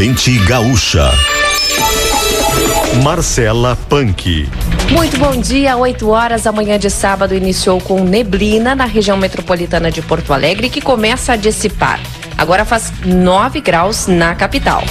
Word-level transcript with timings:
Correspondente 0.00 0.38
gaúcha. 0.46 1.10
Marcela 3.02 3.76
Punk. 3.86 4.48
Muito 4.90 5.18
bom 5.18 5.38
dia, 5.38 5.76
8 5.76 6.08
horas 6.08 6.44
da 6.44 6.52
manhã 6.52 6.78
de 6.78 6.88
sábado 6.88 7.34
iniciou 7.34 7.78
com 7.82 8.02
neblina 8.02 8.74
na 8.74 8.86
região 8.86 9.18
metropolitana 9.18 9.90
de 9.90 10.00
Porto 10.00 10.32
Alegre 10.32 10.70
que 10.70 10.80
começa 10.80 11.34
a 11.34 11.36
dissipar. 11.36 12.00
Agora 12.38 12.64
faz 12.64 12.90
9 13.04 13.60
graus 13.60 14.06
na 14.06 14.34
capital. 14.34 14.82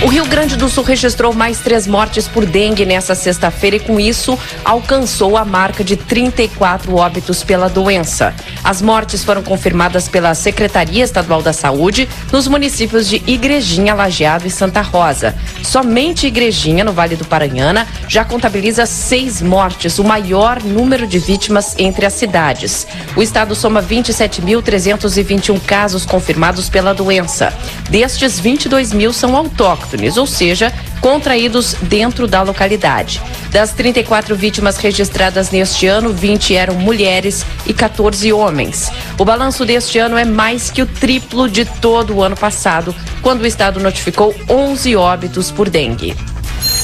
O 0.00 0.06
Rio 0.06 0.24
Grande 0.26 0.54
do 0.54 0.68
Sul 0.68 0.84
registrou 0.84 1.34
mais 1.34 1.58
três 1.58 1.84
mortes 1.84 2.28
por 2.28 2.46
dengue 2.46 2.86
nesta 2.86 3.16
sexta-feira 3.16 3.76
e, 3.76 3.80
com 3.80 3.98
isso, 3.98 4.38
alcançou 4.64 5.36
a 5.36 5.44
marca 5.44 5.82
de 5.82 5.96
34 5.96 6.94
óbitos 6.94 7.42
pela 7.42 7.68
doença. 7.68 8.32
As 8.62 8.80
mortes 8.80 9.24
foram 9.24 9.42
confirmadas 9.42 10.08
pela 10.08 10.32
Secretaria 10.36 11.02
Estadual 11.02 11.42
da 11.42 11.52
Saúde 11.52 12.08
nos 12.30 12.46
municípios 12.46 13.08
de 13.08 13.20
Igrejinha, 13.26 13.92
Lajeado 13.92 14.46
e 14.46 14.50
Santa 14.50 14.82
Rosa. 14.82 15.34
Somente 15.64 16.28
Igrejinha, 16.28 16.84
no 16.84 16.92
Vale 16.92 17.16
do 17.16 17.24
Paranhana, 17.24 17.84
já 18.06 18.24
contabiliza 18.24 18.86
seis 18.86 19.42
mortes, 19.42 19.98
o 19.98 20.04
maior 20.04 20.62
número 20.62 21.08
de 21.08 21.18
vítimas 21.18 21.74
entre 21.76 22.06
as 22.06 22.12
cidades. 22.12 22.86
O 23.16 23.22
estado 23.22 23.52
soma 23.56 23.82
27.321 23.82 25.60
casos 25.66 26.06
confirmados 26.06 26.68
pela 26.68 26.94
doença. 26.94 27.52
Destes, 27.90 28.38
22 28.38 28.92
mil 28.92 29.12
são 29.12 29.36
autóctonos 29.36 29.87
autóctones, 29.88 30.16
ou 30.16 30.26
seja, 30.26 30.72
contraídos 31.00 31.74
dentro 31.82 32.26
da 32.26 32.42
localidade. 32.42 33.22
Das 33.50 33.72
34 33.72 34.36
vítimas 34.36 34.76
registradas 34.76 35.50
neste 35.50 35.86
ano, 35.86 36.12
20 36.12 36.54
eram 36.54 36.74
mulheres 36.74 37.44
e 37.66 37.72
14 37.72 38.32
homens. 38.32 38.90
O 39.18 39.24
balanço 39.24 39.64
deste 39.64 39.98
ano 39.98 40.16
é 40.16 40.24
mais 40.24 40.70
que 40.70 40.82
o 40.82 40.86
triplo 40.86 41.48
de 41.48 41.64
todo 41.64 42.16
o 42.16 42.22
ano 42.22 42.36
passado, 42.36 42.94
quando 43.22 43.42
o 43.42 43.46
estado 43.46 43.80
notificou 43.80 44.34
11 44.48 44.94
óbitos 44.96 45.50
por 45.50 45.70
dengue. 45.70 46.14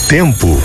Tempo. 0.09 0.61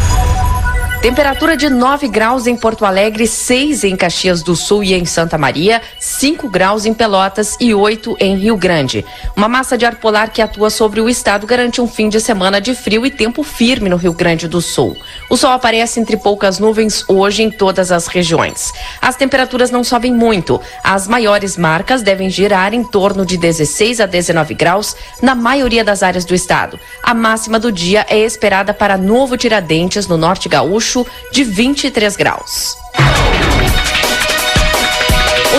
Temperatura 1.02 1.56
de 1.56 1.70
9 1.70 2.09
graus 2.09 2.46
em 2.46 2.58
Porto 2.58 2.86
Alegre, 2.86 3.26
6 3.26 3.86
em 3.86 3.96
Caxias 3.96 4.44
do 4.44 4.53
Sul 4.53 4.84
e 4.84 4.94
em 4.94 5.06
Santa 5.06 5.38
Maria, 5.38 5.81
5 6.10 6.50
graus 6.50 6.86
em 6.86 6.94
Pelotas 6.94 7.56
e 7.60 7.74
8 7.74 8.18
em 8.20 8.36
Rio 8.36 8.58
Grande. 8.58 9.06
Uma 9.36 9.48
massa 9.48 9.78
de 9.78 9.86
ar 9.86 9.96
polar 9.96 10.32
que 10.32 10.42
atua 10.42 10.72
sobre 10.72 11.00
o 11.00 11.08
estado 11.08 11.46
garante 11.46 11.80
um 11.80 11.88
fim 11.88 12.10
de 12.10 12.20
semana 12.20 12.60
de 12.60 12.74
frio 12.74 13.06
e 13.06 13.12
tempo 13.12 13.44
firme 13.44 13.90
no 13.90 13.96
Rio 13.96 14.12
Grande 14.12 14.48
do 14.48 14.60
Sul. 14.60 14.98
O 15.30 15.38
sol 15.38 15.52
aparece 15.52 16.00
entre 16.00 16.18
poucas 16.18 16.58
nuvens 16.58 17.06
hoje 17.08 17.44
em 17.44 17.52
todas 17.52 17.92
as 17.92 18.08
regiões. 18.08 18.74
As 19.00 19.16
temperaturas 19.16 19.70
não 19.70 19.84
sobem 19.84 20.12
muito. 20.12 20.60
As 20.84 21.08
maiores 21.08 21.56
marcas 21.56 22.02
devem 22.02 22.30
girar 22.30 22.74
em 22.74 22.84
torno 22.84 23.24
de 23.24 23.38
16 23.38 24.02
a 24.02 24.08
19 24.08 24.56
graus 24.56 24.96
na 25.22 25.36
maioria 25.36 25.84
das 25.84 26.02
áreas 26.02 26.26
do 26.26 26.34
estado. 26.34 26.80
A 27.04 27.14
máxima 27.14 27.60
do 27.60 27.72
dia 27.72 28.04
é 28.10 28.18
esperada 28.18 28.74
para 28.74 28.98
Novo 28.98 29.38
Tiradentes, 29.38 30.08
no 30.08 30.18
norte 30.18 30.50
gaúcho 30.50 31.06
de 31.32 31.44
23 31.44 32.16
graus. 32.16 32.76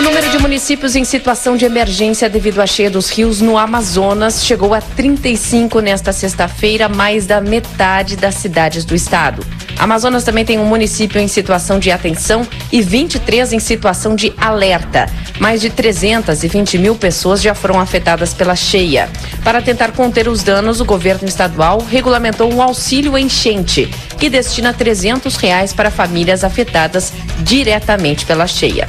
O 0.01 0.03
número 0.03 0.31
de 0.31 0.39
municípios 0.39 0.97
em 0.97 1.05
situação 1.05 1.59
de 1.59 1.67
emergência 1.67 2.27
devido 2.27 2.62
à 2.62 2.67
cheia 2.67 2.89
dos 2.89 3.11
rios 3.11 3.43
no 3.43 3.59
Amazonas 3.59 4.43
chegou 4.43 4.73
a 4.73 4.81
35 4.81 5.79
nesta 5.81 6.11
sexta-feira, 6.11 6.89
mais 6.89 7.27
da 7.27 7.39
metade 7.39 8.17
das 8.17 8.37
cidades 8.37 8.87
do 8.87 8.94
estado. 8.94 9.44
Amazonas 9.78 10.25
também 10.25 10.43
tem 10.43 10.59
um 10.59 10.65
município 10.65 11.21
em 11.21 11.28
situação 11.28 11.78
de 11.78 11.91
atenção 11.91 12.49
e 12.72 12.81
23 12.81 13.53
em 13.53 13.59
situação 13.59 14.16
de 14.16 14.33
alerta. 14.39 15.06
Mais 15.39 15.60
de 15.60 15.69
320 15.69 16.78
mil 16.78 16.94
pessoas 16.94 17.43
já 17.43 17.55
foram 17.55 17.78
afetadas 17.78 18.33
pela 18.33 18.56
cheia. 18.56 19.06
Para 19.44 19.60
tentar 19.60 19.93
conter 19.93 20.28
os 20.28 20.43
danos, 20.43 20.81
o 20.81 20.84
governo 20.87 21.28
estadual 21.28 21.78
regulamentou 21.78 22.50
um 22.50 22.62
auxílio 22.62 23.19
enchente, 23.19 23.87
que 24.19 24.31
destina 24.31 24.72
300 24.72 25.37
reais 25.37 25.75
para 25.75 25.91
famílias 25.91 26.43
afetadas 26.43 27.12
diretamente 27.43 28.25
pela 28.25 28.47
cheia. 28.47 28.87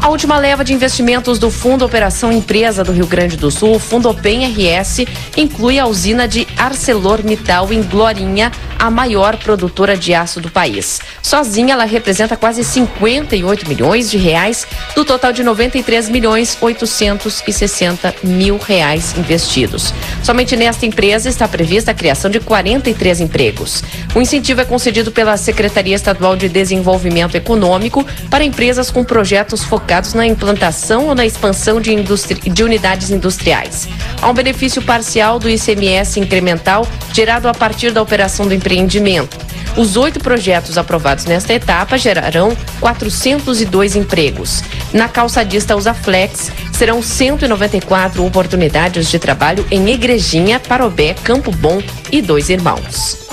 A 0.00 0.08
última 0.08 0.38
leva 0.38 0.64
de 0.64 0.72
investimentos 0.72 1.38
do 1.38 1.50
Fundo 1.50 1.84
Operação 1.84 2.32
Empresa 2.32 2.82
do 2.82 2.90
Rio 2.90 3.06
Grande 3.06 3.36
do 3.36 3.50
Sul, 3.50 3.74
o 3.74 3.78
Fundo 3.78 4.08
Open 4.08 4.46
RS, 4.46 5.04
inclui 5.36 5.78
a 5.78 5.86
usina 5.86 6.26
de 6.26 6.48
ArcelorMittal 6.56 7.70
em 7.70 7.82
Glorinha, 7.82 8.50
a 8.78 8.90
maior 8.90 9.36
produtora 9.36 9.98
de 9.98 10.14
aço 10.14 10.40
do 10.40 10.50
país. 10.50 11.00
Sozinha, 11.20 11.74
ela 11.74 11.84
representa 11.84 12.34
quase 12.34 12.64
58 12.64 13.68
milhões 13.68 14.10
de 14.10 14.16
reais 14.16 14.66
do 14.94 15.04
total 15.04 15.34
de 15.34 15.42
93 15.42 16.08
milhões 16.08 16.56
860 16.58 18.14
mil 18.24 18.56
reais 18.56 19.14
investidos. 19.18 19.92
Somente 20.22 20.56
nesta 20.56 20.86
empresa 20.86 21.28
está 21.28 21.46
prevista 21.46 21.90
a 21.90 21.94
criação 21.94 22.30
de 22.30 22.40
43 22.40 23.20
empregos. 23.20 23.84
O 24.14 24.20
incentivo 24.22 24.62
é 24.62 24.64
concedido 24.64 25.12
pela 25.12 25.36
Secretaria 25.36 25.94
Estadual 25.94 26.36
de 26.36 26.48
Desenvolvimento 26.48 27.34
Econômico 27.34 28.06
para 28.30 28.42
empresas 28.42 28.90
com 28.90 29.04
projetos 29.04 29.62
focados 29.62 29.89
na 30.14 30.24
implantação 30.24 31.06
ou 31.06 31.16
na 31.16 31.26
expansão 31.26 31.80
de, 31.80 31.96
de 31.96 32.62
unidades 32.62 33.10
industriais. 33.10 33.88
Há 34.22 34.30
um 34.30 34.34
benefício 34.34 34.80
parcial 34.80 35.40
do 35.40 35.50
ICMS 35.50 36.20
incremental 36.20 36.86
gerado 37.12 37.48
a 37.48 37.52
partir 37.52 37.90
da 37.90 38.00
operação 38.00 38.46
do 38.46 38.54
empreendimento. 38.54 39.36
Os 39.76 39.96
oito 39.96 40.20
projetos 40.20 40.78
aprovados 40.78 41.24
nesta 41.24 41.52
etapa 41.54 41.98
gerarão 41.98 42.56
402 42.78 43.96
empregos. 43.96 44.62
Na 44.92 45.08
calçadista 45.08 45.76
Usaflex, 45.76 46.52
serão 46.72 47.02
194 47.02 48.24
oportunidades 48.24 49.10
de 49.10 49.18
trabalho 49.18 49.66
em 49.72 49.90
Igrejinha, 49.90 50.60
Parobé, 50.60 51.14
Campo 51.14 51.50
Bom 51.50 51.82
e 52.12 52.22
Dois 52.22 52.48
Irmãos. 52.48 53.29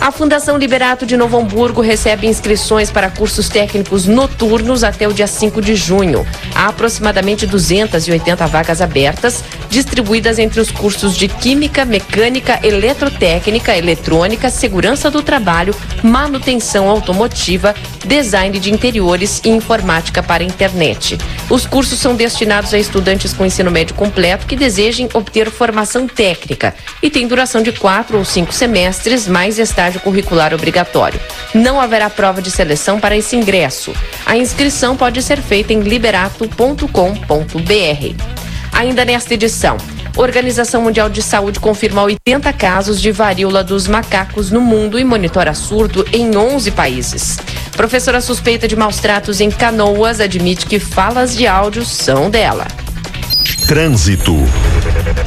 A 0.00 0.10
Fundação 0.12 0.58
Liberato 0.58 1.06
de 1.06 1.16
Novo 1.16 1.38
Hamburgo 1.38 1.80
recebe 1.80 2.26
inscrições 2.26 2.90
para 2.90 3.10
cursos 3.10 3.48
técnicos 3.48 4.06
noturnos 4.06 4.84
até 4.84 5.08
o 5.08 5.12
dia 5.12 5.26
5 5.26 5.62
de 5.62 5.74
junho. 5.74 6.26
Há 6.54 6.68
aproximadamente 6.68 7.46
280 7.46 8.46
vagas 8.46 8.82
abertas, 8.82 9.42
distribuídas 9.70 10.38
entre 10.38 10.60
os 10.60 10.70
cursos 10.70 11.16
de 11.16 11.26
Química, 11.26 11.84
Mecânica, 11.84 12.60
Eletrotécnica, 12.62 13.76
Eletrônica, 13.76 14.50
Segurança 14.50 15.10
do 15.10 15.22
Trabalho, 15.22 15.74
Manutenção 16.02 16.90
Automotiva, 16.90 17.74
Design 18.04 18.58
de 18.58 18.70
Interiores 18.70 19.40
e 19.44 19.48
Informática 19.48 20.22
para 20.22 20.44
Internet. 20.44 21.18
Os 21.48 21.66
cursos 21.66 21.98
são 21.98 22.14
destinados 22.14 22.74
a 22.74 22.78
estudantes 22.78 23.32
com 23.32 23.46
ensino 23.46 23.70
médio 23.70 23.94
completo 23.94 24.46
que 24.46 24.56
desejem 24.56 25.08
obter 25.14 25.50
formação 25.50 26.06
técnica 26.06 26.74
e 27.02 27.08
têm 27.08 27.26
duração 27.26 27.62
de 27.62 27.72
quatro 27.72 28.18
ou 28.18 28.24
cinco 28.24 28.52
semestres, 28.52 29.26
mais 29.26 29.58
estágio 29.58 29.83
estágio 29.84 30.00
curricular 30.00 30.54
obrigatório. 30.54 31.20
Não 31.54 31.80
haverá 31.80 32.08
prova 32.08 32.40
de 32.40 32.50
seleção 32.50 32.98
para 32.98 33.16
esse 33.16 33.36
ingresso. 33.36 33.92
A 34.24 34.36
inscrição 34.36 34.96
pode 34.96 35.22
ser 35.22 35.40
feita 35.40 35.72
em 35.72 35.80
liberato.com.br. 35.80 36.88
Ainda 38.72 39.04
nesta 39.04 39.34
edição, 39.34 39.76
Organização 40.16 40.82
Mundial 40.82 41.08
de 41.08 41.22
Saúde 41.22 41.60
confirma 41.60 42.02
80 42.02 42.52
casos 42.54 43.00
de 43.00 43.12
varíola 43.12 43.62
dos 43.62 43.86
macacos 43.86 44.50
no 44.50 44.60
mundo 44.60 44.98
e 44.98 45.04
monitora 45.04 45.54
surto 45.54 46.04
em 46.12 46.36
11 46.36 46.70
países. 46.70 47.38
Professora 47.76 48.20
suspeita 48.20 48.66
de 48.66 48.76
maus 48.76 48.98
tratos 48.98 49.40
em 49.40 49.50
Canoas 49.50 50.20
admite 50.20 50.66
que 50.66 50.78
falas 50.78 51.36
de 51.36 51.46
áudio 51.46 51.84
são 51.84 52.30
dela. 52.30 52.66
Trânsito. 53.66 54.36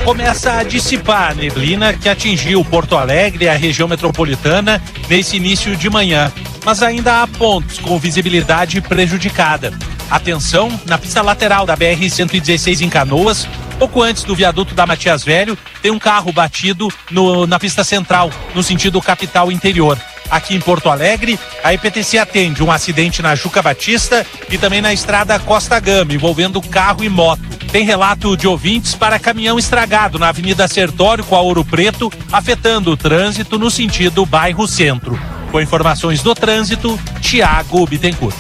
Começa 0.05 0.53
a 0.53 0.63
dissipar 0.63 1.31
a 1.31 1.33
neblina 1.33 1.91
que 1.93 2.07
atingiu 2.07 2.63
Porto 2.63 2.95
Alegre 2.95 3.45
e 3.45 3.49
a 3.49 3.57
região 3.57 3.87
metropolitana 3.87 4.81
nesse 5.09 5.37
início 5.37 5.75
de 5.75 5.89
manhã, 5.89 6.31
mas 6.63 6.83
ainda 6.83 7.23
há 7.23 7.27
pontos 7.27 7.79
com 7.79 7.97
visibilidade 7.97 8.79
prejudicada. 8.79 9.73
Atenção 10.09 10.69
na 10.85 10.99
pista 10.99 11.23
lateral 11.23 11.65
da 11.65 11.75
BR-116 11.75 12.81
em 12.81 12.89
Canoas, 12.89 13.47
pouco 13.79 14.03
antes 14.03 14.23
do 14.23 14.35
viaduto 14.35 14.75
da 14.75 14.85
Matias 14.85 15.23
Velho, 15.23 15.57
tem 15.81 15.89
um 15.89 15.99
carro 15.99 16.31
batido 16.31 16.89
no, 17.09 17.47
na 17.47 17.59
pista 17.59 17.83
central, 17.83 18.29
no 18.53 18.61
sentido 18.61 19.01
capital 19.01 19.51
interior. 19.51 19.97
Aqui 20.29 20.55
em 20.55 20.59
Porto 20.59 20.89
Alegre, 20.89 21.39
a 21.63 21.73
IPTC 21.73 22.19
atende 22.19 22.61
um 22.61 22.71
acidente 22.71 23.21
na 23.21 23.33
Juca 23.33 23.63
Batista 23.63 24.25
e 24.49 24.57
também 24.59 24.81
na 24.81 24.93
estrada 24.93 25.39
Costa 25.39 25.79
Gama, 25.79 26.13
envolvendo 26.13 26.61
carro 26.61 27.03
e 27.03 27.09
moto. 27.09 27.56
Tem 27.71 27.83
relato 27.83 28.37
de 28.37 28.47
ouvintes 28.47 28.95
para 28.95 29.19
caminhão 29.19 29.59
estragado 29.59 30.17
na 30.17 30.29
Avenida 30.29 30.67
Sertório 30.67 31.23
com 31.23 31.35
a 31.35 31.41
Ouro 31.41 31.65
Preto, 31.65 32.11
afetando 32.31 32.91
o 32.91 32.97
trânsito 32.97 33.59
no 33.59 33.69
sentido 33.69 34.25
bairro 34.25 34.67
Centro. 34.67 35.19
Com 35.51 35.61
informações 35.61 36.23
do 36.23 36.33
trânsito, 36.33 36.97
Tiago 37.21 37.85
Bittencourt. 37.85 38.35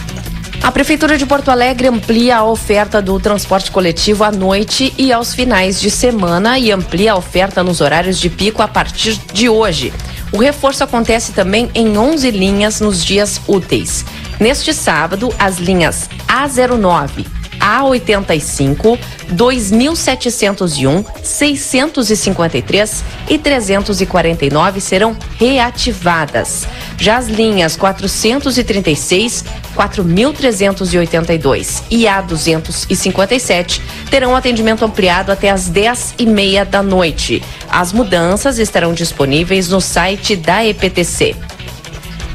A 0.63 0.71
Prefeitura 0.71 1.17
de 1.17 1.25
Porto 1.25 1.49
Alegre 1.49 1.87
amplia 1.87 2.37
a 2.37 2.43
oferta 2.43 3.01
do 3.01 3.19
transporte 3.19 3.69
coletivo 3.69 4.23
à 4.23 4.31
noite 4.31 4.93
e 4.97 5.13
aos 5.13 5.33
finais 5.33 5.79
de 5.79 5.91
semana 5.91 6.57
e 6.57 6.71
amplia 6.71 7.13
a 7.13 7.17
oferta 7.17 7.63
nos 7.63 7.79
horários 7.79 8.19
de 8.19 8.29
pico 8.29 8.61
a 8.61 8.67
partir 8.67 9.17
de 9.33 9.47
hoje. 9.47 9.93
O 10.31 10.37
reforço 10.37 10.83
acontece 10.83 11.31
também 11.31 11.69
em 11.73 11.97
11 11.97 12.31
linhas 12.31 12.81
nos 12.81 13.03
dias 13.03 13.39
úteis. 13.47 14.03
Neste 14.39 14.73
sábado, 14.73 15.33
as 15.39 15.57
linhas 15.57 16.09
A09, 16.27 17.36
A85, 17.67 18.97
2701, 19.31 21.03
653 21.21 23.03
e 23.29 23.37
349 23.37 24.79
serão 24.79 25.17
reativadas. 25.37 26.65
Já 26.97 27.17
as 27.17 27.27
linhas 27.27 27.75
436, 27.75 29.43
4.382 29.75 31.83
e 31.91 32.03
A257 32.03 33.81
terão 34.09 34.33
atendimento 34.33 34.85
ampliado 34.85 35.29
até 35.29 35.49
às 35.49 35.67
10 35.67 36.15
e 36.19 36.25
meia 36.25 36.63
da 36.63 36.81
noite. 36.81 37.43
As 37.69 37.91
mudanças 37.91 38.59
estarão 38.59 38.93
disponíveis 38.93 39.67
no 39.67 39.81
site 39.81 40.37
da 40.37 40.65
EPTC. 40.65 41.35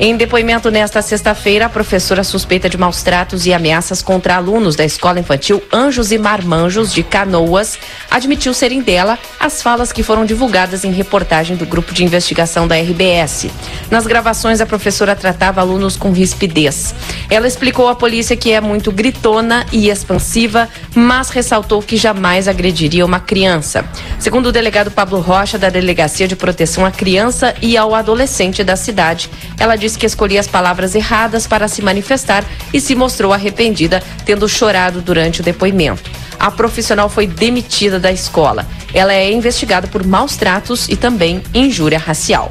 Em 0.05 0.17
depoimento 0.17 0.69
nesta 0.69 1.01
sexta-feira, 1.01 1.67
a 1.67 1.69
professora 1.69 2.25
suspeita 2.25 2.69
de 2.69 2.77
maus 2.77 3.05
tratos 3.05 3.47
e 3.47 3.53
ameaças 3.55 4.03
contra 4.03 4.35
alunos 4.35 4.75
da 4.75 4.85
escola 4.85 5.21
infantil 5.21 5.63
Anjos 5.73 6.11
e 6.11 6.19
Marmanjos 6.19 6.93
de 6.93 7.05
Canoas 7.05 7.79
admitiu 8.11 8.53
serem 8.53 8.83
dela 8.83 9.17
as 9.39 9.63
falas 9.63 9.93
que 9.93 10.03
foram 10.03 10.25
divulgadas 10.25 10.83
em 10.83 10.91
reportagem 10.91 11.57
do 11.57 11.65
grupo 11.65 11.95
de 11.95 12.03
investigação 12.03 12.67
da 12.67 12.75
RBS. 12.75 13.47
Nas 13.93 14.05
gravações, 14.05 14.61
a 14.61 14.67
professora 14.67 15.15
tratava 15.15 15.61
alunos 15.61 15.97
com 15.97 16.11
rispidez. 16.11 16.93
Ela 17.31 17.47
explicou 17.47 17.87
à 17.87 17.95
polícia 17.95 18.37
que 18.37 18.51
é 18.51 18.61
muito 18.61 18.91
gritona 18.91 19.65
e 19.71 19.89
expansiva, 19.89 20.69
mas 20.97 21.31
ressaltou 21.31 21.81
que 21.81 21.97
jamais 21.97 22.49
agrediria 22.49 23.07
uma 23.07 23.21
criança. 23.21 23.85
Segundo 24.19 24.47
o 24.47 24.53
delegado 24.53 24.91
Pablo 24.91 25.21
Rocha, 25.21 25.59
da 25.59 25.71
Delegacia 25.71 26.27
de 26.27 26.35
Proteção 26.35 26.85
à 26.85 26.91
Criança 26.91 27.55
e 27.63 27.77
ao 27.77 27.95
Adolescente 27.95 28.65
da 28.65 28.75
cidade, 28.75 29.31
ela 29.61 29.77
disse 29.77 29.92
que 29.97 30.07
escolhia 30.07 30.41
as 30.41 30.47
palavras 30.47 30.95
erradas 30.95 31.47
para 31.47 31.69
se 31.69 31.83
manifestar 31.83 32.45
e 32.73 32.81
se 32.81 32.95
mostrou 32.95 33.33
arrependida, 33.33 34.03
tendo 34.25 34.49
chorado 34.49 35.01
durante 35.01 35.41
o 35.41 35.45
depoimento. 35.45 36.11
A 36.39 36.51
profissional 36.51 37.09
foi 37.09 37.27
demitida 37.27 38.01
da 38.01 38.11
escola. 38.11 38.67
Ela 38.93 39.13
é 39.13 39.33
investigada 39.33 39.87
por 39.87 40.05
maus 40.05 40.37
tratos 40.37 40.89
e 40.89 40.97
também 40.97 41.43
injúria 41.55 41.99
racial. 41.99 42.49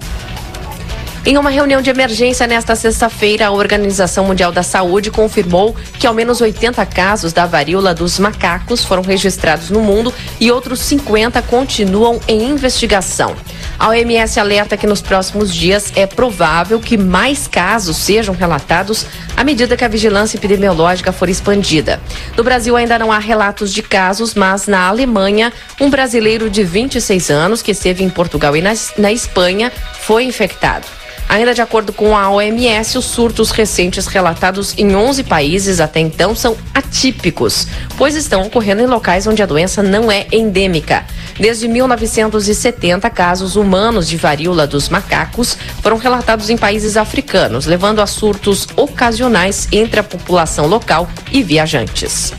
Em 1.27 1.37
uma 1.37 1.51
reunião 1.51 1.83
de 1.83 1.91
emergência 1.91 2.47
nesta 2.47 2.75
sexta-feira, 2.75 3.49
a 3.49 3.51
Organização 3.51 4.25
Mundial 4.25 4.51
da 4.51 4.63
Saúde 4.63 5.11
confirmou 5.11 5.77
que 5.99 6.07
ao 6.07 6.15
menos 6.15 6.41
80 6.41 6.85
casos 6.87 7.33
da 7.33 7.45
varíola 7.45 7.93
dos 7.93 8.19
macacos 8.19 8.85
foram 8.85 9.03
registrados 9.03 9.69
no 9.69 9.81
mundo 9.81 10.15
e 10.41 10.51
outros 10.51 10.81
50 10.81 11.43
continuam 11.43 12.19
em 12.27 12.49
investigação. 12.49 13.37
A 13.79 13.89
OMS 13.89 14.41
alerta 14.41 14.77
que 14.77 14.87
nos 14.87 15.03
próximos 15.03 15.55
dias 15.55 15.93
é 15.95 16.07
provável 16.07 16.81
que 16.81 16.97
mais 16.97 17.47
casos 17.47 17.97
sejam 17.97 18.35
relatados 18.35 19.05
à 19.37 19.45
medida 19.45 19.77
que 19.77 19.85
a 19.85 19.89
vigilância 19.89 20.37
epidemiológica 20.37 21.13
for 21.13 21.29
expandida. 21.29 22.01
No 22.37 22.43
Brasil 22.43 22.75
ainda 22.75 22.99
não 22.99 23.13
há 23.13 23.19
relatos 23.19 23.73
de 23.73 23.83
casos, 23.83 24.35
mas 24.35 24.67
na 24.67 24.89
Alemanha, 24.89 25.53
um 25.81 25.91
brasileiro 25.91 26.49
de 26.49 26.65
26 26.65 27.31
anos 27.31 27.61
que 27.61 27.73
esteve 27.73 28.03
em 28.03 28.09
Portugal 28.09 28.57
e 28.57 28.63
na, 28.63 28.73
na 28.97 29.13
Espanha 29.13 29.71
foi 30.01 30.25
infectado. 30.25 30.87
Ainda 31.29 31.53
de 31.53 31.61
acordo 31.61 31.93
com 31.93 32.17
a 32.17 32.31
OMS, 32.31 32.97
os 32.97 33.05
surtos 33.05 33.51
recentes 33.51 34.07
relatados 34.07 34.75
em 34.79 34.97
11 34.97 35.25
países 35.25 35.79
até 35.79 36.01
então 36.01 36.35
são 36.35 36.57
atípicos, 36.73 37.67
pois 37.99 38.17
estão 38.17 38.43
ocorrendo 38.43 38.83
em 38.83 38.87
locais 38.87 39.27
onde 39.27 39.43
a 39.43 39.47
doença 39.47 39.83
não 39.83 40.11
é 40.11 40.27
endêmica. 40.33 41.05
Desde 41.39 41.69
1970, 41.69 43.09
casos 43.11 43.57
humanos 43.57 44.09
de 44.09 44.17
varíola 44.17 44.67
dos 44.67 44.89
macacos 44.89 45.57
foram 45.83 45.99
relatados 45.99 46.49
em 46.51 46.57
países 46.57 46.97
africanos, 46.97 47.67
levando 47.67 48.01
a 48.01 48.07
surtos 48.07 48.67
ocasionais 48.75 49.69
entre 49.71 50.01
a 50.01 50.05
população 50.05 50.67
local 50.67 51.09
e 51.31 51.43
viajantes. 51.43 52.33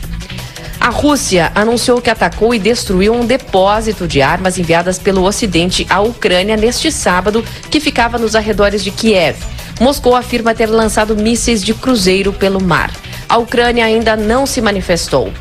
A 0.80 0.88
Rússia 0.88 1.52
anunciou 1.54 2.00
que 2.00 2.08
atacou 2.08 2.54
e 2.54 2.58
destruiu 2.58 3.12
um 3.12 3.26
depósito 3.26 4.08
de 4.08 4.22
armas 4.22 4.56
enviadas 4.56 4.98
pelo 4.98 5.24
Ocidente 5.24 5.86
à 5.90 6.00
Ucrânia 6.00 6.56
neste 6.56 6.90
sábado, 6.90 7.44
que 7.70 7.78
ficava 7.78 8.16
nos 8.16 8.34
arredores 8.34 8.82
de 8.82 8.90
Kiev. 8.90 9.36
Moscou 9.78 10.16
afirma 10.16 10.54
ter 10.54 10.70
lançado 10.70 11.14
mísseis 11.14 11.62
de 11.62 11.74
cruzeiro 11.74 12.32
pelo 12.32 12.62
mar. 12.62 12.90
A 13.30 13.38
Ucrânia 13.38 13.84
ainda 13.84 14.16
não 14.16 14.44
se 14.44 14.60
manifestou. 14.60 15.32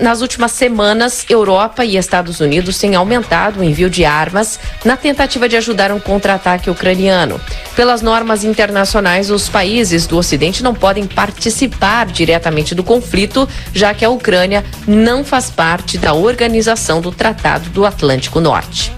nas 0.00 0.22
últimas 0.22 0.52
semanas, 0.52 1.26
Europa 1.28 1.84
e 1.84 1.98
Estados 1.98 2.40
Unidos 2.40 2.78
têm 2.78 2.94
aumentado 2.94 3.60
o 3.60 3.62
envio 3.62 3.90
de 3.90 4.06
armas 4.06 4.58
na 4.86 4.96
tentativa 4.96 5.46
de 5.46 5.54
ajudar 5.54 5.92
um 5.92 6.00
contra-ataque 6.00 6.70
ucraniano. 6.70 7.38
Pelas 7.76 8.00
normas 8.00 8.42
internacionais, 8.42 9.30
os 9.30 9.50
países 9.50 10.06
do 10.06 10.16
Ocidente 10.16 10.62
não 10.62 10.74
podem 10.74 11.06
participar 11.06 12.06
diretamente 12.06 12.74
do 12.74 12.82
conflito, 12.82 13.46
já 13.74 13.92
que 13.92 14.02
a 14.02 14.08
Ucrânia 14.08 14.64
não 14.88 15.22
faz 15.22 15.50
parte 15.50 15.98
da 15.98 16.14
organização 16.14 17.02
do 17.02 17.12
Tratado 17.12 17.68
do 17.68 17.84
Atlântico 17.84 18.40
Norte. 18.40 18.90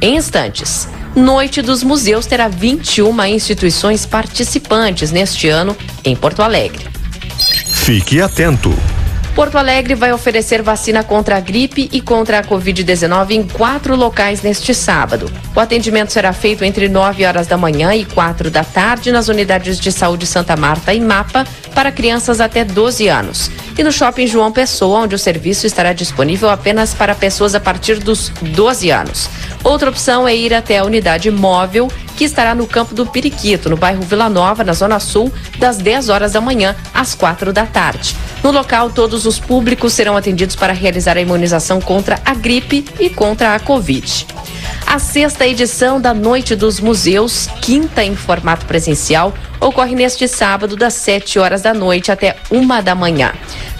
Em 0.00 0.16
instantes, 0.16 0.86
Noite 1.16 1.60
dos 1.60 1.82
Museus 1.82 2.24
terá 2.24 2.46
21 2.46 3.24
instituições 3.24 4.06
participantes 4.06 5.10
neste 5.10 5.48
ano 5.48 5.76
em 6.04 6.14
Porto 6.14 6.40
Alegre. 6.40 6.94
Fique 7.84 8.18
atento. 8.18 8.74
Porto 9.34 9.58
Alegre 9.58 9.94
vai 9.94 10.10
oferecer 10.10 10.62
vacina 10.62 11.04
contra 11.04 11.36
a 11.36 11.40
gripe 11.40 11.86
e 11.92 12.00
contra 12.00 12.38
a 12.38 12.42
Covid-19 12.42 13.32
em 13.32 13.46
quatro 13.46 13.94
locais 13.94 14.40
neste 14.40 14.72
sábado. 14.72 15.30
O 15.54 15.60
atendimento 15.60 16.10
será 16.10 16.32
feito 16.32 16.64
entre 16.64 16.88
9 16.88 17.26
horas 17.26 17.46
da 17.46 17.58
manhã 17.58 17.94
e 17.94 18.06
4 18.06 18.50
da 18.50 18.64
tarde 18.64 19.12
nas 19.12 19.28
unidades 19.28 19.78
de 19.78 19.92
saúde 19.92 20.26
Santa 20.26 20.56
Marta 20.56 20.94
e 20.94 21.00
Mapa 21.00 21.46
para 21.74 21.92
crianças 21.92 22.40
até 22.40 22.64
12 22.64 23.06
anos. 23.08 23.50
E 23.76 23.84
no 23.84 23.92
shopping 23.92 24.26
João 24.26 24.50
Pessoa, 24.50 25.00
onde 25.00 25.14
o 25.14 25.18
serviço 25.18 25.66
estará 25.66 25.92
disponível 25.92 26.48
apenas 26.48 26.94
para 26.94 27.14
pessoas 27.14 27.54
a 27.54 27.60
partir 27.60 27.98
dos 27.98 28.30
12 28.40 28.88
anos. 28.90 29.28
Outra 29.62 29.90
opção 29.90 30.26
é 30.26 30.34
ir 30.34 30.54
até 30.54 30.78
a 30.78 30.84
unidade 30.84 31.30
móvel, 31.30 31.90
que 32.16 32.24
estará 32.24 32.54
no 32.54 32.66
campo 32.66 32.94
do 32.94 33.06
Periquito, 33.06 33.68
no 33.68 33.76
bairro 33.76 34.02
Vila 34.02 34.28
Nova, 34.28 34.64
na 34.64 34.72
Zona 34.72 35.00
Sul, 35.00 35.32
das 35.58 35.78
10 35.78 36.08
horas 36.08 36.32
da 36.32 36.40
manhã 36.40 36.74
às 36.92 37.14
4 37.14 37.52
da 37.52 37.66
tarde. 37.66 38.16
No 38.42 38.50
local, 38.50 38.90
todos 38.90 39.26
os 39.26 39.38
públicos 39.38 39.92
serão 39.92 40.16
atendidos 40.16 40.56
para 40.56 40.72
realizar 40.72 41.16
a 41.16 41.20
imunização 41.20 41.80
contra 41.80 42.20
a 42.24 42.34
gripe 42.34 42.84
e 43.00 43.08
contra 43.10 43.54
a 43.54 43.58
Covid. 43.58 44.26
A 44.86 44.98
sexta 44.98 45.46
edição 45.46 46.00
da 46.00 46.12
Noite 46.12 46.54
dos 46.54 46.78
Museus, 46.78 47.48
quinta 47.60 48.04
em 48.04 48.14
formato 48.14 48.66
presencial, 48.66 49.34
ocorre 49.60 49.94
neste 49.94 50.28
sábado, 50.28 50.76
das 50.76 50.94
7 50.94 51.38
horas 51.38 51.62
da 51.62 51.72
noite 51.72 52.12
até 52.12 52.36
uma 52.50 52.80
da 52.80 52.94
manhã. 52.94 53.32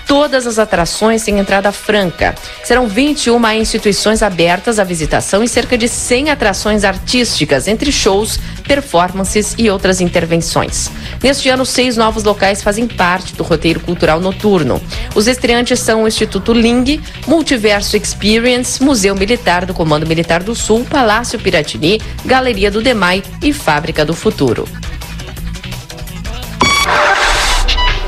Todas 0.07 0.47
as 0.47 0.59
atrações 0.59 1.23
têm 1.25 1.39
entrada 1.39 1.73
franca. 1.73 2.35
Serão 2.63 2.87
21 2.87 3.53
instituições 3.53 4.23
abertas 4.23 4.79
à 4.79 4.85
visitação 4.85 5.43
e 5.43 5.49
cerca 5.49 5.79
de 5.79 5.89
100 5.89 6.31
atrações 6.31 6.85
artísticas, 6.85 7.67
entre 7.67 7.91
shows, 7.91 8.39
performances 8.67 9.55
e 9.57 9.71
outras 9.71 10.01
intervenções. 10.01 10.91
Neste 11.23 11.49
ano, 11.49 11.65
seis 11.65 11.97
novos 11.97 12.25
locais 12.25 12.63
fazem 12.63 12.87
parte 12.87 13.35
do 13.35 13.43
roteiro 13.43 13.81
cultural 13.81 14.21
noturno. 14.21 14.81
Os 15.15 15.27
estreantes 15.27 15.81
são 15.81 16.05
o 16.05 16.09
Instituto 16.09 16.53
Ling, 16.53 17.01
Multiverso 17.27 17.97
Experience, 17.97 18.83
Museu 18.83 19.15
Militar 19.15 19.65
do 19.65 19.75
Comando 19.75 20.07
Militar 20.07 20.43
do 20.43 20.55
Sul, 20.55 20.85
Palácio 20.85 21.39
Piratini, 21.39 22.01
Galeria 22.25 22.71
do 22.71 22.83
Demai 22.83 23.23
e 23.43 23.53
Fábrica 23.53 24.05
do 24.05 24.15
Futuro. 24.15 24.69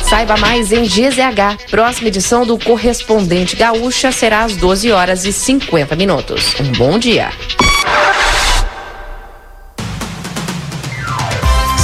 Saiba 0.09 0.37
mais 0.37 0.71
em 0.71 0.85
GZH. 0.85 1.67
Próxima 1.69 2.07
edição 2.09 2.47
do 2.47 2.57
Correspondente 2.57 3.57
Gaúcha 3.57 4.13
será 4.13 4.45
às 4.45 4.57
12 4.57 4.93
horas 4.93 5.25
e 5.25 5.33
50 5.33 5.97
minutos. 5.97 6.55
Um 6.61 6.71
bom 6.73 6.97
dia. 6.97 7.31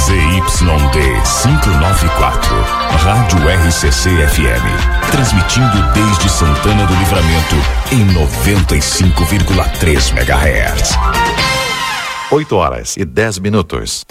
ZYD 0.05 1.21
594, 1.41 2.55
Rádio 3.03 3.39
RCC 3.67 4.09
FM, 4.09 4.65
transmitindo 5.11 5.83
desde 5.93 6.29
Santana 6.29 6.85
do 6.85 6.95
Livramento 6.95 7.55
em 7.91 8.07
95,3 8.07 10.17
MHz. 10.17 10.97
8 12.31 12.55
horas 12.55 12.95
e 12.95 13.03
10 13.03 13.39
minutos. 13.39 14.05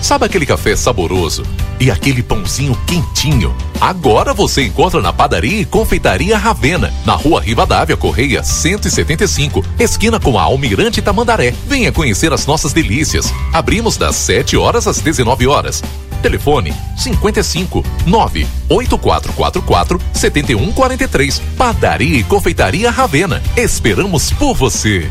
Sabe 0.00 0.26
aquele 0.26 0.46
café 0.46 0.76
saboroso 0.76 1.42
e 1.80 1.90
aquele 1.90 2.22
pãozinho 2.22 2.76
quentinho? 2.86 3.54
Agora 3.80 4.32
você 4.32 4.62
encontra 4.64 5.00
na 5.00 5.12
padaria 5.12 5.60
e 5.60 5.64
confeitaria 5.64 6.38
Ravena, 6.38 6.92
na 7.04 7.14
rua 7.14 7.40
Rivadavia 7.40 7.96
Correia 7.96 8.42
175, 8.42 9.64
esquina 9.78 10.20
com 10.20 10.38
a 10.38 10.42
Almirante 10.42 11.02
Tamandaré. 11.02 11.52
Venha 11.66 11.92
conhecer 11.92 12.32
as 12.32 12.46
nossas 12.46 12.72
delícias. 12.72 13.32
Abrimos 13.52 13.96
das 13.96 14.16
7 14.16 14.56
horas 14.56 14.86
às 14.86 15.00
19 15.00 15.46
horas. 15.46 15.82
Telefone 16.22 16.74
55 16.96 17.84
98444 18.06 20.00
7143. 20.12 21.42
Padaria 21.56 22.18
e 22.18 22.24
confeitaria 22.24 22.90
Ravena. 22.90 23.42
Esperamos 23.56 24.30
por 24.32 24.54
você. 24.54 25.10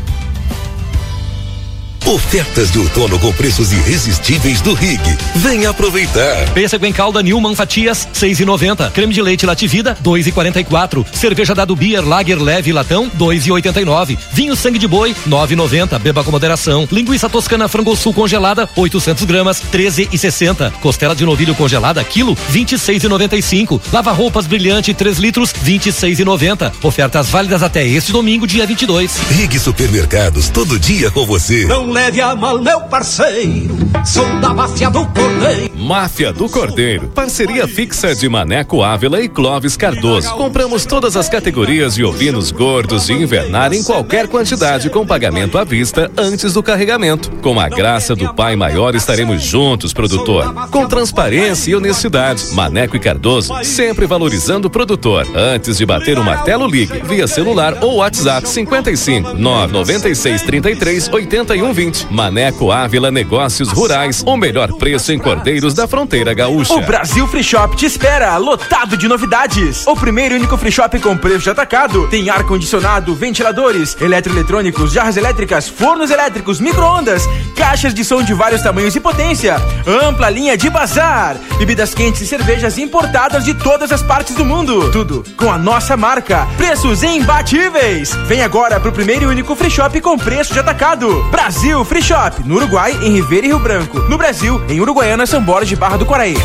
Ofertas 2.06 2.70
de 2.70 2.78
outono 2.78 3.18
com 3.18 3.32
preços 3.32 3.72
irresistíveis 3.72 4.60
do 4.60 4.74
Rig. 4.74 5.00
Venha 5.34 5.70
aproveitar. 5.70 6.48
Pêssego 6.54 6.86
em 6.86 6.92
calda 6.92 7.20
Newman 7.20 7.56
Fatias, 7.56 8.06
seis 8.12 8.38
e 8.38 8.44
noventa. 8.44 8.88
Creme 8.94 9.12
de 9.12 9.20
leite 9.20 9.44
Lativida, 9.44 9.98
dois 10.00 10.24
e 10.24 10.30
quarenta 10.30 10.60
e 10.60 10.64
quatro. 10.64 11.04
Cerveja 11.12 11.52
Dado 11.52 11.74
Beer 11.74 12.06
Lager 12.06 12.40
Leve 12.40 12.72
Latão, 12.72 13.10
dois 13.14 13.44
e 13.48 13.50
oitenta 13.50 13.80
e 13.80 13.84
nove. 13.84 14.16
Vinho 14.32 14.54
Sangue 14.54 14.78
de 14.78 14.86
Boi, 14.86 15.16
nove 15.26 15.54
e 15.54 15.56
noventa. 15.56 15.98
Beba 15.98 16.22
com 16.22 16.30
moderação. 16.30 16.86
Linguiça 16.92 17.28
Toscana 17.28 17.66
Frango 17.66 17.96
Sul 17.96 18.14
congelada, 18.14 18.68
800 18.76 19.24
gramas, 19.24 19.58
treze 19.58 20.08
e 20.12 20.16
sessenta. 20.16 20.72
Costela 20.80 21.14
de 21.14 21.26
novilho 21.26 21.56
congelada, 21.56 22.04
quilo, 22.04 22.38
vinte 22.50 22.76
e 22.76 22.78
seis 22.78 23.02
e 23.02 23.08
noventa 23.08 23.36
e 23.36 23.42
cinco. 23.42 23.82
Lava 23.92 24.12
roupas 24.12 24.46
brilhante, 24.46 24.94
3 24.94 25.18
litros, 25.18 25.52
vinte 25.60 25.86
e 25.86 25.92
seis 25.92 26.20
e 26.20 26.24
noventa. 26.24 26.72
Ofertas 26.84 27.28
válidas 27.30 27.64
até 27.64 27.84
este 27.84 28.12
domingo, 28.12 28.46
dia 28.46 28.64
22. 28.64 29.18
Rig 29.32 29.58
Supermercados, 29.58 30.48
todo 30.48 30.78
dia 30.78 31.10
com 31.10 31.26
você. 31.26 31.64
Não 31.64 31.95
leve 31.96 32.20
a 32.20 32.36
mal, 32.36 32.60
meu 32.60 32.82
parceiro. 32.82 33.74
Sou 34.04 34.26
da 34.38 34.52
máfia 34.52 34.90
do 34.90 35.06
Cordeiro. 35.06 35.76
Máfia 35.78 36.30
do 36.30 36.46
Cordeiro. 36.46 37.08
Parceria 37.08 37.66
fixa 37.66 38.14
de 38.14 38.28
Maneco 38.28 38.82
Ávila 38.82 39.22
e 39.22 39.28
Clóvis 39.28 39.78
Cardoso. 39.78 40.30
Compramos 40.34 40.84
todas 40.84 41.16
as 41.16 41.28
categorias 41.28 41.94
de 41.94 42.04
ovinos 42.04 42.50
gordos 42.50 43.06
de 43.06 43.14
invernar 43.14 43.72
em 43.72 43.82
qualquer 43.82 44.28
quantidade 44.28 44.90
com 44.90 45.06
pagamento 45.06 45.56
à 45.56 45.64
vista 45.64 46.10
antes 46.18 46.52
do 46.52 46.62
carregamento. 46.62 47.30
Com 47.40 47.58
a 47.58 47.68
graça 47.68 48.14
do 48.14 48.32
Pai 48.34 48.56
Maior 48.56 48.94
estaremos 48.94 49.42
juntos, 49.42 49.94
produtor. 49.94 50.52
Com 50.70 50.86
transparência 50.86 51.70
e 51.70 51.74
honestidade. 51.74 52.52
Maneco 52.52 52.96
e 52.96 53.00
Cardoso 53.00 53.54
sempre 53.64 54.06
valorizando 54.06 54.68
o 54.68 54.70
produtor. 54.70 55.26
Antes 55.34 55.78
de 55.78 55.86
bater 55.86 56.18
o 56.18 56.24
martelo, 56.24 56.66
ligue 56.66 57.00
via 57.04 57.26
celular 57.26 57.78
ou 57.80 57.96
WhatsApp 57.96 58.46
55 58.46 59.32
996 59.34 60.42
33 60.42 61.08
81 61.08 61.72
20. 61.72 61.85
Maneco 62.10 62.70
Ávila 62.70 63.10
Negócios 63.10 63.70
Rurais. 63.70 64.22
O 64.26 64.36
melhor 64.36 64.72
preço 64.74 65.12
em 65.12 65.18
Cordeiros 65.18 65.74
da 65.74 65.86
Fronteira 65.86 66.32
Gaúcha. 66.34 66.74
O 66.74 66.80
Brasil 66.82 67.26
Free 67.26 67.42
Shop 67.42 67.76
te 67.76 67.86
espera, 67.86 68.36
lotado 68.36 68.96
de 68.96 69.08
novidades. 69.08 69.86
O 69.86 69.94
primeiro 69.94 70.34
e 70.34 70.38
único 70.38 70.56
free 70.56 70.72
shop 70.72 70.98
com 71.00 71.16
preço 71.16 71.44
de 71.44 71.50
atacado. 71.50 72.06
Tem 72.08 72.30
ar-condicionado, 72.30 73.14
ventiladores, 73.14 73.96
eletroeletrônicos, 74.00 74.92
jarras 74.92 75.16
elétricas, 75.16 75.68
fornos 75.68 76.10
elétricos, 76.10 76.60
micro-ondas, 76.60 77.22
caixas 77.56 77.92
de 77.92 78.04
som 78.04 78.22
de 78.22 78.34
vários 78.34 78.62
tamanhos 78.62 78.94
e 78.94 79.00
potência, 79.00 79.56
ampla 79.86 80.30
linha 80.30 80.56
de 80.56 80.70
bazar, 80.70 81.36
bebidas 81.58 81.94
quentes 81.94 82.20
e 82.20 82.26
cervejas 82.26 82.78
importadas 82.78 83.44
de 83.44 83.54
todas 83.54 83.92
as 83.92 84.02
partes 84.02 84.34
do 84.34 84.44
mundo. 84.44 84.90
Tudo 84.90 85.24
com 85.36 85.50
a 85.50 85.58
nossa 85.58 85.96
marca. 85.96 86.46
Preços 86.56 87.02
imbatíveis. 87.02 88.14
Vem 88.26 88.42
agora 88.42 88.78
pro 88.80 88.92
primeiro 88.92 89.24
e 89.24 89.26
único 89.26 89.54
free 89.54 89.70
shop 89.70 90.00
com 90.00 90.18
preço 90.18 90.52
de 90.52 90.60
atacado. 90.60 91.22
Brasil 91.30 91.75
Free 91.84 92.02
Shop, 92.02 92.42
no 92.44 92.56
Uruguai, 92.56 92.98
em 93.02 93.12
Ribeira 93.12 93.46
e 93.46 93.48
Rio 93.50 93.58
Branco. 93.58 93.98
No 94.08 94.16
Brasil, 94.16 94.60
em 94.68 94.80
Uruguaiana, 94.80 95.26
São 95.26 95.42
Borges 95.42 95.68
de 95.68 95.76
Barra 95.76 95.96
do 95.96 96.06
Quaraí. 96.06 96.36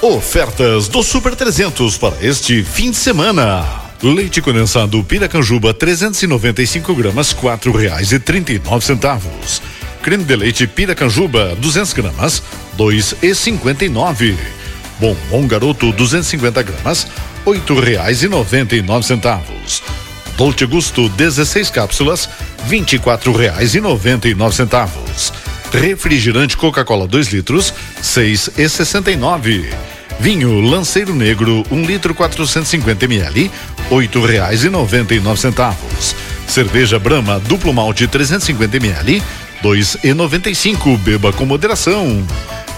Ofertas 0.00 0.86
do 0.88 1.02
Super 1.02 1.34
300 1.34 1.98
para 1.98 2.14
este 2.20 2.62
fim 2.62 2.90
de 2.90 2.96
semana. 2.96 3.64
Leite 4.00 4.40
condensado 4.40 5.02
Piracanjuba 5.02 5.74
395 5.74 6.94
gramas 6.94 7.32
quatro 7.32 7.72
reais 7.72 8.12
e 8.12 8.20
trinta 8.20 8.52
e 8.52 8.58
nove 8.60 8.84
centavos. 8.84 9.60
Creme 10.02 10.22
de 10.22 10.36
leite 10.36 10.66
Piracanjuba 10.68 11.56
200 11.56 11.92
gramas 11.94 12.42
dois 12.74 13.16
e 13.20 13.34
cinquenta 13.34 13.84
e 13.84 13.88
nove. 13.88 14.38
Bombom 15.00 15.48
Garoto 15.48 15.90
250 15.90 16.62
gramas 16.62 17.08
oito 17.44 17.78
reais 17.78 18.22
e 18.22 18.28
noventa 18.28 18.76
e 18.76 18.82
nove 18.82 19.04
centavos. 19.04 19.82
Dolce 20.38 20.66
Gusto 20.66 21.08
16 21.08 21.72
cápsulas 21.72 22.28
nove 24.36 24.54
centavos. 24.54 25.32
Refrigerante 25.72 26.56
Coca-Cola 26.56 27.08
2 27.08 27.26
litros 27.32 27.74
e 29.10 29.16
nove. 29.16 29.68
Vinho 30.20 30.60
Lanceiro 30.60 31.12
Negro, 31.12 31.64
1 31.72 31.76
um 31.76 31.84
litro 31.84 32.14
450 32.14 33.04
ml, 33.04 33.50
oito 33.90 34.24
reais 34.24 34.62
e 34.62 34.70
noventa 34.70 35.12
e 35.12 35.18
nove 35.18 35.40
centavos. 35.40 36.14
Cerveja 36.46 37.00
Brahma 37.00 37.40
Duplo 37.40 37.74
Malte 37.74 38.06
350 38.06 38.76
ml, 38.76 39.20
dois 39.60 39.96
e 40.04 40.14
noventa 40.14 40.48
e 40.48 40.54
cinco. 40.54 40.96
Beba 40.98 41.32
com 41.32 41.44
moderação. 41.46 42.24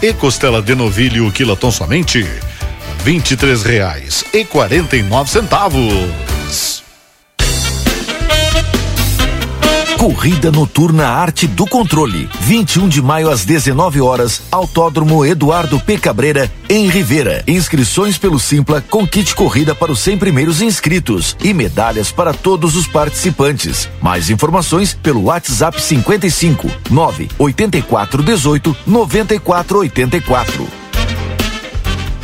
E 0.00 0.14
costela 0.14 0.62
de 0.62 0.74
novilho 0.74 1.30
quilaton 1.30 1.70
somente, 1.70 2.26
vinte 3.04 3.32
e 3.32 3.36
três 3.36 3.62
reais 3.62 4.24
e 4.32 4.46
quarenta 4.46 4.96
e 4.96 5.02
nove 5.02 5.30
centavos. 5.30 6.39
Corrida 10.00 10.50
Noturna 10.50 11.08
Arte 11.08 11.46
do 11.46 11.66
Controle. 11.66 12.26
21 12.40 12.88
de 12.88 13.02
maio 13.02 13.28
às 13.28 13.44
19 13.44 14.00
horas, 14.00 14.40
Autódromo 14.50 15.26
Eduardo 15.26 15.78
P. 15.78 15.98
Cabreira, 15.98 16.50
em 16.70 16.88
Rivera. 16.88 17.44
Inscrições 17.46 18.16
pelo 18.16 18.40
Simpla 18.40 18.80
com 18.80 19.06
kit 19.06 19.34
corrida 19.34 19.74
para 19.74 19.92
os 19.92 20.00
100 20.00 20.16
primeiros 20.16 20.62
inscritos 20.62 21.36
e 21.44 21.52
medalhas 21.52 22.10
para 22.10 22.32
todos 22.32 22.76
os 22.76 22.86
participantes. 22.86 23.90
Mais 24.00 24.30
informações 24.30 24.94
pelo 24.94 25.24
WhatsApp 25.24 25.78
55 25.78 26.70
9 26.88 27.28
84 27.38 28.22
18 28.22 28.76
94 28.86 29.78
84. 29.80 30.66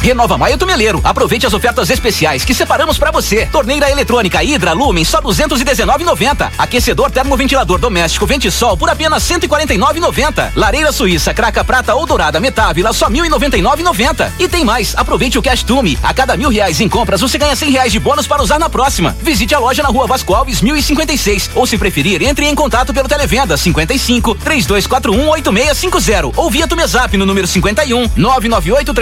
Renova 0.06 0.38
Maio 0.38 0.56
Tumeleiro. 0.56 1.00
Aproveite 1.02 1.48
as 1.48 1.52
ofertas 1.52 1.90
especiais 1.90 2.44
que 2.44 2.54
separamos 2.54 2.96
para 2.96 3.10
você. 3.10 3.46
Torneira 3.46 3.90
eletrônica 3.90 4.40
Hidra 4.40 4.72
Lumen 4.72 5.04
só 5.04 5.20
219,90. 5.20 6.48
Aquecedor 6.56 7.10
termoventilador 7.10 7.80
doméstico 7.80 8.24
Ventisol 8.24 8.76
por 8.76 8.88
apenas 8.88 9.24
149,90. 9.24 10.52
Lareira 10.54 10.92
Suíça 10.92 11.34
Craca 11.34 11.64
Prata 11.64 11.92
ou 11.96 12.06
Dourada 12.06 12.38
Metávila 12.38 12.92
só 12.92 13.10
1.099,90. 13.10 14.30
E 14.38 14.46
tem 14.46 14.64
mais. 14.64 14.94
Aproveite 14.96 15.40
o 15.40 15.42
Cash 15.42 15.64
Tume. 15.64 15.98
A 16.00 16.14
cada 16.14 16.36
mil 16.36 16.50
reais 16.50 16.80
em 16.80 16.88
compras 16.88 17.20
você 17.20 17.36
ganha 17.36 17.56
100 17.56 17.72
reais 17.72 17.90
de 17.90 17.98
bônus 17.98 18.28
para 18.28 18.40
usar 18.40 18.60
na 18.60 18.70
próxima. 18.70 19.16
Visite 19.20 19.56
a 19.56 19.58
loja 19.58 19.82
na 19.82 19.88
Rua 19.88 20.06
Vasco 20.06 20.32
Alves 20.32 20.60
1056 20.60 21.50
ou 21.52 21.66
se 21.66 21.76
preferir 21.76 22.22
entre 22.22 22.46
em 22.46 22.54
contato 22.54 22.94
pelo 22.94 23.08
televenda 23.08 23.56
55 23.56 24.36
3241 24.36 25.28
8650 25.30 26.40
ou 26.40 26.48
via 26.48 26.68
Tumezap 26.68 27.16
no 27.16 27.26
número 27.26 27.48
51 27.48 28.08
998 28.14 28.94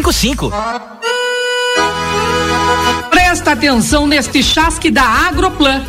390055. 0.00 0.52
Presta 3.10 3.52
atenção 3.52 4.06
neste 4.06 4.42
chasque 4.42 4.90
da 4.90 5.02
Agroplan. 5.02 5.84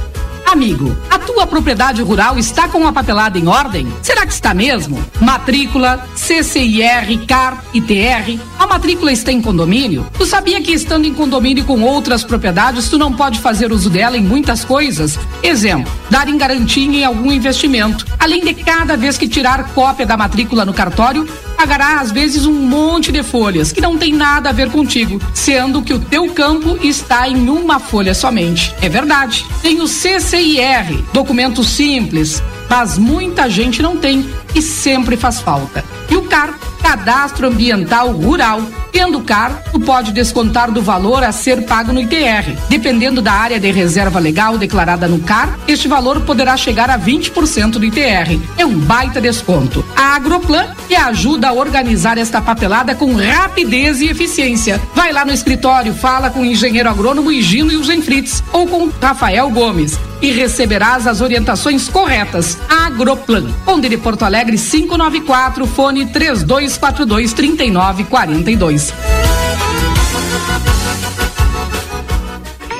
Amigo, 0.45 0.95
a 1.09 1.17
tua 1.17 1.47
propriedade 1.47 2.01
rural 2.01 2.37
está 2.37 2.67
com 2.67 2.85
a 2.85 2.91
papelada 2.91 3.37
em 3.37 3.47
ordem? 3.47 3.87
Será 4.01 4.25
que 4.25 4.33
está 4.33 4.53
mesmo? 4.53 5.01
Matrícula, 5.21 6.05
CCIR, 6.13 7.25
CAR, 7.25 7.63
ITR. 7.73 8.37
A 8.59 8.67
matrícula 8.67 9.13
está 9.13 9.31
em 9.31 9.41
condomínio? 9.41 10.05
Tu 10.17 10.25
sabia 10.25 10.61
que 10.61 10.73
estando 10.73 11.05
em 11.05 11.13
condomínio 11.13 11.63
com 11.63 11.81
outras 11.81 12.25
propriedades, 12.25 12.89
tu 12.89 12.97
não 12.97 13.13
pode 13.13 13.39
fazer 13.39 13.71
uso 13.71 13.89
dela 13.89 14.17
em 14.17 14.23
muitas 14.23 14.65
coisas? 14.65 15.17
Exemplo, 15.41 15.89
dar 16.09 16.27
em 16.27 16.37
garantia 16.37 16.99
em 16.99 17.05
algum 17.05 17.31
investimento. 17.31 18.05
Além 18.19 18.43
de 18.43 18.53
cada 18.53 18.97
vez 18.97 19.17
que 19.17 19.29
tirar 19.29 19.69
cópia 19.73 20.05
da 20.05 20.17
matrícula 20.17 20.65
no 20.65 20.73
cartório, 20.73 21.25
pagará 21.61 21.99
às 21.99 22.11
vezes 22.11 22.47
um 22.47 22.53
monte 22.53 23.11
de 23.11 23.21
folhas 23.21 23.71
que 23.71 23.79
não 23.79 23.95
tem 23.95 24.11
nada 24.11 24.49
a 24.49 24.51
ver 24.51 24.71
contigo, 24.71 25.21
sendo 25.31 25.83
que 25.83 25.93
o 25.93 25.99
teu 25.99 26.27
campo 26.33 26.75
está 26.81 27.29
em 27.29 27.49
uma 27.49 27.79
folha 27.79 28.15
somente. 28.15 28.73
É 28.81 28.89
verdade. 28.89 29.45
Tem 29.61 29.79
o 29.79 29.87
CCIR, 29.87 31.03
documento 31.13 31.63
simples, 31.63 32.41
mas 32.67 32.97
muita 32.97 33.47
gente 33.47 33.79
não 33.79 33.95
tem 33.95 34.27
e 34.55 34.61
sempre 34.61 35.15
faz 35.15 35.39
falta. 35.39 35.85
E 36.11 36.15
o 36.15 36.23
CAR 36.23 36.53
Cadastro 36.81 37.47
Ambiental 37.47 38.11
Rural. 38.11 38.61
Tendo 38.91 39.21
CAR, 39.21 39.63
tu 39.71 39.79
pode 39.79 40.11
descontar 40.11 40.69
do 40.69 40.81
valor 40.81 41.23
a 41.23 41.31
ser 41.31 41.63
pago 41.63 41.93
no 41.93 42.01
ITR. 42.01 42.57
Dependendo 42.67 43.21
da 43.21 43.31
área 43.31 43.57
de 43.57 43.71
reserva 43.71 44.19
legal 44.19 44.57
declarada 44.57 45.07
no 45.07 45.19
CAR, 45.19 45.57
este 45.67 45.87
valor 45.87 46.21
poderá 46.21 46.57
chegar 46.57 46.89
a 46.89 46.99
20% 46.99 47.71
do 47.71 47.85
ITR. 47.85 48.37
É 48.57 48.65
um 48.65 48.77
baita 48.77 49.21
desconto. 49.21 49.85
A 49.95 50.15
Agroplan 50.15 50.75
que 50.89 50.95
ajuda 50.95 51.47
a 51.47 51.53
organizar 51.53 52.17
esta 52.17 52.41
papelada 52.41 52.93
com 52.93 53.15
rapidez 53.15 54.01
e 54.01 54.09
eficiência. 54.09 54.81
Vai 54.93 55.13
lá 55.13 55.23
no 55.23 55.31
escritório, 55.31 55.93
fala 55.93 56.29
com 56.29 56.41
o 56.41 56.45
engenheiro 56.45 56.89
agrônomo 56.89 57.31
Higino 57.31 57.71
e 57.71 57.77
o 57.77 57.83
Genfritz 57.83 58.43
ou 58.51 58.67
com 58.67 58.89
Rafael 59.01 59.49
Gomes 59.49 59.97
e 60.21 60.31
receberás 60.31 61.07
as 61.07 61.21
orientações 61.21 61.87
corretas. 61.87 62.57
Agroplan, 62.69 63.49
Onde 63.65 63.89
de 63.89 63.97
Porto 63.97 64.23
Alegre 64.23 64.57
594, 64.57 65.65
fone 65.65 66.00
3242 66.05 67.33
3942. 67.33 68.93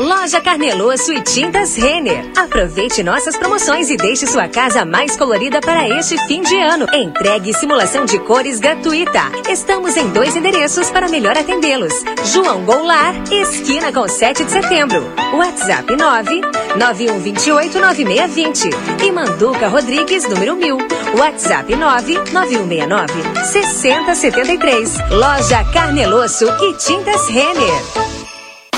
Loja 0.01 0.41
Carneloso 0.41 1.13
e 1.13 1.21
Tintas 1.21 1.75
Renner. 1.75 2.25
Aproveite 2.35 3.03
nossas 3.03 3.37
promoções 3.37 3.87
e 3.91 3.95
deixe 3.95 4.25
sua 4.25 4.47
casa 4.47 4.83
mais 4.83 5.15
colorida 5.15 5.61
para 5.61 5.87
este 5.87 6.17
fim 6.25 6.41
de 6.41 6.59
ano. 6.59 6.87
Entregue 6.91 7.53
simulação 7.53 8.03
de 8.03 8.17
cores 8.17 8.59
gratuita. 8.59 9.21
Estamos 9.47 9.95
em 9.95 10.07
dois 10.09 10.35
endereços 10.35 10.89
para 10.89 11.07
melhor 11.07 11.37
atendê-los. 11.37 11.93
João 12.33 12.65
Goulart, 12.65 13.31
esquina 13.31 13.93
com 13.93 14.07
7 14.07 14.43
de 14.43 14.51
setembro. 14.51 15.05
WhatsApp 15.35 15.95
9 15.95 16.41
9128 16.77 17.79
9620. 17.79 18.69
E 19.05 19.11
Manduca 19.11 19.67
Rodrigues, 19.67 20.27
número 20.27 20.55
1000. 20.55 20.77
WhatsApp 21.19 21.75
9 21.75 22.15
9169 22.31 23.13
6073. 23.51 24.97
Loja 25.11 25.63
Carneloso 25.71 26.47
e 26.59 26.73
Tintas 26.73 27.27
Renner. 27.27 28.20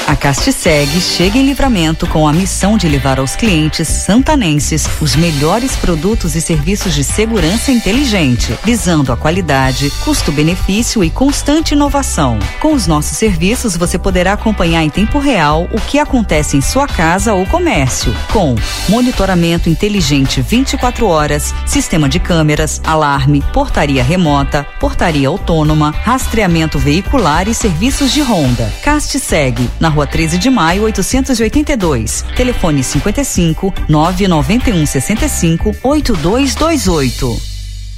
A 0.06 0.18
Castiseg 0.18 1.00
chega 1.00 1.38
em 1.38 1.46
livramento 1.46 2.06
com 2.08 2.28
a 2.28 2.34
missão 2.34 2.78
de 2.78 2.90
levar 2.90 3.20
aos 3.20 3.38
clientes 3.38 3.88
santanenses 3.88 4.86
os 5.00 5.16
melhores 5.16 5.78
produtos 5.78 6.36
e 6.36 6.42
serviços 6.42 6.94
de 6.94 7.06
segurança 7.06 7.72
inteligente, 7.72 8.58
visando 8.66 9.14
a 9.14 9.18
qualidade, 9.18 9.90
custo-benefício 10.04 11.04
e 11.06 11.10
constante 11.10 11.74
inovação. 11.74 12.38
Com 12.60 12.74
os 12.74 12.86
nossos 12.86 13.18
serviços, 13.18 13.78
você 13.78 13.98
poderá 13.98 14.34
acompanhar 14.34 14.84
em 14.84 14.90
tempo 14.90 15.20
real 15.20 15.70
o 15.72 15.80
que 15.80 15.98
acontece 15.98 16.58
em 16.58 16.62
sua 16.62 16.86
casa 16.86 17.34
ou 17.34 17.46
comércio, 17.46 18.14
com 18.32 18.56
monitoramento 18.90 19.70
inteligente 19.70 20.42
24 20.42 21.08
horas, 21.08 21.56
sistema 21.66 22.10
de 22.10 22.20
câmeras, 22.20 22.82
alarme, 22.84 23.42
portaria 23.54 24.04
remota, 24.04 24.68
portaria 24.82 25.30
autônoma, 25.30 25.92
rastreamento 26.04 26.78
veicular 26.78 27.48
e 27.48 27.54
serviços 27.54 28.12
de 28.12 28.22
ronda. 28.22 28.72
Castiseg, 28.84 29.70
na 29.80 29.93
rua 29.94 30.08
13 30.08 30.38
de 30.38 30.50
maio, 30.50 30.84
882. 30.84 32.26
Telefone 32.36 32.84
55 32.84 33.74
991 33.88 34.86
65 34.86 35.76
8228. 35.84 37.54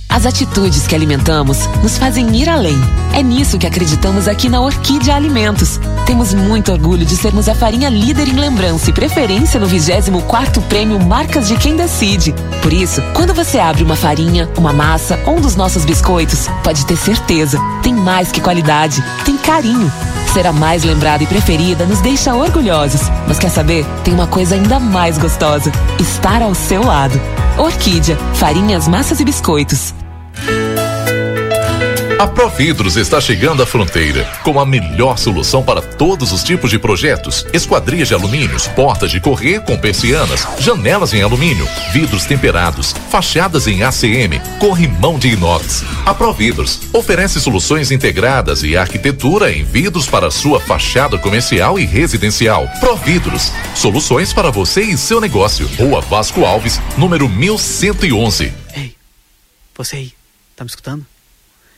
As 0.08 0.25
atitudes 0.25 0.88
que 0.88 0.96
alimentamos 0.96 1.68
nos 1.82 1.98
fazem 1.98 2.34
ir 2.36 2.48
além. 2.48 2.80
É 3.14 3.24
nisso 3.24 3.58
que 3.58 3.68
acreditamos 3.68 4.28
aqui 4.28 4.48
na 4.48 4.62
Orquídea 4.62 5.16
Alimentos. 5.16 5.80
Temos 6.06 6.34
muito 6.34 6.72
orgulho 6.72 7.06
de 7.06 7.18
sermos 7.18 7.50
a 7.50 7.56
farinha 7.56 7.90
líder 7.90 8.28
em 8.28 8.36
lembrança 8.36 8.90
e 8.90 8.94
preferência 8.94 9.60
no 9.60 9.66
24 9.66 10.62
Prêmio 10.64 11.00
Marcas 11.00 11.48
de 11.48 11.58
Quem 11.58 11.75
Decide. 11.75 12.34
Por 12.62 12.72
isso, 12.72 13.02
quando 13.14 13.34
você 13.34 13.58
abre 13.58 13.84
uma 13.84 13.96
farinha, 13.96 14.48
uma 14.58 14.72
massa 14.72 15.20
ou 15.25 15.38
um 15.38 15.42
dos 15.42 15.56
nossos 15.56 15.84
biscoitos, 15.84 16.48
pode 16.64 16.86
ter 16.86 16.96
certeza, 16.96 17.60
tem 17.82 17.94
mais 17.94 18.32
que 18.32 18.40
qualidade, 18.40 19.04
tem 19.25 19.36
carinho. 19.38 19.92
Ser 20.35 20.48
a 20.48 20.51
mais 20.51 20.83
lembrada 20.83 21.24
e 21.24 21.27
preferida 21.27 21.85
nos 21.85 22.01
deixa 22.01 22.35
orgulhosos. 22.35 23.03
Mas 23.25 23.39
quer 23.39 23.48
saber? 23.48 23.85
Tem 24.03 24.13
uma 24.13 24.27
coisa 24.27 24.55
ainda 24.55 24.81
mais 24.81 25.17
gostosa: 25.17 25.71
estar 25.98 26.41
ao 26.41 26.53
seu 26.53 26.83
lado. 26.83 27.17
Orquídea, 27.57 28.17
farinhas, 28.33 28.85
massas 28.85 29.21
e 29.21 29.24
biscoitos. 29.24 29.93
A 32.25 32.27
Providros 32.27 32.98
está 32.98 33.22
chegando 33.22 33.61
à 33.61 33.68
fronteira 33.68 34.25
com 34.44 34.59
a 34.59 34.66
melhor 34.66 35.16
solução 35.16 35.61
para 35.61 35.79
todos 35.79 36.31
os 36.31 36.44
tipos 36.44 36.72
de 36.72 36.79
projetos: 36.79 37.46
esquadrias 37.53 38.07
de 38.07 38.16
alumínios, 38.16 38.68
portas 38.70 39.11
de 39.11 39.20
correr 39.20 39.61
com 39.61 39.77
persianas, 39.77 40.48
janelas 40.57 41.14
em 41.14 41.22
alumínio, 41.22 41.68
vidros 41.94 42.25
temperados, 42.25 42.96
fachadas 43.11 43.68
em 43.68 43.83
ACM, 43.83 44.42
corrimão 44.59 45.20
de 45.20 45.33
inox. 45.33 45.83
A 46.03 46.16
Providros 46.16 46.79
oferece 46.92 47.40
soluções 47.40 47.92
integradas 47.92 48.64
e 48.64 48.75
arquitetura 48.75 49.51
em 49.51 49.64
vidros 49.64 50.07
para 50.07 50.31
sua 50.31 50.59
fachada 50.59 51.20
comercial 51.20 51.77
e 51.77 51.85
residencial. 51.85 52.68
Providros, 52.79 53.51
soluções 53.75 54.33
para 54.33 54.50
você 54.50 54.81
e 54.81 54.98
seu 54.98 55.22
negócio. 55.22 55.70
Rua 55.77 56.01
Vasco 56.01 56.44
Alves, 56.44 56.81
número 56.98 57.29
1111. 57.29 58.51
Ei, 58.75 58.96
você 59.77 59.98
aí, 59.98 60.14
tá 60.55 60.64
me 60.64 60.70
escutando? 60.72 61.05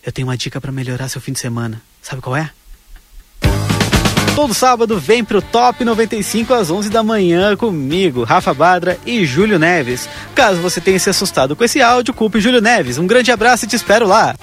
Eu 0.05 0.11
tenho 0.11 0.27
uma 0.27 0.37
dica 0.37 0.61
para 0.61 0.71
melhorar 0.71 1.09
seu 1.09 1.19
fim 1.19 1.33
de 1.33 1.39
semana. 1.39 1.81
Sabe 2.01 2.21
qual 2.21 2.35
é? 2.35 2.49
Todo 4.37 4.53
sábado 4.53 4.99
vem 4.99 5.23
pro 5.23 5.41
Top 5.41 5.83
95 5.83 6.53
às 6.53 6.69
11 6.69 6.89
da 6.89 7.01
manhã 7.01 7.57
comigo, 7.57 8.23
Rafa 8.23 8.53
Badra 8.53 8.97
e 9.03 9.25
Júlio 9.25 9.57
Neves. 9.57 10.07
Caso 10.35 10.61
você 10.61 10.79
tenha 10.79 10.99
se 10.99 11.09
assustado 11.09 11.55
com 11.55 11.63
esse 11.63 11.81
áudio, 11.81 12.13
culpe 12.13 12.39
Júlio 12.39 12.61
Neves. 12.61 12.99
Um 12.99 13.07
grande 13.07 13.31
abraço 13.31 13.65
e 13.65 13.67
te 13.67 13.75
espero 13.75 14.05
lá. 14.07 14.35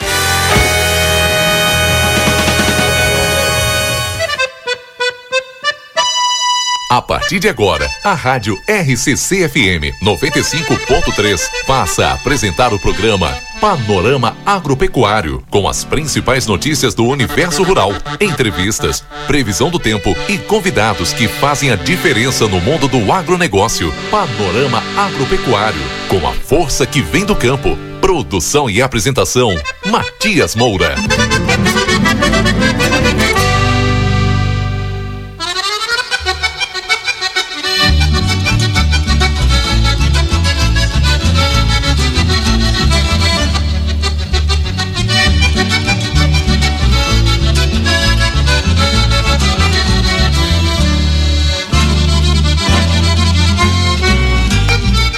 A 6.91 7.03
partir 7.03 7.41
de 7.41 7.49
agora, 7.49 7.91
a 8.05 8.15
Rádio 8.15 8.57
RCC 8.69 9.49
FM 9.49 9.95
95.3 10.01 11.41
passa 11.67 12.07
a 12.07 12.13
apresentar 12.15 12.73
o 12.73 12.79
programa 12.79 13.37
Panorama 13.61 14.37
Agropecuário, 14.45 15.43
com 15.51 15.69
as 15.69 15.85
principais 15.85 16.47
notícias 16.47 16.95
do 16.95 17.05
universo 17.05 17.63
rural, 17.63 17.93
entrevistas, 18.21 19.05
previsão 19.27 19.71
do 19.71 19.79
tempo 19.79 20.15
e 20.29 20.37
convidados 20.39 21.13
que 21.13 21.29
fazem 21.29 21.71
a 21.71 21.77
diferença 21.77 22.47
no 22.49 22.61
mundo 22.61 22.89
do 22.89 23.13
agronegócio. 23.13 23.93
Panorama 24.11 24.83
Agropecuário, 24.97 25.81
com 26.09 26.27
a 26.29 26.33
força 26.33 26.87
que 26.87 27.01
vem 27.01 27.25
do 27.25 27.35
campo. 27.35 27.77
Produção 28.01 28.69
e 28.69 28.83
apresentação: 28.83 29.51
Matias 29.87 30.55
Moura. 30.55 30.95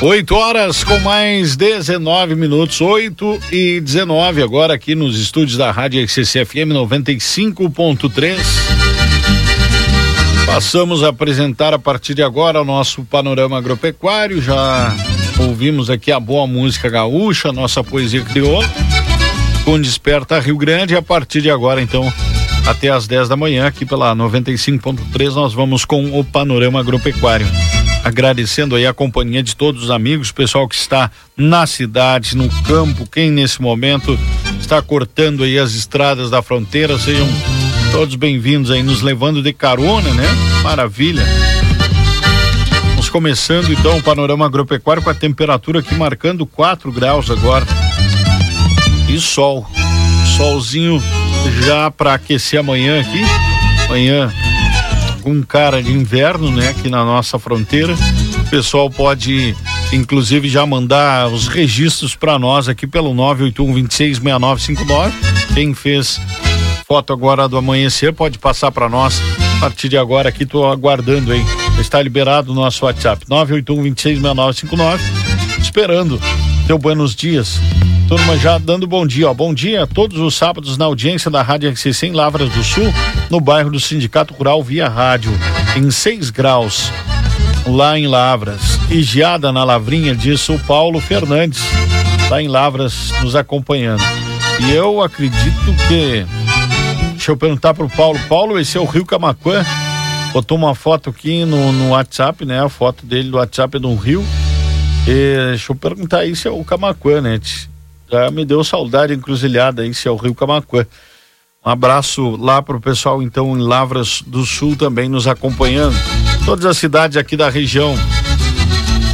Oito 0.07 0.37
horas 0.37 0.85
com 0.85 1.01
mais 1.01 1.57
19 1.57 2.37
minutos, 2.37 2.81
8 2.81 3.41
e 3.51 3.81
19 3.81 4.41
agora 4.41 4.73
aqui 4.73 4.95
nos 4.95 5.19
estúdios 5.19 5.59
da 5.59 5.73
Rádio 5.73 6.07
XCFM 6.07 6.71
95.3. 6.73 8.37
Passamos 10.47 11.03
a 11.03 11.09
apresentar 11.09 11.75
a 11.75 11.79
partir 11.81 12.15
de 12.15 12.23
agora 12.23 12.63
o 12.63 12.65
nosso 12.65 13.03
panorama 13.03 13.59
agropecuário. 13.59 14.41
Já 14.41 14.95
ouvimos 15.41 15.91
aqui 15.91 16.13
a 16.13 16.21
boa 16.21 16.47
música 16.47 16.89
gaúcha, 16.89 17.53
nossa 17.53 17.83
poesia 17.83 18.23
crioula, 18.23 18.65
com 19.65 19.81
Desperta 19.81 20.39
Rio 20.39 20.57
Grande. 20.57 20.95
A 20.95 21.03
partir 21.03 21.43
de 21.43 21.51
agora, 21.51 21.83
então, 21.83 22.13
até 22.65 22.91
às 22.91 23.09
10 23.09 23.29
da 23.29 23.37
manhã, 23.37 23.67
aqui 23.67 23.85
pela 23.85 24.15
95.3, 24.15 25.35
nós 25.35 25.53
vamos 25.53 25.85
com 25.85 26.17
o 26.17 26.23
panorama 26.23 26.79
agropecuário 26.79 27.49
agradecendo 28.07 28.77
aí 28.77 28.87
a 28.87 28.95
companhia 28.95 29.43
de 29.43 29.57
todos 29.57 29.83
os 29.83 29.91
amigos, 29.91 30.31
pessoal 30.31 30.69
que 30.69 30.77
está 30.77 31.11
na 31.37 31.67
cidade, 31.67 32.37
no 32.37 32.49
campo, 32.63 33.05
quem 33.05 33.33
nesse 33.33 33.61
momento 33.61 34.17
está 34.61 34.81
cortando 34.81 35.43
aí 35.43 35.59
as 35.59 35.73
estradas 35.73 36.31
da 36.31 36.41
fronteira, 36.41 36.97
sejam 37.01 37.27
todos 37.91 38.15
bem-vindos 38.15 38.71
aí, 38.71 38.81
nos 38.81 39.03
levando 39.03 39.43
de 39.43 39.53
carona, 39.53 40.09
né? 40.15 40.29
Maravilha. 40.63 41.25
Vamos 42.91 43.11
começando 43.11 43.73
então 43.73 43.99
o 43.99 44.03
panorama 44.03 44.47
agropecuário 44.47 45.03
com 45.03 45.11
a 45.11 45.15
temperatura 45.15 45.81
aqui 45.81 45.97
marcando 45.97 46.47
4 46.47 46.93
graus 46.93 47.29
agora. 47.29 47.67
E 49.09 49.19
sol. 49.19 49.67
Solzinho 50.37 51.03
já 51.65 51.91
para 51.91 52.15
aquecer 52.15 52.61
amanhã 52.61 53.01
aqui. 53.01 53.23
Amanhã 53.87 54.33
com 55.27 55.43
cara 55.43 55.83
de 55.83 55.91
inverno, 55.91 56.53
né, 56.53 56.69
aqui 56.69 56.89
na 56.89 57.05
nossa 57.05 57.37
fronteira. 57.37 57.97
O 58.39 58.49
pessoal 58.49 58.89
pode 58.89 59.57
inclusive 59.93 60.49
já 60.49 60.65
mandar 60.65 61.27
os 61.27 61.49
registros 61.49 62.15
para 62.15 62.39
nós 62.39 62.69
aqui 62.69 62.87
pelo 62.87 63.13
981 63.13 63.73
266959 63.73 65.13
Quem 65.53 65.75
fez 65.75 66.21
foto 66.87 67.13
agora 67.13 67.49
do 67.49 67.57
amanhecer 67.57 68.13
pode 68.13 68.39
passar 68.39 68.71
para 68.71 68.89
nós. 68.89 69.21
A 69.57 69.61
partir 69.63 69.89
de 69.89 69.99
agora 69.99 70.29
aqui 70.29 70.47
tô 70.47 70.65
aguardando, 70.65 71.35
hein? 71.35 71.45
Está 71.81 72.01
liberado 72.01 72.53
o 72.53 72.55
nosso 72.55 72.85
WhatsApp 72.85 73.25
981 73.29 73.83
266959. 73.83 75.03
Esperando 75.61 76.21
teu 76.69 76.79
buenos 76.79 77.17
dias. 77.17 77.61
Turma 78.09 78.39
já 78.39 78.57
dando 78.57 78.87
bom 78.87 79.05
dia, 79.05 79.29
ó. 79.29 79.35
Bom 79.35 79.53
dia 79.53 79.85
todos 79.85 80.21
os 80.21 80.37
sábados 80.37 80.79
na 80.79 80.85
audiência 80.85 81.29
da 81.29 81.43
Rádio 81.43 81.71
RCC 81.71 82.07
em 82.07 82.13
Lavras 82.13 82.49
do 82.51 82.63
Sul, 82.63 82.87
no 83.29 83.41
bairro 83.41 83.69
do 83.69 83.81
Sindicato 83.81 84.33
Rural 84.33 84.63
via 84.63 84.89
rádio, 84.89 85.33
em 85.77 85.91
6 85.91 86.31
graus, 86.31 86.93
lá 87.67 87.99
em 87.99 88.07
Lavras. 88.07 88.79
E 88.89 89.03
geada 89.03 89.51
na 89.51 89.65
Lavrinha, 89.65 90.15
disse 90.15 90.53
o 90.53 90.59
Paulo 90.61 91.01
Fernandes, 91.01 91.61
lá 92.31 92.41
em 92.41 92.47
Lavras, 92.47 93.11
nos 93.23 93.35
acompanhando. 93.35 94.05
E 94.61 94.71
eu 94.71 95.03
acredito 95.03 95.75
que. 95.89 96.25
Deixa 97.11 97.33
eu 97.33 97.37
perguntar 97.37 97.75
pro 97.75 97.89
Paulo. 97.89 98.21
Paulo, 98.29 98.57
esse 98.57 98.79
é 98.79 98.81
o 98.81 98.85
Rio 98.85 99.05
Camacuã. 99.05 99.65
Botou 100.33 100.57
uma 100.57 100.77
foto 100.77 101.11
aqui 101.11 101.45
no, 101.45 101.73
no 101.73 101.89
WhatsApp, 101.89 102.45
né? 102.45 102.63
A 102.63 102.69
foto 102.69 103.05
dele 103.05 103.31
do 103.31 103.37
WhatsApp 103.37 103.77
é 103.77 103.81
do 103.81 103.93
rio. 103.97 104.25
E, 105.09 105.49
deixa 105.49 105.73
eu 105.73 105.77
perguntar 105.77 106.19
aí 106.21 106.37
se 106.37 106.47
é 106.47 106.51
o 106.53 106.63
Camacuã, 106.63 107.21
né? 107.21 107.41
Já 108.11 108.31
me 108.31 108.45
deu 108.45 108.63
saudade 108.63 109.13
encruzilhada 109.13 109.83
aí, 109.83 109.93
se 109.93 110.07
é 110.07 110.11
o 110.11 110.17
Rio 110.17 110.35
Camacuã. 110.35 110.87
Um 111.65 111.71
abraço 111.71 112.37
lá 112.37 112.63
pro 112.63 112.81
pessoal, 112.81 113.21
então, 113.21 113.59
em 113.59 113.61
Lavras 113.61 114.23
do 114.25 114.47
Sul 114.47 114.77
também 114.77 115.09
nos 115.09 115.27
acompanhando. 115.27 115.97
Todas 116.45 116.65
as 116.65 116.79
cidades 116.79 117.17
aqui 117.17 117.37
da 117.37 117.51
região. 117.51 117.97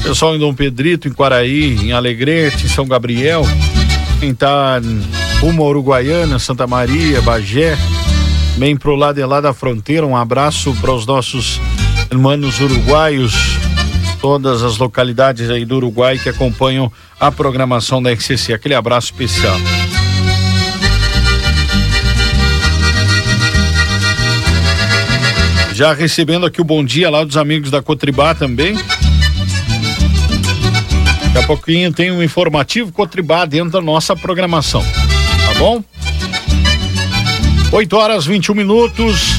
Pessoal 0.02 0.36
em 0.36 0.38
Dom 0.38 0.52
Pedrito, 0.52 1.08
em 1.08 1.12
Quaraí, 1.12 1.76
em 1.76 1.92
Alegrete, 1.92 2.66
em 2.66 2.68
São 2.68 2.86
Gabriel. 2.86 3.42
Quem 4.20 4.34
tá 4.34 4.80
rumo 5.40 5.62
a 5.62 5.66
Uruguaiana, 5.66 6.38
Santa 6.38 6.66
Maria, 6.66 7.22
Bagé, 7.22 7.78
bem 8.58 8.76
pro 8.76 8.94
lado 8.96 9.16
de 9.16 9.24
lá 9.24 9.40
da 9.40 9.54
fronteira. 9.54 10.06
Um 10.06 10.16
abraço 10.16 10.74
para 10.80 10.92
os 10.92 11.06
nossos 11.06 11.58
irmãos 12.10 12.60
uruguaios, 12.60 13.56
todas 14.22 14.62
as 14.62 14.78
localidades 14.78 15.50
aí 15.50 15.64
do 15.64 15.74
Uruguai 15.74 16.16
que 16.16 16.28
acompanham 16.28 16.90
a 17.18 17.32
programação 17.32 18.00
da 18.00 18.12
RCC. 18.12 18.52
Aquele 18.52 18.76
abraço 18.76 19.08
especial. 19.08 19.56
Já 25.74 25.92
recebendo 25.92 26.46
aqui 26.46 26.60
o 26.60 26.64
bom 26.64 26.84
dia 26.84 27.10
lá 27.10 27.24
dos 27.24 27.36
amigos 27.36 27.68
da 27.68 27.82
Cotribá 27.82 28.32
também. 28.32 28.76
Daqui 31.24 31.38
a 31.38 31.42
pouquinho 31.42 31.92
tem 31.92 32.12
um 32.12 32.22
informativo 32.22 32.92
Cotribá 32.92 33.44
dentro 33.44 33.70
da 33.70 33.80
nossa 33.80 34.14
programação. 34.14 34.82
Tá 34.82 35.58
bom? 35.58 35.82
8 37.72 37.96
horas 37.96 38.24
21 38.24 38.54
minutos. 38.54 39.31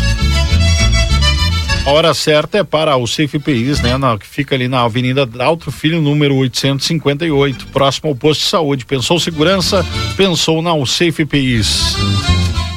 A 1.86 1.91
hora 1.91 2.13
certa 2.13 2.60
é 2.60 2.63
para 2.63 2.96
o 2.96 3.06
Safe 3.06 3.38
PIs, 3.38 3.82
né? 3.82 3.98
Na, 3.98 4.17
que 4.17 4.26
fica 4.26 4.56
ali 4.56 4.69
na 4.69 4.84
Avenida 4.84 5.28
Alto 5.39 5.69
Filho, 5.69 6.02
número 6.02 6.34
858, 6.36 7.67
próximo 7.67 8.10
ao 8.10 8.15
posto 8.15 8.41
de 8.41 8.48
saúde. 8.48 8.86
Pensou 8.86 9.19
segurança, 9.19 9.86
pensou 10.15 10.62
na 10.62 10.74
Safe 10.86 11.26
PIs. 11.26 11.98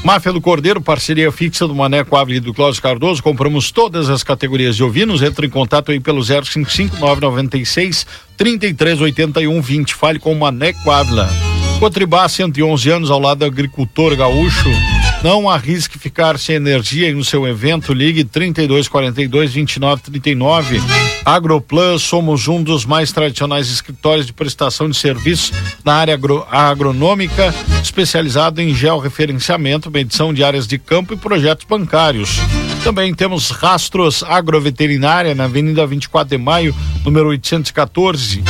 Máfia 0.02 0.32
do 0.32 0.40
Cordeiro, 0.40 0.80
parceria 0.80 1.30
fixa 1.30 1.68
do 1.68 1.74
Maneco 1.74 2.16
Ávila 2.16 2.38
e 2.38 2.40
do 2.40 2.52
Cláudio 2.52 2.82
Cardoso. 2.82 3.22
Compramos 3.22 3.70
todas 3.70 4.08
as 4.08 4.24
categorias 4.24 4.74
de 4.74 4.82
ovinos. 4.82 5.22
Entra 5.22 5.46
em 5.46 5.50
contato 5.50 5.92
aí 5.92 6.00
pelo 6.00 6.22
055 6.22 6.96
996 6.98 8.06
3381 8.36 9.60
20. 9.60 9.94
Fale 9.94 10.18
com 10.18 10.32
o 10.32 10.38
Maneco 10.38 10.90
Ávila. 10.90 11.28
Cotribá, 11.78 12.28
111 12.28 12.90
anos 12.90 13.10
ao 13.10 13.20
lado 13.20 13.38
do 13.38 13.44
agricultor 13.44 14.16
gaúcho. 14.16 14.70
Não 15.22 15.48
arrisque 15.48 15.98
ficar 15.98 16.38
sem 16.38 16.56
energia 16.56 17.10
em 17.10 17.22
seu 17.22 17.46
evento. 17.46 17.92
Ligue 17.92 18.24
3242 18.24 19.52
2939. 19.52 20.80
Agroplan, 21.24 21.98
somos 21.98 22.46
um 22.46 22.62
dos 22.62 22.84
mais 22.84 23.10
tradicionais 23.10 23.68
escritórios 23.68 24.26
de 24.26 24.32
prestação 24.32 24.88
de 24.88 24.96
serviços 24.96 25.52
na 25.84 25.94
área 25.94 26.14
agro, 26.14 26.46
agronômica, 26.48 27.52
especializado 27.82 28.60
em 28.60 28.72
georreferenciamento, 28.72 29.90
medição 29.90 30.32
de 30.32 30.44
áreas 30.44 30.68
de 30.68 30.78
campo 30.78 31.14
e 31.14 31.16
projetos 31.16 31.66
bancários. 31.66 32.38
Também 32.84 33.12
temos 33.12 33.50
Rastros 33.50 34.22
Agroveterinária 34.22 35.34
na 35.34 35.44
Avenida 35.44 35.84
24 35.84 36.36
de 36.36 36.42
Maio, 36.42 36.72
número 37.04 37.28
814. 37.30 38.44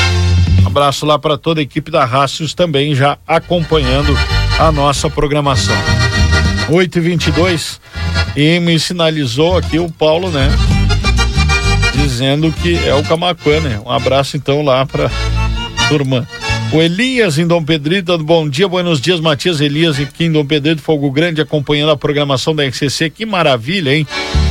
Abraço 0.66 1.06
lá 1.06 1.18
para 1.18 1.38
toda 1.38 1.60
a 1.60 1.62
equipe 1.62 1.90
da 1.90 2.04
Rastros 2.04 2.52
também 2.52 2.94
já 2.94 3.16
acompanhando 3.26 4.14
a 4.58 4.70
nossa 4.70 5.08
programação. 5.08 5.74
8 6.68 6.98
e 6.98 7.00
22 7.00 7.80
e 8.36 8.58
me 8.60 8.78
sinalizou 8.78 9.56
aqui 9.56 9.78
o 9.78 9.90
Paulo, 9.90 10.30
né? 10.30 10.48
Dizendo 11.94 12.52
que 12.52 12.76
é 12.76 12.94
o 12.94 13.02
Camacuã, 13.04 13.60
né? 13.60 13.80
Um 13.84 13.90
abraço 13.90 14.36
então 14.36 14.62
lá 14.62 14.84
para 14.84 15.10
turma. 15.88 16.28
O 16.72 16.82
Elias 16.82 17.38
em 17.38 17.46
Dom 17.46 17.62
Pedrito, 17.62 18.18
bom 18.18 18.48
dia, 18.48 18.66
buenos 18.66 19.00
dias, 19.00 19.20
Matias 19.20 19.60
Elias 19.60 20.00
aqui 20.00 20.24
em 20.24 20.32
Dom 20.32 20.44
Pedrito, 20.44 20.82
Fogo 20.82 21.10
Grande, 21.10 21.40
acompanhando 21.40 21.92
a 21.92 21.96
programação 21.96 22.54
da 22.54 22.66
RCC. 22.66 23.10
Que 23.10 23.24
maravilha, 23.24 23.94
hein? 23.94 24.06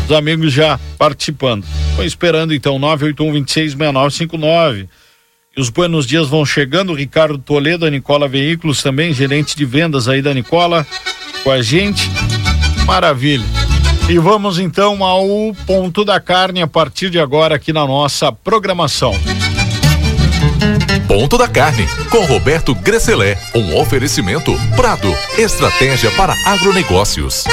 Os 0.06 0.16
amigos 0.16 0.54
já 0.54 0.80
participando. 0.98 1.66
Estou 1.90 2.06
esperando 2.06 2.54
então, 2.54 2.80
981 2.80 3.34
26 3.34 3.74
6959. 3.74 4.88
E 5.58 5.62
os 5.62 5.70
buenos 5.70 6.06
dias 6.06 6.28
vão 6.28 6.46
chegando, 6.46 6.94
Ricardo 6.94 7.38
Toledo, 7.38 7.86
a 7.86 7.90
Nicola 7.90 8.28
Veículos 8.28 8.82
também, 8.82 9.14
gerente 9.14 9.56
de 9.56 9.66
vendas 9.66 10.08
aí 10.08 10.22
da 10.22 10.34
Nicola, 10.34 10.86
com 11.46 11.52
a 11.52 11.62
gente. 11.62 12.10
Maravilha. 12.86 13.46
E 14.10 14.18
vamos 14.18 14.58
então 14.58 15.04
ao 15.04 15.28
ponto 15.66 16.04
da 16.04 16.20
carne 16.20 16.62
a 16.62 16.68
partir 16.68 17.12
de 17.12 17.20
agora 17.20 17.56
aqui 17.56 17.72
na 17.72 17.86
nossa 17.86 18.32
programação. 18.32 19.14
Ponto 21.08 21.38
da 21.38 21.48
Carne, 21.48 21.88
com 22.10 22.26
Roberto 22.26 22.74
Gresselé. 22.74 23.38
Um 23.54 23.80
oferecimento 23.80 24.54
Prado, 24.76 25.14
estratégia 25.38 26.12
para 26.12 26.36
agronegócios. 26.46 27.46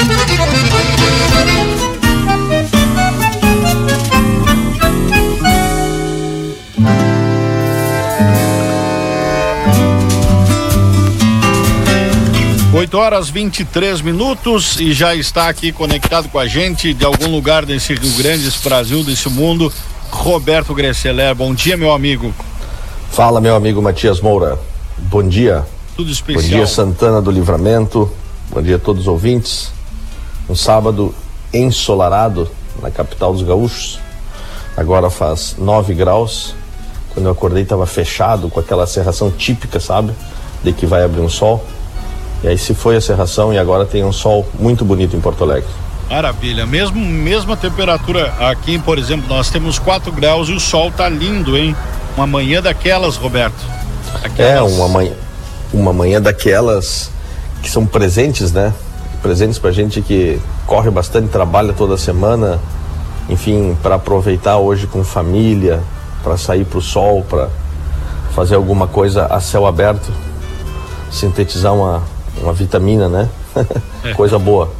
8 12.74 12.96
horas 12.96 13.28
23 13.28 14.00
minutos 14.00 14.80
e 14.80 14.94
já 14.94 15.14
está 15.14 15.50
aqui 15.50 15.72
conectado 15.72 16.30
com 16.30 16.38
a 16.38 16.46
gente 16.46 16.94
de 16.94 17.04
algum 17.04 17.30
lugar 17.30 17.66
desse 17.66 17.92
Rio 17.92 18.10
Grande, 18.16 18.44
desse 18.44 18.64
Brasil, 18.64 19.04
desse 19.04 19.28
mundo, 19.28 19.70
Roberto 20.10 20.72
Gresseler. 20.74 21.34
Bom 21.34 21.54
dia, 21.54 21.76
meu 21.76 21.92
amigo. 21.92 22.34
Fala, 23.10 23.42
meu 23.42 23.54
amigo 23.54 23.82
Matias 23.82 24.22
Moura. 24.22 24.58
Bom 24.96 25.22
dia. 25.22 25.66
Tudo 25.94 26.10
especial. 26.10 26.42
Bom 26.44 26.48
dia, 26.48 26.66
Santana 26.66 27.20
do 27.20 27.30
Livramento. 27.30 28.10
Bom 28.50 28.62
dia 28.62 28.76
a 28.76 28.78
todos 28.78 29.02
os 29.02 29.08
ouvintes. 29.08 29.70
Um 30.48 30.54
sábado 30.54 31.14
ensolarado 31.52 32.50
na 32.80 32.90
capital 32.90 33.34
dos 33.34 33.42
gaúchos. 33.42 34.00
Agora 34.74 35.10
faz 35.10 35.56
9 35.58 35.92
graus. 35.92 36.54
Quando 37.10 37.26
eu 37.26 37.32
acordei 37.32 37.64
estava 37.64 37.84
fechado 37.84 38.48
com 38.48 38.58
aquela 38.58 38.86
serração 38.86 39.30
típica, 39.30 39.78
sabe? 39.78 40.14
De 40.64 40.72
que 40.72 40.86
vai 40.86 41.04
abrir 41.04 41.20
um 41.20 41.28
sol. 41.28 41.62
E 42.42 42.48
aí 42.48 42.58
se 42.58 42.74
foi 42.74 42.96
a 42.96 43.00
serração 43.00 43.52
e 43.52 43.58
agora 43.58 43.84
tem 43.84 44.04
um 44.04 44.12
sol 44.12 44.46
muito 44.58 44.84
bonito 44.84 45.16
em 45.16 45.20
Porto 45.20 45.44
Alegre. 45.44 45.68
Maravilha. 46.10 46.66
Mesmo 46.66 46.98
mesma 47.00 47.56
temperatura 47.56 48.34
aqui, 48.38 48.78
por 48.78 48.98
exemplo, 48.98 49.26
nós 49.28 49.48
temos 49.48 49.78
4 49.78 50.12
graus 50.12 50.48
e 50.48 50.52
o 50.52 50.60
sol 50.60 50.90
tá 50.90 51.08
lindo, 51.08 51.56
hein? 51.56 51.74
Uma 52.16 52.26
manhã 52.26 52.60
daquelas, 52.60 53.16
Roberto. 53.16 53.64
É, 54.36 54.60
uma 54.60 54.88
manhã, 54.88 55.12
uma 55.72 55.92
manhã 55.92 56.20
daquelas 56.20 57.10
que 57.62 57.70
são 57.70 57.86
presentes, 57.86 58.52
né? 58.52 58.74
Presentes 59.22 59.58
pra 59.58 59.70
gente 59.70 60.02
que 60.02 60.38
corre 60.66 60.90
bastante, 60.90 61.28
trabalha 61.28 61.72
toda 61.72 61.96
semana, 61.96 62.60
enfim, 63.28 63.76
para 63.82 63.94
aproveitar 63.94 64.58
hoje 64.58 64.86
com 64.86 65.02
família, 65.04 65.80
para 66.22 66.36
sair 66.36 66.64
pro 66.64 66.80
sol, 66.80 67.24
para 67.28 67.48
fazer 68.34 68.56
alguma 68.56 68.86
coisa 68.86 69.26
a 69.26 69.40
céu 69.40 69.66
aberto, 69.66 70.12
sintetizar 71.10 71.72
uma, 71.74 72.02
uma 72.40 72.52
vitamina, 72.52 73.08
né? 73.08 73.28
É. 74.04 74.12
Coisa 74.14 74.38
boa. 74.38 74.72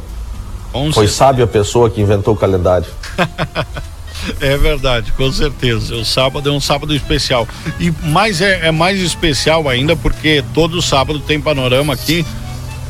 Com 0.71 0.91
Foi 0.91 1.05
certeza. 1.05 1.13
sábio 1.13 1.43
a 1.45 1.47
pessoa 1.47 1.89
que 1.89 2.01
inventou 2.01 2.33
o 2.33 2.37
calendário. 2.37 2.87
É 4.39 4.57
verdade, 4.57 5.11
com 5.13 5.29
certeza. 5.31 5.95
O 5.95 6.05
sábado 6.05 6.47
é 6.47 6.51
um 6.51 6.59
sábado 6.59 6.95
especial. 6.95 7.47
E 7.79 7.91
mais 8.03 8.39
é, 8.39 8.67
é 8.67 8.71
mais 8.71 9.01
especial 9.01 9.67
ainda 9.67 9.95
porque 9.95 10.43
todo 10.53 10.81
sábado 10.81 11.19
tem 11.19 11.41
panorama 11.41 11.93
aqui. 11.93 12.25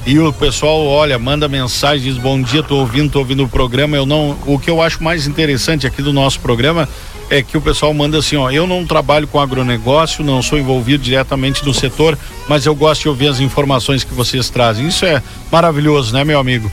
E 0.06 0.20
o 0.20 0.34
pessoal, 0.34 0.86
olha, 0.86 1.18
manda 1.18 1.48
mensagem, 1.48 2.12
diz 2.12 2.22
bom 2.22 2.42
dia, 2.42 2.62
tô 2.62 2.76
ouvindo, 2.76 3.10
tô 3.10 3.20
ouvindo 3.20 3.44
o 3.46 3.50
programa. 3.50 3.96
Eu 3.96 4.06
não, 4.06 4.38
o 4.46 4.60
que 4.60 4.70
eu 4.70 4.82
acho 4.82 5.02
mais 5.02 5.26
interessante 5.26 5.88
aqui 5.88 6.02
do 6.02 6.12
nosso 6.12 6.40
programa 6.40 6.88
é 7.34 7.42
que 7.42 7.58
o 7.58 7.62
pessoal 7.62 7.92
manda 7.96 8.20
assim, 8.20 8.36
ó, 8.36 8.52
eu 8.52 8.68
não 8.68 8.86
trabalho 8.86 9.28
com 9.28 9.40
agronegócio, 9.40 10.24
não 10.24 10.40
sou 10.44 10.60
envolvido 10.60 11.04
diretamente 11.04 11.66
no 11.66 11.74
setor, 11.74 12.16
mas 12.48 12.68
eu 12.68 12.76
gosto 12.76 13.02
de 13.02 13.10
ouvir 13.10 13.28
as 13.28 13.40
informações 13.40 14.04
que 14.04 14.14
vocês 14.14 14.52
trazem. 14.52 14.88
Isso 14.88 15.04
é 15.04 15.22
maravilhoso, 15.52 16.14
né, 16.14 16.24
meu 16.24 16.38
amigo? 16.38 16.72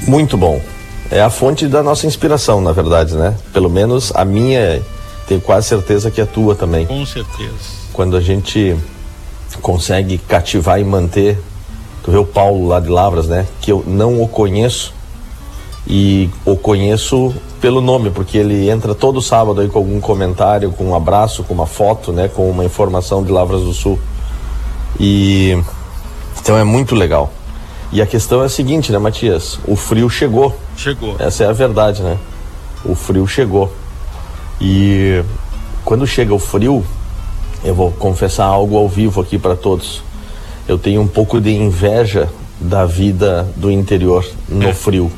Muito 0.00 0.36
bom. 0.36 0.60
É 1.12 1.20
a 1.20 1.30
fonte 1.30 1.68
da 1.68 1.80
nossa 1.80 2.08
inspiração, 2.08 2.60
na 2.60 2.72
verdade, 2.72 3.14
né? 3.14 3.36
Pelo 3.52 3.70
menos 3.70 4.12
a 4.12 4.24
minha, 4.24 4.82
tenho 5.28 5.40
quase 5.40 5.68
certeza 5.68 6.10
que 6.10 6.20
a 6.20 6.26
tua 6.26 6.56
também. 6.56 6.86
Com 6.86 7.06
certeza. 7.06 7.54
Quando 7.92 8.16
a 8.16 8.20
gente 8.20 8.76
consegue 9.62 10.18
cativar 10.18 10.80
e 10.80 10.84
manter, 10.84 11.38
tu 12.02 12.10
vê 12.10 12.18
o 12.18 12.26
Paulo 12.26 12.66
lá 12.66 12.80
de 12.80 12.88
Lavras, 12.88 13.28
né? 13.28 13.46
Que 13.60 13.70
eu 13.70 13.84
não 13.86 14.20
o 14.20 14.26
conheço 14.26 14.92
e 15.92 16.30
o 16.44 16.56
conheço 16.56 17.34
pelo 17.60 17.80
nome, 17.80 18.10
porque 18.10 18.38
ele 18.38 18.70
entra 18.70 18.94
todo 18.94 19.20
sábado 19.20 19.60
aí 19.60 19.66
com 19.66 19.80
algum 19.80 20.00
comentário, 20.00 20.70
com 20.70 20.84
um 20.84 20.94
abraço, 20.94 21.42
com 21.42 21.52
uma 21.52 21.66
foto, 21.66 22.12
né? 22.12 22.28
Com 22.28 22.48
uma 22.48 22.64
informação 22.64 23.24
de 23.24 23.32
Lavras 23.32 23.62
do 23.62 23.72
Sul. 23.72 23.98
E 25.00 25.60
então 26.40 26.56
é 26.56 26.62
muito 26.62 26.94
legal. 26.94 27.32
E 27.92 28.00
a 28.00 28.06
questão 28.06 28.40
é 28.40 28.46
a 28.46 28.48
seguinte, 28.48 28.92
né, 28.92 28.98
Matias? 28.98 29.58
O 29.66 29.74
frio 29.74 30.08
chegou. 30.08 30.56
Chegou. 30.76 31.16
Essa 31.18 31.42
é 31.42 31.48
a 31.48 31.52
verdade, 31.52 32.02
né? 32.02 32.16
O 32.84 32.94
frio 32.94 33.26
chegou. 33.26 33.72
E 34.60 35.24
quando 35.84 36.06
chega 36.06 36.32
o 36.32 36.38
frio, 36.38 36.84
eu 37.64 37.74
vou 37.74 37.90
confessar 37.90 38.46
algo 38.46 38.76
ao 38.76 38.88
vivo 38.88 39.20
aqui 39.20 39.40
para 39.40 39.56
todos. 39.56 40.04
Eu 40.68 40.78
tenho 40.78 41.00
um 41.00 41.08
pouco 41.08 41.40
de 41.40 41.50
inveja 41.50 42.28
da 42.60 42.86
vida 42.86 43.48
do 43.56 43.72
interior 43.72 44.24
no 44.48 44.68
é. 44.68 44.72
frio. 44.72 45.10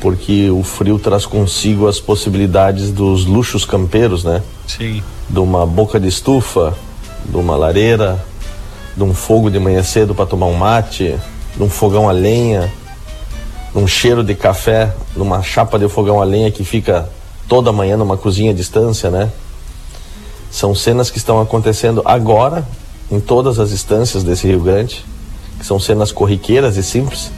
Porque 0.00 0.50
o 0.50 0.62
frio 0.62 0.98
traz 0.98 1.26
consigo 1.26 1.88
as 1.88 1.98
possibilidades 1.98 2.90
dos 2.90 3.26
luxos 3.26 3.64
campeiros, 3.64 4.22
né? 4.22 4.42
Sim. 4.66 5.02
De 5.28 5.40
uma 5.40 5.66
boca 5.66 5.98
de 5.98 6.06
estufa, 6.06 6.74
de 7.24 7.36
uma 7.36 7.56
lareira, 7.56 8.24
de 8.96 9.02
um 9.02 9.12
fogo 9.12 9.50
de 9.50 9.58
manhã 9.58 9.82
cedo 9.82 10.14
para 10.14 10.26
tomar 10.26 10.46
um 10.46 10.54
mate, 10.54 11.16
num 11.56 11.68
fogão 11.68 12.08
a 12.08 12.12
lenha, 12.12 12.72
num 13.74 13.86
cheiro 13.86 14.22
de 14.22 14.34
café, 14.34 14.92
numa 15.16 15.42
chapa 15.42 15.78
de 15.78 15.88
fogão 15.88 16.20
a 16.20 16.24
lenha 16.24 16.50
que 16.50 16.64
fica 16.64 17.08
toda 17.48 17.72
manhã 17.72 17.96
numa 17.96 18.16
cozinha 18.16 18.52
à 18.52 18.54
distância, 18.54 19.10
né? 19.10 19.30
São 20.50 20.74
cenas 20.74 21.10
que 21.10 21.18
estão 21.18 21.40
acontecendo 21.40 22.02
agora 22.04 22.66
em 23.10 23.20
todas 23.20 23.58
as 23.58 23.72
instâncias 23.72 24.22
desse 24.22 24.46
Rio 24.46 24.60
Grande, 24.60 25.04
que 25.58 25.66
são 25.66 25.78
cenas 25.78 26.12
corriqueiras 26.12 26.76
e 26.76 26.82
simples, 26.82 27.30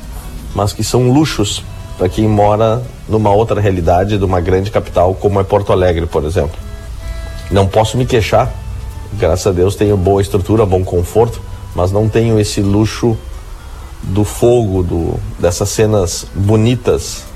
mas 0.55 0.73
que 0.73 0.85
são 0.85 1.11
luxos 1.13 1.63
para 2.01 2.09
quem 2.09 2.27
mora 2.27 2.83
numa 3.07 3.29
outra 3.29 3.61
realidade 3.61 4.17
de 4.17 4.25
uma 4.25 4.41
grande 4.41 4.71
capital 4.71 5.15
como 5.15 5.39
é 5.39 5.45
Porto 5.45 5.71
Alegre, 5.71 6.07
por 6.07 6.25
exemplo. 6.25 6.59
Não 7.51 7.67
posso 7.67 7.99
me 7.99 8.07
queixar, 8.07 8.51
graças 9.19 9.47
a 9.47 9.53
Deus 9.53 9.77
tenho 9.77 9.99
boa 9.99 10.23
estrutura, 10.23 10.65
bom 10.65 10.83
conforto, 10.83 11.43
mas 11.75 11.93
não 11.93 12.09
tenho 12.09 12.41
esse 12.41 12.63
luxo 12.63 13.19
do 14.03 14.25
fogo, 14.25 14.83
do, 14.83 15.21
dessas 15.39 15.69
cenas 15.69 16.27
bonitas 16.35 17.27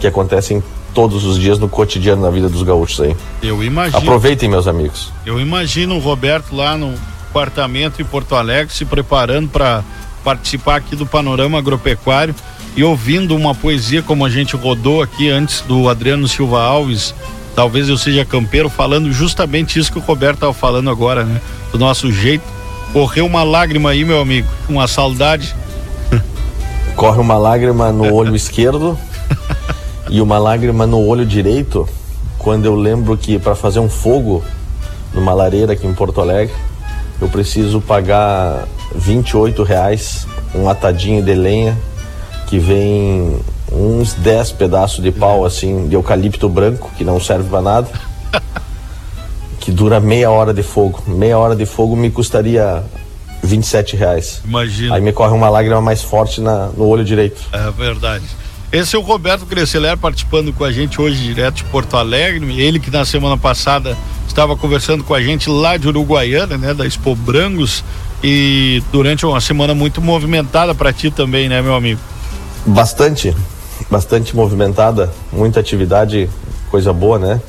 que 0.00 0.08
acontecem 0.08 0.60
todos 0.92 1.24
os 1.24 1.38
dias 1.38 1.60
no 1.60 1.68
cotidiano 1.68 2.22
na 2.22 2.30
vida 2.30 2.48
dos 2.48 2.64
gaúchos 2.64 3.00
aí. 3.00 3.16
Eu 3.40 3.62
imagino. 3.62 3.96
Aproveitem, 3.96 4.48
meus 4.48 4.66
amigos. 4.66 5.12
Eu 5.24 5.38
imagino 5.38 5.94
o 5.94 6.00
Roberto 6.00 6.56
lá 6.56 6.76
no 6.76 6.92
apartamento 7.30 8.02
em 8.02 8.04
Porto 8.04 8.34
Alegre 8.34 8.74
se 8.74 8.84
preparando 8.84 9.48
para 9.48 9.84
participar 10.24 10.74
aqui 10.74 10.96
do 10.96 11.06
panorama 11.06 11.58
agropecuário 11.58 12.34
e 12.76 12.84
ouvindo 12.84 13.36
uma 13.36 13.54
poesia 13.54 14.02
como 14.02 14.24
a 14.24 14.30
gente 14.30 14.56
rodou 14.56 15.02
aqui 15.02 15.28
antes 15.28 15.60
do 15.62 15.88
Adriano 15.88 16.28
Silva 16.28 16.62
Alves. 16.62 17.14
Talvez 17.54 17.88
eu 17.88 17.98
seja 17.98 18.24
campeiro 18.24 18.68
falando 18.68 19.12
justamente 19.12 19.78
isso 19.78 19.92
que 19.92 19.98
o 19.98 20.02
Roberto 20.02 20.36
estava 20.36 20.54
falando 20.54 20.88
agora, 20.88 21.24
né? 21.24 21.40
Do 21.72 21.78
nosso 21.78 22.10
jeito. 22.12 22.44
Correu 22.92 23.26
uma 23.26 23.42
lágrima 23.42 23.90
aí, 23.90 24.04
meu 24.04 24.20
amigo, 24.20 24.48
uma 24.68 24.88
saudade 24.88 25.54
corre 26.96 27.20
uma 27.20 27.38
lágrima 27.38 27.92
no 27.92 28.12
olho 28.12 28.34
esquerdo 28.34 28.98
e 30.10 30.20
uma 30.20 30.38
lágrima 30.38 30.86
no 30.86 30.98
olho 31.06 31.24
direito 31.24 31.88
quando 32.38 32.64
eu 32.64 32.74
lembro 32.74 33.16
que 33.16 33.38
para 33.38 33.54
fazer 33.54 33.80
um 33.80 33.88
fogo 33.88 34.42
numa 35.14 35.32
lareira 35.32 35.72
aqui 35.72 35.86
em 35.86 35.94
Porto 35.94 36.20
Alegre 36.20 36.54
eu 37.20 37.28
preciso 37.28 37.80
pagar 37.80 38.66
28 38.94 39.62
reais 39.62 40.26
um 40.54 40.68
atadinho 40.68 41.22
de 41.22 41.34
lenha 41.34 41.76
que 42.50 42.58
vem 42.58 43.40
uns 43.72 44.12
10 44.14 44.52
pedaços 44.52 45.02
de 45.02 45.12
pau 45.12 45.44
assim 45.46 45.88
de 45.88 45.94
eucalipto 45.94 46.48
branco 46.48 46.90
que 46.98 47.04
não 47.04 47.20
serve 47.20 47.48
para 47.48 47.62
nada 47.62 47.88
que 49.60 49.70
dura 49.70 50.00
meia 50.00 50.30
hora 50.30 50.52
de 50.52 50.62
fogo 50.62 51.02
meia 51.06 51.38
hora 51.38 51.54
de 51.54 51.64
fogo 51.64 51.96
me 51.96 52.10
custaria 52.10 52.84
27 53.42 53.96
reais. 53.96 54.42
Imagina. 54.44 54.94
Aí 54.94 55.00
me 55.00 55.12
corre 55.12 55.34
uma 55.34 55.48
lágrima 55.48 55.80
mais 55.80 56.02
forte 56.02 56.40
na, 56.42 56.66
no 56.76 56.86
olho 56.86 57.04
direito. 57.04 57.40
É 57.52 57.70
verdade. 57.70 58.24
Esse 58.72 58.94
é 58.94 58.98
o 58.98 59.02
Roberto 59.02 59.46
Cresceler 59.46 59.96
participando 59.96 60.52
com 60.52 60.62
a 60.62 60.70
gente 60.70 61.00
hoje 61.00 61.16
direto 61.22 61.56
de 61.56 61.64
Porto 61.64 61.96
Alegre. 61.96 62.60
Ele 62.60 62.78
que 62.78 62.90
na 62.90 63.04
semana 63.04 63.36
passada 63.36 63.96
estava 64.28 64.56
conversando 64.56 65.02
com 65.02 65.12
a 65.12 65.20
gente 65.20 65.50
lá 65.50 65.76
de 65.76 65.88
Uruguaiana, 65.88 66.56
né, 66.56 66.72
da 66.72 66.86
Expo 66.86 67.16
Brangos, 67.16 67.82
e 68.22 68.80
durante 68.92 69.26
uma 69.26 69.40
semana 69.40 69.74
muito 69.74 70.00
movimentada 70.00 70.72
para 70.72 70.92
ti 70.92 71.10
também, 71.10 71.48
né, 71.48 71.60
meu 71.60 71.74
amigo? 71.74 72.00
Bastante, 72.66 73.34
bastante 73.90 74.36
movimentada, 74.36 75.10
muita 75.32 75.60
atividade, 75.60 76.28
coisa 76.70 76.92
boa, 76.92 77.18
né? 77.18 77.40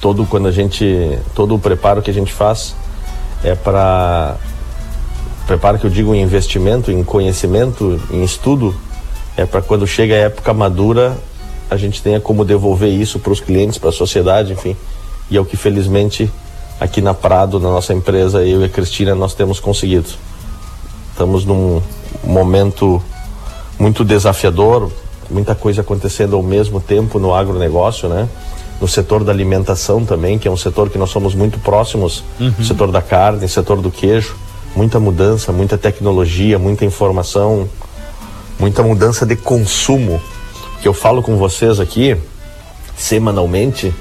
Todo 0.00 0.24
quando 0.26 0.48
a 0.48 0.52
gente, 0.52 1.18
todo 1.34 1.54
o 1.54 1.58
preparo 1.58 2.02
que 2.02 2.10
a 2.10 2.14
gente 2.14 2.32
faz 2.32 2.74
é 3.42 3.54
para 3.54 4.36
preparo 5.46 5.78
que 5.78 5.86
eu 5.86 5.90
digo 5.90 6.14
em 6.14 6.22
investimento, 6.22 6.92
em 6.92 7.02
conhecimento, 7.02 8.00
em 8.10 8.22
estudo, 8.22 8.74
é 9.36 9.44
para 9.44 9.60
quando 9.60 9.86
chega 9.86 10.14
a 10.14 10.18
época 10.18 10.54
madura 10.54 11.16
a 11.70 11.76
gente 11.76 12.02
tenha 12.02 12.20
como 12.20 12.44
devolver 12.44 12.90
isso 12.90 13.20
para 13.20 13.32
os 13.32 13.40
clientes, 13.40 13.78
para 13.78 13.90
a 13.90 13.92
sociedade, 13.92 14.52
enfim. 14.52 14.76
E 15.30 15.36
é 15.36 15.40
o 15.40 15.44
que 15.44 15.56
felizmente 15.56 16.28
aqui 16.80 17.00
na 17.00 17.14
Prado, 17.14 17.60
na 17.60 17.68
nossa 17.68 17.94
empresa, 17.94 18.42
eu 18.44 18.62
e 18.62 18.64
a 18.64 18.68
Cristina, 18.68 19.14
nós 19.14 19.34
temos 19.34 19.60
conseguido. 19.60 20.08
Estamos 21.12 21.44
num 21.44 21.80
momento 22.24 23.00
muito 23.80 24.04
desafiador, 24.04 24.92
muita 25.28 25.56
coisa 25.56 25.80
acontecendo 25.80 26.36
ao 26.36 26.42
mesmo 26.42 26.80
tempo 26.80 27.18
no 27.18 27.34
agronegócio, 27.34 28.08
né? 28.08 28.28
No 28.80 28.86
setor 28.86 29.24
da 29.24 29.32
alimentação 29.32 30.04
também, 30.04 30.38
que 30.38 30.46
é 30.46 30.50
um 30.50 30.56
setor 30.56 30.88
que 30.88 30.98
nós 30.98 31.10
somos 31.10 31.34
muito 31.34 31.58
próximos, 31.58 32.22
uhum. 32.38 32.62
setor 32.62 32.92
da 32.92 33.02
carne, 33.02 33.48
setor 33.48 33.80
do 33.80 33.90
queijo 33.90 34.36
muita 34.74 35.00
mudança, 35.00 35.52
muita 35.52 35.76
tecnologia, 35.76 36.58
muita 36.58 36.84
informação, 36.84 37.68
muita 38.58 38.82
mudança 38.82 39.26
de 39.26 39.36
consumo. 39.36 40.20
Que 40.80 40.88
eu 40.88 40.94
falo 40.94 41.22
com 41.22 41.36
vocês 41.36 41.78
aqui 41.78 42.16
semanalmente 42.96 43.94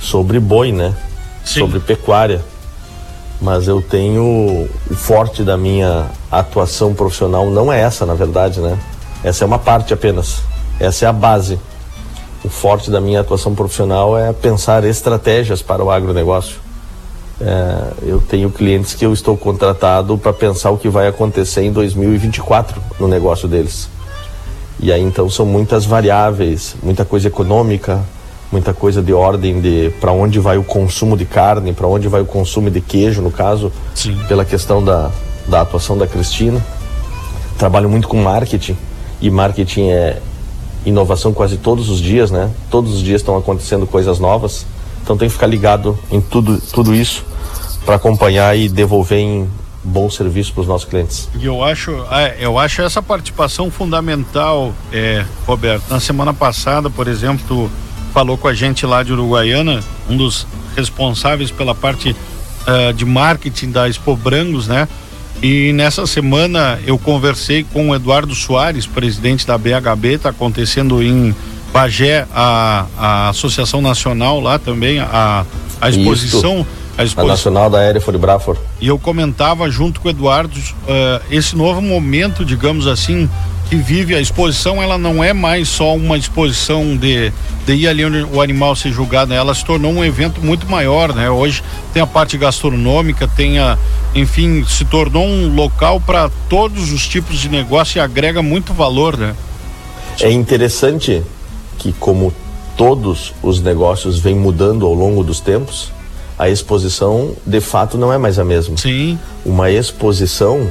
sobre 0.00 0.38
boi, 0.38 0.72
né? 0.72 0.94
Sim. 1.44 1.60
Sobre 1.60 1.80
pecuária. 1.80 2.44
Mas 3.40 3.68
eu 3.68 3.80
tenho 3.80 4.68
o 4.90 4.94
forte 4.94 5.44
da 5.44 5.56
minha 5.56 6.06
atuação 6.30 6.92
profissional 6.92 7.48
não 7.50 7.72
é 7.72 7.80
essa, 7.80 8.04
na 8.04 8.14
verdade, 8.14 8.60
né? 8.60 8.78
Essa 9.22 9.44
é 9.44 9.46
uma 9.46 9.58
parte 9.58 9.92
apenas. 9.92 10.42
Essa 10.78 11.06
é 11.06 11.08
a 11.08 11.12
base. 11.12 11.58
O 12.44 12.48
forte 12.48 12.90
da 12.90 13.00
minha 13.00 13.20
atuação 13.20 13.54
profissional 13.54 14.16
é 14.18 14.32
pensar 14.32 14.84
estratégias 14.84 15.60
para 15.60 15.82
o 15.82 15.90
agronegócio 15.90 16.68
é, 17.40 17.92
eu 18.02 18.20
tenho 18.20 18.50
clientes 18.50 18.94
que 18.94 19.06
eu 19.06 19.12
estou 19.12 19.36
contratado 19.36 20.18
para 20.18 20.32
pensar 20.32 20.70
o 20.70 20.78
que 20.78 20.88
vai 20.88 21.06
acontecer 21.06 21.62
em 21.62 21.72
2024 21.72 22.80
no 22.98 23.06
negócio 23.06 23.46
deles. 23.46 23.88
E 24.80 24.92
aí 24.92 25.02
então 25.02 25.30
são 25.30 25.46
muitas 25.46 25.84
variáveis, 25.84 26.76
muita 26.82 27.04
coisa 27.04 27.28
econômica, 27.28 28.00
muita 28.50 28.72
coisa 28.74 29.00
de 29.02 29.12
ordem 29.12 29.60
de 29.60 29.92
para 30.00 30.12
onde 30.12 30.40
vai 30.40 30.58
o 30.58 30.64
consumo 30.64 31.16
de 31.16 31.24
carne, 31.24 31.72
para 31.72 31.86
onde 31.86 32.08
vai 32.08 32.20
o 32.20 32.26
consumo 32.26 32.70
de 32.70 32.80
queijo, 32.80 33.22
no 33.22 33.30
caso, 33.30 33.72
Sim. 33.94 34.18
pela 34.26 34.44
questão 34.44 34.82
da, 34.82 35.10
da 35.46 35.60
atuação 35.60 35.96
da 35.96 36.06
Cristina. 36.06 36.64
Trabalho 37.56 37.88
muito 37.88 38.08
com 38.08 38.16
marketing 38.20 38.76
e 39.20 39.30
marketing 39.30 39.88
é 39.88 40.20
inovação 40.84 41.32
quase 41.32 41.56
todos 41.56 41.88
os 41.88 42.00
dias, 42.00 42.30
né? 42.30 42.50
Todos 42.70 42.94
os 42.94 43.02
dias 43.02 43.20
estão 43.20 43.36
acontecendo 43.36 43.86
coisas 43.86 44.18
novas. 44.18 44.66
Então 45.02 45.16
tem 45.16 45.28
que 45.28 45.34
ficar 45.34 45.46
ligado 45.46 45.98
em 46.10 46.20
tudo, 46.20 46.60
tudo 46.72 46.94
isso 46.94 47.24
para 47.84 47.96
acompanhar 47.96 48.56
e 48.56 48.68
devolver 48.68 49.18
em 49.18 49.48
bom 49.82 50.10
serviço 50.10 50.52
para 50.52 50.60
os 50.60 50.66
nossos 50.66 50.88
clientes. 50.88 51.28
E 51.38 51.46
eu 51.46 51.64
acho, 51.64 51.90
é, 52.10 52.36
eu 52.38 52.58
acho 52.58 52.82
essa 52.82 53.02
participação 53.02 53.70
fundamental, 53.70 54.74
é, 54.92 55.24
Roberto. 55.46 55.84
Na 55.88 56.00
semana 56.00 56.34
passada, 56.34 56.90
por 56.90 57.08
exemplo, 57.08 57.44
tu 57.48 57.70
falou 58.12 58.36
com 58.36 58.48
a 58.48 58.54
gente 58.54 58.84
lá 58.84 59.02
de 59.02 59.12
Uruguaiana, 59.12 59.82
um 60.08 60.16
dos 60.16 60.46
responsáveis 60.76 61.50
pela 61.50 61.74
parte 61.74 62.10
uh, 62.10 62.92
de 62.92 63.04
marketing 63.04 63.70
da 63.70 63.88
Expo 63.88 64.14
Brangos, 64.16 64.68
né? 64.68 64.88
E 65.42 65.72
nessa 65.72 66.06
semana 66.06 66.78
eu 66.86 66.98
conversei 66.98 67.64
com 67.64 67.90
o 67.90 67.94
Eduardo 67.94 68.34
Soares, 68.34 68.86
presidente 68.86 69.46
da 69.46 69.56
BHB, 69.56 70.14
está 70.14 70.30
acontecendo 70.30 71.02
em 71.02 71.34
Bagé, 71.72 72.26
a, 72.34 72.86
a 72.98 73.28
Associação 73.28 73.80
Nacional 73.80 74.40
lá 74.40 74.58
também, 74.58 74.98
a 74.98 75.44
a 75.80 75.88
exposição, 75.88 76.66
a 76.96 77.04
exposição 77.04 77.26
Nacional 77.26 77.70
da 77.70 77.78
Aérea 77.78 78.00
Brafor. 78.18 78.56
e 78.80 78.88
eu 78.88 78.98
comentava 78.98 79.70
junto 79.70 80.00
com 80.00 80.08
o 80.08 80.10
Eduardo 80.10 80.58
eh, 80.86 81.20
esse 81.30 81.56
novo 81.56 81.80
momento, 81.80 82.44
digamos 82.44 82.86
assim, 82.86 83.28
que 83.68 83.76
vive 83.76 84.14
a 84.14 84.20
exposição, 84.20 84.82
ela 84.82 84.96
não 84.96 85.22
é 85.22 85.32
mais 85.32 85.68
só 85.68 85.94
uma 85.94 86.16
exposição 86.16 86.96
de, 86.96 87.30
de 87.66 87.74
ir 87.74 87.88
ali 87.88 88.04
onde 88.04 88.22
o 88.22 88.40
animal 88.40 88.74
ser 88.74 88.90
julgado, 88.92 89.30
né? 89.30 89.36
ela 89.36 89.54
se 89.54 89.64
tornou 89.64 89.92
um 89.92 90.02
evento 90.02 90.40
muito 90.40 90.66
maior, 90.68 91.14
né? 91.14 91.28
Hoje 91.30 91.62
tem 91.92 92.02
a 92.02 92.06
parte 92.06 92.38
gastronômica, 92.38 93.28
tem 93.28 93.58
a, 93.58 93.76
enfim, 94.14 94.64
se 94.64 94.86
tornou 94.86 95.26
um 95.26 95.54
local 95.54 96.00
para 96.00 96.30
todos 96.48 96.92
os 96.92 97.06
tipos 97.06 97.38
de 97.38 97.48
negócio 97.48 97.98
e 97.98 98.00
agrega 98.00 98.42
muito 98.42 98.72
valor, 98.72 99.18
né? 99.18 99.34
É 100.20 100.30
interessante 100.30 101.22
que, 101.76 101.92
como 101.92 102.32
todos 102.76 103.34
os 103.42 103.60
negócios 103.60 104.18
vêm 104.18 104.34
mudando 104.34 104.86
ao 104.86 104.94
longo 104.94 105.22
dos 105.22 105.40
tempos, 105.40 105.92
a 106.38 106.48
exposição 106.48 107.34
de 107.44 107.60
fato 107.60 107.98
não 107.98 108.12
é 108.12 108.16
mais 108.16 108.38
a 108.38 108.44
mesma. 108.44 108.76
Sim. 108.76 109.18
Uma 109.44 109.70
exposição, 109.70 110.70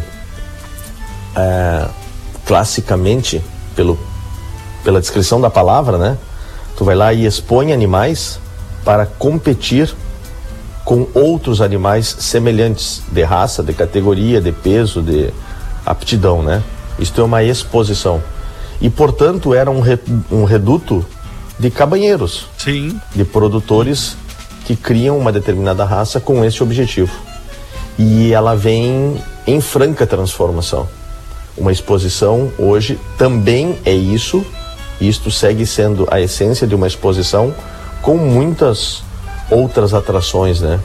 é, 1.35 1.87
classicamente, 2.47 3.43
pelo, 3.75 3.99
pela 4.83 4.99
descrição 5.01 5.39
da 5.39 5.49
palavra, 5.49 5.97
né? 5.97 6.17
Tu 6.77 6.85
vai 6.85 6.95
lá 6.95 7.13
e 7.13 7.25
expõe 7.25 7.73
animais 7.73 8.39
para 8.85 9.05
competir 9.05 9.93
com 10.85 11.05
outros 11.13 11.59
animais 11.59 12.15
semelhantes, 12.19 13.01
de 13.11 13.21
raça, 13.23 13.61
de 13.61 13.73
categoria, 13.73 14.39
de 14.39 14.53
peso, 14.53 15.01
de 15.01 15.29
aptidão, 15.85 16.41
né? 16.41 16.63
Isto 16.97 17.19
é 17.19 17.23
uma 17.25 17.43
exposição. 17.43 18.23
E, 18.79 18.89
portanto, 18.89 19.53
era 19.53 19.69
um, 19.69 19.81
re- 19.81 19.99
um 20.31 20.45
reduto 20.45 21.05
de 21.59 21.69
cabanheiros, 21.69 22.47
Sim. 22.57 22.99
de 23.13 23.25
produtores 23.25 24.15
que 24.65 24.75
criam 24.75 25.17
uma 25.17 25.31
determinada 25.31 25.83
raça 25.83 26.19
com 26.19 26.45
esse 26.45 26.63
objetivo. 26.63 27.11
E 27.99 28.31
ela 28.31 28.55
vem 28.55 29.21
em 29.45 29.59
franca 29.59 30.05
transformação. 30.07 30.87
Uma 31.57 31.71
exposição 31.71 32.51
hoje 32.57 32.99
também 33.17 33.77
é 33.83 33.93
isso, 33.93 34.45
isto 35.01 35.31
segue 35.31 35.65
sendo 35.65 36.07
a 36.11 36.21
essência 36.21 36.67
de 36.67 36.75
uma 36.75 36.87
exposição 36.87 37.53
com 38.01 38.17
muitas 38.17 39.03
outras 39.49 39.93
atrações, 39.93 40.61
né? 40.61 40.79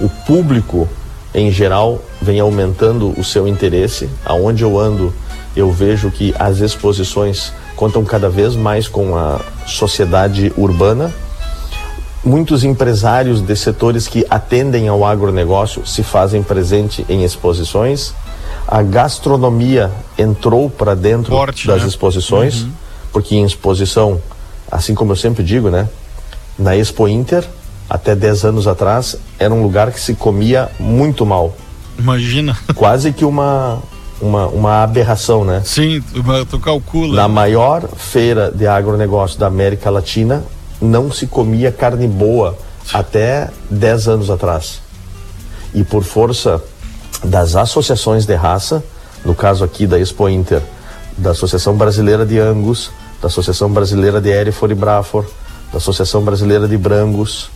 O 0.00 0.08
público 0.08 0.88
em 1.34 1.50
geral 1.50 2.00
vem 2.22 2.38
aumentando 2.38 3.12
o 3.18 3.24
seu 3.24 3.48
interesse. 3.48 4.08
Aonde 4.24 4.62
eu 4.62 4.78
ando, 4.78 5.12
eu 5.56 5.70
vejo 5.70 6.10
que 6.10 6.34
as 6.38 6.58
exposições 6.60 7.52
contam 7.74 8.04
cada 8.04 8.28
vez 8.28 8.54
mais 8.54 8.86
com 8.86 9.16
a 9.16 9.40
sociedade 9.66 10.52
urbana. 10.56 11.12
Muitos 12.24 12.64
empresários 12.64 13.40
de 13.40 13.54
setores 13.54 14.06
que 14.06 14.24
atendem 14.30 14.88
ao 14.88 15.04
agronegócio 15.04 15.86
se 15.86 16.02
fazem 16.02 16.42
presente 16.42 17.04
em 17.08 17.24
exposições. 17.24 18.14
A 18.66 18.82
gastronomia 18.82 19.90
entrou 20.18 20.70
para 20.70 20.94
dentro 20.94 21.30
Forte, 21.32 21.66
das 21.66 21.82
né? 21.82 21.88
exposições, 21.88 22.62
Uhum. 22.62 22.72
porque 23.12 23.34
em 23.36 23.44
exposição, 23.44 24.20
assim 24.70 24.94
como 24.94 25.12
eu 25.12 25.16
sempre 25.16 25.42
digo, 25.44 25.68
né? 25.70 25.88
Na 26.58 26.76
Expo 26.76 27.06
Inter, 27.08 27.44
até 27.90 28.14
10 28.14 28.44
anos 28.44 28.66
atrás, 28.66 29.16
era 29.38 29.52
um 29.52 29.62
lugar 29.62 29.90
que 29.92 30.00
se 30.00 30.14
comia 30.14 30.70
muito 30.78 31.26
mal. 31.26 31.54
Imagina. 31.98 32.56
Quase 32.74 33.12
que 33.12 33.24
uma, 33.24 33.80
uma, 34.20 34.46
uma 34.46 34.82
aberração, 34.82 35.44
né? 35.44 35.62
Sim, 35.64 36.02
tu, 36.50 36.58
calcula. 36.58 37.14
Na 37.16 37.28
maior 37.28 37.86
feira 37.96 38.50
de 38.50 38.66
agronegócio 38.66 39.38
da 39.38 39.46
América 39.46 39.90
Latina, 39.90 40.42
não 40.80 41.12
se 41.12 41.26
comia 41.26 41.70
carne 41.70 42.06
boa 42.08 42.56
até 42.92 43.50
10 43.70 44.08
anos 44.08 44.30
atrás. 44.30 44.80
E 45.74 45.82
por 45.84 46.02
força 46.04 46.62
das 47.24 47.56
associações 47.56 48.26
de 48.26 48.34
raça, 48.34 48.84
no 49.24 49.34
caso 49.34 49.64
aqui 49.64 49.86
da 49.86 49.98
Expo 49.98 50.28
Inter, 50.28 50.62
da 51.16 51.30
Associação 51.30 51.74
Brasileira 51.74 52.26
de 52.26 52.38
Angus, 52.38 52.90
da 53.20 53.28
Associação 53.28 53.70
Brasileira 53.70 54.20
de 54.20 54.28
Hereford 54.28 54.72
e 54.72 54.76
Brafor, 54.76 55.26
da 55.72 55.78
Associação 55.78 56.22
Brasileira 56.22 56.68
de 56.68 56.76
Brangus 56.76 57.50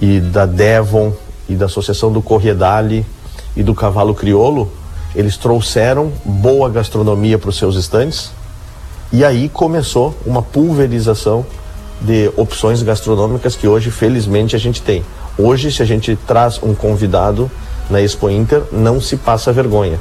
e 0.00 0.18
da 0.20 0.46
Devon 0.46 1.12
e 1.48 1.54
da 1.54 1.66
Associação 1.66 2.10
do 2.10 2.22
Corriedale 2.22 3.04
e 3.54 3.62
do 3.62 3.74
Cavalo 3.74 4.14
Crioulo, 4.14 4.72
eles 5.14 5.36
trouxeram 5.36 6.12
boa 6.24 6.70
gastronomia 6.70 7.38
para 7.38 7.50
os 7.50 7.58
seus 7.58 7.76
estantes 7.76 8.30
e 9.12 9.24
aí 9.24 9.48
começou 9.48 10.16
uma 10.24 10.40
pulverização 10.40 11.44
de 12.00 12.30
opções 12.36 12.82
gastronômicas 12.82 13.56
que 13.56 13.68
hoje, 13.68 13.90
felizmente, 13.90 14.56
a 14.56 14.58
gente 14.58 14.80
tem. 14.80 15.04
Hoje, 15.36 15.70
se 15.70 15.82
a 15.82 15.84
gente 15.84 16.16
traz 16.26 16.60
um 16.62 16.74
convidado 16.74 17.50
na 17.90 18.00
Expo 18.00 18.30
Inter, 18.30 18.62
não 18.72 19.00
se 19.00 19.16
passa 19.16 19.52
vergonha. 19.52 19.98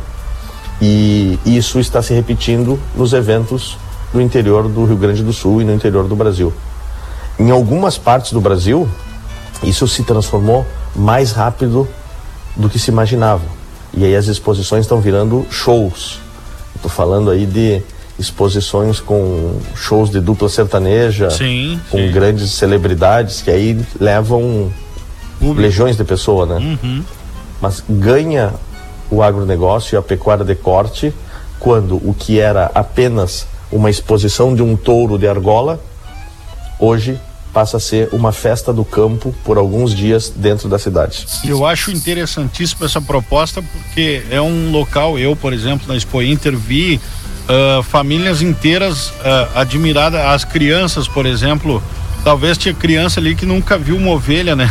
E 0.81 1.37
isso 1.45 1.79
está 1.79 2.01
se 2.01 2.13
repetindo 2.13 2.79
nos 2.95 3.11
eventos 3.11 3.77
do 4.13 4.21
interior 4.21 4.67
do 4.67 4.85
Rio 4.85 4.95
Grande 4.95 5.23
do 5.23 5.33
Sul 5.33 5.61
e 5.61 5.65
no 5.65 5.73
interior 5.73 6.07
do 6.07 6.15
Brasil. 6.15 6.53
Em 7.37 7.51
algumas 7.51 7.97
partes 7.97 8.31
do 8.31 8.41
Brasil, 8.41 8.87
isso 9.63 9.87
se 9.87 10.03
transformou 10.03 10.65
mais 10.95 11.31
rápido 11.31 11.87
do 12.55 12.69
que 12.69 12.79
se 12.79 12.91
imaginava. 12.91 13.43
E 13.93 14.05
aí 14.05 14.15
as 14.15 14.27
exposições 14.27 14.85
estão 14.85 14.99
virando 15.01 15.45
shows. 15.49 16.19
Estou 16.75 16.89
falando 16.89 17.29
aí 17.29 17.45
de 17.45 17.81
exposições 18.17 18.99
com 18.99 19.59
shows 19.75 20.09
de 20.09 20.19
dupla 20.19 20.49
sertaneja, 20.49 21.29
Sim, 21.29 21.79
com 21.89 22.11
grandes 22.11 22.51
celebridades 22.51 23.41
que 23.41 23.49
aí 23.49 23.79
levam 23.99 24.71
legiões 25.41 25.95
de 25.95 26.03
pessoas, 26.03 26.49
né? 26.49 26.55
Uhum. 26.83 27.03
Mas 27.61 27.83
ganha 27.87 28.53
o 29.11 29.23
agronegócio 29.23 29.95
e 29.95 29.97
a 29.97 30.01
pecuária 30.01 30.45
de 30.45 30.55
corte 30.55 31.13
quando 31.59 31.95
o 31.97 32.15
que 32.17 32.39
era 32.39 32.71
apenas 32.73 33.45
uma 33.71 33.89
exposição 33.89 34.55
de 34.55 34.63
um 34.63 34.75
touro 34.75 35.17
de 35.17 35.27
argola, 35.27 35.79
hoje 36.79 37.19
passa 37.53 37.77
a 37.77 37.79
ser 37.79 38.09
uma 38.11 38.31
festa 38.31 38.71
do 38.71 38.85
campo 38.85 39.35
por 39.43 39.57
alguns 39.57 39.93
dias 39.93 40.31
dentro 40.33 40.69
da 40.69 40.79
cidade. 40.79 41.25
Eu 41.43 41.65
acho 41.65 41.91
interessantíssima 41.91 42.85
essa 42.85 43.01
proposta 43.01 43.61
porque 43.61 44.23
é 44.29 44.39
um 44.39 44.71
local, 44.71 45.17
eu, 45.17 45.35
por 45.35 45.51
exemplo, 45.51 45.87
na 45.87 45.95
Expo 45.95 46.21
Inter 46.21 46.55
vi 46.55 47.01
ah, 47.47 47.81
famílias 47.83 48.41
inteiras 48.41 49.11
ah, 49.23 49.49
admiradas, 49.55 50.21
as 50.21 50.45
crianças, 50.45 51.07
por 51.07 51.25
exemplo, 51.25 51.81
talvez 52.23 52.57
tinha 52.57 52.73
criança 52.73 53.19
ali 53.19 53.35
que 53.35 53.45
nunca 53.45 53.77
viu 53.77 53.97
uma 53.97 54.11
ovelha, 54.11 54.55
né? 54.55 54.69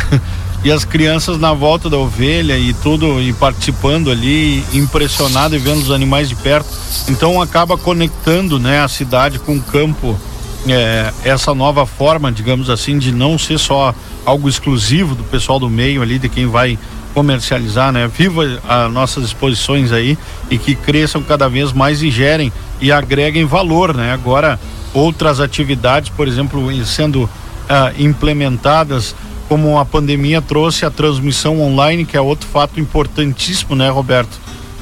E 0.63 0.71
as 0.71 0.83
crianças 0.83 1.37
na 1.37 1.53
volta 1.53 1.89
da 1.89 1.97
ovelha 1.97 2.57
e 2.57 2.73
tudo, 2.73 3.21
e 3.21 3.31
participando 3.31 4.11
ali, 4.11 4.63
impressionado 4.73 5.55
e 5.55 5.59
vendo 5.59 5.81
os 5.81 5.91
animais 5.91 6.27
de 6.27 6.35
perto. 6.35 6.67
Então 7.07 7.41
acaba 7.41 7.77
conectando, 7.77 8.59
né, 8.59 8.81
a 8.81 8.87
cidade 8.87 9.39
com 9.39 9.55
o 9.55 9.61
campo 9.61 10.19
é, 10.67 11.13
essa 11.23 11.53
nova 11.53 11.85
forma, 11.85 12.31
digamos 12.31 12.69
assim, 12.69 12.97
de 12.97 13.11
não 13.11 13.37
ser 13.37 13.57
só 13.57 13.93
algo 14.25 14.49
exclusivo 14.49 15.15
do 15.15 15.23
pessoal 15.23 15.59
do 15.59 15.69
meio 15.69 16.01
ali, 16.01 16.19
de 16.19 16.27
quem 16.27 16.45
vai 16.45 16.77
comercializar, 17.13 17.91
né? 17.91 18.07
Viva 18.07 18.61
as 18.67 18.91
nossas 18.91 19.25
exposições 19.25 19.91
aí 19.91 20.17
e 20.49 20.57
que 20.57 20.75
cresçam 20.75 21.23
cada 21.23 21.47
vez 21.47 21.71
mais 21.71 22.03
e 22.03 22.11
gerem 22.11 22.51
e 22.81 22.91
agreguem 22.91 23.45
valor, 23.45 23.95
né? 23.95 24.11
Agora, 24.11 24.59
outras 24.93 25.39
atividades, 25.39 26.09
por 26.09 26.27
exemplo, 26.27 26.69
sendo 26.85 27.29
ah, 27.67 27.91
implementadas, 27.97 29.15
como 29.49 29.77
a 29.77 29.83
pandemia 29.83 30.41
trouxe 30.41 30.85
a 30.85 30.91
transmissão 30.91 31.59
online, 31.59 32.05
que 32.05 32.15
é 32.15 32.21
outro 32.21 32.47
fato 32.47 32.79
importantíssimo, 32.79 33.75
né, 33.75 33.89
Roberto? 33.89 34.39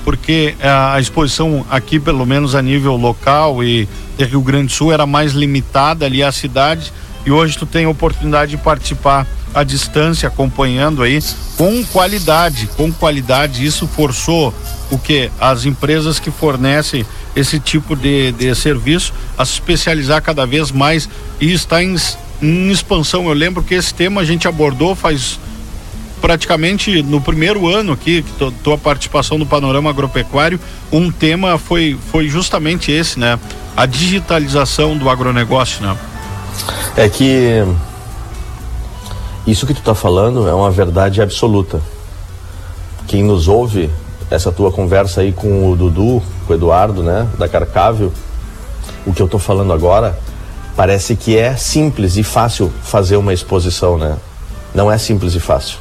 porque 0.08 0.56
a, 0.62 0.94
a 0.94 1.02
exposição 1.02 1.66
aqui, 1.70 2.00
pelo 2.00 2.26
menos 2.26 2.56
a 2.56 2.62
nível 2.62 2.96
local 2.96 3.62
e 3.62 3.90
de 4.18 4.24
Rio 4.24 4.40
Grande 4.40 4.68
do 4.68 4.72
Sul, 4.72 4.94
era 4.94 5.06
mais 5.06 5.34
limitada 5.34 6.06
ali 6.06 6.24
à 6.24 6.32
cidade 6.32 6.94
e 7.26 7.32
hoje 7.32 7.58
tu 7.58 7.66
tem 7.66 7.84
a 7.84 7.90
oportunidade 7.90 8.52
de 8.52 8.58
participar 8.58 9.28
à 9.54 9.66
distância, 9.66 10.30
acompanhando 10.30 11.04
aí 11.04 11.22
com 11.58 11.84
qualidade, 11.84 12.70
com 12.78 12.90
qualidade. 12.90 13.66
Isso 13.66 13.86
forçou 13.86 14.54
o 14.90 14.98
que? 14.98 15.30
As 15.42 15.66
empresas 15.66 16.22
que 16.22 16.32
fornecem 16.32 17.06
esse 17.36 17.60
tipo 17.60 17.94
de, 17.94 18.32
de 18.32 18.56
serviço 18.56 19.14
a 19.38 19.44
se 19.44 19.56
especializar 19.56 20.22
cada 20.22 20.46
vez 20.46 20.72
mais 20.72 21.10
e 21.42 21.52
está 21.52 21.84
em, 21.84 21.98
em 22.42 22.70
expansão. 22.70 23.28
Eu 23.28 23.34
lembro 23.34 23.64
que 23.64 23.74
esse 23.74 23.94
tema 23.94 24.22
a 24.22 24.26
gente 24.26 24.48
abordou 24.48 24.96
faz 24.96 25.40
praticamente 26.22 27.02
no 27.04 27.22
primeiro 27.22 27.68
ano 27.68 27.94
aqui, 27.94 28.24
que 28.24 28.52
tua 28.64 28.78
participação 28.78 29.38
no 29.38 29.46
Panorama 29.46 29.90
Agropecuário, 29.90 30.60
um 30.92 31.12
tema 31.12 31.58
foi, 31.58 31.98
foi 32.12 32.28
justamente 32.28 32.92
esse, 32.92 33.20
né? 33.20 33.40
A 33.76 33.86
digitalização 33.86 34.98
do 34.98 35.10
agronegócio, 35.10 35.86
né? 35.86 35.96
É 36.96 37.08
que 37.08 37.64
isso 39.46 39.66
que 39.66 39.74
tu 39.74 39.82
tá 39.82 39.94
falando 39.94 40.48
é 40.48 40.54
uma 40.54 40.72
verdade 40.72 41.22
absoluta. 41.22 41.80
Quem 43.08 43.24
nos 43.24 43.48
ouve, 43.48 43.90
essa 44.30 44.52
tua 44.52 44.72
conversa 44.72 45.22
aí 45.22 45.32
com 45.32 45.72
o 45.72 45.76
Dudu, 45.76 46.22
com 46.46 46.54
o 46.54 46.56
Eduardo, 46.56 47.02
né, 47.04 47.28
da 47.38 47.48
Carcável, 47.48 48.12
o 49.06 49.14
que 49.14 49.22
eu 49.22 49.28
tô 49.28 49.40
falando 49.40 49.72
agora, 49.72 50.20
parece 50.78 51.16
que 51.16 51.36
é 51.36 51.56
simples 51.56 52.18
e 52.18 52.24
fácil 52.24 52.72
fazer 52.84 53.18
uma 53.18 53.34
exposição, 53.34 53.98
né? 53.98 54.16
Não 54.76 54.92
é 54.92 54.98
simples 55.00 55.34
e 55.34 55.40
fácil. 55.40 55.80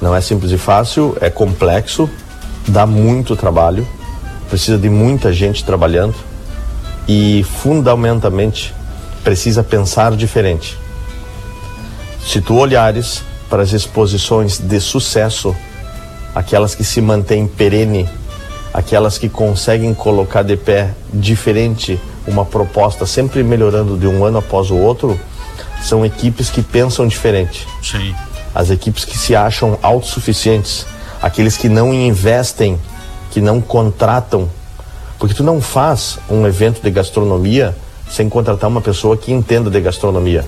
Não 0.00 0.14
é 0.14 0.20
simples 0.20 0.52
e 0.52 0.56
fácil, 0.56 1.18
é 1.20 1.28
complexo, 1.28 2.08
dá 2.68 2.86
muito 2.86 3.34
trabalho, 3.34 3.86
precisa 4.48 4.78
de 4.78 4.88
muita 4.88 5.32
gente 5.32 5.64
trabalhando 5.64 6.14
e 7.08 7.44
fundamentalmente 7.60 8.72
precisa 9.24 9.64
pensar 9.64 10.14
diferente. 10.14 10.78
Se 12.24 12.40
tu 12.40 12.54
olhares 12.54 13.24
para 13.50 13.64
as 13.64 13.72
exposições 13.72 14.58
de 14.58 14.78
sucesso, 14.80 15.56
aquelas 16.36 16.72
que 16.72 16.84
se 16.84 17.00
mantêm 17.00 17.48
perene, 17.48 18.08
aquelas 18.72 19.18
que 19.18 19.28
conseguem 19.28 19.92
colocar 19.92 20.44
de 20.44 20.56
pé 20.56 20.94
diferente 21.12 22.00
uma 22.28 22.44
proposta, 22.44 23.06
sempre 23.06 23.42
melhorando 23.42 23.96
de 23.96 24.06
um 24.06 24.24
ano 24.24 24.38
após 24.38 24.70
o 24.70 24.76
outro, 24.76 25.18
são 25.82 26.04
equipes 26.04 26.50
que 26.50 26.62
pensam 26.62 27.06
diferente. 27.08 27.66
Sim. 27.82 28.14
As 28.54 28.70
equipes 28.70 29.04
que 29.04 29.16
se 29.16 29.34
acham 29.34 29.78
autossuficientes, 29.82 30.86
aqueles 31.22 31.56
que 31.56 31.68
não 31.68 31.92
investem, 31.92 32.78
que 33.30 33.40
não 33.40 33.60
contratam, 33.60 34.48
porque 35.18 35.34
tu 35.34 35.42
não 35.42 35.60
faz 35.60 36.18
um 36.30 36.46
evento 36.46 36.80
de 36.82 36.90
gastronomia 36.90 37.74
sem 38.10 38.28
contratar 38.28 38.68
uma 38.70 38.80
pessoa 38.80 39.16
que 39.16 39.32
entenda 39.32 39.70
de 39.70 39.80
gastronomia. 39.80 40.44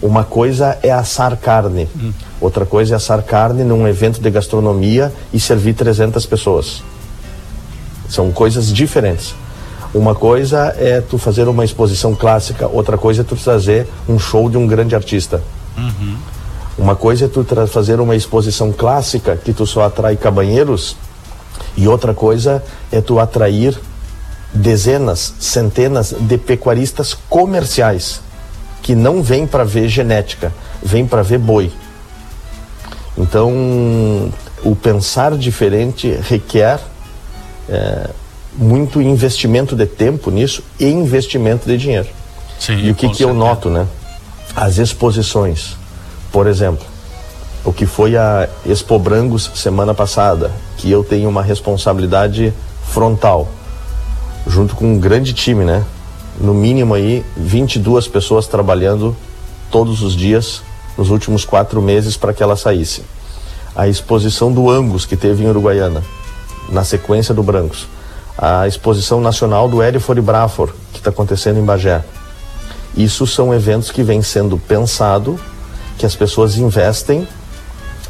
Uma 0.00 0.24
coisa 0.24 0.78
é 0.82 0.90
assar 0.90 1.36
carne, 1.36 1.88
Hum. 1.96 2.12
outra 2.40 2.66
coisa 2.66 2.94
é 2.94 2.96
assar 2.96 3.22
carne 3.22 3.62
num 3.62 3.86
evento 3.86 4.20
de 4.20 4.30
gastronomia 4.30 5.12
e 5.32 5.38
servir 5.38 5.74
300 5.74 6.26
pessoas. 6.26 6.82
São 8.08 8.30
coisas 8.32 8.72
diferentes. 8.72 9.34
Uma 9.94 10.14
coisa 10.14 10.74
é 10.78 11.02
tu 11.02 11.18
fazer 11.18 11.48
uma 11.48 11.64
exposição 11.64 12.14
clássica, 12.14 12.66
outra 12.66 12.96
coisa 12.96 13.20
é 13.20 13.24
tu 13.24 13.36
trazer 13.36 13.86
um 14.08 14.18
show 14.18 14.48
de 14.48 14.56
um 14.56 14.66
grande 14.66 14.94
artista. 14.94 15.42
Uhum. 15.76 16.16
Uma 16.78 16.96
coisa 16.96 17.26
é 17.26 17.28
tu 17.28 17.44
fazer 17.66 18.00
uma 18.00 18.16
exposição 18.16 18.72
clássica 18.72 19.36
que 19.36 19.52
tu 19.52 19.66
só 19.66 19.84
atrai 19.84 20.16
cabanheiros 20.16 20.96
e 21.76 21.86
outra 21.86 22.14
coisa 22.14 22.62
é 22.90 23.02
tu 23.02 23.18
atrair 23.18 23.78
dezenas, 24.54 25.34
centenas 25.38 26.14
de 26.18 26.38
pecuaristas 26.38 27.14
comerciais 27.28 28.20
que 28.82 28.94
não 28.94 29.22
vêm 29.22 29.46
para 29.46 29.64
ver 29.64 29.88
genética, 29.88 30.52
vêm 30.82 31.06
para 31.06 31.22
ver 31.22 31.38
boi. 31.38 31.70
Então, 33.16 33.52
o 34.64 34.74
pensar 34.74 35.36
diferente 35.36 36.18
requer 36.22 36.80
é, 37.68 38.10
muito 38.54 39.00
investimento 39.00 39.74
de 39.74 39.86
tempo 39.86 40.30
nisso 40.30 40.62
e 40.78 40.86
investimento 40.86 41.66
de 41.66 41.76
dinheiro. 41.76 42.08
Sim, 42.58 42.76
e 42.78 42.90
o 42.90 42.94
que, 42.94 43.08
que 43.08 43.24
eu 43.24 43.34
noto, 43.34 43.68
né? 43.68 43.86
As 44.54 44.78
exposições, 44.78 45.76
por 46.30 46.46
exemplo, 46.46 46.84
o 47.64 47.72
que 47.72 47.86
foi 47.86 48.16
a 48.16 48.48
Expo 48.66 48.98
Brangos 48.98 49.50
semana 49.54 49.94
passada, 49.94 50.50
que 50.76 50.90
eu 50.90 51.02
tenho 51.02 51.28
uma 51.28 51.42
responsabilidade 51.42 52.52
frontal, 52.88 53.48
junto 54.46 54.74
com 54.74 54.94
um 54.94 54.98
grande 54.98 55.32
time, 55.32 55.64
né? 55.64 55.84
No 56.40 56.52
mínimo 56.52 56.94
aí, 56.94 57.24
22 57.36 58.08
pessoas 58.08 58.46
trabalhando 58.46 59.16
todos 59.70 60.02
os 60.02 60.14
dias 60.14 60.62
nos 60.96 61.10
últimos 61.10 61.44
quatro 61.44 61.80
meses 61.80 62.16
para 62.16 62.32
que 62.32 62.42
ela 62.42 62.56
saísse. 62.56 63.02
A 63.74 63.88
exposição 63.88 64.52
do 64.52 64.68
Angus, 64.68 65.06
que 65.06 65.16
teve 65.16 65.44
em 65.44 65.48
Uruguaiana, 65.48 66.02
na 66.68 66.84
sequência 66.84 67.34
do 67.34 67.42
Brancos. 67.42 67.86
A 68.36 68.66
exposição 68.66 69.20
nacional 69.20 69.68
do 69.68 69.82
e 69.82 70.20
Brafor, 70.20 70.72
que 70.92 70.98
está 70.98 71.10
acontecendo 71.10 71.58
em 71.58 71.64
Bagé. 71.64 72.02
Isso 72.96 73.26
são 73.26 73.54
eventos 73.54 73.90
que 73.90 74.02
vêm 74.02 74.22
sendo 74.22 74.58
pensado, 74.58 75.38
que 75.98 76.04
as 76.04 76.14
pessoas 76.14 76.56
investem, 76.56 77.26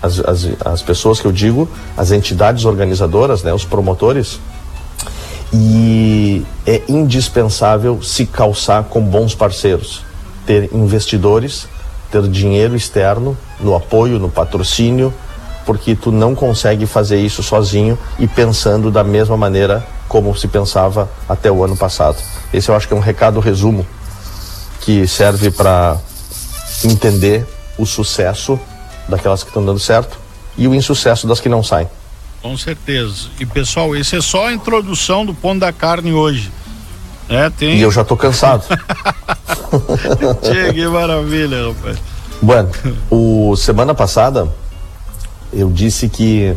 as, 0.03 0.19
as, 0.21 0.49
as 0.65 0.83
pessoas 0.83 1.21
que 1.21 1.27
eu 1.27 1.33
digo, 1.33 1.69
as 1.97 2.11
entidades 2.11 2.65
organizadoras, 2.65 3.43
né, 3.43 3.53
os 3.53 3.65
promotores, 3.65 4.41
e 5.53 6.45
é 6.67 6.83
indispensável 6.89 8.03
se 8.03 8.27
calçar 8.27 8.85
com 8.85 9.03
bons 9.03 9.35
parceiros, 9.35 10.03
ter 10.47 10.71
investidores, 10.73 11.69
ter 12.11 12.23
dinheiro 12.29 12.75
externo 12.75 13.37
no 13.61 13.77
apoio, 13.77 14.19
no 14.19 14.31
patrocínio, 14.31 15.13
porque 15.65 15.95
tu 15.95 16.11
não 16.11 16.35
consegue 16.35 16.87
fazer 16.87 17.21
isso 17.21 17.43
sozinho 17.43 17.99
e 18.19 18.27
pensando 18.27 18.91
da 18.91 19.05
mesma 19.05 19.37
maneira 19.37 19.87
como 20.13 20.37
se 20.37 20.47
pensava 20.47 21.11
até 21.27 21.51
o 21.51 21.65
ano 21.65 21.75
passado. 21.75 22.23
Esse 22.53 22.69
eu 22.69 22.77
acho 22.77 22.87
que 22.87 22.93
é 22.93 22.97
um 22.97 23.01
recado 23.01 23.41
resumo 23.41 23.87
que 24.83 25.09
serve 25.09 25.51
para 25.51 25.97
entender 26.85 27.47
o 27.79 27.87
sucesso 27.87 28.61
daquelas 29.09 29.43
que 29.43 29.49
estão 29.49 29.65
dando 29.65 29.81
certo 29.81 30.19
e 30.59 30.69
o 30.69 30.75
insucesso 30.75 31.27
das 31.27 31.41
que 31.41 31.49
não 31.49 31.63
saem. 31.63 31.89
Com 32.43 32.59
certeza. 32.59 33.29
E 33.41 33.47
pessoal, 33.47 33.97
esse 33.97 34.15
é 34.15 34.21
só 34.21 34.49
a 34.49 34.53
introdução 34.53 35.25
do 35.25 35.33
Pão 35.33 35.59
da 35.59 35.73
Carne 35.73 36.13
hoje. 36.13 36.53
É, 37.27 37.49
tem. 37.49 37.79
E 37.79 37.81
eu 37.81 37.91
já 37.91 38.05
tô 38.05 38.15
cansado. 38.15 38.65
Que 40.75 40.87
maravilha, 40.87 41.69
rapaz. 41.69 41.97
Bueno, 42.43 42.69
o 43.11 43.57
semana 43.57 43.95
passada 43.95 44.47
eu 45.51 45.71
disse 45.71 46.11
que 46.11 46.55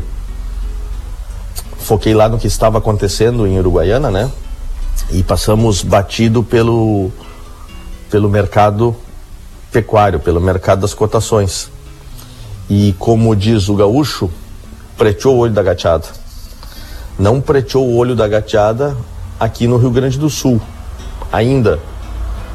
foquei 1.86 2.15
lá 2.15 2.27
no 2.27 2.39
que 2.39 2.47
estava 2.47 2.79
acontecendo 2.79 3.45
em 3.45 3.59
Uruguaiana, 3.59 4.09
né? 4.09 4.31
E 5.11 5.21
passamos 5.21 5.83
batido 5.83 6.43
pelo 6.43 7.11
pelo 8.09 8.29
mercado 8.29 8.95
pecuário, 9.71 10.19
pelo 10.19 10.41
mercado 10.41 10.81
das 10.81 10.93
cotações. 10.93 11.69
E 12.69 12.95
como 12.97 13.36
diz 13.36 13.69
o 13.69 13.75
gaúcho, 13.75 14.29
preteou 14.97 15.36
o 15.36 15.39
olho 15.39 15.53
da 15.53 15.61
gateada. 15.61 16.07
Não 17.19 17.39
preteou 17.39 17.86
o 17.86 17.97
olho 17.97 18.15
da 18.15 18.27
gateada 18.27 18.97
aqui 19.39 19.67
no 19.67 19.77
Rio 19.77 19.91
Grande 19.91 20.17
do 20.17 20.29
Sul, 20.29 20.59
ainda, 21.31 21.79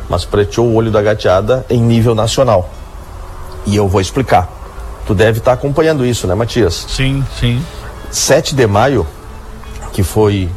mas 0.08 0.24
preteou 0.24 0.66
o 0.66 0.74
olho 0.74 0.90
da 0.90 1.00
gateada 1.00 1.64
em 1.70 1.80
nível 1.80 2.14
nacional. 2.14 2.68
E 3.64 3.76
eu 3.76 3.86
vou 3.86 4.00
explicar. 4.00 4.48
Tu 5.06 5.14
deve 5.14 5.38
estar 5.38 5.52
acompanhando 5.52 6.04
isso, 6.04 6.26
né, 6.26 6.34
Matias? 6.34 6.86
Sim, 6.88 7.24
sim. 7.38 7.62
7 8.10 8.54
de 8.54 8.66
maio, 8.66 9.06
que 9.92 10.02
foi 10.02 10.48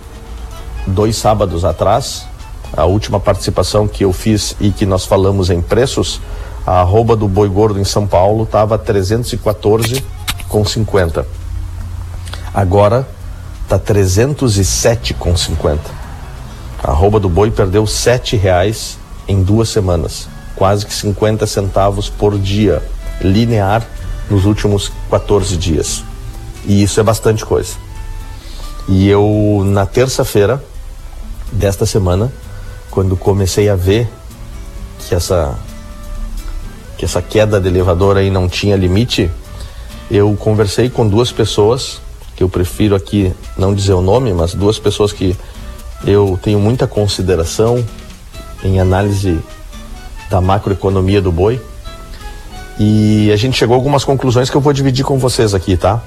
dois 0.85 1.15
sábados 1.15 1.63
atrás, 1.65 2.27
a 2.75 2.85
última 2.85 3.19
participação 3.19 3.87
que 3.87 4.03
eu 4.03 4.11
fiz 4.11 4.55
e 4.59 4.71
que 4.71 4.83
nós 4.85 5.05
falamos 5.05 5.49
em 5.49 5.61
preços, 5.61 6.19
a 6.65 6.81
arroba 6.81 7.15
do 7.15 7.27
boi 7.27 7.47
gordo 7.47 7.79
em 7.79 7.83
São 7.83 8.07
Paulo 8.07 8.43
estava 8.43 8.79
314,50. 8.79 11.25
Agora 12.53 13.07
tá 13.67 13.79
307,50. 13.79 15.79
A 16.83 16.91
arroba 16.91 17.19
do 17.19 17.29
boi 17.29 17.49
perdeu 17.51 17.87
sete 17.87 18.35
reais 18.35 18.99
em 19.27 19.41
duas 19.41 19.69
semanas, 19.69 20.27
quase 20.55 20.85
que 20.85 20.93
50 20.93 21.47
centavos 21.47 22.09
por 22.09 22.37
dia, 22.37 22.83
linear 23.21 23.87
nos 24.29 24.45
últimos 24.45 24.91
14 25.09 25.55
dias. 25.57 26.03
E 26.65 26.83
isso 26.83 26.99
é 26.99 27.03
bastante 27.03 27.45
coisa. 27.45 27.75
E 28.87 29.07
eu, 29.07 29.63
na 29.65 29.85
terça-feira 29.85 30.63
desta 31.51 31.85
semana, 31.85 32.31
quando 32.91 33.15
comecei 33.15 33.69
a 33.69 33.75
ver 33.75 34.09
que 34.99 35.15
essa, 35.15 35.57
que 36.97 37.05
essa 37.05 37.21
queda 37.21 37.59
de 37.59 37.67
elevador 37.67 38.17
aí 38.17 38.29
não 38.29 38.49
tinha 38.49 38.75
limite, 38.75 39.31
eu 40.11 40.35
conversei 40.35 40.89
com 40.89 41.07
duas 41.07 41.31
pessoas, 41.31 42.01
que 42.35 42.43
eu 42.43 42.49
prefiro 42.49 42.95
aqui 42.95 43.33
não 43.57 43.73
dizer 43.73 43.93
o 43.93 44.01
nome, 44.01 44.33
mas 44.33 44.53
duas 44.53 44.77
pessoas 44.77 45.11
que 45.11 45.35
eu 46.05 46.37
tenho 46.41 46.59
muita 46.59 46.85
consideração 46.85 47.83
em 48.63 48.79
análise 48.79 49.39
da 50.29 50.41
macroeconomia 50.41 51.21
do 51.21 51.31
boi. 51.31 51.61
E 52.79 53.31
a 53.31 53.35
gente 53.35 53.57
chegou 53.57 53.75
a 53.75 53.77
algumas 53.77 54.03
conclusões 54.03 54.49
que 54.49 54.57
eu 54.57 54.61
vou 54.61 54.73
dividir 54.73 55.05
com 55.05 55.17
vocês 55.17 55.53
aqui, 55.53 55.77
tá? 55.77 56.01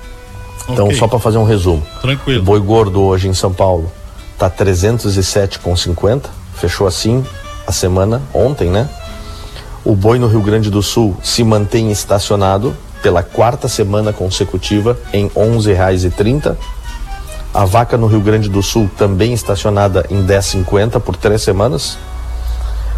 Então, 0.69 0.87
Ok. 0.87 0.97
só 0.99 1.07
para 1.07 1.19
fazer 1.19 1.39
um 1.39 1.45
resumo. 1.45 1.83
Tranquilo. 2.01 2.41
O 2.41 2.45
boi 2.45 2.61
gordo 2.61 3.03
hoje 3.03 3.29
em 3.29 3.35
São 3.35 3.53
Paulo 3.53 3.91
tá 4.39 4.51
307,50, 4.51 6.23
fechou 6.55 6.87
assim 6.87 7.25
a 7.67 7.73
semana 7.73 8.21
ontem, 8.35 8.69
né? 8.71 8.89
O 9.85 9.95
boi 9.95 10.19
no 10.19 10.27
Rio 10.27 10.41
Grande 10.43 10.71
do 10.71 10.83
Sul 10.83 11.17
se 11.23 11.45
mantém 11.45 11.91
estacionado 11.93 12.77
pela 13.03 13.23
quarta 13.23 13.69
semana 13.69 14.13
consecutiva 14.13 14.99
em 15.13 15.27
R$ 15.27 15.33
11,30. 15.37 16.57
A 17.55 17.65
vaca 17.65 17.97
no 17.97 18.07
Rio 18.07 18.21
Grande 18.21 18.49
do 18.49 18.63
Sul 18.63 18.91
também 18.99 19.33
estacionada 19.33 20.05
em 20.11 20.27
10,50 20.27 21.01
por 21.01 21.17
três 21.17 21.43
semanas. 21.43 21.97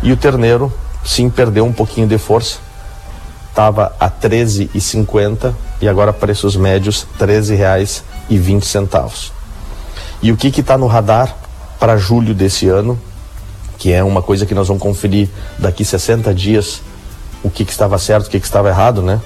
E 0.03 0.11
o 0.11 0.17
terneiro, 0.17 0.73
sim, 1.05 1.29
perdeu 1.29 1.65
um 1.67 1.73
pouquinho 1.73 2.09
de 2.09 2.17
força. 2.19 2.59
Estava 3.51 3.93
a 4.01 4.09
13,50 4.09 5.53
e 5.81 5.89
agora 5.89 6.13
preços 6.13 6.57
médios 6.57 7.07
R$ 7.19 7.27
13,20. 7.27 9.31
E 10.21 10.33
o 10.33 10.37
que 10.37 10.49
está 10.49 10.77
no 10.77 10.87
radar 10.87 11.35
para 11.79 11.97
julho 11.97 12.35
desse 12.35 12.69
ano, 12.69 12.99
que 13.79 13.93
é 13.93 14.03
uma 14.03 14.21
coisa 14.21 14.45
que 14.45 14.55
nós 14.55 14.69
vamos 14.69 14.83
conferir 14.83 15.29
daqui 15.59 15.85
60 15.85 16.35
dias, 16.35 16.83
o 17.43 17.51
que, 17.51 17.65
que 17.65 17.71
estava 17.71 17.99
certo, 17.99 18.27
o 18.27 18.31
que, 18.31 18.41
que 18.41 18.47
estava 18.47 18.69
errado, 18.69 19.01
né? 19.01 19.21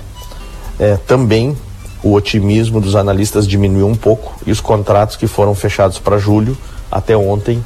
É, 0.79 0.97
também 0.97 1.57
o 2.03 2.13
otimismo 2.13 2.81
dos 2.81 2.97
analistas 2.97 3.47
diminuiu 3.47 3.87
um 3.87 3.95
pouco 3.95 4.35
e 4.45 4.51
os 4.51 4.61
contratos 4.61 5.17
que 5.17 5.27
foram 5.27 5.55
fechados 5.55 5.99
para 5.99 6.19
julho 6.19 6.57
até 6.91 7.17
ontem 7.17 7.65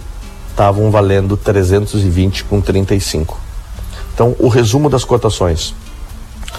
estavam 0.51 0.91
valendo 0.91 1.37
320 1.37 2.45
com 2.45 2.61
35. 2.61 3.39
Então, 4.15 4.37
o 4.39 4.49
resumo 4.49 4.89
das 4.89 5.05
cotações. 5.05 5.75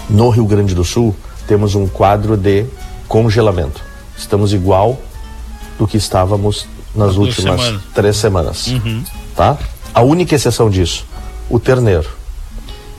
No 0.08 0.30
Rio 0.30 0.46
Grande 0.46 0.74
do 0.74 0.84
Sul, 0.84 1.14
temos 1.48 1.74
um 1.74 1.88
quadro 1.88 2.36
de 2.36 2.66
congelamento. 3.08 3.82
Estamos 4.16 4.52
igual 4.52 5.00
do 5.78 5.88
que 5.88 5.96
estávamos 5.96 6.68
nas 6.94 7.16
últimas 7.16 7.60
semanas. 7.60 7.82
três 7.94 8.16
semanas. 8.16 8.66
Uhum. 8.66 9.02
Tá? 9.34 9.56
A 9.94 10.02
única 10.02 10.34
exceção 10.34 10.68
disso, 10.68 11.06
o 11.48 11.58
terneiro, 11.58 12.08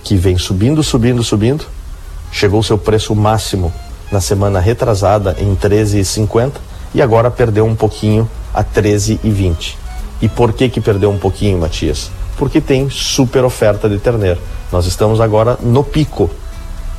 que 0.03 0.15
vem 0.15 0.37
subindo, 0.37 0.81
subindo, 0.81 1.23
subindo, 1.23 1.65
chegou 2.31 2.63
seu 2.63 2.77
preço 2.77 3.15
máximo 3.15 3.71
na 4.11 4.19
semana 4.19 4.59
retrasada 4.59 5.35
em 5.39 5.55
13,50 5.55 6.53
e 6.95 7.01
agora 7.01 7.29
perdeu 7.29 7.65
um 7.65 7.75
pouquinho 7.75 8.27
a 8.53 8.63
13,20. 8.63 9.75
E 10.21 10.27
por 10.27 10.53
que 10.53 10.67
que 10.69 10.81
perdeu 10.81 11.11
um 11.11 11.19
pouquinho, 11.19 11.59
Matias? 11.59 12.09
Porque 12.37 12.59
tem 12.59 12.89
super 12.89 13.43
oferta 13.43 13.87
de 13.87 13.99
terneiro. 13.99 14.39
Nós 14.71 14.85
estamos 14.85 15.21
agora 15.21 15.57
no 15.61 15.83
pico 15.83 16.29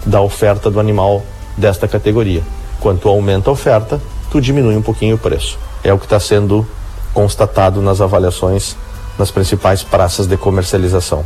da 0.07 0.21
oferta 0.21 0.71
do 0.71 0.79
animal 0.79 1.23
desta 1.57 1.87
categoria. 1.89 2.43
Quanto 2.81 3.09
aumenta 3.09 3.51
a 3.51 3.53
oferta, 3.53 4.01
tu 4.31 4.41
diminui 4.41 4.77
um 4.77 4.83
pouquinho 4.83 5.17
o 5.17 5.19
preço. 5.19 5.59
É 5.83 5.93
o 5.93 5.99
que 5.99 6.07
está 6.07 6.21
sendo 6.21 6.67
constatado 7.13 7.83
nas 7.83 8.01
avaliações 8.01 8.77
nas 9.19 9.31
principais 9.31 9.83
praças 9.83 10.27
de 10.27 10.37
comercialização. 10.37 11.25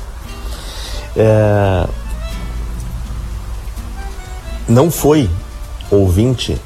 É, 1.17 1.87
Não 4.69 4.91
foi 4.91 5.29
ouvinte 5.91 6.57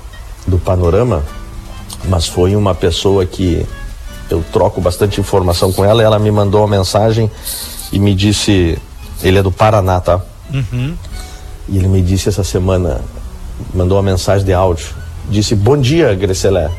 do 0.46 0.58
Panorama, 0.58 1.22
mas 2.04 2.26
foi 2.26 2.54
uma 2.54 2.74
pessoa 2.74 3.26
que 3.26 3.66
eu 4.30 4.44
troco 4.52 4.80
bastante 4.80 5.20
informação 5.20 5.72
com 5.72 5.84
ela. 5.84 6.02
Ela 6.02 6.18
me 6.18 6.30
mandou 6.30 6.60
uma 6.60 6.68
mensagem 6.68 7.30
e 7.92 7.98
me 7.98 8.14
disse: 8.14 8.78
ele 9.22 9.38
é 9.38 9.42
do 9.42 9.50
Paraná, 9.50 10.00
tá? 10.00 10.20
Uhum. 10.52 10.94
E 11.68 11.76
ele 11.76 11.88
me 11.88 12.00
disse 12.00 12.28
essa 12.28 12.44
semana, 12.44 13.00
mandou 13.74 13.96
uma 13.96 14.02
mensagem 14.02 14.44
de 14.44 14.52
áudio, 14.52 14.88
disse 15.28 15.54
bom 15.54 15.76
dia, 15.76 16.14
Grecelé. 16.14 16.70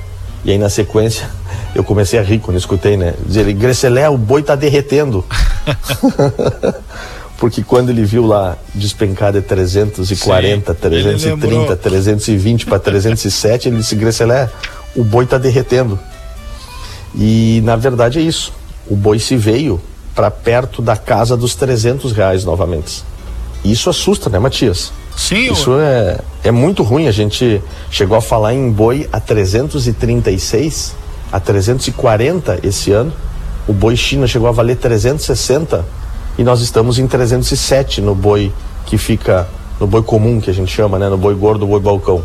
E 0.44 0.52
aí 0.52 0.58
na 0.58 0.70
sequência 0.70 1.30
eu 1.76 1.84
comecei 1.84 2.20
a 2.20 2.24
rir 2.24 2.40
quando 2.40 2.58
escutei, 2.58 2.98
né? 2.98 3.14
Dizer 3.26 3.42
ele, 3.42 3.54
Grecelé, 3.54 4.10
o 4.10 4.18
boi 4.18 4.42
tá 4.42 4.56
derretendo. 4.56 5.24
Porque 7.38 7.64
quando 7.64 7.90
ele 7.90 8.04
viu 8.04 8.26
lá 8.26 8.58
despencar 8.76 9.32
de 9.32 9.42
340, 9.42 10.06
Sim, 10.06 10.88
ele 10.88 11.04
330, 11.04 11.48
lembrou. 11.48 11.78
320 11.78 12.66
para 12.66 12.80
307, 12.80 13.70
ele 13.70 13.78
disse, 13.78 13.96
Grecelé, 13.96 14.50
o 14.94 15.06
boi 15.06 15.26
tá 15.26 15.38
derretendo. 15.38 15.98
E 17.16 17.62
na 17.64 17.78
verdade 17.78 18.20
é 18.20 18.22
isso. 18.22 18.52
O 18.88 18.96
boi 18.96 19.20
se 19.20 19.38
veio 19.38 19.80
para 20.14 20.30
perto 20.30 20.82
da 20.82 20.98
casa 20.98 21.38
dos 21.38 21.56
300 21.56 22.12
reais 22.12 22.44
novamente. 22.44 23.04
Isso 23.64 23.90
assusta, 23.90 24.30
né, 24.30 24.38
Matias? 24.38 24.92
Sim, 25.20 25.52
Isso 25.52 25.78
é, 25.78 26.18
é 26.46 26.50
muito 26.50 26.82
ruim. 26.82 27.08
A 27.08 27.12
gente 27.12 27.62
chegou 27.92 28.18
a 28.18 28.22
falar 28.22 28.54
em 28.54 28.72
boi 28.72 29.08
a 29.12 29.20
336, 29.20 30.96
a 31.30 31.40
340 31.42 32.60
esse 32.64 32.94
ano. 32.94 33.12
O 33.68 33.74
boi 33.74 33.98
China 33.98 34.26
chegou 34.26 34.48
a 34.48 34.52
valer 34.52 34.78
360 34.78 35.86
e 36.38 36.44
nós 36.44 36.62
estamos 36.62 36.98
em 36.98 37.06
307 37.06 38.00
no 38.00 38.16
boi 38.16 38.52
que 38.86 38.98
fica 38.98 39.46
no 39.78 39.86
boi 39.86 40.02
comum 40.02 40.40
que 40.40 40.50
a 40.50 40.54
gente 40.54 40.72
chama, 40.72 40.98
né, 40.98 41.10
no 41.10 41.18
boi 41.18 41.36
gordo, 41.36 41.68
boi 41.68 41.82
balcão. 41.82 42.24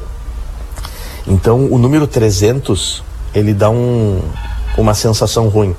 Então, 1.27 1.67
o 1.67 1.79
número 1.79 2.07
300, 2.07 3.03
ele 3.35 3.53
dá 3.53 3.71
um, 3.71 4.23
uma 4.79 4.95
sensação 4.95 5.49
ruim. 5.49 5.75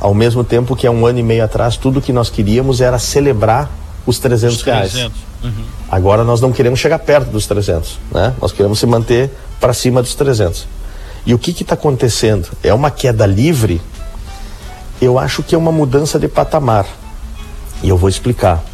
Ao 0.00 0.12
mesmo 0.12 0.42
tempo 0.42 0.74
que 0.74 0.88
há 0.88 0.90
um 0.90 1.06
ano 1.06 1.20
e 1.20 1.22
meio 1.22 1.44
atrás, 1.44 1.76
tudo 1.76 2.02
que 2.02 2.12
nós 2.12 2.28
queríamos 2.28 2.80
era 2.80 2.98
celebrar 2.98 3.70
os 4.08 4.18
300 4.18 4.62
reais. 4.62 4.92
300. 4.92 5.18
Uhum. 5.44 5.64
Agora 5.90 6.24
nós 6.24 6.40
não 6.40 6.50
queremos 6.50 6.80
chegar 6.80 6.98
perto 6.98 7.30
dos 7.30 7.46
300, 7.46 7.98
né? 8.10 8.34
Nós 8.40 8.52
queremos 8.52 8.78
se 8.78 8.86
manter 8.86 9.30
para 9.60 9.74
cima 9.74 10.02
dos 10.02 10.14
300. 10.14 10.66
E 11.26 11.34
o 11.34 11.38
que 11.38 11.50
está 11.50 11.74
acontecendo? 11.74 12.48
É 12.62 12.72
uma 12.72 12.90
queda 12.90 13.26
livre? 13.26 13.82
Eu 15.00 15.18
acho 15.18 15.42
que 15.42 15.54
é 15.54 15.58
uma 15.58 15.70
mudança 15.70 16.18
de 16.18 16.26
patamar. 16.26 16.86
E 17.82 17.88
eu 17.90 17.98
vou 17.98 18.08
explicar. 18.08 18.64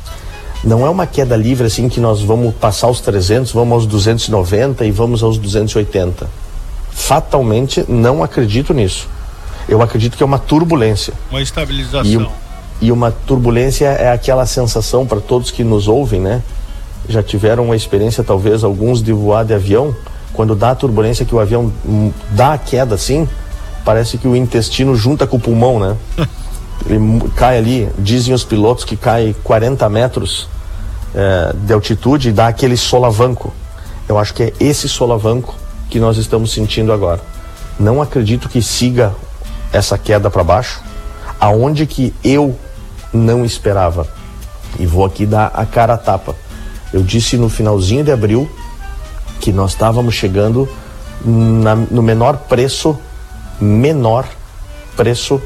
Não 0.63 0.87
é 0.87 0.89
uma 0.89 1.07
queda 1.07 1.37
livre 1.37 1.67
assim 1.67 1.89
que 1.89 1.99
nós 1.99 2.23
vamos 2.23 2.55
passar 2.55 2.89
os 2.89 3.01
300, 3.01 3.53
vamos 3.53 3.73
aos 3.73 3.87
290 3.87 4.87
e 4.87 4.91
vamos 4.93 5.23
aos 5.23 5.37
280. 5.37 6.29
Fatalmente 6.91 7.85
não 7.89 8.23
acredito 8.23 8.73
nisso. 8.73 9.09
Eu 9.69 9.83
acredito 9.83 10.17
que 10.17 10.23
é 10.23 10.27
uma 10.27 10.39
turbulência. 10.39 11.13
Uma 11.31 11.43
estabilização. 11.43 12.31
E, 12.81 12.91
uma 12.93 13.11
turbulência 13.11 13.87
é 13.87 14.11
aquela 14.11 14.47
sensação 14.47 15.07
para 15.07 15.21
todos 15.21 15.51
que 15.51 15.65
nos 15.65 15.89
ouvem, 15.89 16.21
né? 16.21 16.43
Já 17.09 17.23
tiveram 17.23 17.65
uma 17.65 17.77
experiência, 17.77 18.25
talvez, 18.25 18.65
alguns 18.65 19.03
de 19.03 19.13
voar 19.13 19.45
de 19.45 19.55
avião. 19.55 19.95
Quando 20.33 20.55
dá 20.55 20.71
a 20.71 20.75
turbulência, 20.75 21.25
que 21.25 21.35
o 21.35 21.41
avião 21.41 21.73
dá 22.31 22.55
a 22.55 22.59
queda 22.59 22.95
assim, 22.95 23.29
parece 23.85 24.19
que 24.19 24.27
o 24.27 24.35
intestino 24.35 24.97
junta 24.97 25.27
com 25.27 25.37
o 25.37 25.41
pulmão, 25.41 25.79
né? 25.79 25.97
Ele 26.87 26.99
cai 27.37 27.57
ali, 27.57 27.89
dizem 27.99 28.35
os 28.35 28.45
pilotos 28.45 28.85
que 28.85 28.97
cai 28.97 29.35
40 29.45 29.89
metros 29.89 30.49
eh, 31.15 31.55
de 31.55 31.73
altitude 31.73 32.29
e 32.29 32.33
dá 32.33 32.49
aquele 32.49 32.77
solavanco. 32.77 33.53
Eu 34.09 34.19
acho 34.19 34.35
que 34.35 34.43
é 34.43 34.53
esse 34.59 34.89
solavanco 34.89 35.55
que 35.89 36.01
nós 36.01 36.17
estamos 36.17 36.53
sentindo 36.53 36.93
agora. 36.93 37.21
Não 37.79 38.03
acredito 38.03 38.49
que 38.49 38.61
siga 38.61 39.15
essa 39.73 39.97
queda 39.97 40.29
para 40.29 40.43
baixo, 40.43 40.83
aonde 41.41 41.87
que 41.87 42.13
eu 42.23 42.59
não 43.15 43.45
esperava. 43.45 44.07
E 44.79 44.85
vou 44.87 45.05
aqui 45.05 45.25
dar 45.25 45.53
a 45.55 45.65
cara 45.65 45.95
a 45.95 45.99
tapa. 45.99 46.35
Eu 46.93 47.03
disse 47.03 47.37
no 47.37 47.49
finalzinho 47.49 48.05
de 48.05 48.11
abril 48.13 48.51
que 49.41 49.53
nós 49.53 49.71
estávamos 49.73 50.15
chegando 50.15 50.69
na- 51.25 51.77
no 51.77 52.03
menor 52.03 52.37
preço, 52.49 52.99
menor 53.61 54.27
preço 54.97 55.41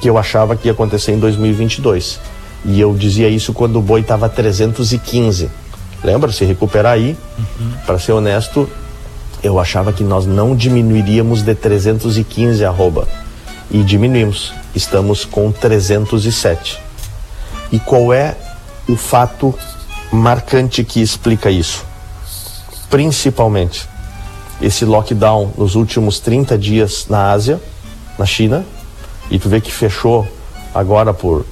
que 0.00 0.08
eu 0.08 0.18
achava 0.18 0.56
que 0.56 0.68
ia 0.68 0.72
acontecer 0.72 1.12
em 1.12 1.18
2022. 1.18 2.18
E 2.64 2.80
eu 2.80 2.94
dizia 2.94 3.28
isso 3.28 3.52
quando 3.52 3.76
o 3.78 3.82
boi 3.82 4.00
estava 4.00 4.28
315. 4.28 5.50
Lembra? 6.02 6.32
Se 6.32 6.44
recuperar 6.44 6.92
aí, 6.92 7.16
para 7.86 7.98
ser 7.98 8.12
honesto, 8.12 8.68
eu 9.42 9.58
achava 9.58 9.92
que 9.92 10.02
nós 10.04 10.26
não 10.26 10.54
diminuiríamos 10.54 11.42
de 11.42 11.54
315 11.54 12.64
arroba. 12.64 13.06
E 13.70 13.82
diminuímos. 13.82 14.52
Estamos 14.74 15.24
com 15.24 15.50
307. 15.52 16.78
E 17.72 17.78
qual 17.78 18.12
é 18.12 18.36
o 18.88 18.96
fato 18.96 19.54
marcante 20.12 20.84
que 20.84 21.00
explica 21.00 21.50
isso? 21.50 21.84
Principalmente 22.88 23.88
esse 24.60 24.84
lockdown 24.84 25.52
nos 25.58 25.74
últimos 25.74 26.18
30 26.18 26.56
dias 26.56 27.06
na 27.08 27.30
Ásia, 27.30 27.60
na 28.18 28.24
China, 28.24 28.64
e 29.30 29.38
tu 29.38 29.48
vê 29.48 29.60
que 29.60 29.72
fechou 29.72 30.26
agora 30.74 31.12
por 31.12 31.44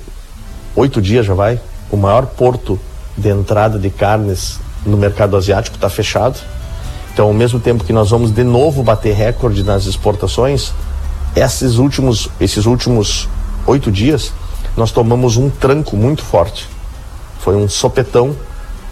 oito 0.76 1.02
dias 1.02 1.26
já 1.26 1.34
vai, 1.34 1.60
o 1.90 1.96
maior 1.96 2.26
porto 2.26 2.78
de 3.16 3.28
entrada 3.28 3.78
de 3.78 3.90
carnes 3.90 4.58
no 4.84 4.96
mercado 4.96 5.36
asiático 5.36 5.76
está 5.76 5.88
fechado. 5.88 6.38
Então, 7.12 7.26
ao 7.26 7.32
mesmo 7.32 7.60
tempo 7.60 7.84
que 7.84 7.92
nós 7.92 8.10
vamos 8.10 8.32
de 8.32 8.42
novo 8.42 8.82
bater 8.82 9.14
recorde 9.14 9.62
nas 9.62 9.86
exportações, 9.86 10.72
esses 11.36 11.76
últimos, 11.76 12.28
esses 12.40 12.66
últimos 12.66 13.28
oito 13.66 13.90
dias, 13.90 14.32
nós 14.76 14.90
tomamos 14.90 15.36
um 15.36 15.48
tranco 15.48 15.96
muito 15.96 16.22
forte. 16.22 16.68
Foi 17.38 17.56
um 17.56 17.68
sopetão 17.68 18.34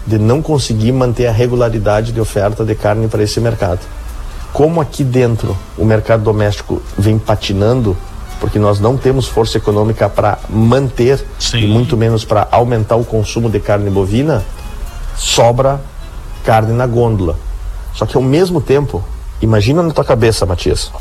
de 0.05 0.17
não 0.17 0.41
conseguir 0.41 0.91
manter 0.91 1.27
a 1.27 1.31
regularidade 1.31 2.11
de 2.11 2.19
oferta 2.19 2.63
de 2.63 2.75
carne 2.75 3.07
para 3.07 3.23
esse 3.23 3.39
mercado. 3.39 3.79
Como 4.51 4.79
aqui 4.79 5.03
dentro 5.03 5.57
o 5.77 5.85
mercado 5.85 6.23
doméstico 6.23 6.81
vem 6.97 7.17
patinando, 7.17 7.97
porque 8.39 8.59
nós 8.59 8.79
não 8.79 8.97
temos 8.97 9.27
força 9.27 9.57
econômica 9.57 10.09
para 10.09 10.37
manter 10.49 11.23
e 11.53 11.65
muito 11.65 11.95
menos 11.95 12.25
para 12.25 12.47
aumentar 12.51 12.95
o 12.95 13.05
consumo 13.05 13.49
de 13.49 13.59
carne 13.59 13.89
bovina, 13.89 14.43
sobra 15.15 15.81
carne 16.43 16.73
na 16.73 16.85
gôndola. 16.85 17.37
Só 17.93 18.05
que 18.05 18.17
ao 18.17 18.23
mesmo 18.23 18.59
tempo, 18.59 19.03
imagina 19.41 19.81
na 19.81 19.91
tua 19.91 20.03
cabeça, 20.03 20.45
Matias, 20.45 20.91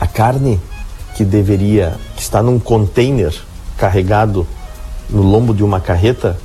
a 0.00 0.06
carne 0.06 0.60
que 1.16 1.24
deveria, 1.24 1.94
que 2.16 2.22
está 2.22 2.42
num 2.42 2.58
container 2.58 3.32
carregado 3.78 4.46
no 5.08 5.22
lombo 5.22 5.54
de 5.54 5.62
uma 5.64 5.80
carreta, 5.80 6.38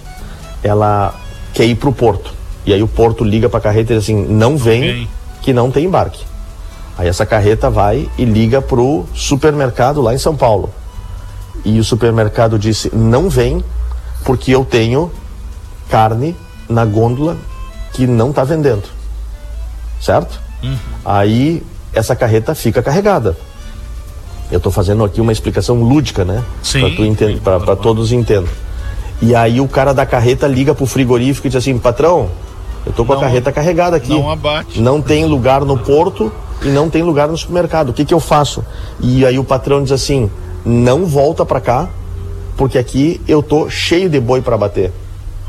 ela 0.63 1.13
quer 1.53 1.65
ir 1.65 1.75
para 1.75 1.89
o 1.89 1.93
porto. 1.93 2.33
E 2.65 2.73
aí 2.73 2.81
o 2.81 2.87
porto 2.87 3.23
liga 3.23 3.49
para 3.49 3.59
a 3.59 3.61
carreta 3.61 3.91
e 3.91 3.95
diz 3.95 4.05
assim: 4.05 4.25
não 4.27 4.55
vem, 4.55 5.07
que 5.41 5.51
não 5.51 5.69
tem 5.69 5.85
embarque. 5.85 6.23
Aí 6.97 7.07
essa 7.07 7.25
carreta 7.25 7.69
vai 7.69 8.09
e 8.17 8.23
liga 8.23 8.61
para 8.61 8.79
o 8.79 9.05
supermercado 9.13 10.01
lá 10.01 10.13
em 10.13 10.17
São 10.17 10.35
Paulo. 10.35 10.69
E 11.65 11.79
o 11.79 11.83
supermercado 11.83 12.57
disse: 12.57 12.89
não 12.95 13.29
vem, 13.29 13.63
porque 14.23 14.51
eu 14.51 14.63
tenho 14.63 15.11
carne 15.89 16.35
na 16.69 16.85
gôndola 16.85 17.37
que 17.91 18.07
não 18.07 18.29
está 18.29 18.43
vendendo. 18.43 18.83
Certo? 19.99 20.39
Aí 21.03 21.61
essa 21.93 22.15
carreta 22.15 22.55
fica 22.55 22.81
carregada. 22.81 23.35
Eu 24.53 24.57
estou 24.57 24.71
fazendo 24.71 25.03
aqui 25.03 25.19
uma 25.19 25.31
explicação 25.31 25.81
lúdica, 25.81 26.23
né? 26.23 26.43
Sim. 26.61 26.81
Para 27.43 27.75
todos 27.75 28.11
entendam. 28.11 28.53
E 29.19 29.33
aí 29.33 29.59
o 29.59 29.67
cara 29.67 29.93
da 29.93 30.05
carreta 30.05 30.45
liga 30.45 30.75
pro 30.75 30.85
frigorífico 30.85 31.47
e 31.47 31.49
diz 31.49 31.57
assim, 31.57 31.75
patrão, 31.79 32.29
eu 32.85 32.93
tô 32.93 33.03
com 33.03 33.13
a 33.13 33.19
carreta 33.19 33.51
carregada 33.51 33.97
aqui. 33.97 34.11
Não 34.11 34.29
abate. 34.29 34.79
Não 34.79 35.01
tem 35.01 35.25
lugar 35.25 35.65
no 35.65 35.75
porto 35.75 36.31
e 36.61 36.67
não 36.67 36.87
tem 36.87 37.01
lugar 37.01 37.27
no 37.27 37.35
supermercado. 37.35 37.89
O 37.89 37.93
que 37.93 38.05
que 38.05 38.13
eu 38.13 38.19
faço? 38.19 38.63
E 38.99 39.25
aí 39.25 39.39
o 39.39 39.43
patrão 39.43 39.81
diz 39.81 39.91
assim, 39.91 40.29
não 40.63 41.07
volta 41.07 41.43
para 41.43 41.59
cá, 41.59 41.89
porque 42.55 42.77
aqui 42.77 43.19
eu 43.27 43.41
tô 43.41 43.71
cheio 43.71 44.07
de 44.07 44.19
boi 44.19 44.39
para 44.39 44.55
bater. 44.55 44.91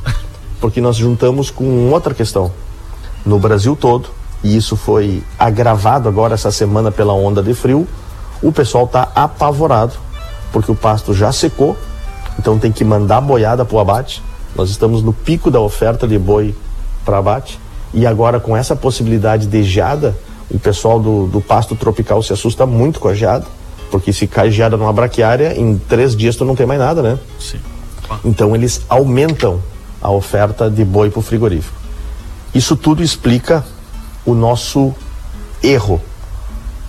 Porque 0.63 0.81
nós 0.81 0.97
juntamos 0.97 1.51
com 1.51 1.91
outra 1.91 2.15
questão. 2.15 2.51
No 3.27 3.39
Brasil 3.39 3.77
todo, 3.79 4.09
e 4.43 4.57
isso 4.57 4.77
foi 4.77 5.23
agravado 5.39 6.09
agora 6.09 6.33
essa 6.33 6.51
semana 6.51 6.91
pela 6.91 7.13
onda 7.13 7.43
de 7.43 7.53
frio, 7.53 7.87
o 8.45 8.53
pessoal 8.53 8.87
tá 8.87 9.09
apavorado, 9.15 9.95
porque 10.53 10.71
o 10.71 10.75
pasto 10.75 11.15
já 11.15 11.33
secou, 11.33 11.77
então 12.39 12.59
tem 12.59 12.71
que 12.71 12.85
mandar 12.85 13.23
boiada 13.23 13.65
pro 13.65 13.79
abate. 13.79 14.23
Nós 14.55 14.69
estamos 14.69 15.03
no 15.03 15.13
pico 15.13 15.51
da 15.51 15.61
oferta 15.61 16.07
de 16.07 16.19
boi 16.19 16.55
para 17.05 17.19
abate, 17.19 17.59
e 17.95 18.07
agora 18.07 18.39
com 18.39 18.55
essa 18.55 18.77
possibilidade 18.77 19.47
de 19.47 19.63
geada, 19.63 20.15
o 20.51 20.59
pessoal 20.59 21.01
do, 21.01 21.27
do 21.27 21.41
pasto 21.41 21.75
tropical 21.75 22.23
se 22.23 22.35
assusta 22.35 22.67
muito 22.67 23.01
com 23.01 23.09
a 23.09 23.15
geada, 23.15 23.47
porque 23.91 24.13
se 24.13 24.27
cai 24.27 24.51
geada 24.51 24.77
numa 24.77 24.93
braquiária, 24.93 25.59
em 25.59 25.79
três 25.79 26.15
dias 26.15 26.37
tu 26.37 26.45
não 26.45 26.55
tem 26.55 26.67
mais 26.67 26.81
nada, 26.81 27.01
né? 27.01 27.19
Sim. 27.41 27.59
Então 28.25 28.55
eles 28.55 28.83
aumentam 28.89 29.61
a 30.03 30.11
oferta 30.11 30.71
de 30.71 30.85
boi 30.85 31.09
para 31.09 31.21
o 31.21 31.23
frigorífico. 31.23 31.77
Isso 32.55 32.77
tudo 32.77 33.03
explica 33.03 33.65
o 34.27 34.35
nosso 34.35 34.95
erro, 35.63 36.01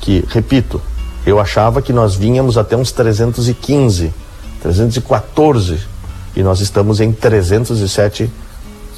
que, 0.01 0.25
repito, 0.27 0.81
eu 1.25 1.39
achava 1.39 1.81
que 1.81 1.91
nós 1.91 2.15
vínhamos 2.15 2.57
até 2.57 2.77
uns 2.77 2.91
315, 2.91 4.13
314 4.61 5.79
e 6.35 6.43
nós 6.43 6.59
estamos 6.59 6.99
em 6.99 7.11
307 7.11 8.29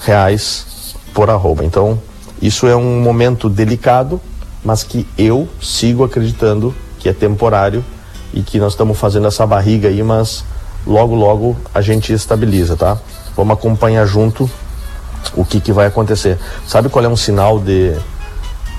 reais 0.01 0.95
por 1.13 1.30
arroba. 1.30 1.63
Então, 1.63 1.99
isso 2.41 2.67
é 2.67 2.75
um 2.75 2.99
momento 3.01 3.49
delicado, 3.49 4.19
mas 4.63 4.84
que 4.84 5.07
eu 5.17 5.47
sigo 5.61 6.03
acreditando 6.03 6.75
que 6.99 7.07
é 7.07 7.13
temporário 7.13 7.84
e 8.34 8.41
que 8.41 8.59
nós 8.59 8.73
estamos 8.73 8.97
fazendo 8.97 9.28
essa 9.28 9.45
barriga 9.45 9.88
aí, 9.88 10.03
mas 10.03 10.43
logo 10.86 11.15
logo 11.15 11.55
a 11.73 11.82
gente 11.82 12.11
estabiliza, 12.11 12.75
tá? 12.75 12.97
Vamos 13.36 13.53
acompanhar 13.53 14.05
junto 14.05 14.49
o 15.36 15.45
que, 15.45 15.59
que 15.59 15.71
vai 15.71 15.88
acontecer. 15.88 16.38
Sabe 16.67 16.89
qual 16.89 17.03
é 17.03 17.07
um 17.07 17.15
sinal 17.15 17.59
de 17.59 17.95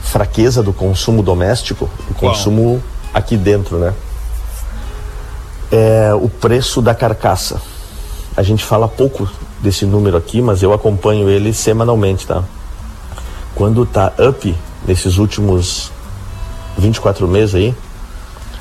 fraqueza 0.02 0.62
do 0.62 0.72
consumo 0.72 1.22
doméstico? 1.22 1.88
O 2.10 2.14
consumo 2.14 2.82
aqui 3.18 3.36
dentro, 3.36 3.78
né? 3.78 3.92
É 5.70 6.12
o 6.14 6.28
preço 6.28 6.80
da 6.80 6.94
carcaça. 6.94 7.60
A 8.36 8.42
gente 8.42 8.64
fala 8.64 8.88
pouco 8.88 9.28
desse 9.60 9.84
número 9.84 10.16
aqui, 10.16 10.40
mas 10.40 10.62
eu 10.62 10.72
acompanho 10.72 11.28
ele 11.28 11.52
semanalmente, 11.52 12.26
tá? 12.26 12.42
Quando 13.54 13.84
tá 13.84 14.12
up 14.18 14.56
nesses 14.86 15.18
últimos 15.18 15.90
24 16.78 17.26
meses 17.26 17.54
aí, 17.54 17.74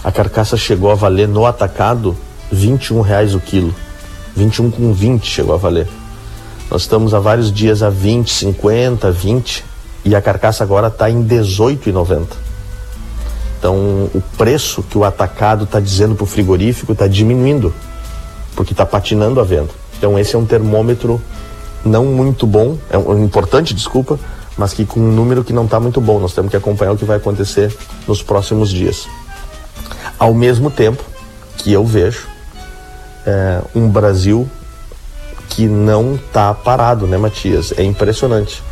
a 0.04 0.12
carcaça 0.12 0.58
chegou 0.58 0.92
a 0.92 0.96
valer 0.96 1.28
no 1.28 1.46
atacado 1.46 2.18
21 2.52 3.02
reais 3.02 3.36
o 3.36 3.40
quilo. 3.40 3.74
21 4.36 4.72
com 4.72 4.94
20 4.94 5.26
chegou 5.26 5.54
a 5.54 5.58
valer. 5.58 5.88
Nós 6.70 6.82
estamos 6.82 7.14
há 7.14 7.20
vários 7.20 7.52
dias 7.52 7.82
a 7.82 7.90
20, 7.90 8.32
50, 8.32 9.12
20 9.12 9.66
e 10.06 10.16
a 10.16 10.22
carcaça 10.22 10.64
agora 10.64 10.88
está 10.88 11.10
em 11.10 11.24
18,90. 11.24 12.47
Então 13.58 13.76
o 14.14 14.22
preço 14.38 14.84
que 14.84 14.98
o 14.98 15.04
atacado 15.04 15.64
está 15.64 15.80
dizendo 15.80 16.16
para 16.16 16.24
o 16.24 16.28
frigorífico 16.28 16.94
está 16.94 17.08
diminuindo, 17.08 17.74
porque 18.56 18.74
está 18.74 18.86
patinando 18.86 19.40
a 19.40 19.44
venda. 19.44 19.70
Então 19.98 20.18
esse 20.18 20.36
é 20.36 20.40
um 20.40 20.46
termômetro 20.46 21.22
não 21.84 22.06
muito 22.06 22.46
bom, 22.46 22.78
é 22.90 22.98
um, 22.98 23.24
importante, 23.24 23.74
desculpa, 23.74 24.20
mas 24.58 24.74
que 24.74 24.86
com 24.86 25.00
um 25.00 25.12
número 25.12 25.44
que 25.44 25.54
não 25.54 25.66
está 25.66 25.80
muito 25.80 26.02
bom. 26.02 26.20
Nós 26.20 26.34
temos 26.34 26.52
que 26.52 26.58
acompanhar 26.58 26.92
o 26.92 26.98
que 26.98 27.06
vai 27.06 27.18
acontecer 27.18 27.76
nos 28.08 28.22
próximos 28.22 28.70
dias. 28.70 29.08
Ao 30.20 30.34
mesmo 30.34 30.70
tempo 30.70 31.04
que 31.58 31.72
eu 31.72 31.86
vejo 31.86 32.28
é, 33.26 33.62
um 33.76 33.90
Brasil 33.90 34.50
que 35.50 35.66
não 35.68 36.16
está 36.16 36.54
parado, 36.54 37.08
né, 37.08 37.18
Matias? 37.18 37.74
É 37.78 37.84
impressionante. 37.84 38.64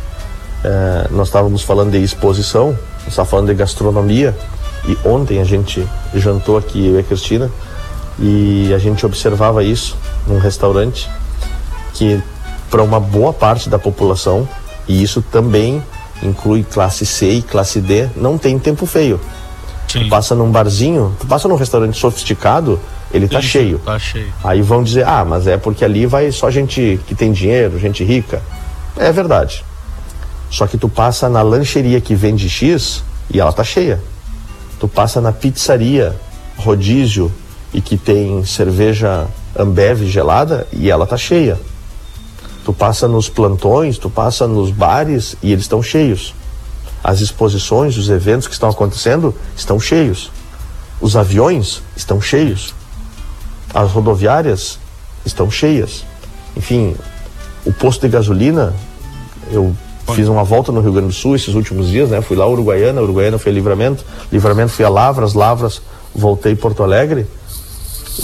É, 0.64 1.06
nós 1.10 1.28
estávamos 1.28 1.62
falando 1.62 1.92
de 1.92 2.02
exposição, 2.02 2.68
nós 2.68 3.08
estávamos 3.08 3.30
falando 3.30 3.46
de 3.48 3.54
gastronomia, 3.54 4.36
e 4.86 4.96
ontem 5.04 5.40
a 5.40 5.44
gente 5.44 5.86
jantou 6.14 6.56
aqui, 6.56 6.86
eu 6.86 6.96
e 6.96 6.98
a 6.98 7.02
Cristina, 7.02 7.50
e 8.18 8.72
a 8.74 8.78
gente 8.78 9.04
observava 9.04 9.62
isso 9.62 9.96
num 10.26 10.38
restaurante, 10.38 11.08
que 11.92 12.20
para 12.70 12.82
uma 12.82 13.00
boa 13.00 13.32
parte 13.32 13.68
da 13.68 13.78
população, 13.78 14.48
e 14.88 15.02
isso 15.02 15.22
também 15.22 15.82
inclui 16.22 16.64
classe 16.64 17.04
C 17.04 17.30
e 17.30 17.42
classe 17.42 17.80
D, 17.80 18.08
não 18.16 18.38
tem 18.38 18.58
tempo 18.58 18.86
feio. 18.86 19.20
Tu 19.88 20.08
passa 20.08 20.34
num 20.34 20.50
barzinho, 20.50 21.16
tu 21.18 21.26
passa 21.26 21.48
num 21.48 21.54
restaurante 21.54 21.98
sofisticado, 21.98 22.78
ele 23.12 23.28
tá 23.28 23.38
Isso, 23.38 23.48
cheio. 23.48 23.78
Tá 23.78 23.98
cheio. 23.98 24.32
Aí 24.42 24.60
vão 24.60 24.82
dizer, 24.82 25.06
ah, 25.06 25.24
mas 25.24 25.46
é 25.46 25.56
porque 25.56 25.84
ali 25.84 26.06
vai 26.06 26.30
só 26.32 26.50
gente 26.50 27.00
que 27.06 27.14
tem 27.14 27.32
dinheiro, 27.32 27.78
gente 27.78 28.04
rica. 28.04 28.42
É 28.96 29.12
verdade. 29.12 29.64
Só 30.50 30.66
que 30.66 30.76
tu 30.76 30.88
passa 30.88 31.28
na 31.28 31.42
lancheria 31.42 32.00
que 32.00 32.14
vende 32.14 32.48
X 32.48 33.02
e 33.30 33.40
ela 33.40 33.52
tá 33.52 33.64
cheia. 33.64 34.00
Tu 34.78 34.86
passa 34.86 35.20
na 35.20 35.32
pizzaria 35.32 36.14
rodízio 36.56 37.32
e 37.72 37.80
que 37.80 37.96
tem 37.96 38.44
cerveja 38.44 39.26
Ambev 39.58 40.04
gelada 40.06 40.66
e 40.72 40.90
ela 40.90 41.06
tá 41.06 41.16
cheia. 41.16 41.58
Tu 42.64 42.72
passa 42.72 43.06
nos 43.06 43.28
plantões, 43.28 43.96
tu 43.96 44.10
passa 44.10 44.46
nos 44.46 44.70
bares 44.70 45.36
e 45.42 45.52
eles 45.52 45.64
estão 45.64 45.82
cheios. 45.82 46.34
As 47.02 47.20
exposições, 47.20 47.96
os 47.96 48.10
eventos 48.10 48.46
que 48.46 48.52
estão 48.52 48.68
acontecendo 48.68 49.34
estão 49.56 49.78
cheios. 49.78 50.30
Os 51.00 51.16
aviões 51.16 51.82
estão 51.96 52.20
cheios. 52.20 52.74
As 53.72 53.92
rodoviárias 53.92 54.78
estão 55.24 55.50
cheias. 55.50 56.04
Enfim, 56.56 56.96
o 57.64 57.72
posto 57.72 58.02
de 58.02 58.08
gasolina, 58.08 58.74
eu 59.50 59.76
fiz 60.14 60.28
uma 60.28 60.44
volta 60.44 60.70
no 60.70 60.80
Rio 60.80 60.92
Grande 60.92 61.08
do 61.08 61.12
Sul 61.14 61.36
esses 61.36 61.54
últimos 61.54 61.88
dias, 61.88 62.10
né? 62.10 62.20
Fui 62.20 62.36
lá 62.36 62.46
Uruguaiana, 62.46 63.00
Uruguaiana 63.00 63.38
foi 63.38 63.52
a 63.52 63.54
Livramento, 63.54 64.04
Livramento 64.30 64.72
fui 64.72 64.84
a 64.84 64.88
Lavras, 64.88 65.34
Lavras 65.34 65.82
voltei 66.14 66.54
Porto 66.56 66.82
Alegre. 66.82 67.26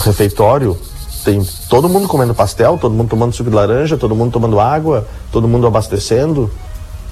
Refeitório 0.01 0.76
tem 1.24 1.47
todo 1.68 1.89
mundo 1.89 2.09
comendo 2.09 2.35
pastel, 2.35 2.78
todo 2.78 2.93
mundo 2.93 3.09
tomando 3.09 3.33
suco 3.33 3.49
de 3.49 3.55
laranja, 3.55 3.97
todo 3.97 4.14
mundo 4.14 4.33
tomando 4.33 4.59
água, 4.59 5.07
todo 5.30 5.47
mundo 5.47 5.66
abastecendo. 5.66 6.51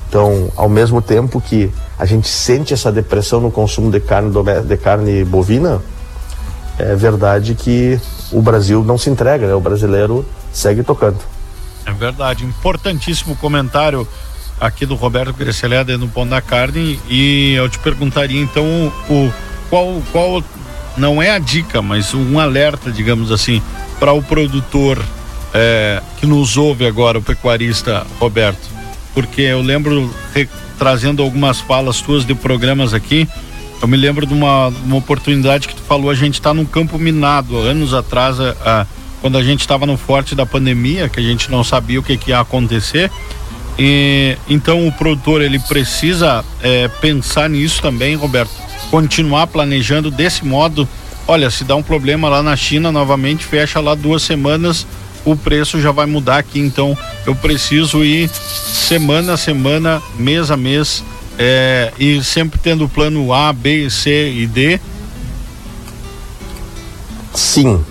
Então, 0.09 0.51
ao 0.57 0.69
mesmo 0.69 1.01
tempo 1.01 1.41
que 1.41 1.71
a 1.97 2.05
gente 2.05 2.27
sente 2.27 2.75
essa 2.75 2.91
depressão 2.91 3.41
no 3.41 3.51
consumo 3.51 3.91
de 3.91 4.01
carne, 4.01 4.33
de 4.67 4.77
carne 4.77 5.25
bovina, 5.25 5.81
é 6.77 6.97
verdade 6.97 7.55
que 7.55 8.01
o 8.33 8.43
Brasil 8.43 8.83
não 8.83 8.99
se 8.99 9.09
entrega, 9.09 9.47
né? 9.47 9.55
O 9.55 9.61
brasileiro 9.61 10.27
segue 10.53 10.83
tocando. 10.83 11.19
É 11.87 11.93
verdade. 11.93 12.45
Importantíssimo 12.45 13.37
comentário 13.37 14.07
aqui 14.61 14.85
do 14.85 14.95
Roberto 14.95 15.33
Greceleda 15.33 15.97
no 15.97 16.09
Pão 16.09 16.27
da 16.27 16.41
Carne. 16.41 17.01
E 17.09 17.55
eu 17.55 17.69
te 17.69 17.79
perguntaria 17.79 18.41
então 18.41 18.65
o 19.09 19.33
qual, 19.69 20.03
qual 20.13 20.45
não 20.97 21.23
é 21.23 21.31
a 21.31 21.39
dica, 21.39 21.81
mas 21.81 22.13
um 22.15 22.39
alerta, 22.39 22.91
digamos 22.91 23.33
assim, 23.33 23.63
para 23.99 24.13
o 24.13 24.23
produtor 24.23 25.03
é, 25.55 26.03
que 26.19 26.27
nos 26.27 26.57
ouve 26.57 26.87
agora, 26.87 27.19
o 27.19 27.23
pecuarista 27.23 28.07
Roberto. 28.19 28.69
Porque 29.15 29.41
eu 29.43 29.61
lembro, 29.63 30.13
re- 30.35 30.49
trazendo 30.79 31.23
algumas 31.23 31.61
falas 31.61 32.01
tuas 32.01 32.25
de 32.25 32.35
programas 32.35 32.95
aqui, 32.95 33.29
eu 33.83 33.89
me 33.89 33.97
lembro 33.97 34.27
de 34.27 34.35
uma, 34.35 34.69
uma 34.69 34.97
oportunidade 34.97 35.67
que 35.67 35.75
tu 35.75 35.83
falou, 35.83 36.11
a 36.11 36.15
gente 36.15 36.35
está 36.35 36.53
num 36.53 36.65
campo 36.67 36.99
minado, 36.99 37.57
anos 37.59 37.95
atrás, 37.95 38.39
a- 38.39 38.55
a- 38.65 38.87
quando 39.21 39.37
a 39.37 39.43
gente 39.43 39.61
estava 39.61 39.85
no 39.87 39.97
forte 39.99 40.35
da 40.35 40.47
pandemia, 40.47 41.09
que 41.09 41.19
a 41.21 41.23
gente 41.23 41.51
não 41.51 41.63
sabia 41.65 41.99
o 42.01 42.03
que, 42.03 42.17
que 42.17 42.31
ia 42.31 42.41
acontecer. 42.41 43.11
E, 43.83 44.37
então 44.47 44.87
o 44.87 44.93
produtor 44.93 45.41
ele 45.41 45.59
precisa 45.59 46.45
é, 46.63 46.87
pensar 47.01 47.49
nisso 47.49 47.81
também, 47.81 48.15
Roberto. 48.15 48.53
Continuar 48.91 49.47
planejando 49.47 50.11
desse 50.11 50.45
modo. 50.45 50.87
Olha, 51.27 51.51
se 51.51 51.65
dá 51.65 51.75
um 51.75 51.83
problema 51.83 52.29
lá 52.29 52.43
na 52.43 52.55
China, 52.55 52.93
novamente 52.93 53.43
fecha 53.43 53.81
lá 53.81 53.95
duas 53.95 54.23
semanas, 54.23 54.87
o 55.25 55.35
preço 55.35 55.81
já 55.81 55.93
vai 55.93 56.05
mudar 56.05 56.37
aqui. 56.37 56.61
Então 56.61 56.97
eu 57.25 57.35
preciso 57.35 58.05
ir 58.05 58.29
semana 58.29 59.33
a 59.33 59.37
semana, 59.39 60.03
mês 60.19 60.51
a 60.51 60.59
mês, 60.59 61.03
é, 61.39 61.91
e 61.99 62.23
sempre 62.23 62.61
tendo 62.63 62.85
o 62.85 62.89
plano 62.89 63.33
A, 63.33 63.51
B, 63.51 63.89
C 63.89 64.31
e 64.31 64.47
D. 64.47 64.79
Sim. 67.33 67.83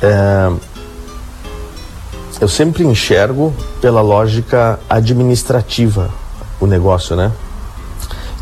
É, 0.00 0.50
eu 2.40 2.48
sempre 2.48 2.84
enxergo 2.84 3.54
pela 3.80 4.00
lógica 4.00 4.78
administrativa 4.88 6.10
o 6.60 6.66
negócio, 6.66 7.14
né? 7.14 7.32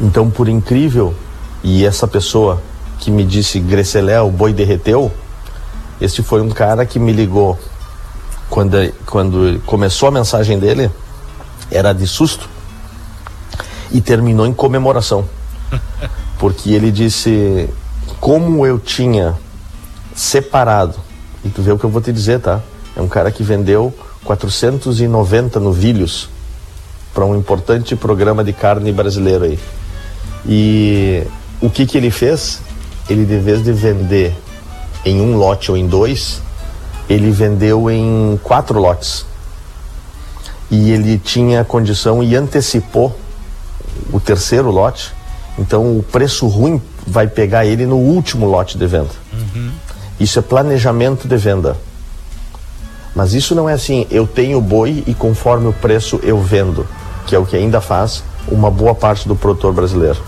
Então, 0.01 0.30
por 0.30 0.49
incrível, 0.49 1.14
e 1.62 1.84
essa 1.84 2.07
pessoa 2.09 2.62
que 2.99 3.11
me 3.11 3.24
disse 3.24 3.61
Grecelé, 3.61 4.20
o 4.20 4.30
boi 4.30 4.53
derreteu, 4.53 5.12
este 6.01 6.22
foi 6.22 6.40
um 6.40 6.49
cara 6.49 6.84
que 6.86 6.99
me 6.99 7.12
ligou 7.12 7.59
quando, 8.49 8.93
quando 9.07 9.61
começou 9.66 10.09
a 10.09 10.12
mensagem 10.12 10.59
dele, 10.59 10.90
era 11.70 11.93
de 11.93 12.07
susto 12.07 12.49
e 13.90 14.01
terminou 14.01 14.47
em 14.47 14.53
comemoração. 14.53 15.24
Porque 16.38 16.70
ele 16.70 16.90
disse 16.90 17.68
como 18.20 18.66
eu 18.66 18.78
tinha 18.78 19.34
separado, 20.14 20.95
e 21.45 21.49
tu 21.49 21.62
vê 21.62 21.72
o 21.72 21.78
que 21.78 21.84
eu 21.84 21.90
vou 21.90 22.01
te 22.01 22.12
dizer, 22.12 22.40
tá? 22.40 22.61
É 22.97 23.01
um 23.01 23.09
cara 23.09 23.30
que 23.30 23.43
vendeu 23.43 23.93
490 24.24 25.59
novilhos 25.59 26.28
para 27.14 27.24
um 27.24 27.36
importante 27.36 27.95
programa 27.97 28.43
de 28.43 28.53
carne 28.53 28.93
brasileiro 28.93 29.45
aí. 29.45 29.59
E 30.47 31.24
o 31.61 31.70
que 31.70 31.86
que 31.86 31.97
ele 31.97 32.11
fez? 32.11 32.61
Ele, 33.09 33.24
de 33.24 33.38
vez 33.38 33.62
de 33.62 33.72
vender 33.72 34.34
em 35.05 35.20
um 35.20 35.36
lote 35.36 35.70
ou 35.70 35.76
em 35.76 35.86
dois, 35.86 36.40
ele 37.09 37.30
vendeu 37.30 37.90
em 37.90 38.38
quatro 38.43 38.80
lotes. 38.80 39.26
E 40.70 40.90
ele 40.90 41.18
tinha 41.18 41.64
condição 41.64 42.22
e 42.22 42.34
antecipou 42.34 43.16
o 44.12 44.18
terceiro 44.18 44.70
lote. 44.70 45.12
Então 45.59 45.99
o 45.99 46.03
preço 46.03 46.47
ruim 46.47 46.80
vai 47.07 47.26
pegar 47.26 47.66
ele 47.66 47.84
no 47.84 47.97
último 47.97 48.47
lote 48.47 48.78
de 48.78 48.86
venda. 48.86 49.11
Isso 50.18 50.38
é 50.38 50.43
planejamento 50.43 51.28
de 51.28 51.36
venda. 51.36 51.76
Mas 53.15 53.35
isso 53.35 53.55
não 53.55 53.69
é 53.69 53.75
assim, 53.75 54.07
eu 54.11 54.27
tenho 54.27 54.61
boi 54.61 55.05
e 55.07 55.15
conforme 55.15 55.69
o 55.69 55.73
preço 55.73 56.19
eu 56.23 56.41
vendo, 56.41 56.87
que 57.27 57.35
é 57.35 57.39
o 57.39 57.45
que 57.45 57.57
ainda 57.57 57.81
faz 57.81 58.23
uma 58.49 58.71
boa 58.71 58.95
parte 58.95 59.29
do 59.29 59.37
produtor 59.37 59.73
brasileiro. 59.73 60.19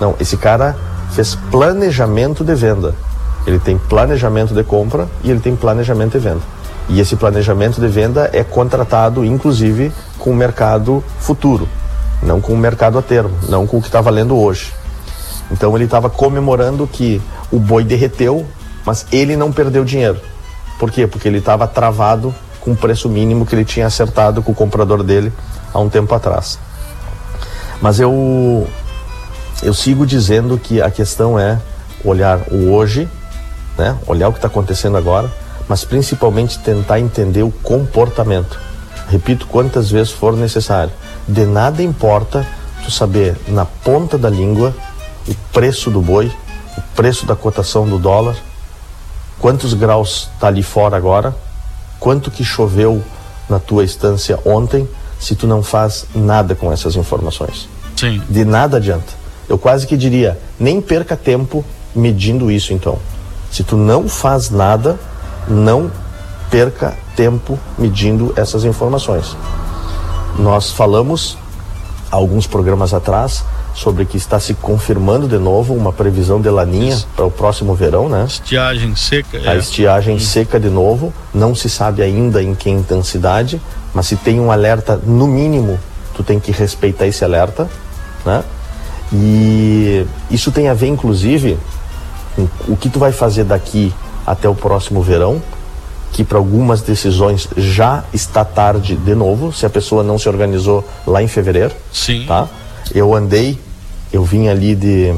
Não, 0.00 0.14
esse 0.20 0.36
cara 0.36 0.76
fez 1.10 1.34
planejamento 1.50 2.44
de 2.44 2.54
venda. 2.54 2.94
Ele 3.46 3.58
tem 3.58 3.76
planejamento 3.76 4.54
de 4.54 4.62
compra 4.62 5.08
e 5.24 5.30
ele 5.30 5.40
tem 5.40 5.56
planejamento 5.56 6.12
de 6.12 6.20
venda. 6.20 6.40
E 6.88 7.00
esse 7.00 7.16
planejamento 7.16 7.80
de 7.80 7.88
venda 7.88 8.30
é 8.32 8.44
contratado, 8.44 9.24
inclusive, 9.24 9.92
com 10.18 10.30
o 10.30 10.34
mercado 10.34 11.02
futuro, 11.18 11.68
não 12.22 12.40
com 12.40 12.52
o 12.52 12.56
mercado 12.56 12.98
a 12.98 13.02
termo, 13.02 13.34
não 13.48 13.66
com 13.66 13.78
o 13.78 13.80
que 13.80 13.88
está 13.88 14.00
valendo 14.00 14.36
hoje. 14.36 14.72
Então 15.50 15.74
ele 15.76 15.84
estava 15.84 16.08
comemorando 16.08 16.86
que 16.86 17.20
o 17.50 17.58
boi 17.58 17.84
derreteu, 17.84 18.46
mas 18.84 19.06
ele 19.12 19.36
não 19.36 19.52
perdeu 19.52 19.84
dinheiro. 19.84 20.20
Por 20.82 20.90
quê? 20.90 21.06
Porque 21.06 21.28
ele 21.28 21.38
estava 21.38 21.68
travado 21.68 22.34
com 22.60 22.72
o 22.72 22.76
preço 22.76 23.08
mínimo 23.08 23.46
que 23.46 23.54
ele 23.54 23.64
tinha 23.64 23.86
acertado 23.86 24.42
com 24.42 24.50
o 24.50 24.54
comprador 24.54 25.04
dele 25.04 25.32
há 25.72 25.78
um 25.78 25.88
tempo 25.88 26.12
atrás. 26.12 26.58
Mas 27.80 28.00
eu 28.00 28.66
eu 29.62 29.72
sigo 29.72 30.04
dizendo 30.04 30.58
que 30.58 30.82
a 30.82 30.90
questão 30.90 31.38
é 31.38 31.60
olhar 32.04 32.40
o 32.50 32.72
hoje, 32.72 33.08
né? 33.78 33.96
Olhar 34.08 34.26
o 34.26 34.32
que 34.32 34.38
está 34.38 34.48
acontecendo 34.48 34.96
agora, 34.96 35.30
mas 35.68 35.84
principalmente 35.84 36.58
tentar 36.58 36.98
entender 36.98 37.44
o 37.44 37.52
comportamento. 37.52 38.58
Repito 39.08 39.46
quantas 39.46 39.88
vezes 39.88 40.10
for 40.10 40.36
necessário. 40.36 40.92
De 41.28 41.46
nada 41.46 41.80
importa 41.80 42.44
tu 42.82 42.90
saber 42.90 43.36
na 43.46 43.64
ponta 43.64 44.18
da 44.18 44.28
língua 44.28 44.74
o 45.28 45.34
preço 45.52 45.92
do 45.92 46.02
boi, 46.02 46.32
o 46.76 46.82
preço 46.96 47.24
da 47.24 47.36
cotação 47.36 47.88
do 47.88 48.00
dólar, 48.00 48.34
quantos 49.42 49.74
graus 49.74 50.30
está 50.32 50.46
ali 50.46 50.62
fora 50.62 50.96
agora, 50.96 51.34
quanto 51.98 52.30
que 52.30 52.44
choveu 52.44 53.02
na 53.50 53.58
tua 53.58 53.82
estância 53.82 54.38
ontem, 54.46 54.88
se 55.18 55.34
tu 55.34 55.48
não 55.48 55.64
faz 55.64 56.06
nada 56.14 56.54
com 56.54 56.72
essas 56.72 56.94
informações. 56.94 57.68
Sim. 57.96 58.22
De 58.30 58.44
nada 58.44 58.76
adianta. 58.76 59.12
Eu 59.48 59.58
quase 59.58 59.86
que 59.86 59.96
diria, 59.96 60.38
nem 60.58 60.80
perca 60.80 61.16
tempo 61.16 61.64
medindo 61.94 62.52
isso 62.52 62.72
então. 62.72 62.98
Se 63.50 63.64
tu 63.64 63.76
não 63.76 64.08
faz 64.08 64.48
nada, 64.48 64.98
não 65.48 65.90
perca 66.48 66.94
tempo 67.16 67.58
medindo 67.76 68.32
essas 68.36 68.64
informações. 68.64 69.36
Nós 70.38 70.70
falamos 70.70 71.36
alguns 72.12 72.46
programas 72.46 72.94
atrás 72.94 73.44
sobre 73.74 74.04
que 74.04 74.16
está 74.16 74.38
se 74.38 74.54
confirmando 74.54 75.26
de 75.26 75.38
novo 75.38 75.74
uma 75.74 75.92
previsão 75.92 76.40
de 76.40 76.48
laninha 76.50 76.98
para 77.16 77.24
o 77.24 77.30
próximo 77.30 77.74
verão, 77.74 78.08
né? 78.08 78.24
Estiagem 78.26 78.94
seca. 78.94 79.38
A 79.46 79.54
é. 79.54 79.58
estiagem 79.58 80.18
seca 80.18 80.60
de 80.60 80.68
novo, 80.68 81.12
não 81.32 81.54
se 81.54 81.68
sabe 81.68 82.02
ainda 82.02 82.42
em 82.42 82.54
que 82.54 82.68
intensidade, 82.70 83.60
mas 83.94 84.06
se 84.06 84.16
tem 84.16 84.40
um 84.40 84.50
alerta, 84.50 84.96
no 84.96 85.26
mínimo, 85.26 85.78
tu 86.14 86.22
tem 86.22 86.38
que 86.38 86.52
respeitar 86.52 87.06
esse 87.06 87.24
alerta, 87.24 87.68
né? 88.24 88.42
E 89.12 90.06
isso 90.30 90.50
tem 90.50 90.68
a 90.68 90.74
ver, 90.74 90.88
inclusive, 90.88 91.58
com 92.34 92.48
o 92.68 92.76
que 92.76 92.88
tu 92.88 92.98
vai 92.98 93.12
fazer 93.12 93.44
daqui 93.44 93.92
até 94.26 94.48
o 94.48 94.54
próximo 94.54 95.02
verão, 95.02 95.42
que 96.12 96.24
para 96.24 96.38
algumas 96.38 96.82
decisões 96.82 97.48
já 97.56 98.04
está 98.12 98.44
tarde 98.44 98.96
de 98.96 99.14
novo, 99.14 99.52
se 99.52 99.64
a 99.64 99.70
pessoa 99.70 100.02
não 100.02 100.18
se 100.18 100.28
organizou 100.28 100.86
lá 101.06 101.22
em 101.22 101.28
fevereiro. 101.28 101.74
Sim. 101.90 102.24
Tá? 102.26 102.48
Eu 102.94 103.14
andei, 103.14 103.58
eu 104.12 104.24
vim 104.24 104.48
ali 104.48 104.74
de, 104.74 105.14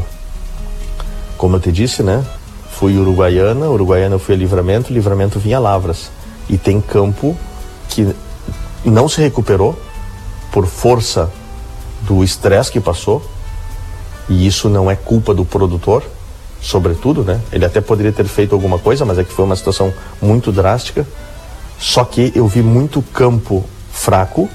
como 1.37 1.57
eu 1.57 1.61
te 1.61 1.73
disse, 1.73 2.03
né? 2.03 2.25
Fui 2.71 2.97
Uruguaiana, 2.97 3.69
Uruguaiana 3.69 4.17
eu 4.17 4.19
fui 4.19 4.35
a 4.35 4.39
Livramento, 4.39 4.93
Livramento 4.93 5.39
vinha 5.39 5.59
Lavras. 5.59 6.11
E 6.49 6.59
tem 6.59 6.81
campo 6.81 7.37
que 7.89 8.15
não 8.85 9.09
se 9.09 9.21
recuperou 9.21 9.79
por 10.53 10.67
força 10.67 11.31
do 12.03 12.23
estresse 12.23 12.71
que 12.71 12.81
passou, 12.81 13.25
e 14.29 14.47
isso 14.47 14.69
não 14.69 14.91
é 14.91 14.97
culpa 14.97 15.35
do 15.35 15.45
produtor, 15.45 16.03
sobretudo, 16.61 17.23
né? 17.23 17.41
Ele 17.53 17.65
até 17.65 17.81
poderia 17.81 18.13
ter 18.13 18.27
feito 18.27 18.55
alguma 18.55 18.79
coisa, 18.79 19.05
mas 19.05 19.19
é 19.19 19.25
que 19.25 19.33
foi 19.33 19.45
uma 19.45 19.57
situação 19.57 19.93
muito 20.21 20.51
drástica. 20.53 21.07
Só 21.79 22.05
que 22.05 22.33
eu 22.35 22.47
vi 22.47 22.63
muito 22.63 23.03
campo 23.03 23.65
fraco, 23.93 24.49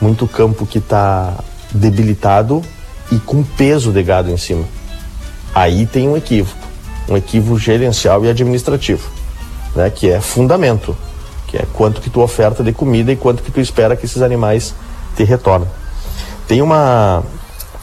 muito 0.00 0.26
campo 0.26 0.66
que 0.66 0.78
está 0.78 1.34
debilitado 1.72 2.62
e 3.10 3.18
com 3.18 3.42
peso 3.42 3.92
de 3.92 4.02
gado 4.02 4.30
em 4.30 4.36
cima. 4.36 4.64
Aí 5.54 5.86
tem 5.86 6.08
um 6.08 6.16
equívoco, 6.16 6.66
um 7.08 7.16
equívoco 7.16 7.58
gerencial 7.58 8.24
e 8.24 8.30
administrativo, 8.30 9.08
né? 9.74 9.90
Que 9.90 10.10
é 10.10 10.20
fundamento, 10.20 10.96
que 11.46 11.56
é 11.56 11.66
quanto 11.72 12.00
que 12.00 12.08
tu 12.08 12.20
oferta 12.20 12.62
de 12.62 12.72
comida 12.72 13.12
e 13.12 13.16
quanto 13.16 13.42
que 13.42 13.50
tu 13.50 13.60
espera 13.60 13.96
que 13.96 14.06
esses 14.06 14.22
animais 14.22 14.74
te 15.16 15.24
retornem. 15.24 15.68
Tem 16.46 16.62
uma 16.62 17.22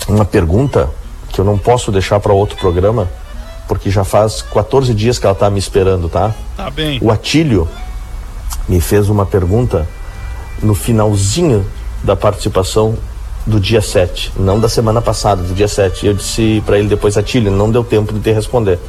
uma 0.07 0.25
pergunta 0.25 0.89
que 1.31 1.39
eu 1.39 1.45
não 1.45 1.57
posso 1.57 1.91
deixar 1.91 2.19
para 2.19 2.33
outro 2.33 2.57
programa, 2.57 3.07
porque 3.67 3.91
já 3.91 4.03
faz 4.03 4.41
14 4.41 4.93
dias 4.93 5.19
que 5.19 5.25
ela 5.25 5.33
está 5.33 5.49
me 5.49 5.59
esperando, 5.59 6.09
tá? 6.09 6.33
Tá 6.57 6.71
bem. 6.71 6.99
O 7.01 7.11
Atílio 7.11 7.67
me 8.67 8.81
fez 8.81 9.09
uma 9.09 9.25
pergunta 9.25 9.87
no 10.61 10.73
finalzinho 10.73 11.65
da 12.03 12.15
participação 12.15 12.97
do 13.49 13.59
dia 13.59 13.81
7, 13.81 14.33
não 14.37 14.59
da 14.59 14.69
semana 14.69 15.01
passada, 15.01 15.41
do 15.41 15.53
dia 15.53 15.67
7. 15.67 16.05
Eu 16.05 16.13
disse 16.13 16.61
para 16.65 16.77
ele 16.77 16.87
depois, 16.87 17.17
Atílio, 17.17 17.51
não 17.51 17.71
deu 17.71 17.83
tempo 17.83 18.13
de 18.13 18.19
te 18.19 18.31
responder. 18.31 18.79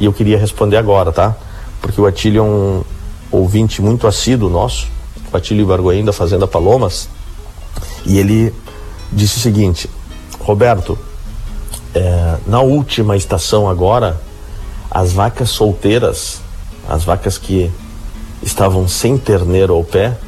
E 0.00 0.04
eu 0.04 0.12
queria 0.12 0.36
responder 0.36 0.76
agora, 0.76 1.12
tá? 1.12 1.36
Porque 1.80 2.00
o 2.00 2.06
Atílio 2.06 2.40
é 2.40 2.42
um 2.42 2.82
ouvinte 3.30 3.80
muito 3.80 4.06
assíduo 4.06 4.50
nosso, 4.50 4.88
o 5.32 5.36
Atílio 5.36 5.66
Bargoim 5.66 6.04
da 6.04 6.12
Fazenda 6.12 6.46
Palomas, 6.46 7.08
e 8.04 8.18
ele 8.18 8.52
disse 9.12 9.38
o 9.38 9.40
seguinte: 9.40 9.88
Roberto, 10.40 10.98
é, 11.94 12.36
na 12.46 12.60
última 12.60 13.16
estação 13.16 13.68
agora, 13.68 14.20
as 14.90 15.12
vacas 15.12 15.50
solteiras, 15.50 16.40
as 16.88 17.04
vacas 17.04 17.38
que 17.38 17.70
estavam 18.42 18.88
sem 18.88 19.16
terneiro 19.16 19.74
ao 19.74 19.84
pé, 19.84 20.18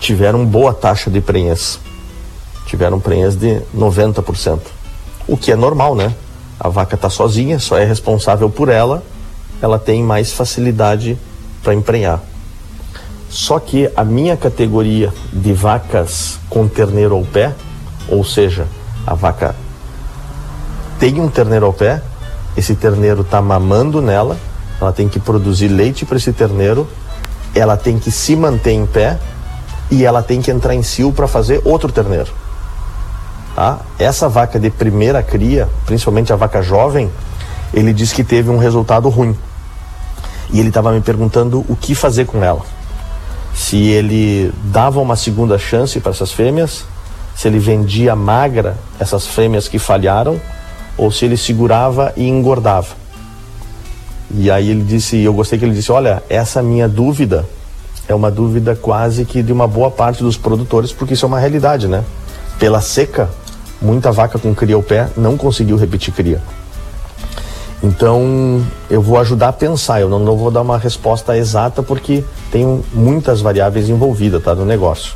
tiveram 0.00 0.44
boa 0.46 0.72
taxa 0.72 1.10
de 1.10 1.20
prenhez. 1.20 1.78
Tiveram 2.72 2.98
prenhez 2.98 3.36
de 3.36 3.60
90%. 3.76 4.60
O 5.28 5.36
que 5.36 5.52
é 5.52 5.56
normal, 5.56 5.94
né? 5.94 6.10
A 6.58 6.70
vaca 6.70 6.94
está 6.94 7.10
sozinha, 7.10 7.58
só 7.58 7.76
é 7.76 7.84
responsável 7.84 8.48
por 8.48 8.70
ela, 8.70 9.02
ela 9.60 9.78
tem 9.78 10.02
mais 10.02 10.32
facilidade 10.32 11.18
para 11.62 11.74
emprenhar. 11.74 12.22
Só 13.28 13.58
que 13.58 13.90
a 13.94 14.02
minha 14.02 14.38
categoria 14.38 15.12
de 15.30 15.52
vacas 15.52 16.38
com 16.48 16.66
terneiro 16.66 17.14
ao 17.14 17.24
pé, 17.24 17.52
ou 18.08 18.24
seja, 18.24 18.66
a 19.06 19.12
vaca 19.12 19.54
tem 20.98 21.20
um 21.20 21.28
terneiro 21.28 21.66
ao 21.66 21.74
pé, 21.74 22.00
esse 22.56 22.74
terneiro 22.74 23.20
está 23.20 23.42
mamando 23.42 24.00
nela, 24.00 24.38
ela 24.80 24.94
tem 24.94 25.10
que 25.10 25.20
produzir 25.20 25.68
leite 25.68 26.06
para 26.06 26.16
esse 26.16 26.32
terneiro, 26.32 26.88
ela 27.54 27.76
tem 27.76 27.98
que 27.98 28.10
se 28.10 28.34
manter 28.34 28.72
em 28.72 28.86
pé 28.86 29.18
e 29.90 30.06
ela 30.06 30.22
tem 30.22 30.40
que 30.40 30.50
entrar 30.50 30.74
em 30.74 30.82
cio 30.82 31.12
para 31.12 31.28
fazer 31.28 31.60
outro 31.66 31.92
terneiro. 31.92 32.40
Tá? 33.54 33.80
Essa 33.98 34.28
vaca 34.28 34.58
de 34.58 34.70
primeira 34.70 35.22
cria, 35.22 35.68
principalmente 35.84 36.32
a 36.32 36.36
vaca 36.36 36.62
jovem, 36.62 37.10
ele 37.72 37.92
diz 37.92 38.12
que 38.12 38.24
teve 38.24 38.50
um 38.50 38.58
resultado 38.58 39.08
ruim. 39.08 39.36
E 40.52 40.60
ele 40.60 40.68
estava 40.68 40.92
me 40.92 41.00
perguntando 41.00 41.64
o 41.68 41.76
que 41.76 41.94
fazer 41.94 42.26
com 42.26 42.42
ela. 42.42 42.62
Se 43.54 43.76
ele 43.76 44.52
dava 44.64 45.00
uma 45.00 45.16
segunda 45.16 45.58
chance 45.58 46.00
para 46.00 46.12
essas 46.12 46.32
fêmeas, 46.32 46.84
se 47.34 47.48
ele 47.48 47.58
vendia 47.58 48.14
magra 48.14 48.76
essas 48.98 49.26
fêmeas 49.26 49.68
que 49.68 49.78
falharam 49.78 50.40
ou 50.96 51.10
se 51.10 51.24
ele 51.24 51.36
segurava 51.36 52.12
e 52.16 52.28
engordava. 52.28 52.94
E 54.30 54.50
aí 54.50 54.70
ele 54.70 54.82
disse, 54.82 55.18
eu 55.18 55.32
gostei 55.32 55.58
que 55.58 55.64
ele 55.64 55.74
disse, 55.74 55.92
olha, 55.92 56.22
essa 56.28 56.62
minha 56.62 56.88
dúvida 56.88 57.46
é 58.08 58.14
uma 58.14 58.30
dúvida 58.30 58.74
quase 58.74 59.24
que 59.24 59.42
de 59.42 59.52
uma 59.52 59.66
boa 59.66 59.90
parte 59.90 60.22
dos 60.22 60.36
produtores, 60.36 60.92
porque 60.92 61.14
isso 61.14 61.24
é 61.24 61.28
uma 61.28 61.38
realidade, 61.38 61.86
né? 61.86 62.02
Pela 62.58 62.80
seca, 62.80 63.30
muita 63.82 64.12
vaca 64.12 64.38
com 64.38 64.54
cria 64.54 64.76
ao 64.76 64.82
pé 64.82 65.08
não 65.16 65.36
conseguiu 65.36 65.76
repetir 65.76 66.14
cria. 66.14 66.40
Então, 67.82 68.64
eu 68.88 69.02
vou 69.02 69.18
ajudar 69.18 69.48
a 69.48 69.52
pensar, 69.52 70.00
eu 70.00 70.08
não, 70.08 70.20
não 70.20 70.36
vou 70.36 70.52
dar 70.52 70.62
uma 70.62 70.78
resposta 70.78 71.36
exata 71.36 71.82
porque 71.82 72.22
tem 72.52 72.82
muitas 72.92 73.40
variáveis 73.40 73.88
envolvidas 73.88 74.42
tá, 74.42 74.54
no 74.54 74.64
negócio. 74.64 75.12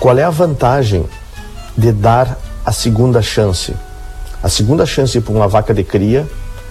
Qual 0.00 0.18
é 0.18 0.24
a 0.24 0.30
vantagem 0.30 1.06
de 1.76 1.92
dar 1.92 2.36
a 2.64 2.72
segunda 2.72 3.22
chance? 3.22 3.74
A 4.42 4.48
segunda 4.48 4.84
chance 4.84 5.20
para 5.20 5.32
uma 5.32 5.46
vaca 5.46 5.72
de 5.72 5.84
cria 5.84 6.26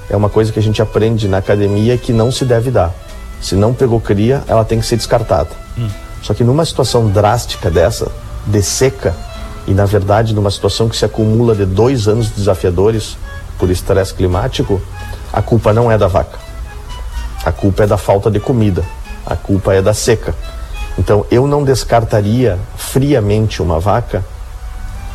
é 0.10 0.16
uma 0.16 0.30
coisa 0.30 0.52
que 0.52 0.60
a 0.60 0.62
gente 0.62 0.82
aprende 0.82 1.28
na 1.28 1.38
academia 1.38 1.98
que 1.98 2.12
não 2.12 2.30
se 2.30 2.44
deve 2.44 2.70
dar. 2.70 2.94
Se 3.42 3.56
não 3.56 3.74
pegou 3.74 4.02
cria, 4.02 4.44
ela 4.46 4.66
tem 4.66 4.80
que 4.80 4.86
ser 4.86 4.98
descartada. 4.98 5.50
Hum. 5.78 5.88
Só 6.22 6.34
que 6.34 6.44
numa 6.44 6.66
situação 6.66 7.08
drástica 7.08 7.72
dessa, 7.72 8.12
de 8.46 8.62
seca, 8.62 9.16
e 9.68 9.74
na 9.74 9.86
verdade 9.86 10.34
numa 10.34 10.52
situação 10.52 10.88
que 10.88 10.96
se 10.96 11.06
acumula 11.06 11.56
de 11.56 11.66
dois 11.66 12.08
anos 12.08 12.30
desafiadores 12.30 13.18
por 13.58 13.70
estresse 13.70 14.14
climático, 14.14 14.82
a 15.32 15.42
culpa 15.42 15.74
não 15.74 15.92
é 15.92 15.98
da 15.98 16.08
vaca. 16.08 16.38
A 17.44 17.52
culpa 17.52 17.84
é 17.84 17.88
da 17.88 17.98
falta 17.98 18.30
de 18.30 18.40
comida. 18.40 18.84
A 19.26 19.36
culpa 19.36 19.74
é 19.74 19.82
da 19.82 19.94
seca. 19.94 20.36
Então 20.98 21.26
eu 21.30 21.48
não 21.48 21.64
descartaria 21.64 22.58
friamente 22.76 23.62
uma 23.62 23.80
vaca 23.80 24.24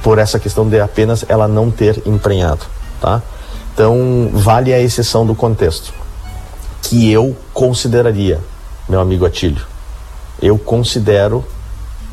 por 0.03 0.19
essa 0.19 0.39
questão 0.39 0.69
de 0.69 0.81
apenas 0.81 1.25
ela 1.29 1.47
não 1.47 1.71
ter 1.71 2.03
emprenhado, 2.07 2.65
tá? 3.01 3.23
Então 3.73 4.31
vale 4.33 4.73
a 4.73 4.81
exceção 4.81 5.27
do 5.27 5.35
contexto 5.35 5.93
que 6.83 7.11
eu 7.11 7.37
consideraria, 7.53 8.41
meu 8.89 9.01
amigo 9.01 9.25
Atílio. 9.25 9.65
Eu 10.41 10.59
considero 10.59 11.45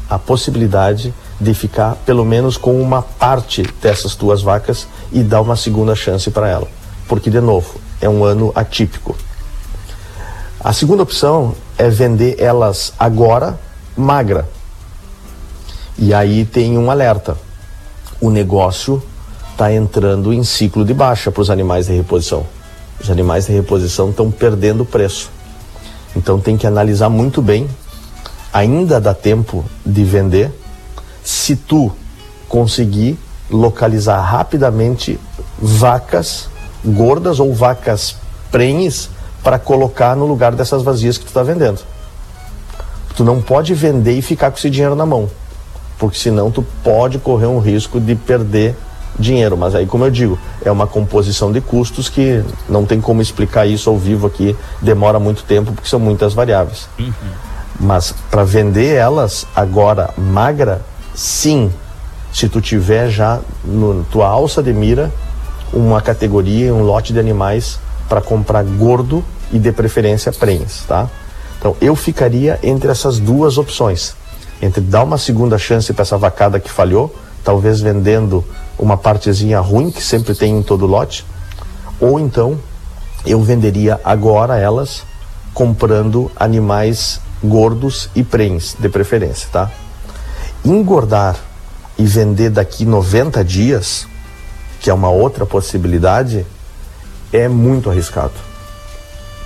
a 0.10 0.20
possibilidade 0.20 1.14
de 1.40 1.54
ficar 1.54 1.96
pelo 2.06 2.26
menos 2.26 2.58
com 2.58 2.82
uma 2.82 3.02
parte 3.02 3.64
dessas 3.82 4.16
tuas 4.16 4.42
vacas 4.42 4.88
e 5.12 5.22
dar 5.22 5.42
uma 5.42 5.56
segunda 5.56 5.96
chance 5.96 6.30
para 6.32 6.48
ela. 6.48 6.68
Porque, 7.08 7.30
de 7.30 7.40
novo, 7.40 7.76
é 8.02 8.10
um 8.10 8.24
ano 8.24 8.52
atípico. 8.56 9.16
A 10.60 10.74
segunda 10.74 11.04
opção 11.04 11.56
é 11.78 11.90
vender 11.90 12.36
elas 12.40 12.92
agora 13.00 13.60
magra. 13.96 14.48
E 15.98 16.14
aí 16.14 16.46
tem 16.46 16.78
um 16.78 16.92
alerta. 16.92 17.38
O 18.20 18.30
negócio 18.30 19.02
está 19.52 19.72
entrando 19.72 20.34
em 20.34 20.44
ciclo 20.44 20.84
de 20.84 20.94
baixa 20.94 21.32
para 21.32 21.42
os 21.42 21.50
animais 21.50 21.88
de 21.88 21.94
reposição. 21.94 22.46
Os 23.00 23.10
animais 23.10 23.46
de 23.46 23.54
reposição 23.54 24.10
estão 24.10 24.30
perdendo 24.32 24.84
preço. 24.84 25.30
Então 26.16 26.40
tem 26.40 26.58
que 26.58 26.68
analisar 26.68 27.10
muito 27.10 27.42
bem. 27.42 27.68
Ainda 28.52 29.00
dá 29.00 29.14
tempo 29.14 29.64
de 29.86 30.04
vender 30.04 30.52
se 31.28 31.58
tu 31.58 31.92
conseguir 32.48 33.20
localizar 33.52 34.22
rapidamente 34.22 35.20
vacas 35.60 36.48
gordas 36.86 37.42
ou 37.42 37.54
vacas 37.54 38.16
prenhes 38.50 39.10
para 39.44 39.60
colocar 39.60 40.16
no 40.16 40.26
lugar 40.26 40.54
dessas 40.54 40.82
vazias 40.84 41.18
que 41.18 41.26
tu 41.26 41.28
está 41.28 41.44
vendendo. 41.44 41.82
Tu 43.14 43.26
não 43.26 43.42
pode 43.42 43.74
vender 43.74 44.14
e 44.14 44.22
ficar 44.22 44.52
com 44.52 44.58
esse 44.58 44.70
dinheiro 44.70 44.96
na 44.96 45.06
mão, 45.06 45.30
porque 46.00 46.18
senão 46.18 46.50
tu 46.50 46.66
pode 46.82 47.20
correr 47.20 47.48
um 47.48 47.60
risco 47.60 48.00
de 48.00 48.16
perder 48.16 48.74
dinheiro. 49.20 49.58
Mas 49.58 49.76
aí, 49.76 49.86
como 49.86 50.06
eu 50.06 50.12
digo, 50.12 50.40
é 50.64 50.72
uma 50.72 50.88
composição 50.88 51.52
de 51.52 51.60
custos 51.60 52.08
que 52.08 52.42
não 52.70 52.86
tem 52.86 53.02
como 53.02 53.22
explicar 53.22 53.66
isso 53.66 53.90
ao 53.90 53.98
vivo 53.98 54.28
aqui, 54.28 54.56
demora 54.82 55.20
muito 55.20 55.44
tempo 55.44 55.74
porque 55.74 55.90
são 55.90 56.00
muitas 56.00 56.34
variáveis. 56.34 56.88
Uhum. 56.98 57.12
Mas 57.82 58.14
para 58.32 58.46
vender 58.46 58.96
elas 58.96 59.46
agora 59.54 60.14
magra, 60.18 60.82
sim, 61.18 61.74
se 62.32 62.48
tu 62.48 62.62
tiver 62.62 63.10
já 63.10 63.40
no 63.66 64.06
tua 64.06 64.28
alça 64.28 64.62
de 64.62 64.72
mira 64.72 65.12
uma 65.74 66.00
categoria, 66.00 66.72
um 66.74 66.84
lote 66.84 67.12
de 67.12 67.20
animais 67.20 67.80
para 68.08 68.22
comprar 68.22 68.64
gordo 68.64 69.26
e 69.52 69.58
de 69.58 69.72
preferência 69.72 70.32
prenhes, 70.32 70.84
tá? 70.88 71.10
Então 71.58 71.76
eu 71.82 71.96
ficaria 71.96 72.60
entre 72.62 72.92
essas 72.92 73.18
duas 73.18 73.58
opções, 73.58 74.16
entre 74.62 74.80
dar 74.80 75.04
uma 75.04 75.18
segunda 75.18 75.58
chance 75.58 75.92
para 75.92 76.04
essa 76.04 76.18
vacada 76.18 76.60
que 76.60 76.70
falhou, 76.70 77.14
talvez 77.44 77.82
vendendo 77.82 78.46
uma 78.78 78.96
partezinha 78.96 79.60
ruim 79.60 79.90
que 79.90 80.04
sempre 80.04 80.36
tem 80.36 80.56
em 80.56 80.62
todo 80.62 80.86
lote, 80.86 81.26
ou 82.00 82.20
então 82.20 82.60
eu 83.26 83.42
venderia 83.42 84.00
agora 84.06 84.58
elas 84.58 85.02
comprando 85.52 86.32
animais 86.36 87.20
gordos 87.44 88.08
e 88.16 88.24
prens, 88.24 88.76
de 88.80 88.88
preferência, 88.88 89.50
tá? 89.52 89.72
Engordar 90.64 91.36
e 91.98 92.06
vender 92.06 92.50
daqui 92.50 92.86
90 92.86 93.44
dias, 93.44 94.08
que 94.80 94.90
é 94.90 94.94
uma 94.94 95.10
outra 95.10 95.46
possibilidade, 95.46 96.46
é 97.32 97.48
muito 97.48 97.90
arriscado. 97.90 98.34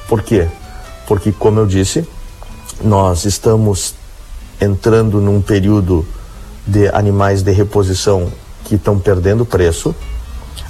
Por 0.08 0.22
quê? 0.22 0.48
Porque, 1.08 1.32
como 1.32 1.60
eu 1.60 1.66
disse, 1.66 2.08
nós 2.84 3.26
estamos 3.26 3.96
entrando 4.60 5.20
num 5.20 5.42
período 5.42 6.06
de 6.66 6.88
animais 6.90 7.42
de 7.42 7.52
reposição 7.52 8.32
que 8.66 8.76
estão 8.76 9.00
perdendo 9.00 9.46
preço. 9.46 9.96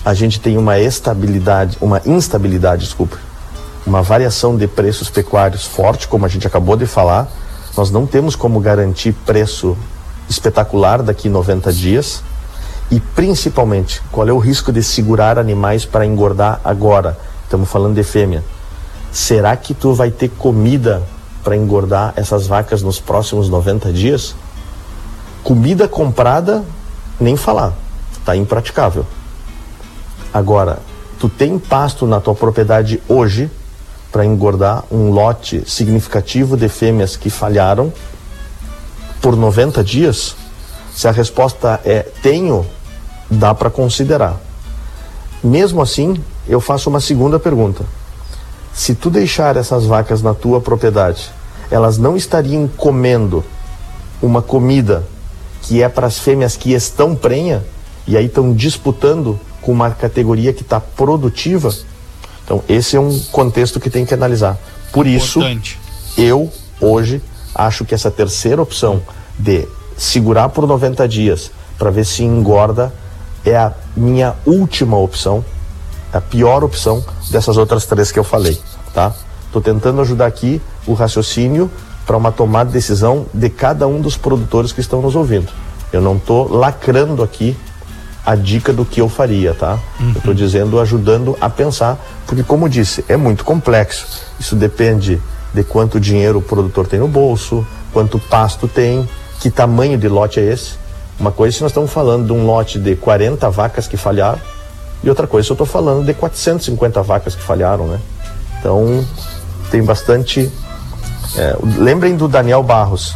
A 0.06 0.14
gente 0.14 0.40
tem 0.40 0.58
uma 0.58 0.80
estabilidade, 0.80 1.78
uma 1.82 2.02
instabilidade, 2.06 2.86
desculpa, 2.86 3.18
uma 3.86 4.02
variação 4.02 4.56
de 4.56 4.68
preços 4.68 5.10
pecuários 5.10 5.66
forte, 5.66 6.08
como 6.08 6.26
a 6.26 6.30
gente 6.30 6.48
acabou 6.48 6.76
de 6.76 6.86
falar. 6.86 7.30
Nós 7.76 7.92
não 7.92 8.06
temos 8.06 8.36
como 8.36 8.60
garantir 8.60 9.14
preço 9.26 9.78
espetacular 10.32 11.04
daqui 11.04 11.30
90 11.30 11.72
dias. 11.72 12.24
E 12.90 13.00
principalmente, 13.00 14.02
qual 14.12 14.28
é 14.28 14.34
o 14.34 14.38
risco 14.38 14.72
de 14.72 14.82
segurar 14.82 15.38
animais 15.38 15.86
para 15.86 16.06
engordar 16.06 16.60
agora? 16.64 17.18
Estamos 17.44 17.70
falando 17.70 17.96
de 17.96 18.04
fêmea. 18.04 18.44
Será 19.12 19.56
que 19.56 19.74
tu 19.74 19.94
vai 19.94 20.10
ter 20.10 20.30
comida 20.30 21.04
para 21.44 21.56
engordar 21.56 22.14
essas 22.16 22.48
vacas 22.48 22.82
nos 22.82 23.00
próximos 23.00 23.50
90 23.50 23.92
dias? 23.92 24.36
Comida 25.44 25.88
comprada, 25.88 26.64
nem 27.20 27.36
falar, 27.36 27.74
tá 28.26 28.36
impraticável. 28.36 29.06
Agora, 30.34 30.80
tu 31.20 31.28
tem 31.28 31.60
pasto 31.60 32.06
na 32.06 32.20
tua 32.20 32.36
propriedade 32.36 33.02
hoje 33.08 33.50
para 34.12 34.26
engordar 34.26 34.84
um 34.92 35.10
lote 35.12 35.64
significativo 35.66 36.56
de 36.58 36.68
fêmeas 36.68 37.16
que 37.16 37.30
falharam 37.30 37.92
por 39.22 39.36
90 39.36 39.84
dias? 39.84 40.36
Se 40.94 41.08
a 41.08 41.12
resposta 41.12 41.80
é 41.86 42.00
tenho, 42.22 42.66
dá 43.30 43.54
para 43.54 43.70
considerar. 43.70 44.38
Mesmo 45.44 45.82
assim, 45.82 46.22
eu 46.48 46.60
faço 46.60 46.90
uma 46.90 47.00
segunda 47.00 47.40
pergunta. 47.40 47.86
Se 48.74 48.96
tu 48.96 49.10
deixar 49.10 49.58
essas 49.58 49.86
vacas 49.86 50.22
na 50.22 50.34
tua 50.34 50.60
propriedade, 50.60 51.30
elas 51.70 51.98
não 51.98 52.18
estariam 52.18 52.68
comendo 52.68 53.44
uma 54.22 54.42
comida 54.42 55.06
que 55.62 55.82
é 55.82 55.88
para 55.88 56.08
as 56.08 56.20
fêmeas 56.20 56.58
que 56.58 56.74
estão 56.74 57.16
prenha 57.16 57.64
e 58.08 58.18
aí 58.18 58.26
estão 58.26 58.54
disputando 58.54 59.40
com 59.62 59.72
uma 59.72 59.92
categoria 59.92 60.54
que 60.54 60.64
está 60.64 60.80
produtiva? 60.80 61.74
Então, 62.44 62.64
esse 62.68 62.96
é 62.96 63.00
um 63.00 63.18
contexto 63.32 63.80
que 63.80 63.90
tem 63.90 64.06
que 64.06 64.14
analisar. 64.14 64.58
Por 64.92 65.08
Importante. 65.08 65.80
isso, 66.12 66.22
eu 66.22 66.52
hoje 66.80 67.22
acho 67.54 67.86
que 67.86 67.94
essa 67.94 68.12
terceira 68.12 68.62
opção 68.62 69.02
de 69.38 69.68
segurar 69.98 70.50
por 70.50 70.68
90 70.68 71.08
dias 71.08 71.52
para 71.78 71.90
ver 71.90 72.06
se 72.06 72.24
engorda 72.24 72.94
é 73.46 73.56
a 73.56 73.74
minha 73.96 74.36
última 74.46 74.98
opção, 74.98 75.44
a 76.14 76.22
pior 76.22 76.64
opção 76.64 77.04
dessas 77.30 77.58
outras 77.58 77.86
três 77.86 78.12
que 78.12 78.20
eu 78.20 78.24
falei, 78.24 78.60
tá? 78.94 79.14
Estou 79.46 79.62
tentando 79.62 80.02
ajudar 80.02 80.28
aqui 80.28 80.62
o 80.86 80.94
raciocínio 80.94 81.70
para 82.06 82.18
uma 82.18 82.32
tomada 82.32 82.68
de 82.68 82.74
decisão 82.74 83.26
de 83.34 83.50
cada 83.50 83.88
um 83.88 84.00
dos 84.00 84.18
produtores 84.18 84.72
que 84.72 84.80
estão 84.80 85.02
nos 85.02 85.16
ouvindo. 85.16 85.52
Eu 85.92 86.02
não 86.02 86.16
estou 86.16 86.52
lacrando 86.52 87.22
aqui 87.22 87.56
a 88.26 88.36
dica 88.36 88.72
do 88.72 88.86
que 88.86 89.02
eu 89.02 89.10
faria, 89.10 89.54
tá? 89.54 89.80
Eu 90.00 90.20
estou 90.20 90.34
dizendo, 90.34 90.80
ajudando 90.80 91.38
a 91.42 91.50
pensar, 91.50 91.98
porque 92.26 92.44
como 92.44 92.70
disse, 92.70 93.04
é 93.08 93.18
muito 93.18 93.44
complexo. 93.44 94.08
Isso 94.40 94.56
depende 94.56 95.20
de 95.54 95.64
quanto 95.64 96.00
dinheiro 96.00 96.40
o 96.40 96.42
produtor 96.42 96.88
tem 96.88 97.00
no 97.00 97.08
bolso, 97.08 97.66
quanto 97.94 98.20
pasto 98.20 98.68
tem, 98.68 99.08
que 99.40 99.50
tamanho 99.50 99.98
de 99.98 100.08
lote 100.08 100.40
é 100.40 100.44
esse. 100.44 100.74
Uma 101.20 101.32
coisa 101.32 101.56
se 101.56 101.62
nós 101.62 101.72
estamos 101.72 101.92
falando 101.92 102.26
de 102.26 102.34
um 102.34 102.46
lote 102.46 102.80
de 102.80 102.96
40 102.96 103.50
vacas 103.50 103.88
que 103.88 103.98
falharam, 103.98 104.40
e 105.04 105.10
outra 105.10 105.28
coisa 105.28 105.46
se 105.46 105.52
eu 105.52 105.56
estou 105.56 105.68
falando 105.68 106.06
de 106.06 106.14
450 106.14 107.02
vacas 107.02 107.36
que 107.36 107.42
falharam, 107.42 107.88
né? 107.88 108.00
Então, 108.60 109.06
tem 109.72 109.84
bastante. 109.84 110.52
É, 111.36 111.58
lembrem 111.78 112.16
do 112.16 112.28
Daniel 112.28 112.62
Barros. 112.62 113.16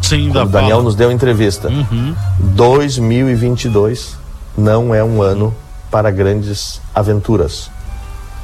Sim, 0.00 0.30
Quando 0.30 0.48
o 0.48 0.50
Daniel 0.50 0.82
nos 0.82 0.96
deu 0.96 1.12
entrevista. 1.12 1.68
Uhum. 1.68 2.14
2022 2.38 4.16
não 4.58 4.94
é 4.94 5.02
um 5.02 5.22
ano 5.22 5.54
para 5.90 6.10
grandes 6.10 6.80
aventuras. 6.94 7.70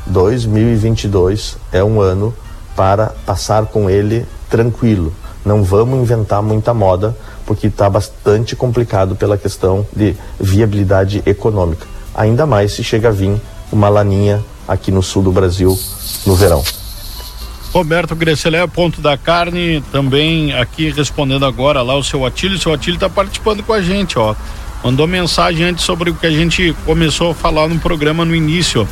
2022 0.06 1.56
é 1.72 1.82
um 1.82 2.00
ano 2.00 2.32
para 2.78 3.08
passar 3.26 3.66
com 3.66 3.90
ele 3.90 4.24
tranquilo. 4.48 5.12
Não 5.44 5.64
vamos 5.64 5.98
inventar 5.98 6.40
muita 6.40 6.72
moda, 6.72 7.16
porque 7.44 7.66
está 7.66 7.90
bastante 7.90 8.54
complicado 8.54 9.16
pela 9.16 9.36
questão 9.36 9.84
de 9.96 10.14
viabilidade 10.38 11.20
econômica. 11.26 11.88
Ainda 12.14 12.46
mais 12.46 12.74
se 12.74 12.84
chega 12.84 13.08
a 13.08 13.10
vir 13.10 13.40
uma 13.72 13.88
laninha 13.88 14.44
aqui 14.68 14.92
no 14.92 15.02
sul 15.02 15.24
do 15.24 15.32
Brasil 15.32 15.76
no 16.24 16.36
verão. 16.36 16.62
Roberto 17.72 18.14
Gresselé, 18.14 18.64
ponto 18.68 19.00
da 19.00 19.18
carne, 19.18 19.82
também 19.90 20.52
aqui 20.52 20.90
respondendo 20.90 21.44
agora 21.44 21.82
lá 21.82 21.96
o 21.96 22.04
seu 22.04 22.24
Atílio. 22.24 22.56
O 22.56 22.60
seu 22.60 22.72
Atílio 22.72 22.94
está 22.94 23.10
participando 23.10 23.64
com 23.64 23.72
a 23.72 23.82
gente, 23.82 24.16
ó. 24.20 24.36
Mandou 24.84 25.08
mensagem 25.08 25.64
antes 25.64 25.84
sobre 25.84 26.10
o 26.10 26.14
que 26.14 26.26
a 26.26 26.30
gente 26.30 26.76
começou 26.86 27.32
a 27.32 27.34
falar 27.34 27.66
no 27.66 27.80
programa 27.80 28.24
no 28.24 28.36
início. 28.36 28.86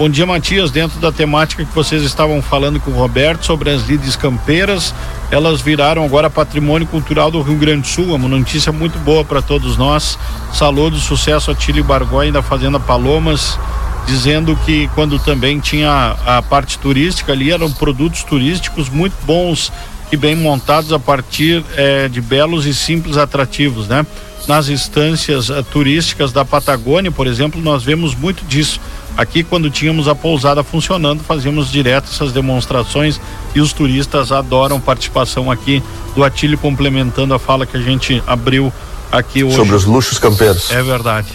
Bom 0.00 0.08
dia, 0.08 0.24
Matias. 0.24 0.70
Dentro 0.70 0.98
da 0.98 1.12
temática 1.12 1.62
que 1.62 1.74
vocês 1.74 2.02
estavam 2.02 2.40
falando 2.40 2.80
com 2.80 2.90
o 2.90 2.94
Roberto 2.94 3.44
sobre 3.44 3.68
as 3.68 3.82
lides 3.82 4.16
campeiras, 4.16 4.94
elas 5.30 5.60
viraram 5.60 6.02
agora 6.02 6.30
patrimônio 6.30 6.88
cultural 6.88 7.30
do 7.30 7.42
Rio 7.42 7.58
Grande 7.58 7.82
do 7.82 7.86
Sul. 7.86 8.14
Uma 8.14 8.26
notícia 8.26 8.72
muito 8.72 8.98
boa 9.00 9.26
para 9.26 9.42
todos 9.42 9.76
nós. 9.76 10.18
Saludo, 10.54 10.96
sucesso 10.96 11.50
a 11.50 11.54
Tílio 11.54 11.84
Bargói 11.84 12.32
da 12.32 12.40
Fazenda 12.40 12.80
Palomas 12.80 13.58
dizendo 14.06 14.58
que 14.64 14.88
quando 14.94 15.18
também 15.18 15.60
tinha 15.60 16.16
a 16.24 16.40
parte 16.40 16.78
turística 16.78 17.32
ali 17.32 17.50
eram 17.50 17.70
produtos 17.70 18.24
turísticos 18.24 18.88
muito 18.88 19.14
bons 19.26 19.70
e 20.10 20.16
bem 20.16 20.34
montados 20.34 20.94
a 20.94 20.98
partir 20.98 21.62
eh, 21.76 22.08
de 22.08 22.22
belos 22.22 22.64
e 22.64 22.72
simples 22.72 23.18
atrativos, 23.18 23.86
né? 23.86 24.06
Nas 24.48 24.70
instâncias 24.70 25.50
eh, 25.50 25.62
turísticas 25.70 26.32
da 26.32 26.42
Patagônia, 26.42 27.12
por 27.12 27.26
exemplo, 27.26 27.60
nós 27.60 27.84
vemos 27.84 28.14
muito 28.14 28.46
disso. 28.46 28.80
Aqui, 29.20 29.44
quando 29.44 29.68
tínhamos 29.68 30.08
a 30.08 30.14
pousada 30.14 30.64
funcionando, 30.64 31.22
fazíamos 31.22 31.70
direto 31.70 32.08
essas 32.10 32.32
demonstrações 32.32 33.20
e 33.54 33.60
os 33.60 33.70
turistas 33.70 34.32
adoram 34.32 34.80
participação 34.80 35.50
aqui 35.50 35.82
do 36.14 36.24
Atílio, 36.24 36.56
complementando 36.56 37.34
a 37.34 37.38
fala 37.38 37.66
que 37.66 37.76
a 37.76 37.80
gente 37.82 38.22
abriu 38.26 38.72
aqui 39.12 39.44
hoje. 39.44 39.56
Sobre 39.56 39.74
os 39.74 39.84
luxos 39.84 40.18
campeiros. 40.18 40.70
É 40.70 40.82
verdade. 40.82 41.28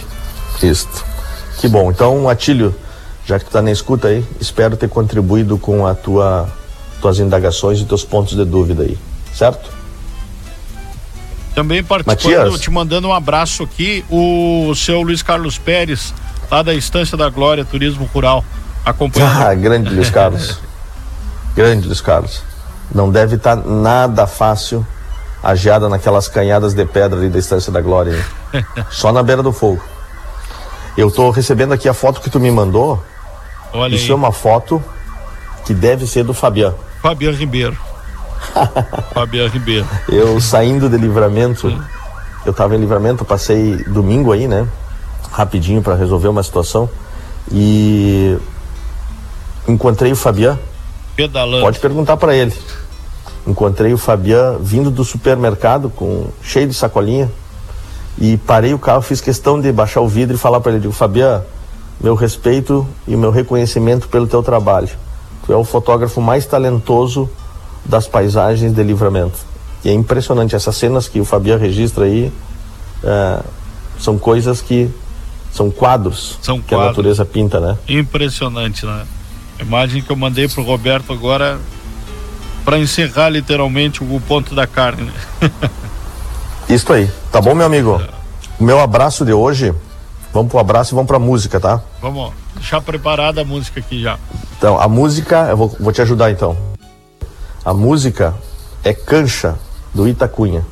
Isto. 0.60 1.04
Que 1.60 1.68
bom. 1.68 1.88
Então, 1.92 2.28
Atílio, 2.28 2.74
já 3.24 3.38
que 3.38 3.44
tu 3.44 3.52
tá 3.52 3.62
na 3.62 3.70
escuta 3.70 4.08
aí, 4.08 4.26
espero 4.40 4.76
ter 4.76 4.88
contribuído 4.88 5.56
com 5.56 5.86
a 5.86 5.94
tua 5.94 6.52
tuas 7.00 7.20
indagações 7.20 7.78
e 7.78 7.84
teus 7.84 8.02
pontos 8.02 8.34
de 8.34 8.44
dúvida 8.44 8.82
aí, 8.82 8.98
certo? 9.32 9.70
Também 11.54 11.84
participando, 11.84 12.36
Matias. 12.36 12.60
te 12.60 12.68
mandando 12.68 13.06
um 13.06 13.12
abraço 13.12 13.62
aqui, 13.62 14.04
o 14.10 14.74
seu 14.74 15.02
Luiz 15.02 15.22
Carlos 15.22 15.56
Pérez, 15.56 16.12
lá 16.50 16.62
da 16.62 16.74
Estância 16.74 17.16
da 17.16 17.28
Glória, 17.28 17.64
Turismo 17.64 18.08
Rural, 18.12 18.44
acompanhando. 18.84 19.36
Ah, 19.46 19.54
grande 19.54 19.90
Luiz 19.94 20.10
Carlos. 20.10 20.58
grande 21.54 21.86
Luiz 21.86 22.00
Carlos. 22.00 22.42
Não 22.94 23.10
deve 23.10 23.36
estar 23.36 23.56
tá 23.56 23.68
nada 23.68 24.26
fácil 24.26 24.86
a 25.42 25.54
geada 25.54 25.88
naquelas 25.88 26.28
canhadas 26.28 26.74
de 26.74 26.84
pedra 26.84 27.18
ali 27.18 27.28
da 27.28 27.38
Estância 27.38 27.72
da 27.72 27.80
Glória. 27.80 28.24
Hein? 28.52 28.64
Só 28.90 29.12
na 29.12 29.22
beira 29.22 29.42
do 29.42 29.52
fogo. 29.52 29.82
Eu 30.96 31.08
estou 31.08 31.30
recebendo 31.30 31.72
aqui 31.72 31.88
a 31.88 31.94
foto 31.94 32.20
que 32.20 32.30
tu 32.30 32.40
me 32.40 32.50
mandou. 32.50 33.02
Olha 33.72 33.94
Isso 33.94 34.06
aí. 34.06 34.10
é 34.12 34.14
uma 34.14 34.32
foto 34.32 34.82
que 35.64 35.74
deve 35.74 36.06
ser 36.06 36.24
do 36.24 36.32
Fabiano. 36.32 36.76
Fabiano 37.02 37.36
Ribeiro. 37.36 37.76
Fabiano 39.12 39.50
Ribeiro. 39.50 39.86
Eu 40.08 40.40
saindo 40.40 40.88
de 40.88 40.96
livramento, 40.96 41.68
eu 42.44 42.52
estava 42.52 42.74
em 42.74 42.78
livramento, 42.78 43.24
passei 43.24 43.76
domingo 43.84 44.32
aí, 44.32 44.48
né? 44.48 44.66
Rapidinho 45.30 45.82
para 45.82 45.94
resolver 45.94 46.28
uma 46.28 46.42
situação. 46.42 46.88
E 47.50 48.36
encontrei 49.68 50.12
o 50.12 50.16
Fabiano. 50.16 50.58
Pedalando. 51.14 51.62
Pode 51.62 51.78
perguntar 51.78 52.16
para 52.16 52.34
ele. 52.34 52.52
Encontrei 53.46 53.92
o 53.92 53.98
Fabiano 53.98 54.58
vindo 54.58 54.90
do 54.90 55.04
supermercado 55.04 55.88
com 55.88 56.26
cheio 56.42 56.66
de 56.66 56.74
sacolinha 56.74 57.30
e 58.18 58.36
parei 58.38 58.72
o 58.72 58.78
carro, 58.78 59.02
fiz 59.02 59.20
questão 59.20 59.60
de 59.60 59.70
baixar 59.70 60.00
o 60.00 60.08
vidro 60.08 60.34
e 60.34 60.38
falar 60.38 60.60
para 60.60 60.72
ele, 60.72 60.80
digo, 60.80 60.92
Fabiano, 60.92 61.44
meu 62.00 62.14
respeito 62.14 62.86
e 63.06 63.14
meu 63.14 63.30
reconhecimento 63.30 64.08
pelo 64.08 64.26
teu 64.26 64.42
trabalho. 64.42 64.88
Tu 65.44 65.52
é 65.52 65.56
o 65.56 65.64
fotógrafo 65.64 66.20
mais 66.20 66.46
talentoso 66.46 67.28
das 67.84 68.08
paisagens 68.08 68.72
de 68.74 68.82
livramento. 68.82 69.38
E 69.84 69.90
é 69.90 69.92
impressionante 69.92 70.56
essas 70.56 70.76
cenas 70.76 71.08
que 71.08 71.20
o 71.20 71.24
Fabiano 71.24 71.60
registra 71.60 72.04
aí, 72.04 72.32
é, 73.04 73.40
são 73.98 74.18
coisas 74.18 74.60
que 74.60 74.90
são 75.56 75.70
quadros 75.70 76.38
São 76.42 76.60
que 76.60 76.74
a 76.74 76.78
quadros. 76.78 76.96
natureza 76.96 77.24
pinta, 77.24 77.58
né? 77.58 77.76
Impressionante, 77.88 78.84
né? 78.84 79.06
A 79.58 79.62
imagem 79.62 80.02
que 80.02 80.10
eu 80.10 80.16
mandei 80.16 80.46
pro 80.48 80.62
Roberto 80.62 81.12
agora 81.12 81.58
para 82.64 82.78
encerrar 82.78 83.30
literalmente 83.30 84.02
o 84.04 84.20
ponto 84.20 84.54
da 84.54 84.66
carne. 84.66 85.04
né? 85.40 85.50
Isso 86.68 86.92
aí, 86.92 87.10
tá 87.30 87.40
bom, 87.40 87.54
meu 87.54 87.64
amigo? 87.66 88.00
O 88.58 88.64
meu 88.64 88.80
abraço 88.80 89.24
de 89.24 89.32
hoje, 89.32 89.72
vamos 90.32 90.50
pro 90.50 90.58
abraço 90.58 90.92
e 90.92 90.94
vamos 90.94 91.06
pra 91.06 91.18
música, 91.18 91.58
tá? 91.60 91.80
Vamos 92.02 92.32
deixar 92.54 92.80
preparada 92.80 93.40
a 93.42 93.44
música 93.44 93.80
aqui 93.80 94.02
já. 94.02 94.18
Então, 94.58 94.78
a 94.80 94.88
música, 94.88 95.46
eu 95.48 95.56
vou, 95.56 95.76
vou 95.78 95.92
te 95.92 96.02
ajudar 96.02 96.30
então. 96.30 96.56
A 97.64 97.72
música 97.72 98.34
é 98.82 98.92
Cancha, 98.92 99.54
do 99.94 100.06
Itacunha. 100.08 100.64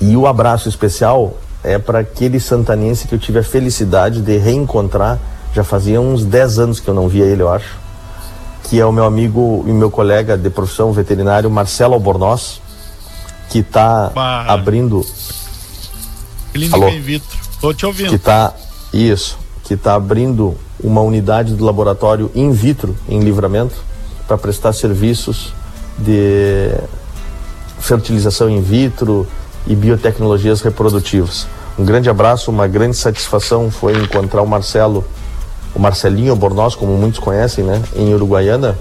E 0.00 0.16
o 0.16 0.26
abraço 0.26 0.68
especial 0.68 1.34
é 1.64 1.78
para 1.78 2.00
aquele 2.00 2.40
santanense 2.40 3.06
que 3.06 3.14
eu 3.14 3.18
tive 3.18 3.38
a 3.38 3.42
felicidade 3.42 4.20
de 4.20 4.36
reencontrar. 4.36 5.18
Já 5.54 5.62
fazia 5.62 6.00
uns 6.00 6.24
10 6.24 6.58
anos 6.58 6.80
que 6.80 6.88
eu 6.88 6.94
não 6.94 7.08
via 7.08 7.24
ele, 7.24 7.42
eu 7.42 7.52
acho. 7.52 7.78
Que 8.64 8.80
é 8.80 8.86
o 8.86 8.92
meu 8.92 9.04
amigo 9.04 9.64
e 9.66 9.72
meu 9.72 9.90
colega 9.90 10.36
de 10.36 10.50
profissão 10.50 10.92
veterinário, 10.92 11.50
Marcelo 11.50 11.94
Albornoz, 11.94 12.60
que 13.50 13.58
está 13.58 14.12
abrindo. 14.48 15.04
Clínica 16.52 16.76
Alô? 16.76 16.88
in 16.88 17.00
vitro. 17.00 17.38
Tô 17.60 17.72
te 17.72 17.86
ouvindo. 17.86 18.08
que 18.08 18.16
está 18.16 18.54
isso, 18.92 19.38
que 19.64 19.74
está 19.74 19.94
abrindo 19.94 20.56
uma 20.82 21.00
unidade 21.00 21.54
do 21.54 21.64
laboratório 21.64 22.30
in 22.34 22.50
vitro 22.50 22.96
em 23.08 23.20
Livramento 23.20 23.76
para 24.26 24.36
prestar 24.36 24.72
serviços 24.72 25.54
de 25.98 26.72
fertilização 27.78 28.50
in 28.50 28.60
vitro 28.60 29.26
e 29.66 29.74
biotecnologias 29.74 30.60
reprodutivas. 30.60 31.46
Um 31.78 31.84
grande 31.84 32.10
abraço, 32.10 32.50
uma 32.50 32.66
grande 32.66 32.96
satisfação 32.96 33.70
foi 33.70 33.96
encontrar 33.96 34.42
o 34.42 34.46
Marcelo, 34.46 35.04
o 35.74 35.80
Marcelinho 35.80 36.36
Bornoz, 36.36 36.74
como 36.74 36.92
muitos 36.96 37.18
conhecem, 37.18 37.64
né, 37.64 37.82
em 37.96 38.12
Uruguaiana, 38.12 38.76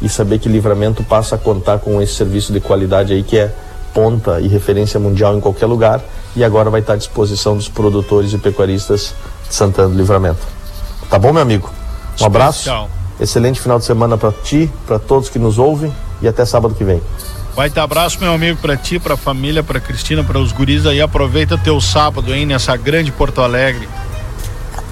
e 0.00 0.08
saber 0.08 0.38
que 0.38 0.48
Livramento 0.48 1.04
passa 1.04 1.36
a 1.36 1.38
contar 1.38 1.78
com 1.78 2.02
esse 2.02 2.14
serviço 2.14 2.52
de 2.52 2.60
qualidade 2.60 3.12
aí 3.12 3.22
que 3.22 3.38
é 3.38 3.54
ponta 3.94 4.40
e 4.40 4.48
referência 4.48 4.98
mundial 4.98 5.36
em 5.36 5.40
qualquer 5.40 5.66
lugar 5.66 6.02
e 6.34 6.42
agora 6.42 6.70
vai 6.70 6.80
estar 6.80 6.94
à 6.94 6.96
disposição 6.96 7.56
dos 7.56 7.68
produtores 7.68 8.32
e 8.32 8.38
pecuaristas 8.38 9.14
de 9.48 9.54
Santana 9.54 9.88
do 9.88 9.94
Livramento. 9.94 10.40
Tá 11.08 11.18
bom, 11.18 11.32
meu 11.32 11.42
amigo? 11.42 11.70
Um 12.20 12.24
abraço. 12.24 12.70
Excelente 13.20 13.60
final 13.60 13.78
de 13.78 13.84
semana 13.84 14.16
para 14.16 14.32
ti, 14.32 14.70
para 14.86 14.98
todos 14.98 15.28
que 15.28 15.38
nos 15.38 15.58
ouvem 15.58 15.92
e 16.20 16.26
até 16.26 16.44
sábado 16.44 16.74
que 16.74 16.82
vem. 16.82 17.00
Vai 17.54 17.68
ter 17.68 17.80
abraço, 17.80 18.18
meu 18.20 18.32
amigo, 18.32 18.58
pra 18.60 18.76
ti, 18.76 18.98
pra 18.98 19.16
família, 19.16 19.62
pra 19.62 19.78
Cristina, 19.78 20.24
para 20.24 20.38
os 20.38 20.52
guris 20.52 20.86
aí. 20.86 21.00
Aproveita 21.00 21.58
teu 21.58 21.80
sábado 21.80 22.32
aí 22.32 22.46
nessa 22.46 22.76
grande 22.76 23.12
Porto 23.12 23.42
Alegre. 23.42 23.88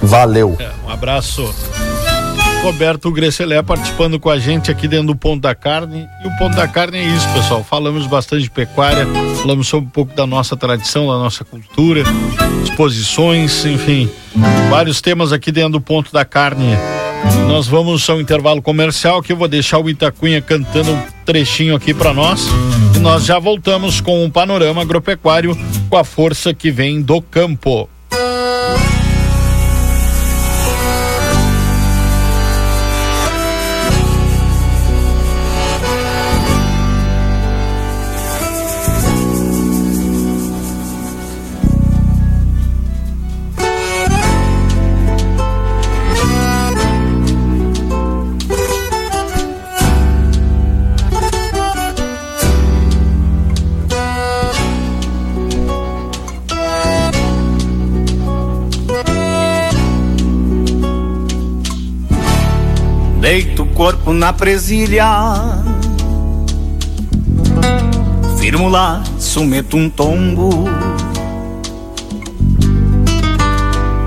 Valeu. 0.03 0.57
É, 0.59 0.71
um 0.87 0.91
abraço. 0.91 1.55
Roberto 2.63 3.11
Gresselé 3.11 3.63
participando 3.63 4.21
com 4.21 4.29
a 4.29 4.39
gente 4.39 4.71
aqui 4.71 4.87
dentro 4.87 5.09
do 5.09 5.17
Ponto 5.17 5.41
da 5.41 5.55
Carne. 5.55 6.07
E 6.23 6.29
o 6.29 6.37
Ponto 6.37 6.55
da 6.55 6.69
Carne 6.69 6.99
é 6.99 7.05
isso, 7.05 7.27
pessoal. 7.31 7.65
Falamos 7.65 8.07
bastante 8.07 8.43
de 8.43 8.51
pecuária, 8.51 9.07
falamos 9.41 9.67
sobre 9.67 9.87
um 9.87 9.91
pouco 9.91 10.15
da 10.15 10.27
nossa 10.27 10.55
tradição, 10.57 11.07
da 11.07 11.15
nossa 11.15 11.43
cultura, 11.43 12.03
exposições, 12.63 13.65
enfim, 13.65 14.11
vários 14.69 15.01
temas 15.01 15.33
aqui 15.33 15.51
dentro 15.51 15.73
do 15.73 15.81
Ponto 15.81 16.13
da 16.13 16.25
Carne. 16.25 16.77
Nós 17.47 17.67
vamos 17.67 18.09
ao 18.09 18.21
intervalo 18.21 18.63
comercial 18.63 19.23
que 19.23 19.33
eu 19.33 19.37
vou 19.37 19.49
deixar 19.49 19.79
o 19.79 19.91
Itacunha 19.91 20.41
cantando 20.41 20.93
um 20.93 21.03
trechinho 21.27 21.75
aqui 21.75 21.93
para 21.93 22.15
nós. 22.15 22.47
E 22.97 22.99
nós 22.99 23.25
já 23.25 23.39
voltamos 23.39 24.01
com 24.01 24.25
um 24.25 24.31
panorama 24.31 24.83
agropecuário 24.83 25.57
com 25.89 25.97
a 25.97 26.05
força 26.05 26.55
que 26.55 26.71
vem 26.71 27.03
do 27.03 27.21
campo. 27.21 27.89
Corpo 63.81 64.13
na 64.13 64.31
presilha. 64.31 65.07
Firmo 68.39 68.69
lá, 68.69 69.03
sumeto 69.19 69.75
um 69.75 69.89
tombo. 69.89 70.67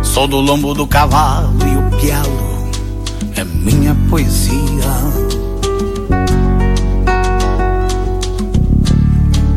Sou 0.03 0.27
do 0.27 0.39
lombo 0.39 0.75
do 0.75 0.85
cavalo 0.85 1.57
e 1.67 1.75
o 1.75 1.99
pialo 1.99 2.69
é 3.35 3.43
minha 3.43 3.97
poesia. 4.11 4.53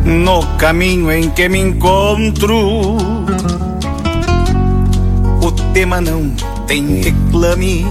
No 0.03 0.47
caminho 0.57 1.13
em 1.13 1.29
que 1.29 1.47
me 1.47 1.59
encontro, 1.59 2.57
o 5.43 5.53
tema 5.75 6.01
não 6.01 6.31
tem 6.67 7.03
reclame. 7.03 7.85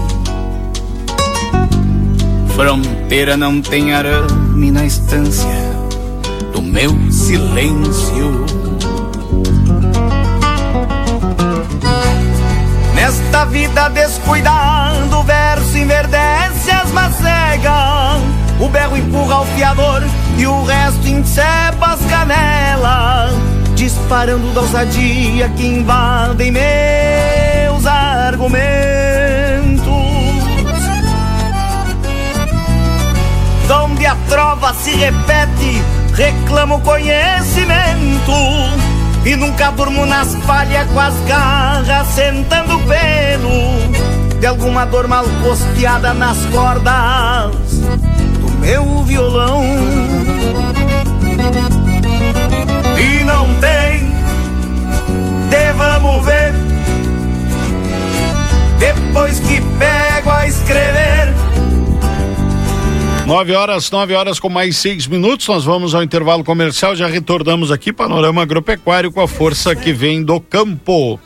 Fronteira 2.56 3.36
não 3.36 3.60
tem 3.60 3.92
arame 3.92 4.70
na 4.70 4.86
estância 4.86 5.46
do 6.54 6.62
meu 6.62 6.90
silêncio. 7.12 8.46
Nesta 12.94 13.44
vida 13.44 13.90
descuidado, 13.90 15.18
o 15.18 15.22
verso 15.22 15.76
enverdece 15.76 16.70
as 16.70 16.90
macegas. 16.92 18.22
O 18.58 18.70
berro 18.70 18.96
empurra 18.96 19.42
o 19.42 19.46
fiador 19.48 20.02
e 20.38 20.46
o 20.46 20.64
resto 20.64 21.06
encepa 21.08 21.88
as 21.88 22.00
canelas. 22.06 23.34
Disparando 23.74 24.50
da 24.54 24.62
ousadia 24.62 25.50
que 25.50 25.66
invadem 25.66 26.52
meus 26.52 27.84
argumentos. 27.84 28.95
A 34.06 34.16
trova 34.28 34.72
se 34.74 34.92
repete, 34.92 35.82
reclamo 36.14 36.80
conhecimento. 36.80 38.32
E 39.26 39.34
nunca 39.34 39.72
durmo 39.72 40.06
nas 40.06 40.36
palhas 40.46 40.88
com 40.92 41.00
as 41.00 41.14
garras 41.26 42.06
sentando 42.14 42.78
pelo 42.78 44.38
De 44.38 44.46
alguma 44.46 44.84
dor 44.86 45.08
mal 45.08 45.24
costeada 45.42 46.14
nas 46.14 46.38
cordas 46.46 47.56
do 48.38 48.48
meu 48.60 49.02
violão 49.02 49.64
E 52.96 53.24
não 53.24 53.52
tem, 53.56 54.12
de 55.50 55.72
vamos 55.72 56.24
ver 56.24 56.54
Depois 58.78 59.40
que 59.40 59.60
pego 59.60 60.30
a 60.30 60.46
escrever 60.46 61.45
9 63.26 63.56
horas, 63.56 63.90
9 63.90 64.14
horas 64.14 64.38
com 64.38 64.48
mais 64.48 64.76
seis 64.76 65.08
minutos. 65.08 65.48
Nós 65.48 65.64
vamos 65.64 65.96
ao 65.96 66.02
intervalo 66.02 66.44
comercial. 66.44 66.94
Já 66.94 67.08
retornamos 67.08 67.72
aqui. 67.72 67.92
Panorama 67.92 68.40
Agropecuário 68.40 69.10
com 69.10 69.20
a 69.20 69.26
força 69.26 69.74
que 69.74 69.92
vem 69.92 70.22
do 70.22 70.40
campo. 70.40 71.18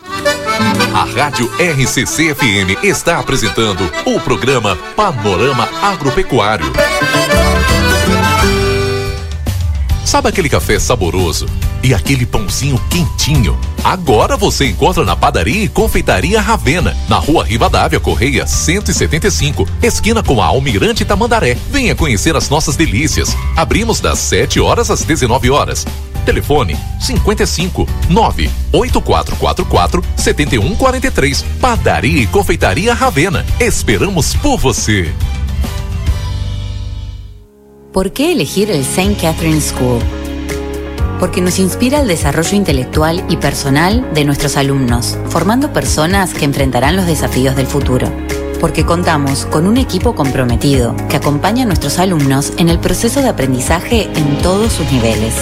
A 0.94 1.04
Rádio 1.04 1.50
RCC 1.58 2.34
FM 2.34 2.82
está 2.82 3.18
apresentando 3.18 3.82
o 4.06 4.18
programa 4.18 4.76
Panorama 4.96 5.68
Agropecuário. 5.82 6.72
Sabe 10.10 10.28
aquele 10.28 10.48
café 10.48 10.76
saboroso 10.76 11.46
e 11.84 11.94
aquele 11.94 12.26
pãozinho 12.26 12.76
quentinho? 12.90 13.56
Agora 13.84 14.36
você 14.36 14.66
encontra 14.66 15.04
na 15.04 15.14
padaria 15.14 15.62
e 15.62 15.68
confeitaria 15.68 16.40
Ravena, 16.40 16.96
na 17.08 17.16
rua 17.16 17.44
Rivadavia 17.44 18.00
Correia 18.00 18.44
175, 18.44 19.68
esquina 19.80 20.20
com 20.20 20.42
a 20.42 20.46
Almirante 20.46 21.04
Tamandaré. 21.04 21.56
Venha 21.70 21.94
conhecer 21.94 22.34
as 22.34 22.48
nossas 22.48 22.74
delícias. 22.74 23.36
Abrimos 23.54 24.00
das 24.00 24.18
7 24.18 24.58
horas 24.58 24.90
às 24.90 25.04
19 25.04 25.48
horas. 25.48 25.86
Telefone 26.26 26.76
55 26.98 27.86
98444 28.08 30.04
7143. 30.16 31.44
Padaria 31.60 32.20
e 32.20 32.26
confeitaria 32.26 32.94
Ravena. 32.94 33.46
Esperamos 33.60 34.34
por 34.34 34.58
você. 34.58 35.14
¿Por 37.92 38.12
qué 38.12 38.30
elegir 38.30 38.70
el 38.70 38.82
St. 38.82 39.16
Catherine 39.20 39.60
School? 39.60 39.98
Porque 41.18 41.40
nos 41.40 41.58
inspira 41.58 42.00
el 42.00 42.06
desarrollo 42.06 42.56
intelectual 42.56 43.24
y 43.28 43.36
personal 43.36 44.14
de 44.14 44.24
nuestros 44.24 44.56
alumnos, 44.56 45.18
formando 45.28 45.72
personas 45.72 46.32
que 46.32 46.44
enfrentarán 46.44 46.94
los 46.94 47.06
desafíos 47.06 47.56
del 47.56 47.66
futuro. 47.66 48.06
Porque 48.60 48.86
contamos 48.86 49.44
con 49.44 49.66
un 49.66 49.76
equipo 49.76 50.14
comprometido 50.14 50.94
que 51.08 51.16
acompaña 51.16 51.64
a 51.64 51.66
nuestros 51.66 51.98
alumnos 51.98 52.52
en 52.58 52.68
el 52.68 52.78
proceso 52.78 53.22
de 53.22 53.28
aprendizaje 53.28 54.08
en 54.14 54.38
todos 54.38 54.72
sus 54.72 54.90
niveles. 54.92 55.34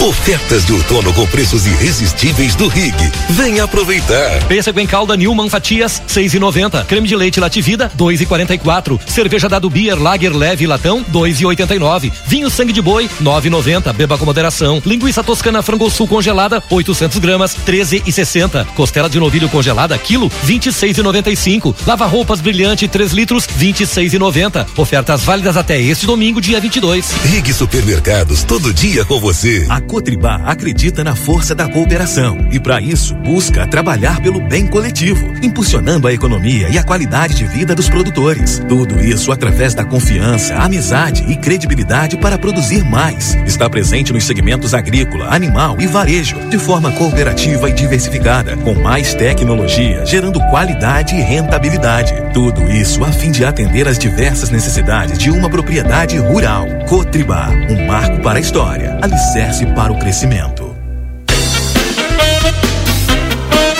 Ofertas 0.00 0.64
de 0.64 0.72
outono 0.72 1.12
com 1.12 1.26
preços 1.26 1.66
irresistíveis 1.66 2.54
do 2.54 2.68
Rig. 2.68 2.94
Venha 3.30 3.64
aproveitar. 3.64 4.44
Pêssego 4.46 4.78
em 4.78 4.86
calda 4.86 5.16
Newman 5.16 5.50
Fatias, 5.50 6.00
6,90. 6.08 6.84
Creme 6.86 7.08
de 7.08 7.16
leite 7.16 7.40
Lativida, 7.40 7.90
2,44. 7.98 9.00
Cerveja 9.08 9.48
Dado 9.48 9.68
Beer 9.68 10.00
Lager 10.00 10.32
Leve 10.32 10.68
Latão, 10.68 11.04
2,89. 11.12 12.12
Vinho 12.28 12.48
Sangue 12.48 12.72
de 12.72 12.80
Boi, 12.80 13.10
9,90. 13.20 13.92
Beba 13.92 14.16
com 14.16 14.24
moderação. 14.24 14.80
Linguiça 14.86 15.24
Toscana 15.24 15.62
Frango 15.62 15.90
Sul 15.90 16.06
congelada, 16.06 16.62
800 16.70 17.18
gramas, 17.18 17.56
13,60. 17.66 18.66
Costela 18.76 19.10
de 19.10 19.18
novilho 19.18 19.48
congelada, 19.48 19.98
quilo, 19.98 20.30
26,95. 20.46 21.74
Lava 21.84 22.06
roupas 22.06 22.40
brilhante, 22.40 22.86
3 22.86 23.10
litros, 23.10 23.48
26,90. 23.48 24.64
Ofertas 24.76 25.24
válidas 25.24 25.56
até 25.56 25.80
este 25.80 26.06
domingo, 26.06 26.40
dia 26.40 26.60
22. 26.60 27.10
Rig 27.24 27.52
Supermercados, 27.52 28.44
todo 28.44 28.72
dia 28.72 29.04
com 29.04 29.18
você. 29.18 29.66
A 29.68 29.87
Cotribá 29.88 30.42
acredita 30.44 31.02
na 31.02 31.16
força 31.16 31.54
da 31.54 31.66
cooperação 31.66 32.36
e, 32.52 32.60
para 32.60 32.78
isso, 32.78 33.14
busca 33.14 33.66
trabalhar 33.66 34.20
pelo 34.20 34.38
bem 34.38 34.66
coletivo, 34.66 35.32
impulsionando 35.42 36.06
a 36.06 36.12
economia 36.12 36.68
e 36.68 36.76
a 36.76 36.84
qualidade 36.84 37.34
de 37.34 37.46
vida 37.46 37.74
dos 37.74 37.88
produtores. 37.88 38.62
Tudo 38.68 39.00
isso 39.00 39.32
através 39.32 39.72
da 39.72 39.86
confiança, 39.86 40.54
amizade 40.56 41.24
e 41.26 41.34
credibilidade 41.34 42.18
para 42.18 42.38
produzir 42.38 42.84
mais. 42.84 43.34
Está 43.46 43.68
presente 43.70 44.12
nos 44.12 44.24
segmentos 44.24 44.74
agrícola, 44.74 45.34
animal 45.34 45.80
e 45.80 45.86
varejo, 45.86 46.36
de 46.50 46.58
forma 46.58 46.92
cooperativa 46.92 47.70
e 47.70 47.72
diversificada, 47.72 48.58
com 48.58 48.74
mais 48.74 49.14
tecnologia, 49.14 50.04
gerando 50.04 50.38
qualidade 50.50 51.14
e 51.14 51.22
rentabilidade. 51.22 52.12
Tudo 52.34 52.70
isso 52.70 53.02
a 53.04 53.10
fim 53.10 53.30
de 53.30 53.42
atender 53.42 53.88
às 53.88 53.98
diversas 53.98 54.50
necessidades 54.50 55.18
de 55.18 55.30
uma 55.30 55.48
propriedade 55.48 56.18
rural. 56.18 56.66
Cotribá, 56.86 57.48
um 57.70 57.86
marco 57.86 58.20
para 58.20 58.38
a 58.38 58.40
história, 58.40 58.98
alicerce 59.00 59.64
para 59.64 59.77
o 59.86 59.96
crescimento. 59.96 60.76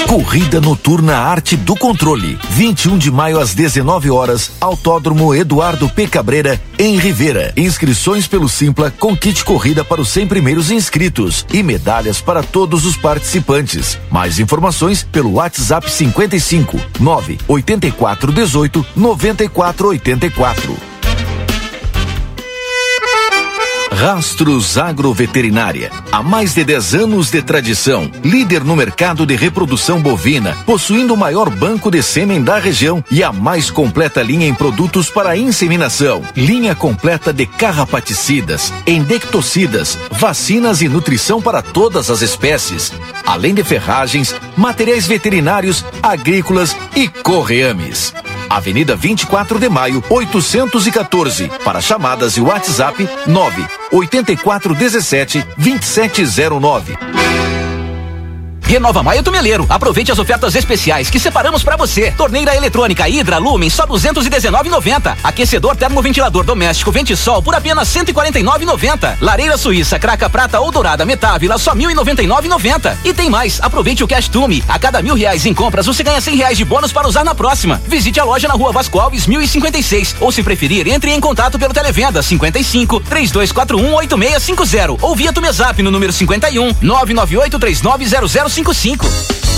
Corrida 0.06 0.60
Noturna 0.60 1.16
Arte 1.18 1.54
do 1.56 1.76
Controle. 1.76 2.38
21 2.50 2.96
de 2.96 3.10
maio 3.10 3.38
às 3.38 3.52
19 3.52 4.08
horas, 4.10 4.52
Autódromo 4.60 5.34
Eduardo 5.34 5.88
P. 5.88 6.06
Cabreira, 6.06 6.58
em 6.78 6.96
Rivera. 6.96 7.52
Inscrições 7.56 8.26
pelo 8.26 8.48
Simpla 8.48 8.90
com 8.90 9.14
kit 9.14 9.44
corrida 9.44 9.84
para 9.84 10.00
os 10.00 10.08
100 10.08 10.28
primeiros 10.28 10.70
inscritos 10.70 11.44
e 11.52 11.62
medalhas 11.62 12.22
para 12.22 12.42
todos 12.42 12.86
os 12.86 12.96
participantes. 12.96 13.98
Mais 14.10 14.38
informações 14.38 15.02
pelo 15.02 15.34
WhatsApp 15.34 15.90
55 15.90 16.80
9 17.00 17.38
84 17.46 18.32
18 18.32 18.86
94 18.96 19.88
84. 19.88 20.97
Rastros 23.90 24.76
Agroveterinária. 24.78 25.90
Há 26.12 26.22
mais 26.22 26.54
de 26.54 26.64
10 26.64 26.94
anos 26.94 27.30
de 27.30 27.42
tradição, 27.42 28.10
líder 28.22 28.62
no 28.62 28.76
mercado 28.76 29.26
de 29.26 29.34
reprodução 29.34 30.00
bovina, 30.00 30.56
possuindo 30.64 31.14
o 31.14 31.16
maior 31.16 31.50
banco 31.50 31.90
de 31.90 32.02
sêmen 32.02 32.42
da 32.42 32.58
região 32.58 33.02
e 33.10 33.22
a 33.22 33.32
mais 33.32 33.70
completa 33.70 34.22
linha 34.22 34.46
em 34.46 34.54
produtos 34.54 35.10
para 35.10 35.36
inseminação. 35.36 36.22
Linha 36.36 36.74
completa 36.74 37.32
de 37.32 37.46
carrapaticidas, 37.46 38.72
endectocidas, 38.86 39.98
vacinas 40.10 40.82
e 40.82 40.88
nutrição 40.88 41.40
para 41.40 41.62
todas 41.62 42.10
as 42.10 42.22
espécies, 42.22 42.92
além 43.26 43.54
de 43.54 43.64
ferragens, 43.64 44.34
materiais 44.56 45.06
veterinários, 45.06 45.84
agrícolas 46.02 46.76
e 46.94 47.08
correames. 47.08 48.14
Avenida 48.48 48.96
24 48.96 49.58
de 49.58 49.68
Maio, 49.68 50.02
814. 50.08 51.50
Para 51.64 51.80
chamadas 51.80 52.36
e 52.36 52.40
WhatsApp 52.40 53.08
9 53.26 53.66
8417 53.92 55.44
2709. 55.56 57.57
Renova 58.68 59.02
Maio 59.02 59.22
Tumeleiro. 59.22 59.64
Aproveite 59.66 60.12
as 60.12 60.18
ofertas 60.18 60.54
especiais 60.54 61.08
que 61.08 61.18
separamos 61.18 61.64
para 61.64 61.74
você. 61.74 62.10
Torneira 62.10 62.54
eletrônica 62.54 63.08
Hidra 63.08 63.38
Lumen 63.38 63.70
só 63.70 63.86
219,90. 63.86 65.16
Aquecedor 65.24 65.74
termoventilador 65.74 66.44
doméstico 66.44 66.92
Ventisol 66.92 67.42
por 67.42 67.54
apenas 67.54 67.88
149,90. 67.88 69.16
Lareira 69.22 69.56
Suíça 69.56 69.98
Craca 69.98 70.28
Prata 70.28 70.60
ou 70.60 70.70
Dourada 70.70 71.06
Metávila 71.06 71.56
só 71.56 71.74
1.099,90. 71.74 72.94
E 73.06 73.14
tem 73.14 73.30
mais. 73.30 73.58
Aproveite 73.62 74.04
o 74.04 74.06
Cash 74.06 74.28
Tume. 74.28 74.62
A 74.68 74.78
cada 74.78 75.00
mil 75.00 75.14
reais 75.14 75.46
em 75.46 75.54
compras 75.54 75.86
você 75.86 76.02
ganha 76.02 76.20
100 76.20 76.36
reais 76.36 76.58
de 76.58 76.64
bônus 76.66 76.92
para 76.92 77.08
usar 77.08 77.24
na 77.24 77.34
próxima. 77.34 77.80
Visite 77.86 78.20
a 78.20 78.24
loja 78.24 78.48
na 78.48 78.54
Rua 78.54 78.70
Vasco 78.70 79.00
Alves 79.00 79.26
1056 79.26 80.16
ou 80.20 80.30
se 80.30 80.42
preferir 80.42 80.86
entre 80.88 81.10
em 81.10 81.20
contato 81.20 81.58
pelo 81.58 81.72
televenda 81.72 82.22
55 82.22 83.00
3241 83.00 83.94
8650 83.94 84.98
ou 85.00 85.16
via 85.16 85.32
Tumezap 85.32 85.82
no 85.82 85.90
número 85.90 86.12
51 86.12 86.74
998 86.82 87.58
390055. 88.64 89.57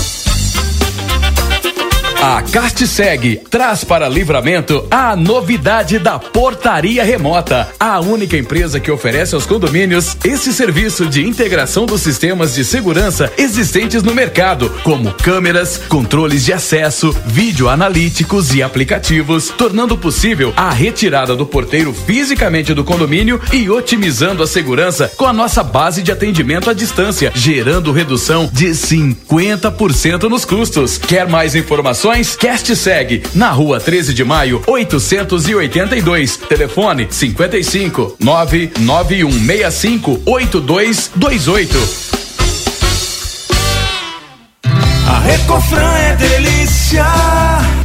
A 2.23 2.39
Castseg 2.43 3.41
traz 3.49 3.83
para 3.83 4.07
Livramento 4.07 4.85
a 4.91 5.15
novidade 5.15 5.97
da 5.97 6.19
portaria 6.19 7.03
remota, 7.03 7.67
a 7.79 7.99
única 7.99 8.37
empresa 8.37 8.79
que 8.79 8.91
oferece 8.91 9.33
aos 9.33 9.47
condomínios 9.47 10.15
esse 10.23 10.53
serviço 10.53 11.07
de 11.07 11.25
integração 11.25 11.87
dos 11.87 12.01
sistemas 12.01 12.53
de 12.53 12.63
segurança 12.63 13.33
existentes 13.39 14.03
no 14.03 14.13
mercado, 14.13 14.69
como 14.83 15.11
câmeras, 15.11 15.79
controles 15.89 16.45
de 16.45 16.53
acesso, 16.53 17.11
vídeo 17.25 17.67
analíticos 17.67 18.53
e 18.53 18.61
aplicativos, 18.61 19.49
tornando 19.49 19.97
possível 19.97 20.53
a 20.55 20.69
retirada 20.69 21.35
do 21.35 21.47
porteiro 21.47 21.91
fisicamente 21.91 22.71
do 22.71 22.83
condomínio 22.83 23.41
e 23.51 23.67
otimizando 23.67 24.43
a 24.43 24.47
segurança 24.47 25.11
com 25.17 25.25
a 25.25 25.33
nossa 25.33 25.63
base 25.63 26.03
de 26.03 26.11
atendimento 26.11 26.69
à 26.69 26.73
distância, 26.73 27.31
gerando 27.33 27.91
redução 27.91 28.47
de 28.53 28.67
50% 28.67 30.29
nos 30.29 30.45
custos. 30.45 30.99
Quer 30.99 31.27
mais 31.27 31.55
informações? 31.55 32.10
Cast 32.11 32.75
segue 32.75 33.23
na 33.33 33.51
rua 33.51 33.79
13 33.79 34.13
de 34.13 34.25
maio, 34.25 34.61
882. 34.67 36.35
Telefone 36.35 37.07
55 37.09 38.17
99165 38.19 40.21
8228. 40.25 41.77
A 45.07 45.19
Recofran 45.19 45.97
é 45.99 46.15
delícia. 46.17 47.05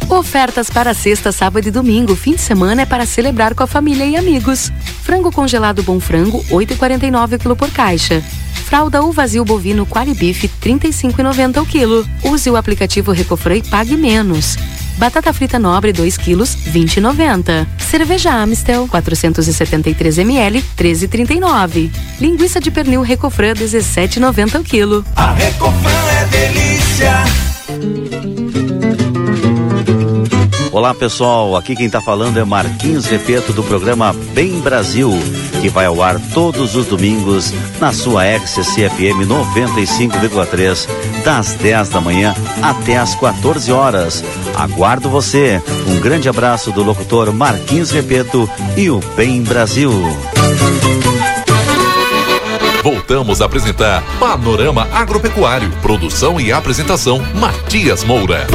Ofertas 0.09 0.69
para 0.69 0.93
sexta, 0.93 1.33
sábado 1.33 1.67
e 1.67 1.71
domingo. 1.71 2.15
Fim 2.15 2.33
de 2.33 2.41
semana 2.41 2.83
é 2.83 2.85
para 2.85 3.05
celebrar 3.05 3.53
com 3.53 3.63
a 3.63 3.67
família 3.67 4.05
e 4.05 4.15
amigos. 4.15 4.71
Frango 5.03 5.31
congelado 5.31 5.83
Bom 5.83 5.99
Frango, 5.99 6.41
8,49 6.45 7.37
kg 7.37 7.55
por 7.55 7.69
caixa. 7.71 8.23
Fralda 8.65 9.01
ou 9.01 9.11
vazio 9.11 9.43
bovino 9.43 9.85
Qualibif, 9.85 10.49
35,90 10.61 11.61
o 11.61 11.65
quilo. 11.65 12.07
Use 12.23 12.49
o 12.49 12.55
aplicativo 12.55 13.11
Recofran 13.11 13.57
e 13.57 13.63
pague 13.63 13.97
menos. 13.97 14.57
Batata 14.97 15.31
frita 15.33 15.59
nobre 15.59 15.91
2 15.91 16.17
quilos, 16.17 16.55
20,90. 16.55 17.67
Cerveja 17.77 18.33
Amstel 18.33 18.87
473 18.87 20.17
ml, 20.19 20.63
13,39. 20.77 21.91
Linguiça 22.19 22.61
de 22.61 22.71
pernil 22.71 23.01
Recofran 23.01 23.53
17,90 23.53 24.59
o 24.59 24.63
quilo. 24.63 25.05
A 25.15 25.33
Recofran 25.33 25.91
é 26.21 26.25
delícia. 26.25 26.56
Olá 30.77 30.93
pessoal, 30.93 31.55
aqui 31.55 31.75
quem 31.75 31.87
está 31.87 31.99
falando 31.99 32.37
é 32.37 32.45
Marquinhos 32.45 33.07
Repeto 33.07 33.51
do 33.51 33.63
programa 33.63 34.13
Bem 34.13 34.59
Brasil, 34.59 35.09
que 35.59 35.69
vai 35.69 35.87
ao 35.87 36.03
ar 36.03 36.19
todos 36.35 36.75
os 36.75 36.85
domingos 36.85 37.51
na 37.79 37.91
sua 37.91 38.23
RCC-FM 38.23 39.25
95,3, 39.25 40.87
das 41.23 41.55
10 41.55 41.89
da 41.89 41.99
manhã 41.99 42.35
até 42.61 42.95
as 42.95 43.15
14 43.15 43.71
horas. 43.71 44.23
Aguardo 44.55 45.09
você. 45.09 45.59
Um 45.87 45.99
grande 45.99 46.29
abraço 46.29 46.71
do 46.71 46.83
locutor 46.83 47.33
Marquinhos 47.33 47.89
Repeto 47.89 48.47
e 48.77 48.87
o 48.91 48.99
Bem 49.15 49.41
Brasil. 49.41 49.91
Voltamos 52.83 53.41
a 53.41 53.45
apresentar 53.45 54.03
Panorama 54.19 54.87
Agropecuário. 54.93 55.71
Produção 55.81 56.39
e 56.39 56.51
apresentação 56.51 57.19
Matias 57.33 58.03
Moura. 58.03 58.45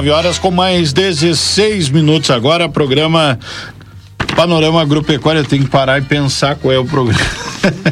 9 0.00 0.10
horas 0.12 0.38
com 0.38 0.50
mais 0.50 0.94
16 0.94 1.90
minutos 1.90 2.30
agora, 2.30 2.66
programa 2.70 3.38
Panorama 4.34 4.80
Agropecuária 4.80 5.44
tem 5.44 5.62
que 5.62 5.68
parar 5.68 5.98
e 5.98 6.02
pensar 6.02 6.54
qual 6.54 6.72
é 6.72 6.78
o 6.78 6.86
programa. 6.86 7.20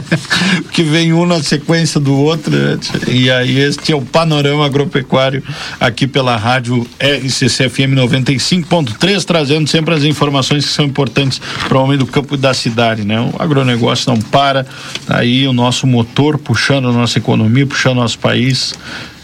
que 0.73 0.83
vem 0.83 1.13
um 1.13 1.27
na 1.27 1.43
sequência 1.43 2.01
do 2.01 2.15
outro. 2.15 2.51
Né? 2.51 2.79
E 3.09 3.31
aí, 3.31 3.59
este 3.59 3.93
é 3.93 3.95
o 3.95 4.01
Panorama 4.01 4.65
Agropecuário 4.65 5.43
aqui 5.79 6.07
pela 6.07 6.35
rádio 6.35 6.87
RCCFM 6.99 7.95
95.3, 7.95 9.25
trazendo 9.25 9.69
sempre 9.69 9.93
as 9.93 10.03
informações 10.03 10.65
que 10.65 10.73
são 10.73 10.87
importantes 10.87 11.39
para 11.69 11.77
o 11.77 11.83
homem 11.83 11.99
do 11.99 12.07
campo 12.07 12.37
e 12.37 12.39
da 12.39 12.55
cidade. 12.55 13.05
Né? 13.05 13.21
O 13.21 13.35
agronegócio 13.39 14.11
não 14.11 14.19
para, 14.19 14.65
tá 15.07 15.19
aí 15.19 15.47
o 15.47 15.53
nosso 15.53 15.87
motor 15.87 16.39
puxando 16.39 16.89
a 16.89 16.93
nossa 16.93 17.19
economia, 17.19 17.67
puxando 17.67 17.97
nosso 17.97 18.19
país, 18.19 18.73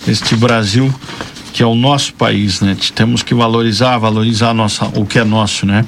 este 0.06 0.36
Brasil 0.36 0.94
que 1.54 1.62
é 1.62 1.66
o 1.66 1.76
nosso 1.76 2.12
país, 2.14 2.60
né? 2.60 2.76
Temos 2.96 3.22
que 3.22 3.32
valorizar, 3.32 3.96
valorizar 3.96 4.52
nossa, 4.52 4.86
o 4.86 5.06
que 5.06 5.20
é 5.20 5.24
nosso, 5.24 5.64
né? 5.64 5.86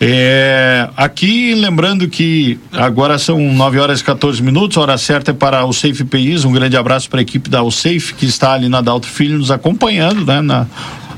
É, 0.00 0.88
aqui, 0.96 1.54
lembrando 1.54 2.08
que 2.08 2.58
agora 2.72 3.16
são 3.16 3.38
9 3.38 3.78
horas 3.78 4.00
e 4.00 4.04
14 4.04 4.42
minutos, 4.42 4.76
hora 4.76 4.98
certa 4.98 5.30
é 5.30 5.34
para 5.34 5.64
o 5.64 5.72
Safe 5.72 6.02
PIs. 6.02 6.44
Um 6.44 6.50
grande 6.50 6.76
abraço 6.76 7.08
para 7.08 7.20
a 7.20 7.22
equipe 7.22 7.48
da 7.48 7.62
Safe 7.70 8.14
que 8.14 8.26
está 8.26 8.52
ali 8.54 8.68
na 8.68 8.80
Dalto 8.80 9.06
Filho 9.06 9.38
nos 9.38 9.52
acompanhando, 9.52 10.26
né? 10.26 10.40
Na, 10.40 10.66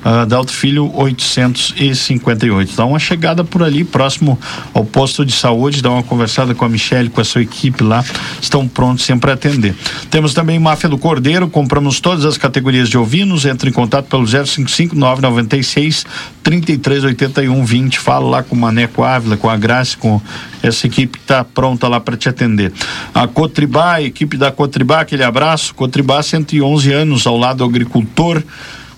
uh, 0.05 0.27
Dalto 0.27 0.53
Filho 0.53 0.91
858. 0.95 2.77
Dá 2.77 2.85
uma 2.85 2.99
chegada 2.99 3.45
por 3.45 3.63
ali, 3.63 3.85
próximo 3.85 4.39
ao 4.75 4.85
posto 4.85 5.25
de 5.25 5.33
saúde, 5.33 5.83
dá 5.83 5.91
uma 5.91 6.03
conversada 6.03 6.55
com 6.55 6.65
a 6.65 6.69
Michelle, 6.69 7.11
com 7.11 7.21
a 7.21 7.25
sua 7.25 7.43
equipe 7.43 7.83
lá, 7.83 8.05
estão 8.41 8.67
prontos 8.69 9.05
sempre 9.05 9.31
a 9.31 9.35
atender. 9.35 9.75
Temos 10.11 10.35
também 10.35 10.59
Máfia 10.59 10.89
do 10.89 10.99
Cordeiro, 10.99 11.49
compramos 11.49 12.01
todas 12.01 12.25
as 12.25 12.37
categorias 12.37 12.89
de 12.89 12.99
ovinos, 12.99 13.45
entre 13.45 13.71
em 13.71 13.73
contato 13.73 14.07
pelo 14.07 14.27
055 14.27 14.95
996 14.97 16.07
3381 16.43 17.65
20. 17.65 17.99
Fala 17.99 18.29
lá 18.29 18.43
com 18.43 18.55
o 18.55 18.59
Maneco 18.59 19.03
Ávila, 19.03 19.37
com 19.37 19.49
a 19.49 19.57
Graça, 19.57 19.97
com 19.97 20.21
essa 20.63 20.87
equipe 20.87 21.19
que 21.19 21.25
está 21.25 21.45
pronta 21.45 21.89
lá 21.89 22.01
para 22.01 22.17
te 22.17 22.29
atender. 22.29 22.73
A 23.15 23.27
Cotribá, 23.27 23.95
a 23.95 24.03
equipe 24.03 24.37
da 24.37 24.51
Cotribá, 24.51 25.01
aquele 25.01 25.25
abraço. 25.25 25.75
Cotribá, 25.75 26.23
111 26.23 26.93
anos, 26.93 27.27
ao 27.27 27.37
lado 27.37 27.59
do 27.59 27.65
agricultor. 27.65 28.43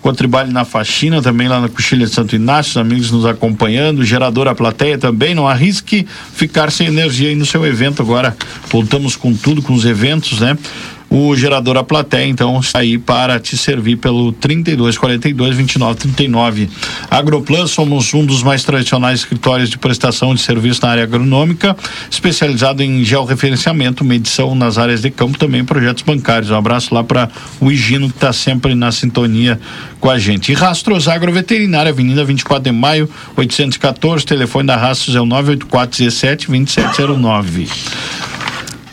Cotribale 0.04 0.52
na 0.52 0.66
faxina, 0.66 1.22
também 1.22 1.48
lá 1.48 1.62
na 1.62 1.68
Coxilha 1.70 2.04
de 2.04 2.12
Santo 2.12 2.36
Inácio, 2.36 2.72
os 2.72 2.76
amigos 2.76 3.10
nos 3.10 3.24
acompanhando, 3.24 4.04
geradora 4.04 4.54
plateia 4.54 4.98
também, 4.98 5.34
não 5.34 5.48
arrisque 5.48 6.06
ficar 6.34 6.70
sem 6.70 6.88
energia 6.88 7.30
aí 7.30 7.34
no 7.34 7.46
seu 7.46 7.64
evento 7.64 8.02
agora. 8.02 8.36
Voltamos 8.70 9.16
com 9.16 9.32
tudo, 9.32 9.62
com 9.62 9.72
os 9.72 9.86
eventos, 9.86 10.40
né? 10.40 10.58
O 11.16 11.36
gerador 11.36 11.76
a 11.76 11.84
plateia, 11.84 12.26
então, 12.26 12.60
aí 12.74 12.98
para 12.98 13.38
te 13.38 13.56
servir 13.56 13.94
pelo 13.98 14.32
32 14.32 14.98
42 14.98 15.54
29 15.54 15.94
39. 16.00 16.68
Agroplan, 17.08 17.68
somos 17.68 18.12
um 18.12 18.26
dos 18.26 18.42
mais 18.42 18.64
tradicionais 18.64 19.20
escritórios 19.20 19.70
de 19.70 19.78
prestação 19.78 20.34
de 20.34 20.40
serviço 20.40 20.80
na 20.82 20.88
área 20.88 21.04
agronômica, 21.04 21.76
especializado 22.10 22.82
em 22.82 23.04
georreferenciamento, 23.04 24.04
medição 24.04 24.56
nas 24.56 24.76
áreas 24.76 25.02
de 25.02 25.10
campo, 25.12 25.38
também 25.38 25.64
projetos 25.64 26.02
bancários. 26.02 26.50
Um 26.50 26.56
abraço 26.56 26.92
lá 26.92 27.04
para 27.04 27.30
o 27.60 27.70
Higino, 27.70 28.08
que 28.08 28.16
está 28.16 28.32
sempre 28.32 28.74
na 28.74 28.90
sintonia 28.90 29.60
com 30.00 30.10
a 30.10 30.18
gente. 30.18 30.50
E 30.50 30.54
Rastros 30.56 31.06
Agroveterinária, 31.06 31.92
Avenida 31.92 32.24
24 32.24 32.64
de 32.64 32.72
Maio, 32.76 33.08
814, 33.36 34.26
telefone 34.26 34.66
da 34.66 34.76
Rastros 34.76 35.14
é 35.14 35.20
o 35.20 35.26
984 35.26 35.96
17 35.96 36.48
2709. 36.48 37.68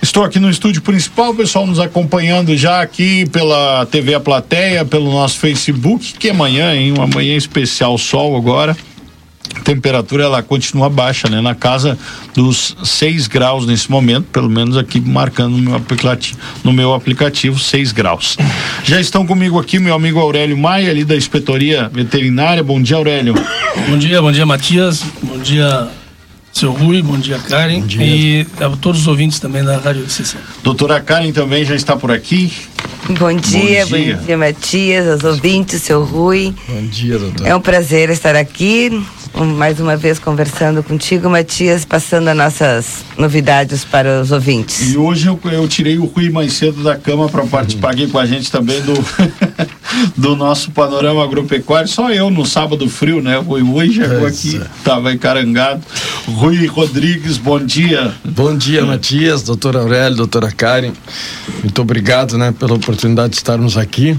Estou 0.02 0.24
aqui 0.24 0.40
no 0.40 0.50
estúdio 0.50 0.82
principal, 0.82 1.30
o 1.30 1.36
pessoal 1.36 1.68
nos 1.68 1.80
acompanhando 1.80 2.58
já 2.58 2.82
aqui 2.82 3.30
pela 3.30 3.86
TV 3.86 4.16
A 4.16 4.20
Plateia, 4.20 4.84
pelo 4.84 5.12
nosso 5.12 5.38
Facebook, 5.38 6.14
que 6.14 6.30
amanhã, 6.30 6.74
hein? 6.74 6.92
Uma 6.92 7.06
manhã 7.06 7.36
especial, 7.36 7.98
sol 8.00 8.36
agora. 8.36 8.76
A 9.56 9.60
temperatura 9.60 10.24
ela 10.24 10.42
continua 10.42 10.90
baixa, 10.90 11.30
né? 11.30 11.40
Na 11.40 11.54
casa 11.54 12.00
dos 12.34 12.76
6 12.84 13.28
graus 13.28 13.68
nesse 13.68 13.92
momento, 13.92 14.26
pelo 14.32 14.50
menos 14.50 14.76
aqui 14.76 15.00
marcando 15.00 15.56
no 15.56 15.62
meu 15.62 15.76
aplicativo, 15.76 16.40
no 16.64 16.74
meu 16.74 16.94
aplicativo 16.96 17.60
6 17.60 17.92
graus. 17.92 18.38
Já 18.84 19.00
estão 19.00 19.26
comigo 19.26 19.60
aqui 19.60 19.78
meu 19.78 19.94
amigo 19.94 20.20
Aurélio 20.20 20.58
Maia, 20.58 20.90
ali 20.90 21.06
da 21.06 21.16
Inspetoria 21.16 21.90
Veterinária. 21.94 22.64
Bom 22.64 22.82
dia, 22.82 22.98
Aurélio. 22.98 23.36
Bom 23.88 23.98
dia, 23.98 24.20
bom 24.20 24.32
dia, 24.32 24.46
Matias. 24.46 25.04
Bom 25.22 25.38
dia, 25.38 25.88
seu 26.54 26.72
Rui, 26.72 27.02
bom 27.02 27.18
dia, 27.18 27.40
Karen. 27.40 27.82
Bom 27.82 27.88
dia. 27.88 28.04
E 28.04 28.48
a 28.60 28.70
todos 28.70 29.02
os 29.02 29.08
ouvintes 29.08 29.40
também 29.40 29.64
da 29.64 29.78
Rádio 29.78 30.10
Sessão. 30.10 30.40
Doutora 30.64 31.00
Karen 31.00 31.32
também 31.32 31.64
já 31.66 31.76
está 31.76 31.96
por 31.96 32.12
aqui. 32.12 32.52
Bom 33.10 33.34
dia, 33.34 33.86
bom 33.86 33.98
dia, 33.98 34.16
bom 34.18 34.26
dia 34.26 34.38
Matias, 34.38 35.08
aos 35.08 35.24
ouvintes, 35.24 35.82
seu 35.82 36.04
Rui. 36.04 36.54
Bom 36.68 36.86
dia, 36.88 37.18
doutora. 37.18 37.50
É 37.50 37.56
um 37.56 37.62
prazer 37.62 38.10
estar 38.10 38.36
aqui, 38.36 39.04
mais 39.34 39.80
uma 39.80 39.96
vez 39.96 40.20
conversando 40.20 40.84
contigo, 40.84 41.30
Matias, 41.30 41.86
passando 41.86 42.28
as 42.28 42.38
nossas 42.38 43.06
novidades 43.18 43.84
para 43.84 44.22
os 44.22 44.32
ouvintes. 44.32 44.92
E 44.92 44.98
hoje 44.98 45.28
eu, 45.28 45.40
eu 45.52 45.68
tirei 45.68 45.98
o 45.98 46.06
Rui 46.06 46.30
mais 46.30 46.54
cedo 46.54 46.84
da 46.84 46.96
cama 46.96 47.30
para 47.30 47.46
participar 47.46 47.92
aqui 47.92 48.08
com 48.08 48.20
a 48.20 48.26
gente 48.26 48.52
também 48.52 48.82
do, 48.82 48.94
do 50.16 50.36
nosso 50.36 50.72
panorama 50.72 51.24
agropecuário. 51.24 51.88
Só 51.88 52.12
eu 52.12 52.30
no 52.30 52.46
sábado 52.46 52.88
frio, 52.90 53.22
né? 53.22 53.40
O 53.40 53.42
Rui 53.44 53.62
Rui 53.62 53.92
chegou 53.92 54.26
aqui, 54.26 54.62
estava 54.78 55.14
encarangado. 55.14 55.82
Rui 56.28 56.66
Rodrigues, 56.68 57.38
bom 57.38 57.60
dia. 57.60 58.14
Bom 58.24 58.56
dia, 58.56 58.86
Matias, 58.86 59.44
doutora 59.44 59.80
Aurélio, 59.80 60.18
doutora 60.18 60.52
Karen. 60.52 60.92
Muito 61.64 61.82
obrigado, 61.82 62.38
né, 62.38 62.54
pela 62.58 62.74
oportunidade 62.74 63.32
de 63.32 63.38
estarmos 63.38 63.78
aqui. 63.78 64.18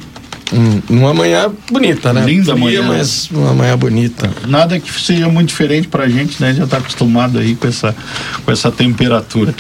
Um, 0.53 0.99
uma 0.99 1.15
manhã 1.15 1.51
bonita, 1.71 2.13
né? 2.13 2.25
Linda 2.25 2.55
manhã. 2.55 2.83
Mas 2.83 3.31
uma 3.31 3.55
manhã 3.55 3.77
bonita. 3.77 4.31
Nada 4.47 4.79
que 4.79 4.93
seja 5.01 5.29
muito 5.29 5.49
diferente 5.49 5.89
pra 5.89 6.09
gente, 6.09 6.41
né? 6.41 6.53
Já 6.53 6.65
está 6.65 6.77
acostumado 6.77 7.39
aí 7.39 7.57
com 7.57 7.67
essa, 7.67 7.95
com 8.45 8.53
essa 8.53 8.71
temperatura. 8.71 9.55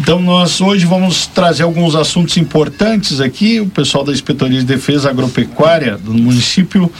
Então 0.00 0.22
nós 0.22 0.60
hoje 0.60 0.86
vamos 0.86 1.26
trazer 1.26 1.64
alguns 1.64 1.96
assuntos 1.96 2.36
importantes 2.36 3.20
aqui, 3.20 3.60
o 3.60 3.66
pessoal 3.66 4.04
da 4.04 4.12
Inspetoria 4.12 4.60
de 4.60 4.64
Defesa 4.64 5.10
Agropecuária 5.10 5.98
do 5.98 6.14
município 6.14 6.90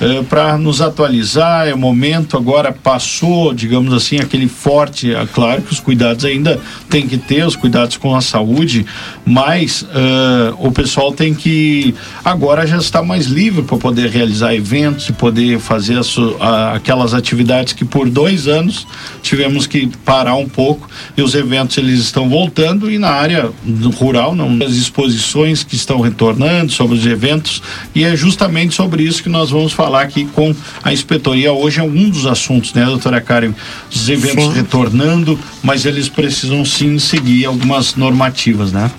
eh, 0.00 0.24
para 0.28 0.58
nos 0.58 0.80
atualizar, 0.80 1.68
é 1.68 1.72
o 1.72 1.78
momento 1.78 2.36
agora 2.36 2.72
passou, 2.72 3.54
digamos 3.54 3.94
assim, 3.94 4.16
aquele 4.16 4.48
forte, 4.48 5.14
é 5.14 5.24
claro 5.26 5.62
que 5.62 5.72
os 5.72 5.78
cuidados 5.78 6.24
ainda 6.24 6.60
tem 6.90 7.06
que 7.06 7.16
ter, 7.16 7.46
os 7.46 7.54
cuidados 7.54 7.96
com 7.96 8.14
a 8.14 8.20
saúde, 8.20 8.84
mas 9.24 9.86
eh, 9.94 10.52
o 10.58 10.72
pessoal 10.72 11.12
tem 11.12 11.32
que 11.32 11.94
agora 12.24 12.66
já 12.66 12.78
está 12.78 13.02
mais 13.02 13.26
livre 13.26 13.62
para 13.62 13.78
poder 13.78 14.10
realizar 14.10 14.52
eventos 14.52 15.08
e 15.08 15.12
poder 15.12 15.60
fazer 15.60 15.96
a, 15.96 16.44
a, 16.44 16.72
aquelas 16.74 17.14
atividades 17.14 17.72
que 17.72 17.84
por 17.84 18.10
dois 18.10 18.48
anos 18.48 18.84
tivemos 19.22 19.66
que 19.66 19.86
parar 20.04 20.34
um 20.34 20.48
pouco 20.48 20.88
e 21.16 21.22
os 21.22 21.36
eventos 21.36 21.78
eles 21.78 22.00
estão 22.00 22.28
voltando 22.28 22.47
voltando 22.48 22.90
e 22.90 22.98
na 22.98 23.10
área 23.10 23.50
rural, 23.98 24.34
não, 24.34 24.58
as 24.64 24.72
exposições 24.72 25.62
que 25.62 25.76
estão 25.76 26.00
retornando, 26.00 26.72
sobre 26.72 26.96
os 26.96 27.06
eventos, 27.06 27.62
e 27.94 28.04
é 28.04 28.16
justamente 28.16 28.74
sobre 28.74 29.02
isso 29.02 29.22
que 29.22 29.28
nós 29.28 29.50
vamos 29.50 29.72
falar 29.72 30.02
aqui 30.02 30.24
com 30.24 30.54
a 30.82 30.92
inspetoria. 30.92 31.52
Hoje 31.52 31.80
é 31.80 31.82
um 31.82 32.08
dos 32.08 32.26
assuntos, 32.26 32.72
né, 32.72 32.86
doutora 32.86 33.20
Karen? 33.20 33.52
Os 33.94 34.08
eventos 34.08 34.44
sim. 34.44 34.52
retornando, 34.52 35.38
mas 35.62 35.84
eles 35.84 36.08
precisam 36.08 36.64
sim 36.64 36.98
seguir 36.98 37.44
algumas 37.44 37.94
normativas, 37.94 38.72
né? 38.72 38.90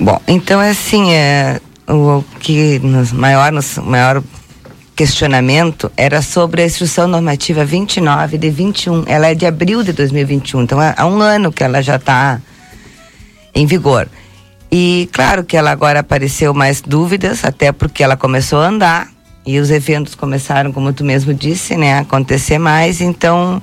Bom, 0.00 0.20
então 0.26 0.60
é 0.60 0.70
assim, 0.70 1.12
é, 1.12 1.60
o 1.88 2.24
que 2.40 2.80
nos 2.80 3.12
maior, 3.12 3.52
nos 3.52 3.78
maior 3.78 4.22
questionamento 4.94 5.90
era 5.96 6.22
sobre 6.22 6.62
a 6.62 6.66
instrução 6.66 7.08
normativa 7.08 7.64
29 7.64 8.38
de 8.38 8.50
21. 8.50 9.04
Ela 9.06 9.28
é 9.28 9.34
de 9.34 9.46
abril 9.46 9.82
de 9.82 9.92
2021, 9.92 10.62
então 10.62 10.78
há 10.80 11.06
um 11.06 11.20
ano 11.20 11.52
que 11.52 11.62
ela 11.64 11.82
já 11.82 11.96
está 11.96 12.40
em 13.54 13.66
vigor. 13.66 14.08
E 14.70 15.08
claro 15.12 15.44
que 15.44 15.56
ela 15.56 15.70
agora 15.70 16.00
apareceu 16.00 16.54
mais 16.54 16.80
dúvidas, 16.80 17.44
até 17.44 17.72
porque 17.72 18.02
ela 18.02 18.16
começou 18.16 18.60
a 18.60 18.68
andar 18.68 19.08
e 19.44 19.58
os 19.58 19.70
eventos 19.70 20.14
começaram, 20.14 20.72
como 20.72 20.92
tu 20.92 21.04
mesmo 21.04 21.34
disse, 21.34 21.76
né, 21.76 21.94
a 21.94 22.00
acontecer 22.00 22.58
mais. 22.58 23.00
Então, 23.00 23.60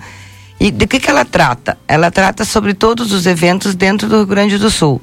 e 0.60 0.70
de 0.70 0.86
que 0.86 1.00
que 1.00 1.10
ela 1.10 1.26
trata? 1.26 1.78
Ela 1.88 2.12
trata 2.12 2.46
sobre 2.46 2.74
todos 2.74 3.12
os 3.12 3.26
eventos 3.26 3.74
dentro 3.76 4.08
do 4.08 4.18
Rio 4.18 4.26
Grande 4.26 4.58
do 4.58 4.70
Sul. 4.70 5.02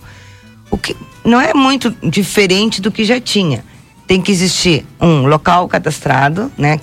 O 0.71 0.77
que 0.77 0.97
não 1.25 1.41
é 1.41 1.55
muito 1.55 1.91
diferente 2.03 2.81
do 2.81 2.93
que 2.93 3.05
já 3.05 3.21
tinha 3.21 3.65
tem 4.07 4.23
que 4.23 4.31
existir 4.31 4.87
um 5.01 5.27
local 5.27 5.67
cadastrado, 5.67 6.51
né, 6.57 6.79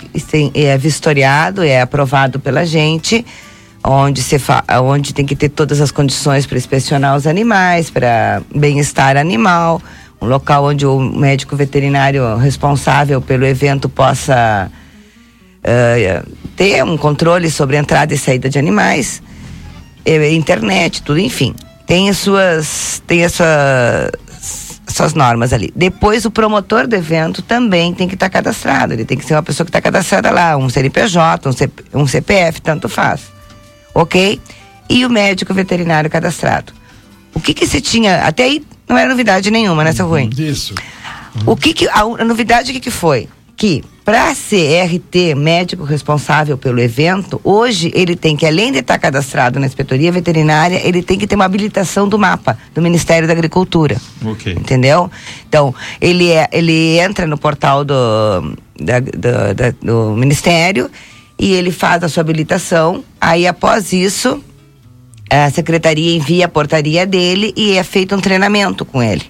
é 0.53 0.77
vistoriado, 0.77 1.63
é 1.63 1.81
aprovado 1.81 2.39
pela 2.39 2.65
gente, 2.65 3.25
onde, 3.83 4.21
se 4.21 4.35
onde 4.83 5.13
tem 5.13 5.25
que 5.25 5.35
ter 5.35 5.49
todas 5.49 5.79
as 5.79 5.89
condições 5.89 6.45
para 6.45 6.57
inspecionar 6.57 7.15
os 7.15 7.25
animais, 7.25 7.89
para 7.89 8.41
bem-estar 8.53 9.15
animal, 9.15 9.81
um 10.21 10.27
local 10.27 10.65
onde 10.65 10.85
o 10.85 10.99
médico 10.99 11.55
veterinário 11.55 12.35
responsável 12.37 13.21
pelo 13.21 13.45
evento 13.45 13.87
possa 13.87 14.69
uh, 15.59 16.31
ter 16.55 16.83
um 16.83 16.97
controle 16.97 17.49
sobre 17.49 17.77
a 17.77 17.79
entrada 17.79 18.13
e 18.13 18.17
saída 18.17 18.49
de 18.49 18.59
animais, 18.59 19.21
internet, 20.05 21.01
tudo, 21.01 21.19
enfim. 21.19 21.55
Tem 21.85 22.09
as 22.09 22.17
suas, 22.17 23.01
tem 23.05 23.23
as 23.23 23.33
suas 23.33 24.11
suas 24.87 25.13
normas 25.13 25.53
ali. 25.53 25.71
Depois, 25.75 26.25
o 26.25 26.31
promotor 26.31 26.87
do 26.87 26.95
evento 26.95 27.41
também 27.41 27.93
tem 27.93 28.07
que 28.07 28.15
estar 28.15 28.27
tá 28.27 28.29
cadastrado. 28.29 28.93
Ele 28.93 29.05
tem 29.05 29.17
que 29.17 29.25
ser 29.25 29.35
uma 29.35 29.43
pessoa 29.43 29.65
que 29.65 29.69
está 29.69 29.81
cadastrada 29.81 30.29
lá, 30.31 30.57
um 30.57 30.69
CNPJ, 30.69 31.49
um, 31.49 31.51
CP, 31.51 31.83
um 31.93 32.07
CPF, 32.07 32.61
tanto 32.61 32.89
faz. 32.89 33.31
Ok? 33.93 34.39
E 34.89 35.05
o 35.05 35.09
médico 35.09 35.53
veterinário 35.53 36.09
cadastrado. 36.09 36.73
O 37.33 37.39
que 37.39 37.53
que 37.53 37.65
se 37.65 37.81
tinha. 37.81 38.23
Até 38.23 38.43
aí 38.43 38.63
não 38.87 38.97
era 38.97 39.09
novidade 39.09 39.49
nenhuma, 39.49 39.83
né, 39.83 39.91
seu 39.91 40.07
Rui? 40.07 40.29
Isso. 40.37 40.75
O 41.45 41.55
que 41.55 41.73
que. 41.73 41.87
A, 41.87 42.01
a 42.01 42.25
novidade 42.25 42.71
o 42.71 42.73
que 42.73 42.79
que 42.79 42.91
foi? 42.91 43.27
Que 43.55 43.83
para 44.05 44.35
ser 44.35 44.83
RT, 44.83 45.33
médico 45.35 45.85
responsável 45.85 46.57
pelo 46.57 46.81
evento, 46.81 47.39
hoje 47.41 47.89
ele 47.95 48.17
tem 48.17 48.35
que, 48.35 48.45
além 48.45 48.69
de 48.69 48.79
estar 48.79 48.99
cadastrado 48.99 49.59
na 49.61 49.65
inspetoria 49.65 50.11
veterinária, 50.11 50.81
ele 50.83 51.01
tem 51.01 51.17
que 51.17 51.25
ter 51.25 51.35
uma 51.35 51.45
habilitação 51.45 52.07
do 52.07 52.19
mapa 52.19 52.57
do 52.75 52.81
Ministério 52.81 53.27
da 53.27 53.33
Agricultura. 53.33 53.95
Ok. 54.25 54.51
Entendeu? 54.53 55.09
Então, 55.47 55.73
ele, 56.01 56.31
é, 56.31 56.49
ele 56.51 56.99
entra 56.99 57.25
no 57.25 57.37
portal 57.37 57.85
do, 57.85 58.55
da, 58.77 58.99
do, 58.99 59.53
da, 59.55 59.73
do 59.81 60.15
Ministério 60.17 60.91
e 61.39 61.53
ele 61.53 61.71
faz 61.71 62.03
a 62.03 62.09
sua 62.09 62.21
habilitação. 62.21 63.05
Aí, 63.21 63.47
após 63.47 63.93
isso, 63.93 64.43
a 65.29 65.49
secretaria 65.49 66.13
envia 66.13 66.45
a 66.45 66.49
portaria 66.49 67.05
dele 67.05 67.53
e 67.55 67.77
é 67.77 67.83
feito 67.83 68.13
um 68.13 68.19
treinamento 68.19 68.83
com 68.83 69.01
ele. 69.01 69.23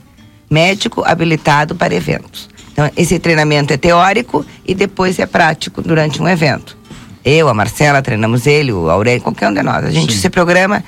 Médico 0.50 1.04
habilitado 1.06 1.76
para 1.76 1.94
eventos. 1.94 2.53
Então, 2.74 2.90
esse 2.98 3.20
treinamento 3.20 3.72
é 3.72 3.78
teórico 3.78 4.46
e 4.66 4.74
depois 4.74 5.18
é 5.20 5.26
prático 5.26 5.82
durante 5.82 6.22
um 6.22 6.28
evento. 6.28 6.76
Eu, 7.24 7.48
a 7.48 7.54
Marcela, 7.54 8.02
treinamos 8.02 8.46
ele, 8.46 8.74
o 8.74 8.90
Aurélio, 8.90 9.22
qualquer 9.22 9.48
um 9.48 9.54
de 9.54 9.64
nós. 9.64 9.86
A 9.86 9.92
gente 9.92 10.14
se 10.14 10.30
programa 10.30 10.84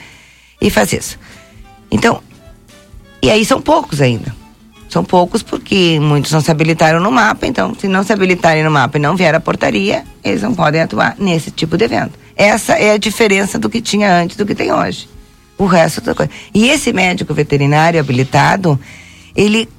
e 0.60 0.70
faz 0.70 0.92
isso. 0.92 1.18
Então, 1.90 2.22
e 3.22 3.30
aí 3.30 3.46
são 3.46 3.62
poucos 3.62 4.02
ainda. 4.02 4.36
São 4.90 5.04
poucos 5.04 5.42
porque 5.44 6.00
muitos 6.00 6.32
não 6.32 6.42
se 6.42 6.52
habilitaram 6.52 7.00
no 7.00 7.12
mapa, 7.12 7.46
então 7.48 7.74
se 7.76 7.88
não 7.88 8.04
se 8.04 8.14
habilitarem 8.14 8.64
no 8.64 8.72
mapa 8.72 8.98
e 8.98 9.02
não 9.02 9.16
vier 9.16 9.34
a 9.34 9.40
portaria, 9.40 10.04
eles 10.24 10.42
não 10.42 10.54
podem 10.54 10.82
atuar 10.82 11.16
nesse 11.18 11.52
tipo 11.52 11.78
de 11.78 11.86
evento. 11.86 12.14
Essa 12.36 12.74
é 12.74 12.92
a 12.92 12.98
diferença 12.98 13.58
do 13.58 13.70
que 13.70 13.82
tinha 13.82 14.22
antes 14.22 14.36
do 14.38 14.46
que 14.46 14.56
tem 14.56 14.72
hoje. 14.72 15.10
O 15.58 15.66
resto 15.66 16.02
da 16.02 16.14
coisa. 16.14 16.32
E 16.54 16.70
esse 16.70 16.92
médico 16.92 17.34
veterinário 17.34 18.00
habilitado, 18.00 18.80
ele 19.36 19.70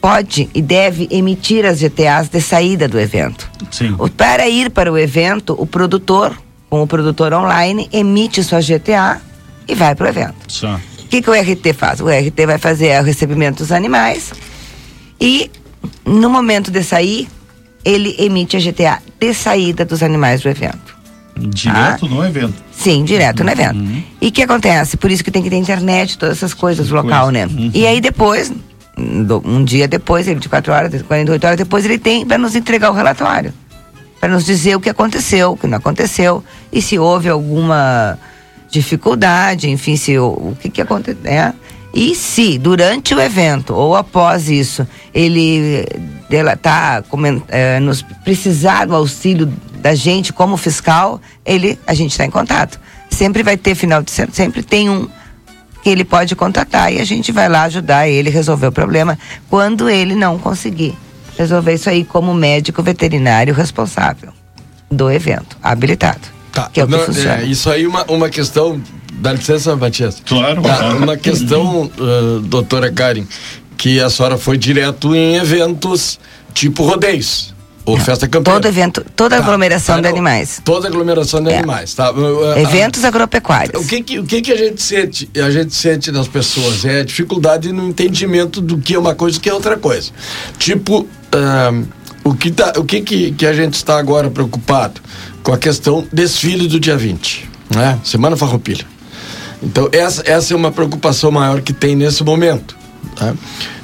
pode 0.00 0.48
e 0.54 0.62
deve 0.62 1.08
emitir 1.10 1.64
as 1.64 1.80
GTAs 1.80 2.28
de 2.28 2.40
saída 2.40 2.86
do 2.88 2.98
evento. 2.98 3.50
Sim. 3.70 3.96
Para 4.16 4.48
ir 4.48 4.70
para 4.70 4.92
o 4.92 4.98
evento, 4.98 5.54
o 5.58 5.66
produtor, 5.66 6.36
com 6.68 6.82
o 6.82 6.86
produtor 6.86 7.32
online, 7.32 7.88
emite 7.92 8.42
sua 8.42 8.60
GTA 8.60 9.20
e 9.66 9.74
vai 9.74 9.94
para 9.94 10.06
o 10.06 10.08
evento. 10.08 10.36
Só. 10.48 10.76
O 10.76 11.08
que, 11.08 11.22
que 11.22 11.30
o 11.30 11.32
RT 11.32 11.72
faz? 11.76 12.00
O 12.00 12.08
RT 12.08 12.46
vai 12.46 12.58
fazer 12.58 13.00
o 13.00 13.04
recebimento 13.04 13.58
dos 13.58 13.72
animais 13.72 14.32
e, 15.20 15.50
no 16.04 16.28
momento 16.28 16.70
de 16.70 16.82
sair, 16.82 17.28
ele 17.84 18.16
emite 18.18 18.56
a 18.56 18.60
GTA 18.60 19.00
de 19.18 19.32
saída 19.32 19.84
dos 19.84 20.02
animais 20.02 20.40
do 20.40 20.48
evento. 20.48 20.96
Direto 21.38 22.08
no 22.08 22.24
evento. 22.24 22.54
Sim, 22.72 23.04
direto 23.04 23.44
no 23.44 23.50
evento. 23.50 23.78
E 24.20 24.28
o 24.28 24.32
que 24.32 24.42
acontece? 24.42 24.96
Por 24.96 25.10
isso 25.10 25.22
que 25.22 25.30
tem 25.30 25.42
que 25.42 25.50
ter 25.50 25.56
internet, 25.56 26.16
todas 26.18 26.38
essas 26.38 26.54
coisas 26.54 26.88
no 26.88 26.96
local, 26.96 27.30
né? 27.30 27.46
E 27.74 27.86
aí 27.86 28.00
depois, 28.00 28.52
um 28.96 29.64
dia 29.64 29.86
depois, 29.86 30.26
ele 30.26 30.36
24 30.36 30.72
horas, 30.72 31.02
48 31.02 31.44
horas 31.44 31.58
depois, 31.58 31.84
ele 31.84 31.98
tem 31.98 32.24
para 32.24 32.38
nos 32.38 32.54
entregar 32.56 32.90
o 32.90 32.94
relatório. 32.94 33.52
Para 34.18 34.30
nos 34.30 34.44
dizer 34.44 34.74
o 34.74 34.80
que 34.80 34.88
aconteceu, 34.88 35.52
o 35.52 35.56
que 35.56 35.66
não 35.66 35.76
aconteceu, 35.78 36.42
e 36.72 36.80
se 36.80 36.98
houve 36.98 37.28
alguma 37.28 38.18
dificuldade, 38.70 39.68
enfim, 39.68 39.96
se 39.96 40.18
o, 40.18 40.28
o 40.28 40.56
que 40.60 40.70
que 40.70 40.80
aconteceu, 40.80 41.22
né? 41.22 41.54
E 41.94 42.14
se 42.14 42.58
durante 42.58 43.14
o 43.14 43.20
evento 43.20 43.74
ou 43.74 43.96
após 43.96 44.50
isso 44.50 44.86
ele 45.14 45.86
ela 46.30 46.54
tá 46.54 47.02
comen- 47.08 47.42
eh, 47.48 47.80
nos 47.80 48.02
precisar 48.02 48.86
do 48.86 48.94
auxílio 48.94 49.50
da 49.80 49.94
gente 49.94 50.30
como 50.30 50.58
fiscal, 50.58 51.20
ele 51.44 51.78
a 51.86 51.94
gente 51.94 52.10
está 52.10 52.26
em 52.26 52.30
contato. 52.30 52.78
Sempre 53.08 53.42
vai 53.42 53.56
ter 53.56 53.74
final 53.74 54.02
de 54.02 54.10
sempre 54.10 54.62
tem 54.62 54.90
um 54.90 55.08
ele 55.88 56.04
pode 56.04 56.34
contatar 56.34 56.92
e 56.92 57.00
a 57.00 57.04
gente 57.04 57.32
vai 57.32 57.48
lá 57.48 57.64
ajudar 57.64 58.08
ele 58.08 58.28
a 58.28 58.32
resolver 58.32 58.66
o 58.66 58.72
problema 58.72 59.18
quando 59.48 59.88
ele 59.88 60.14
não 60.14 60.38
conseguir 60.38 60.94
resolver 61.36 61.74
isso 61.74 61.88
aí 61.88 62.04
como 62.04 62.32
médico 62.34 62.82
veterinário 62.82 63.54
responsável 63.54 64.32
do 64.90 65.10
evento, 65.10 65.56
habilitado. 65.62 66.36
Tá, 66.52 66.70
que 66.72 66.80
é 66.80 66.84
o 66.84 66.86
que 66.86 66.92
não, 66.92 67.04
funciona. 67.04 67.42
é, 67.42 67.44
isso 67.44 67.68
aí 67.68 67.86
uma, 67.86 68.04
uma 68.04 68.30
questão. 68.30 68.80
Dá 69.14 69.32
licença, 69.32 69.76
Matias. 69.76 70.22
Claro. 70.24 70.62
Tá, 70.62 70.94
uma 70.94 71.16
questão, 71.16 71.90
uh, 71.98 72.40
doutora 72.40 72.90
Karen, 72.90 73.24
que 73.76 74.00
a 74.00 74.08
senhora 74.08 74.38
foi 74.38 74.56
direto 74.56 75.14
em 75.14 75.36
eventos 75.36 76.18
tipo 76.54 76.82
rodeios. 76.82 77.54
Ou 77.86 77.96
festa 77.98 78.26
campeã. 78.26 78.52
Todo 78.54 78.66
evento, 78.66 79.06
toda 79.14 79.36
Tá, 79.36 79.42
aglomeração 79.42 79.94
tá, 79.94 80.00
de 80.00 80.08
não. 80.08 80.10
animais. 80.14 80.60
Toda 80.64 80.88
aglomeração 80.88 81.40
de 81.42 81.50
É. 81.50 81.58
animais, 81.58 81.94
tá? 81.94 82.10
Uh, 82.10 82.16
uh, 82.54 82.58
Eventos 82.58 83.04
agropecuários. 83.04 83.80
O 83.80 83.86
que 83.88 84.02
que, 84.02 84.18
o 84.18 84.24
que 84.24 84.42
que 84.42 84.52
a 84.52 84.56
gente 84.56 84.82
sente? 84.82 85.30
A 85.36 85.50
gente 85.50 85.72
sente 85.74 86.10
nas 86.10 86.26
pessoas 86.26 86.84
é 86.84 87.00
a 87.00 87.04
dificuldade 87.04 87.72
no 87.72 87.86
entendimento 87.88 88.60
do 88.60 88.76
que 88.78 88.94
é 88.94 88.98
uma 88.98 89.14
coisa 89.14 89.38
e 89.38 89.40
que 89.40 89.48
é 89.48 89.54
outra 89.54 89.76
coisa. 89.76 90.10
Tipo, 90.58 91.06
ahn, 91.32 91.84
o 92.24 92.34
que 92.34 92.50
tá, 92.50 92.72
o 92.76 92.84
que, 92.84 93.00
que 93.02 93.30
que 93.30 93.46
a 93.46 93.52
gente 93.52 93.74
está 93.74 93.96
agora 93.98 94.28
preocupado 94.30 95.00
com 95.44 95.52
a 95.52 95.58
questão 95.58 96.04
desfile 96.12 96.66
do 96.66 96.80
dia 96.80 96.96
20, 96.96 97.48
né? 97.70 98.00
Semana 98.02 98.36
Farroupilha. 98.36 98.84
Então 99.62 99.88
essa 99.92 100.22
essa 100.26 100.52
é 100.52 100.56
uma 100.56 100.72
preocupação 100.72 101.30
maior 101.30 101.60
que 101.60 101.72
tem 101.72 101.94
nesse 101.94 102.24
momento. 102.24 102.76
Tá? 103.16 103.34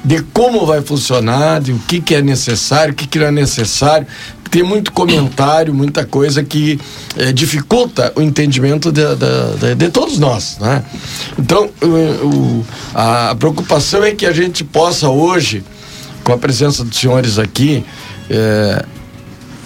De 0.05 0.21
como 0.33 0.65
vai 0.65 0.81
funcionar, 0.81 1.59
de 1.59 1.73
o 1.73 1.79
que, 1.79 1.99
que 1.99 2.15
é 2.15 2.21
necessário, 2.21 2.93
o 2.93 2.95
que, 2.95 3.05
que 3.07 3.19
não 3.19 3.25
é 3.27 3.31
necessário. 3.31 4.07
Tem 4.49 4.61
muito 4.61 4.91
comentário, 4.91 5.73
muita 5.73 6.05
coisa 6.05 6.43
que 6.43 6.79
eh, 7.17 7.31
dificulta 7.33 8.13
o 8.15 8.21
entendimento 8.21 8.91
de, 8.91 9.01
de- 9.15 9.57
de- 9.59 9.75
de 9.75 9.89
todos 9.89 10.19
nós. 10.19 10.57
Né? 10.61 10.83
Então, 11.39 11.67
o- 11.81 12.27
o- 12.27 12.65
a 12.93 13.33
preocupação 13.33 14.03
é 14.03 14.11
que 14.11 14.27
a 14.27 14.31
gente 14.31 14.63
possa 14.63 15.09
hoje, 15.09 15.63
com 16.23 16.33
a 16.33 16.37
presença 16.37 16.83
dos 16.83 16.95
senhores 16.99 17.39
aqui, 17.39 17.83
eh, 18.29 18.85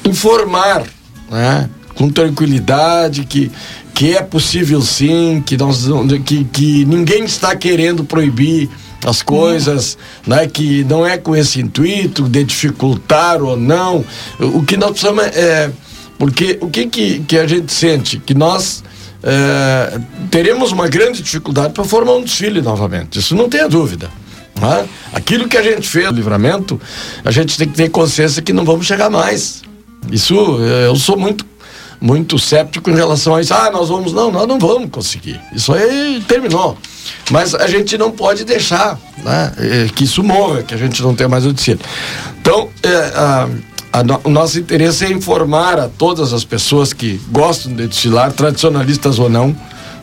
informar 0.05 0.83
né, 1.29 1.69
com 1.95 2.09
tranquilidade 2.09 3.25
que, 3.25 3.51
que 3.93 4.15
é 4.15 4.21
possível 4.21 4.81
sim, 4.81 5.43
que, 5.45 5.57
nós, 5.57 5.85
que, 6.25 6.45
que 6.45 6.85
ninguém 6.85 7.25
está 7.25 7.53
querendo 7.55 8.05
proibir 8.05 8.69
as 9.05 9.21
coisas, 9.21 9.97
né, 10.25 10.47
que 10.47 10.83
não 10.85 11.05
é 11.05 11.17
com 11.17 11.35
esse 11.35 11.59
intuito 11.61 12.23
de 12.27 12.43
dificultar 12.43 13.41
ou 13.41 13.55
não. 13.55 14.03
O 14.39 14.63
que 14.63 14.75
nós 14.77 14.91
precisamos 14.91 15.23
é. 15.25 15.29
é- 15.29 15.71
porque 16.17 16.57
o 16.61 16.67
que, 16.69 16.87
que, 16.87 17.19
que 17.19 17.37
a 17.37 17.45
gente 17.45 17.71
sente? 17.71 18.17
Que 18.17 18.33
nós 18.33 18.83
é, 19.21 19.99
teremos 20.31 20.71
uma 20.71 20.87
grande 20.87 21.21
dificuldade 21.21 21.73
para 21.73 21.83
formar 21.83 22.13
um 22.13 22.23
desfile 22.23 22.59
novamente, 22.59 23.19
isso 23.19 23.35
não 23.35 23.47
tenha 23.47 23.69
dúvida. 23.69 24.09
né? 24.59 24.87
Aquilo 25.13 25.47
que 25.47 25.55
a 25.55 25.61
gente 25.61 25.87
fez 25.87 26.05
no 26.07 26.13
livramento, 26.13 26.81
a 27.23 27.29
gente 27.29 27.55
tem 27.55 27.67
que 27.67 27.75
ter 27.75 27.89
consciência 27.89 28.41
que 28.41 28.51
não 28.51 28.65
vamos 28.65 28.87
chegar 28.87 29.11
mais. 29.11 29.61
Isso, 30.11 30.33
eh, 30.61 30.87
eu 30.87 30.95
sou 30.95 31.15
muito 31.17 31.45
muito 31.99 32.37
séptico 32.37 32.89
em 32.89 32.95
relação 32.95 33.35
a 33.35 33.41
isso. 33.41 33.53
Ah, 33.53 33.69
nós 33.71 33.89
vamos. 33.89 34.13
Não, 34.13 34.31
nós 34.31 34.47
não 34.47 34.59
vamos 34.59 34.89
conseguir. 34.91 35.39
Isso 35.53 35.73
aí 35.73 36.23
terminou. 36.27 36.77
Mas 37.31 37.55
a 37.55 37.67
gente 37.67 37.97
não 37.97 38.11
pode 38.11 38.43
deixar 38.43 38.99
né, 39.23 39.51
eh, 39.57 39.87
que 39.95 40.03
isso 40.03 40.21
morra, 40.23 40.61
que 40.63 40.73
a 40.73 40.77
gente 40.77 41.01
não 41.01 41.15
tenha 41.15 41.29
mais 41.29 41.45
o 41.45 41.53
desfile. 41.53 41.79
Então, 42.41 42.69
eh, 42.83 43.11
a- 43.15 43.47
a 43.93 44.03
o 44.23 44.29
nosso 44.29 44.59
interesse 44.59 45.05
é 45.05 45.11
informar 45.11 45.79
a 45.79 45.87
todas 45.87 46.33
as 46.33 46.43
pessoas 46.43 46.93
que 46.93 47.19
gostam 47.31 47.73
de 47.73 47.87
desfilar, 47.87 48.31
tradicionalistas 48.33 49.17
ou 49.19 49.29
não, 49.29 49.55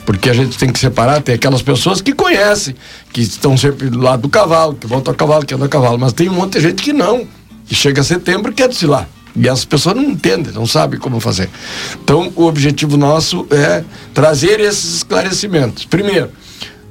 porque 0.06 0.28
a 0.30 0.34
gente 0.34 0.56
tem 0.58 0.70
que 0.72 0.78
separar, 0.78 1.20
tem 1.22 1.34
aquelas 1.34 1.62
pessoas 1.62 2.00
que 2.00 2.12
conhecem, 2.12 2.74
que 3.12 3.20
estão 3.20 3.56
sempre 3.56 3.88
do 3.90 4.00
lado 4.00 4.22
do 4.22 4.28
cavalo, 4.28 4.74
que 4.74 4.86
voltam 4.86 5.12
a 5.12 5.16
cavalo, 5.16 5.44
que 5.46 5.54
andam 5.54 5.66
a 5.66 5.68
cavalo, 5.68 5.98
mas 5.98 6.12
tem 6.12 6.28
um 6.28 6.34
monte 6.34 6.54
de 6.54 6.60
gente 6.60 6.82
que 6.82 6.92
não, 6.92 7.26
que 7.66 7.74
chega 7.74 8.00
a 8.00 8.04
setembro 8.04 8.50
e 8.50 8.54
quer 8.54 8.68
desfilar. 8.68 9.08
E 9.36 9.48
as 9.48 9.64
pessoas 9.64 9.96
não 9.96 10.04
entendem, 10.04 10.52
não 10.52 10.66
sabem 10.66 10.98
como 10.98 11.18
fazer. 11.20 11.50
Então, 12.02 12.32
o 12.36 12.44
objetivo 12.44 12.96
nosso 12.96 13.46
é 13.50 13.82
trazer 14.12 14.60
esses 14.60 14.96
esclarecimentos. 14.98 15.84
Primeiro, 15.84 16.30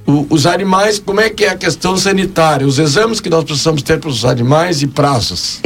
o- 0.06 0.28
os 0.30 0.45
animais, 0.45 0.99
como 0.99 1.22
é 1.22 1.30
que 1.30 1.45
é 1.45 1.49
a 1.52 1.56
questão 1.56 1.95
sanitária, 1.95 2.68
os 2.68 2.80
exames 2.80 3.22
que 3.22 3.30
nós 3.30 3.45
precisamos 3.45 3.82
ter 3.82 3.98
para 3.99 4.10
os 4.10 4.26
animais 4.26 4.82
e 4.82 4.88
prazos. 4.88 5.61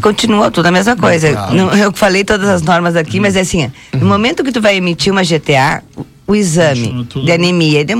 Continua 0.00 0.50
tudo 0.50 0.66
a 0.66 0.70
mesma 0.70 0.96
coisa. 0.96 1.30
Não, 1.52 1.70
eu 1.76 1.92
falei 1.92 2.24
todas 2.24 2.48
as 2.48 2.62
normas 2.62 2.96
aqui, 2.96 3.20
mas 3.20 3.36
é 3.36 3.40
assim, 3.40 3.70
no 3.92 4.06
momento 4.06 4.42
que 4.42 4.50
tu 4.52 4.62
vai 4.62 4.76
emitir 4.76 5.12
uma 5.12 5.22
GTA, 5.22 5.82
o, 6.28 6.34
exame 6.36 7.04
de 7.24 7.32
anemia 7.32 7.80
e 7.80 7.84
de 7.84 7.94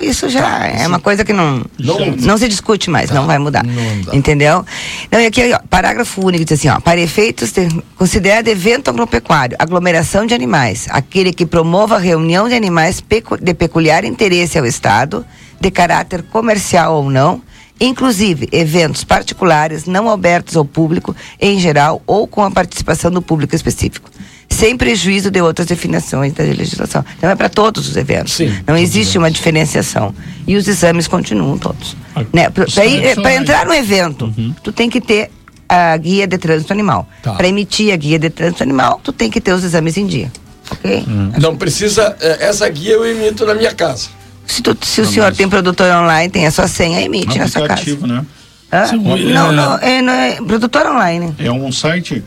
isso 0.00 0.28
já 0.28 0.66
é 0.68 0.86
uma 0.86 1.00
coisa 1.00 1.24
que 1.24 1.32
não, 1.32 1.62
Não- 1.78 1.96
não, 2.26 2.38
se 2.38 2.48
discute 2.48 2.88
mais, 2.88 3.10
não 3.10 3.26
vai 3.26 3.38
mudar. 3.38 3.64
Entendeu? 4.12 4.64
Não, 5.10 5.20
e 5.20 5.26
aqui, 5.26 5.52
ó, 5.52 5.58
parágrafo 5.68 6.24
único 6.24 6.44
diz 6.44 6.58
assim, 6.58 6.68
ó, 6.68 6.78
para 6.80 7.00
efeitos 7.00 7.50
de, 7.50 7.68
considerado 7.96 8.46
evento 8.48 8.88
agropecuário, 8.88 9.56
aglomeração 9.58 10.24
de 10.24 10.32
animais, 10.34 10.86
aquele 10.90 11.32
que 11.32 11.44
promova 11.44 11.98
reunião 11.98 12.48
de 12.48 12.54
animais 12.54 13.00
pecu- 13.00 13.36
de 13.36 13.52
peculiar 13.52 14.04
interesse 14.04 14.56
ao 14.58 14.64
Estado, 14.64 15.26
de 15.60 15.70
caráter 15.70 16.22
comercial 16.22 16.94
ou 16.94 17.10
não, 17.10 17.42
inclusive 17.80 18.48
eventos 18.52 19.02
particulares 19.02 19.86
não 19.86 20.08
abertos 20.08 20.56
ao 20.56 20.64
público 20.64 21.16
em 21.40 21.58
geral 21.58 22.00
ou 22.06 22.28
com 22.28 22.42
a 22.44 22.50
participação 22.50 23.10
do 23.10 23.20
público 23.20 23.56
específico, 23.56 24.08
sem 24.52 24.76
prejuízo 24.76 25.30
de 25.30 25.40
outras 25.40 25.66
definições 25.66 26.32
da 26.32 26.44
legislação. 26.44 27.04
Então 27.18 27.30
é 27.30 27.34
para 27.34 27.48
todos 27.48 27.88
os 27.88 27.96
eventos. 27.96 28.38
não 28.66 28.76
existe 28.76 29.16
uma 29.18 29.30
diferenciação. 29.30 30.14
E 30.46 30.56
os 30.56 30.66
exames 30.68 31.08
continuam 31.08 31.56
todos. 31.58 31.96
Né? 32.32 32.48
Para 32.50 33.34
entrar 33.34 33.66
no 33.66 33.74
evento, 33.74 34.32
tu 34.62 34.70
tem 34.72 34.88
que 34.90 35.00
ter 35.00 35.30
a 35.68 35.96
guia 35.96 36.26
de 36.26 36.36
trânsito 36.38 36.72
animal. 36.72 37.08
Tá. 37.22 37.32
Para 37.32 37.48
emitir 37.48 37.92
a 37.92 37.96
guia 37.96 38.18
de 38.18 38.28
trânsito 38.28 38.62
animal, 38.62 39.00
tu 39.02 39.12
tem 39.12 39.30
que 39.30 39.40
ter 39.40 39.52
os 39.52 39.64
exames 39.64 39.96
em 39.96 40.06
dia. 40.06 40.30
Ok? 40.70 41.04
Não 41.40 41.56
precisa, 41.56 42.16
eh, 42.20 42.38
essa 42.48 42.68
guia 42.68 42.92
eu 42.92 43.06
emito 43.06 43.44
na 43.46 43.54
minha 43.54 43.74
casa. 43.74 44.08
Se, 44.46 44.60
tu- 44.62 44.76
se 44.82 45.00
o 45.00 45.06
senhor 45.06 45.32
tem 45.34 45.48
produtor 45.48 45.90
online, 45.94 46.30
tem 46.30 46.46
a 46.46 46.50
sua 46.50 46.66
senha, 46.68 47.00
emite 47.00 47.38
na 47.38 47.46
sua 47.48 47.66
casa. 47.68 47.82
né? 48.06 48.24
Hã? 48.72 48.86
Sim, 48.86 48.98
Não, 49.32 49.50
é- 49.50 49.52
não, 49.52 49.78
é, 49.78 50.02
não 50.02 50.12
é 50.12 50.32
produtor 50.36 50.86
online. 50.86 51.34
É 51.38 51.50
um 51.52 51.70
site? 51.70 52.22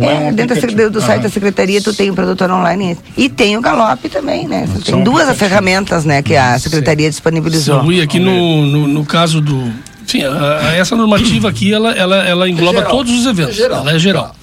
Ou 0.00 0.08
É, 0.10 0.14
um 0.28 0.32
dentro 0.32 0.54
da 0.76 0.88
do 0.88 1.00
site 1.00 1.18
Ah. 1.20 1.22
da 1.24 1.28
secretaria 1.28 1.82
tu 1.82 1.92
tem 1.92 2.08
o 2.10 2.14
produtor 2.14 2.50
online 2.50 2.96
e 3.16 3.28
tem 3.28 3.56
o 3.56 3.60
Galope 3.60 4.08
também, 4.08 4.46
né? 4.46 4.68
Tem 4.72 4.92
São 4.92 5.02
duas 5.02 5.36
ferramentas, 5.36 6.04
né, 6.04 6.22
que 6.22 6.36
a 6.36 6.58
secretaria 6.58 7.10
disponibilizou. 7.10 7.74
Seu 7.76 7.84
Rui, 7.84 8.00
aqui 8.00 8.18
no, 8.20 8.64
no, 8.66 8.86
no 8.88 9.04
caso 9.04 9.40
do 9.40 9.72
Sim, 10.06 10.22
a- 10.24 10.60
a- 10.68 10.74
essa 10.76 10.94
normativa 10.96 11.48
aqui, 11.48 11.72
ela, 11.72 11.90
ela, 11.92 12.16
ela 12.26 12.48
engloba 12.48 12.78
geral. 12.78 12.90
todos 12.90 13.12
os 13.12 13.26
eventos. 13.26 13.54
É 13.54 13.56
geral. 13.62 13.80
Ela 13.80 13.92
é 13.92 13.98
geral. 13.98 14.34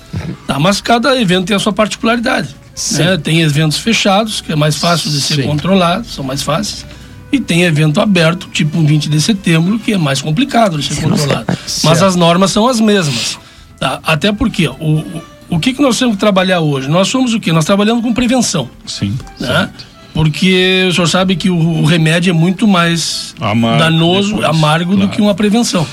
Tá, 0.45 0.60
mas 0.60 0.80
cada 0.82 1.19
evento 1.19 1.45
tem 1.48 1.56
a 1.56 1.60
sua 1.60 1.73
particularidade. 1.73 2.56
né? 2.91 3.18
Tem 3.18 3.41
eventos 3.41 3.77
fechados, 3.77 4.41
que 4.41 4.52
é 4.52 4.56
mais 4.56 4.76
fácil 4.76 5.10
de 5.10 5.22
ser 5.22 5.36
Sim. 5.36 5.44
controlado, 5.44 6.06
são 6.07 6.23
mais 6.23 6.41
fáceis. 6.44 6.86
E 7.32 7.40
tem 7.40 7.64
evento 7.64 7.99
aberto, 7.99 8.48
tipo 8.52 8.77
um 8.77 8.86
20 8.86 9.10
de 9.10 9.19
setembro, 9.22 9.80
que 9.80 9.94
é 9.94 9.98
mais 9.98 10.22
complicado 10.22 10.77
de 10.77 10.94
ser 10.94 11.02
controlado. 11.02 11.45
Mas 11.84 12.03
as 12.03 12.15
normas 12.15 12.52
são 12.52 12.68
as 12.68 12.80
mesmas. 12.82 13.38
tá? 13.80 13.99
Até 14.03 14.32
porque 14.32 14.68
ó, 14.68 14.73
o, 14.73 15.03
o, 15.50 15.60
que, 15.60 15.74
que 15.74 15.82
nós 15.82 15.98
temos 15.98 16.16
que 16.16 16.20
trabalhar 16.20 16.60
hoje? 16.60 16.88
Nós 16.88 17.08
somos 17.08 17.34
o 17.34 17.40
quê? 17.40 17.52
Nós 17.52 17.66
trabalhamos 17.66 18.04
com 18.04 18.14
prevenção. 18.14 18.70
Sim. 18.86 19.18
Né? 19.40 19.70
Porque 20.14 20.86
o 20.90 20.94
senhor 20.94 21.08
sabe 21.08 21.36
que 21.36 21.50
o, 21.50 21.58
o 21.58 21.86
remédio 21.86 22.32
é 22.32 22.34
muito 22.34 22.68
mais 22.68 23.36
Amargo 23.40 23.80
danoso, 23.80 24.36
depois, 24.36 24.50
amargo 24.50 24.92
do 24.92 24.98
claro. 24.98 25.12
que 25.12 25.22
uma 25.22 25.36
prevenção. 25.36 25.86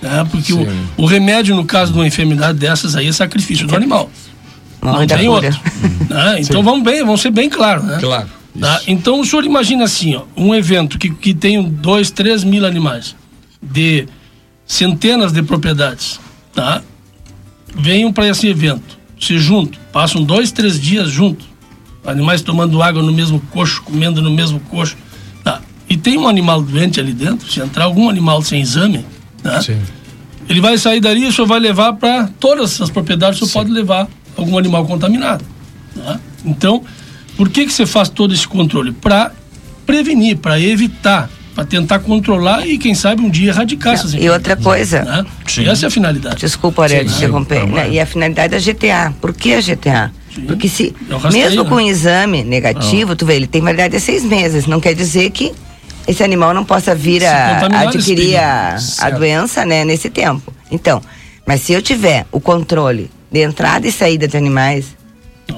Né? 0.00 0.26
Porque 0.30 0.52
o, 0.52 0.66
o 0.96 1.06
remédio, 1.06 1.56
no 1.56 1.64
caso 1.64 1.92
de 1.92 1.98
uma 1.98 2.06
enfermidade 2.06 2.58
dessas 2.58 2.94
aí, 2.94 3.08
é 3.08 3.12
sacrifício 3.12 3.66
do 3.66 3.74
animal. 3.74 4.10
Não 4.80 5.06
da 5.06 5.16
tem 5.16 5.26
cura. 5.26 5.46
outro. 5.46 5.60
Né? 6.08 6.36
Então 6.40 6.62
vamos 6.62 6.84
bem, 6.84 7.02
vamos 7.02 7.20
ser 7.20 7.30
bem 7.30 7.48
claros. 7.48 7.84
Né? 7.84 7.98
Claro. 7.98 8.28
Tá? 8.60 8.80
Então 8.86 9.20
o 9.20 9.24
senhor 9.24 9.44
imagina 9.44 9.84
assim, 9.84 10.14
ó, 10.14 10.22
um 10.36 10.54
evento 10.54 10.98
que, 10.98 11.10
que 11.10 11.34
tem 11.34 11.60
dois, 11.62 12.10
três 12.10 12.44
mil 12.44 12.64
animais, 12.64 13.16
de 13.60 14.06
centenas 14.64 15.32
de 15.32 15.42
propriedades, 15.42 16.20
tá? 16.54 16.80
Venham 17.74 18.12
para 18.12 18.28
esse 18.28 18.46
evento, 18.46 18.98
se 19.20 19.38
juntam, 19.38 19.80
passam 19.92 20.22
dois, 20.22 20.52
três 20.52 20.80
dias 20.80 21.10
juntos, 21.10 21.46
animais 22.06 22.42
tomando 22.42 22.82
água 22.82 23.02
no 23.02 23.12
mesmo 23.12 23.40
coxo, 23.50 23.82
comendo 23.82 24.22
no 24.22 24.30
mesmo 24.30 24.60
coxo, 24.60 24.96
tá? 25.42 25.60
E 25.88 25.96
tem 25.96 26.16
um 26.18 26.28
animal 26.28 26.62
doente 26.62 27.00
ali 27.00 27.12
dentro, 27.12 27.50
se 27.50 27.60
entrar 27.60 27.84
algum 27.84 28.08
animal 28.08 28.42
sem 28.42 28.60
exame, 28.60 29.04
tá? 29.42 29.60
Ele 30.48 30.60
vai 30.60 30.76
sair 30.76 31.00
dali 31.00 31.22
e 31.22 31.26
o 31.26 31.32
senhor 31.32 31.46
vai 31.46 31.58
levar 31.58 31.94
para 31.94 32.28
todas 32.38 32.80
as 32.80 32.90
propriedades, 32.90 33.40
o 33.40 33.46
senhor 33.46 33.64
pode 33.64 33.70
levar 33.74 34.08
algum 34.36 34.58
animal 34.58 34.84
contaminado. 34.86 35.44
tá? 35.96 36.20
Então, 36.44 36.82
por 37.36 37.48
que, 37.48 37.64
que 37.66 37.72
você 37.72 37.86
faz 37.86 38.08
todo 38.08 38.34
esse 38.34 38.46
controle? 38.46 38.92
Para 38.92 39.32
prevenir, 39.86 40.36
para 40.36 40.60
evitar, 40.60 41.30
para 41.54 41.64
tentar 41.64 42.00
controlar 42.00 42.66
e, 42.66 42.76
quem 42.76 42.94
sabe, 42.94 43.22
um 43.22 43.30
dia 43.30 43.50
erradicar 43.50 43.94
essas 43.94 44.14
E 44.14 44.28
outra 44.28 44.56
coisa. 44.56 45.02
Né? 45.02 45.24
Essa 45.70 45.86
é 45.86 45.88
a 45.88 45.90
finalidade. 45.90 46.40
Desculpa, 46.40 46.82
Aurélio, 46.82 47.08
Sim, 47.08 47.14
te 47.14 47.24
interromper. 47.24 47.60
sim. 47.60 47.66
né? 47.68 47.90
E 47.90 48.00
a 48.00 48.06
finalidade 48.06 48.50
da 48.56 48.58
GTA. 48.58 49.14
Por 49.20 49.32
que 49.32 49.54
a 49.54 49.60
GTA? 49.60 50.12
Porque 50.46 50.68
se, 50.68 50.94
É 51.08 51.14
o 51.14 51.18
rastreio, 51.18 51.46
mesmo 51.46 51.62
né? 51.62 51.68
com 51.70 51.76
o 51.76 51.80
exame 51.80 52.42
negativo, 52.42 53.14
tu 53.14 53.24
vê, 53.24 53.36
ele 53.36 53.46
tem 53.46 53.62
validade 53.62 53.94
de 53.94 54.00
seis 54.00 54.24
meses. 54.24 54.66
Não 54.66 54.80
quer 54.80 54.94
dizer 54.94 55.30
que 55.30 55.52
esse 56.08 56.24
animal 56.24 56.52
não 56.52 56.64
possa 56.64 56.92
vir 56.94 57.24
a, 57.24 57.60
adquirir 57.82 58.36
a, 58.36 58.76
a 58.98 59.10
doença 59.10 59.64
né, 59.64 59.84
nesse 59.84 60.10
tempo. 60.10 60.52
Então, 60.70 61.00
mas 61.46 61.60
se 61.60 61.72
eu 61.72 61.80
tiver 61.80 62.26
o 62.32 62.40
controle 62.40 63.10
de 63.30 63.42
entrada 63.42 63.86
e 63.86 63.92
saída 63.92 64.26
de 64.26 64.36
animais, 64.36 64.96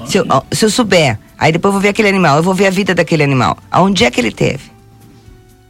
se 0.05 0.17
eu, 0.17 0.25
se 0.51 0.63
eu 0.63 0.69
souber, 0.69 1.17
aí 1.39 1.51
depois 1.51 1.69
eu 1.69 1.73
vou 1.73 1.81
ver 1.81 1.89
aquele 1.89 2.09
animal, 2.09 2.37
eu 2.37 2.43
vou 2.43 2.53
ver 2.53 2.67
a 2.67 2.71
vida 2.71 2.93
daquele 2.93 3.23
animal. 3.23 3.57
Aonde 3.71 4.05
é 4.05 4.11
que 4.11 4.21
ele 4.21 4.31
teve? 4.31 4.76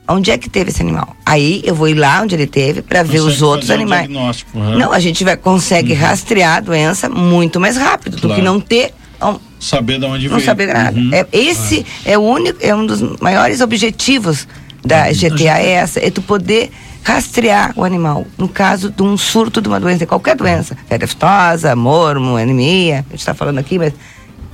Onde 0.09 0.31
é 0.31 0.37
que 0.37 0.49
teve 0.49 0.69
esse 0.69 0.81
animal? 0.81 1.15
Aí 1.25 1.61
eu 1.65 1.75
vou 1.75 1.89
ir 1.89 1.95
lá 1.95 2.21
onde 2.21 2.33
ele 2.33 2.47
teve 2.47 2.81
para 2.81 3.03
ver 3.03 3.19
os 3.19 3.41
outros 3.41 3.69
animais. 3.69 4.09
aham. 4.55 4.77
Não, 4.77 4.93
a 4.93 4.99
gente 4.99 5.23
vai, 5.23 5.35
consegue 5.35 5.93
Uhum. 5.93 5.99
rastrear 5.99 6.57
a 6.57 6.59
doença 6.61 7.09
muito 7.09 7.59
mais 7.59 7.75
rápido 7.75 8.15
do 8.15 8.21
que 8.21 8.27
Claro. 8.27 8.43
não 8.43 8.59
ter. 8.59 8.93
um- 9.21 9.39
Saber 9.59 9.99
de 9.99 10.05
onde 10.05 10.29
não 10.29 10.35
veio. 10.35 10.45
saber 10.45 10.67
nada. 10.71 10.97
Uhum. 10.97 11.09
É, 11.11 11.25
esse 11.33 11.83
é 12.05 12.17
o 12.17 12.21
único, 12.21 12.59
é 12.61 12.73
um 12.75 12.85
dos 12.85 13.01
maiores 13.19 13.61
objetivos 13.61 14.47
da 14.85 15.11
GTA 15.11 15.57
é 15.59 15.69
essa, 15.71 15.99
é 15.99 16.09
tu 16.11 16.21
poder 16.21 16.69
rastrear 17.03 17.73
o 17.75 17.83
animal. 17.83 18.27
No 18.37 18.47
caso 18.47 18.91
de 18.91 19.01
um 19.01 19.17
surto 19.17 19.59
de 19.59 19.67
uma 19.67 19.79
doença, 19.79 20.05
qualquer 20.05 20.35
doença, 20.35 20.77
febre 20.87 21.05
aftosa, 21.05 21.75
mormo, 21.75 22.37
anemia, 22.37 22.99
a 23.07 23.11
gente 23.11 23.19
está 23.19 23.33
falando 23.33 23.57
aqui, 23.57 23.79
mas 23.79 23.91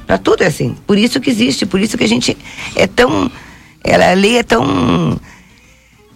para 0.07 0.17
tudo 0.17 0.43
é 0.43 0.47
assim. 0.47 0.75
Por 0.88 0.97
isso 0.97 1.19
que 1.19 1.30
existe, 1.30 1.65
por 1.65 1.80
isso 1.81 1.97
que 1.97 2.03
a 2.05 2.09
gente 2.09 2.38
é 2.75 2.88
tão, 2.88 3.30
ela, 3.84 4.11
a 4.11 4.13
lei 4.13 4.38
é 4.38 4.43
tão 4.43 5.19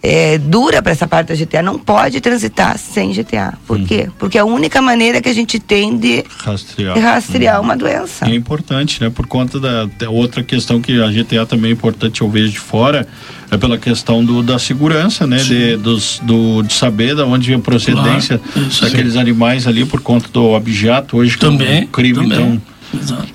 é, 0.02 0.38
dura 0.38 0.80
para 0.82 0.92
essa 0.92 1.06
parte 1.06 1.28
da 1.28 1.34
GTA. 1.34 1.62
Não 1.62 1.78
pode 1.78 2.20
transitar 2.20 2.78
sem 2.78 3.12
GTA. 3.12 3.54
Por 3.66 3.80
quê? 3.80 4.08
Porque 4.18 4.38
é 4.38 4.40
a 4.40 4.44
única 4.44 4.80
maneira 4.80 5.20
que 5.20 5.28
a 5.28 5.32
gente 5.32 5.58
tem 5.58 5.96
de 5.96 6.24
Rastrear. 6.38 6.98
rastrear 6.98 7.60
uma 7.60 7.76
doença. 7.76 8.28
E 8.28 8.32
é 8.32 8.34
importante, 8.34 9.02
né? 9.02 9.10
Por 9.10 9.26
conta 9.26 9.58
da, 9.58 9.86
da 9.86 10.08
outra 10.10 10.42
questão 10.42 10.80
que 10.80 11.02
a 11.02 11.08
GTA 11.10 11.44
também 11.46 11.70
é 11.70 11.74
importante, 11.74 12.20
eu 12.20 12.30
vejo 12.30 12.50
de 12.52 12.60
fora, 12.60 13.06
é 13.50 13.56
pela 13.56 13.76
questão 13.78 14.24
do, 14.24 14.42
da 14.42 14.58
segurança, 14.58 15.26
né? 15.26 15.38
De, 15.38 15.76
dos, 15.76 16.20
do, 16.22 16.62
de 16.62 16.72
saber 16.72 17.14
de 17.16 17.22
onde 17.22 17.48
vem 17.48 17.56
a 17.58 17.60
procedência 17.60 18.38
Claro, 18.52 18.70
daqueles 18.82 19.16
animais 19.16 19.66
ali 19.66 19.84
por 19.84 20.00
conta 20.00 20.28
do 20.32 20.44
objeto 20.52 21.16
hoje 21.16 21.36
que 21.36 21.44
é 21.44 21.48
Também, 21.48 21.82
um 21.84 21.86
crime, 21.86 22.14
também. 22.28 22.38
então. 22.38 22.62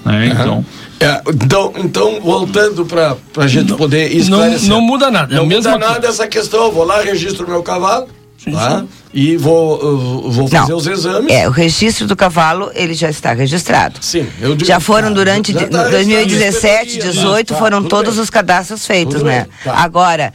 Né? 0.05 0.27
Então. 0.33 0.65
É, 0.99 1.21
então, 1.33 1.73
então, 1.77 2.21
voltando 2.21 2.85
para 2.85 3.15
a 3.37 3.47
gente 3.47 3.73
poder 3.75 4.11
esclarecer. 4.15 4.69
não 4.69 4.79
muda 4.81 5.11
nada, 5.11 5.33
é 5.33 5.37
Não 5.37 5.45
muda 5.45 5.77
nada 5.77 5.93
coisa. 5.95 6.07
essa 6.07 6.27
questão. 6.27 6.65
Eu 6.65 6.71
vou 6.71 6.85
lá, 6.85 7.01
registro 7.01 7.47
meu 7.47 7.61
cavalo, 7.61 8.07
tá? 8.51 8.85
E 9.13 9.35
vou, 9.37 10.31
vou 10.31 10.47
fazer 10.47 10.71
Não. 10.71 10.77
os 10.77 10.87
exames. 10.87 11.31
É, 11.31 11.47
o 11.47 11.51
registro 11.51 12.07
do 12.07 12.15
cavalo, 12.15 12.71
ele 12.73 12.93
já 12.93 13.09
está 13.09 13.33
registrado. 13.33 13.97
Sim, 14.01 14.27
eu 14.41 14.55
digo- 14.55 14.65
Já 14.65 14.79
foram 14.79 15.09
tá, 15.09 15.13
durante 15.13 15.51
já 15.53 15.59
de- 15.59 15.65
tá 15.67 15.83
no 15.83 15.89
2017, 15.91 16.85
registrado, 16.95 17.11
18, 17.13 17.53
tá, 17.53 17.59
foram 17.59 17.83
todos 17.83 18.13
bem. 18.15 18.23
os 18.23 18.29
cadastros 18.29 18.87
feitos, 18.87 19.15
Tudo 19.15 19.25
né? 19.25 19.41
bem, 19.41 19.51
tá. 19.65 19.73
Agora, 19.79 20.33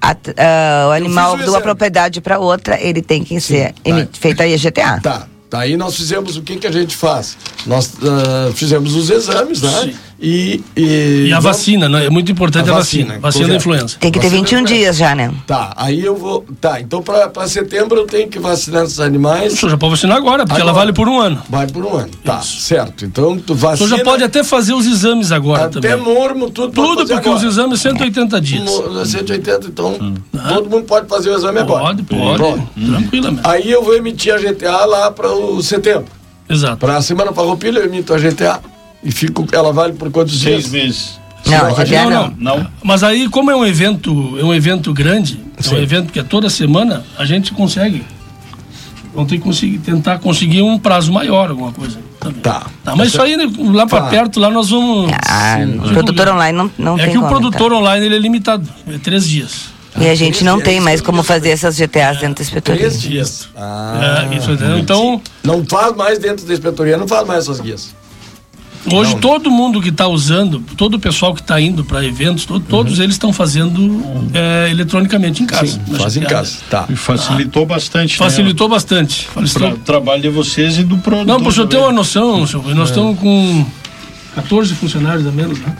a- 0.00 0.16
ah, 0.38 0.86
o 0.88 0.92
animal 0.92 1.36
de 1.36 1.48
uma 1.50 1.60
propriedade 1.60 2.20
para 2.20 2.38
outra, 2.38 2.80
ele 2.80 3.02
tem 3.02 3.22
que 3.24 3.38
ser 3.40 3.74
emi- 3.84 4.08
feito 4.12 4.40
a 4.42 4.46
IGTA. 4.46 5.00
Tá. 5.02 5.26
Daí 5.50 5.76
nós 5.76 5.96
fizemos 5.96 6.36
o 6.36 6.42
que, 6.42 6.56
que 6.56 6.66
a 6.66 6.72
gente 6.72 6.94
faz? 6.94 7.36
Nós 7.66 7.92
ah, 8.02 8.52
fizemos 8.54 8.94
os 8.94 9.10
exames, 9.10 9.62
né? 9.62 9.94
E, 10.20 10.60
e, 10.76 11.26
E 11.28 11.32
a 11.32 11.38
vamos- 11.38 11.56
vacina, 11.56 11.88
né? 11.88 12.06
É 12.06 12.10
muito 12.10 12.32
importante 12.32 12.68
a 12.68 12.72
vacina. 12.72 13.18
Vacina, 13.20 13.44
da 13.44 13.50
correto. 13.52 13.54
influenza. 13.54 13.96
Tem 14.00 14.10
que 14.10 14.18
ter 14.18 14.26
Vacina 14.26 14.40
21 14.42 14.56
da 14.58 14.62
influenza. 14.64 14.82
dias 14.84 14.96
já, 14.96 15.14
né? 15.14 15.32
Tá, 15.46 15.72
aí 15.76 16.04
eu 16.04 16.16
vou. 16.16 16.44
Tá, 16.60 16.80
então 16.80 17.00
para 17.00 17.46
setembro 17.46 17.98
eu 18.00 18.04
tenho 18.06 18.28
que 18.28 18.38
vacinar 18.40 18.82
esses 18.82 18.98
animais. 18.98 19.52
O 19.52 19.56
senhor 19.56 19.70
já 19.70 19.78
pode 19.78 19.92
vacinar 19.92 20.16
agora, 20.16 20.44
porque 20.44 20.60
ela 20.60 20.70
Agora. 20.72 20.86
vale 20.86 20.92
por 20.92 21.08
um 21.08 21.20
ano. 21.20 21.40
Vai 21.48 21.68
por 21.68 21.84
um 21.84 21.96
ano. 21.96 22.08
Tá, 22.24 22.40
certo. 22.40 23.04
Então 23.04 23.38
tu 23.38 23.52
O 23.52 23.56
vacina. 23.56 23.86
senhor 23.88 23.98
já 23.98 24.04
pode 24.04 24.24
até 24.24 24.42
fazer 24.42 24.72
os 24.74 24.86
exames 24.86 25.30
agora 25.30 25.66
Até 25.66 25.80
também. 25.88 25.96
mormo, 26.14 26.50
tudo 26.50 26.72
pode 26.72 26.88
Tudo, 26.88 27.06
porque 27.06 27.28
agora. 27.28 27.36
os 27.36 27.42
exames 27.44 27.80
180 27.80 28.40
dias. 28.40 28.64
No- 28.64 29.06
180, 29.06 29.66
então 29.68 29.96
todo 30.48 30.68
mundo 30.68 30.82
pode 30.84 31.06
fazer 31.06 31.30
o 31.30 31.36
exame 31.36 31.60
agora. 31.60 31.84
Pode, 31.84 32.02
pode. 32.02 32.36
Pronto. 32.36 32.68
Tranquilamente. 32.74 33.42
Aí 33.48 33.70
eu 33.70 33.84
vou 33.84 33.94
emitir 33.94 34.34
a 34.34 34.38
GTA 34.38 34.84
lá 34.84 35.12
para 35.12 35.30
o 35.30 35.62
setembro. 35.62 36.06
Exato. 36.50 36.78
Para 36.78 36.96
a 36.96 37.02
semana 37.02 37.32
farroupilha 37.32 37.78
eu 37.78 37.84
emito 37.84 38.12
a 38.12 38.18
GTA 38.18 38.58
e 39.02 39.10
fico, 39.12 39.46
ela 39.52 39.72
vale 39.72 39.92
por 39.94 40.10
quantos 40.10 40.40
Seis 40.40 40.70
dias? 40.70 40.72
meses. 40.84 41.20
Não, 41.46 41.66
a 41.66 41.84
GTA 41.84 42.10
não. 42.10 42.34
Não. 42.36 42.66
Mas 42.82 43.02
aí, 43.02 43.28
como 43.28 43.50
é 43.50 43.56
um 43.56 43.64
evento, 43.64 44.36
é 44.38 44.44
um 44.44 44.52
evento 44.52 44.92
grande, 44.92 45.40
é 45.64 45.74
um 45.74 45.78
evento 45.78 46.12
que 46.12 46.18
é 46.18 46.22
toda 46.22 46.50
semana, 46.50 47.04
a 47.16 47.24
gente 47.24 47.52
consegue. 47.52 48.04
Vamos 49.14 49.30
ter 49.30 49.38
que 49.38 49.42
conseguir, 49.44 49.78
tentar 49.78 50.18
conseguir 50.18 50.62
um 50.62 50.78
prazo 50.78 51.12
maior, 51.12 51.50
alguma 51.50 51.72
coisa. 51.72 51.98
Também. 52.20 52.40
Tá. 52.40 52.66
Tá, 52.84 52.94
mas 52.94 53.08
isso 53.08 53.22
aí, 53.22 53.36
né, 53.36 53.50
lá 53.72 53.86
pra 53.86 54.02
Tá. 54.02 54.08
perto, 54.08 54.38
lá 54.38 54.50
nós 54.50 54.68
vamos. 54.70 55.10
Ah, 55.26 55.56
o 55.86 55.92
produtor 55.92 56.28
online 56.28 56.56
não, 56.58 56.70
não 56.76 56.98
é 56.98 57.04
tem 57.04 57.12
que 57.12 57.18
o 57.18 57.26
produtor 57.26 57.72
online 57.72 58.04
ele 58.06 58.16
é 58.16 58.18
limitado, 58.18 58.68
é 58.86 58.98
três 58.98 59.26
dias. 59.26 59.66
E 59.98 60.06
a 60.08 60.14
gente 60.14 60.44
não 60.44 60.60
tem 60.60 60.78
mais 60.80 61.00
como 61.00 61.22
fazer 61.22 61.48
essas 61.50 61.76
GTAs 61.76 62.18
dentro 62.18 62.36
da 62.36 62.42
inspetoria. 62.42 62.80
Três 62.80 63.00
dias. 63.00 63.48
Ah, 63.56 64.26
É, 64.30 64.36
isso? 64.36 64.50
Então, 64.78 65.20
Não 65.42 65.64
faz 65.64 65.96
mais 65.96 66.18
dentro 66.18 66.46
da 66.46 66.52
inspetoria, 66.52 66.96
não 66.96 67.08
faz 67.08 67.26
mais 67.26 67.44
essas 67.44 67.60
guias. 67.60 67.94
Hoje 68.92 69.16
todo 69.16 69.50
mundo 69.50 69.80
que 69.80 69.88
está 69.88 70.06
usando, 70.06 70.60
todo 70.76 70.94
o 70.94 70.98
pessoal 70.98 71.34
que 71.34 71.40
está 71.40 71.60
indo 71.60 71.84
para 71.84 72.04
eventos, 72.04 72.44
to- 72.44 72.60
todos 72.60 72.98
eles 72.98 73.14
estão 73.14 73.32
fazendo 73.32 74.02
é, 74.34 74.68
eletronicamente 74.70 75.42
em 75.42 75.46
casa. 75.46 75.66
Sim, 75.66 75.80
na 75.88 75.98
faz 75.98 76.16
em 76.16 76.22
casa. 76.22 76.58
Tá. 76.70 76.86
E 76.88 76.96
facilitou 76.96 77.64
bastante. 77.66 78.12
né? 78.12 78.26
Facilitou 78.26 78.68
bastante. 78.68 79.26
O 79.28 79.32
Facilitou. 79.32 79.70
tra- 79.72 79.78
trabalho 79.84 80.22
de 80.22 80.28
vocês 80.28 80.78
e 80.78 80.84
do 80.84 80.98
produtor. 80.98 81.26
Não, 81.26 81.40
para 81.40 81.48
o 81.48 81.52
senhor 81.52 81.66
ter 81.66 81.76
uma 81.78 81.92
noção, 81.92 82.46
senhor, 82.46 82.74
nós 82.74 82.88
estamos 82.90 83.18
com 83.18 83.64
14 84.34 84.74
funcionários 84.74 85.26
a 85.26 85.30
menos, 85.30 85.58
né? 85.60 85.76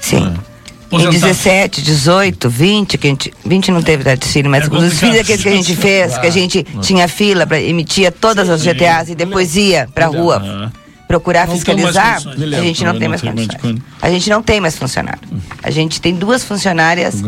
Sim. 0.00 0.16
Em 0.16 0.96
Aposentados. 0.96 1.20
17, 1.22 1.80
18, 1.82 2.50
20, 2.50 2.98
que 2.98 3.06
a 3.06 3.10
gente. 3.10 3.32
20 3.46 3.70
não 3.70 3.80
teve 3.82 4.04
da 4.04 4.14
desfile, 4.14 4.46
mas 4.46 4.64
É 4.64 4.74
os 4.74 4.82
desfiles 4.82 5.20
aqueles 5.22 5.42
que 5.42 5.48
a 5.48 5.52
gente 5.52 5.74
fez, 5.74 6.18
que 6.18 6.26
a 6.26 6.30
gente 6.30 6.66
tinha 6.82 7.08
fila 7.08 7.46
para 7.46 7.58
emitia 7.62 8.12
todas 8.12 8.50
as 8.50 8.62
GTAs 8.62 9.08
e 9.08 9.14
depois 9.14 9.56
ia 9.56 9.88
pra 9.94 10.06
rua 10.08 10.70
procurar 11.12 11.46
Não 11.46 11.54
fiscalizar, 11.54 12.22
a 12.26 12.60
gente 12.62 12.82
não 12.84 12.98
tem 12.98 13.06
mais 13.06 13.20
quando. 13.20 13.82
A 14.00 14.08
gente 14.08 14.30
não 14.30 14.42
tem 14.42 14.60
mais 14.62 14.78
funcionário. 14.78 15.20
A 15.62 15.70
gente 15.70 16.00
tem 16.00 16.14
duas 16.14 16.42
funcionárias 16.42 17.22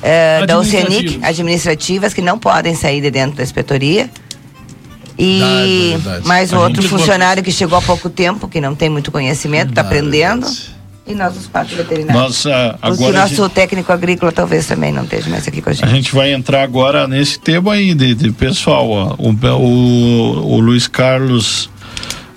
eh, 0.00 0.46
da. 0.46 0.56
Oceanic, 0.60 1.18
administrativas, 1.24 2.14
que 2.14 2.22
não 2.22 2.38
podem 2.38 2.76
sair 2.76 3.00
de 3.00 3.10
dentro 3.10 3.36
da 3.38 3.42
inspetoria. 3.42 4.08
E 5.18 5.40
Verdade, 5.40 5.90
verdade. 6.04 6.28
mais 6.28 6.52
A 6.52 6.60
outro 6.60 6.82
funcionário 6.84 7.42
que 7.42 7.50
chegou 7.50 7.76
há 7.76 7.82
pouco 7.82 8.08
tempo, 8.08 8.46
que 8.46 8.60
não 8.60 8.76
tem 8.76 8.88
muito 8.88 9.10
conhecimento, 9.10 9.70
está 9.70 9.80
aprendendo. 9.80 10.46
E 11.08 11.14
nós, 11.14 11.36
os 11.36 11.46
quatro 11.46 11.74
veterinários. 11.76 12.44
Nós, 12.44 12.46
ah, 12.46 12.76
Porque 12.80 13.02
agora 13.04 13.10
o 13.10 13.20
nosso 13.22 13.42
gente- 13.42 13.52
técnico 13.54 13.92
agrícola 13.92 14.30
talvez 14.32 14.66
também 14.66 14.92
não 14.92 15.04
esteja 15.04 15.30
mais 15.30 15.46
aqui 15.48 15.62
com 15.62 15.70
a 15.70 15.72
gente. 15.72 15.84
A 15.84 15.88
gente 15.88 16.12
vai 16.14 16.32
entrar 16.32 16.62
agora 16.62 17.06
nesse 17.08 17.38
tema 17.40 17.72
aí 17.74 17.94
de, 17.94 18.14
de 18.14 18.30
pessoal. 18.32 18.88
ó. 18.90 19.14
O, 19.18 19.30
o, 19.32 20.54
o 20.56 20.60
Luiz 20.60 20.86
Carlos 20.88 21.70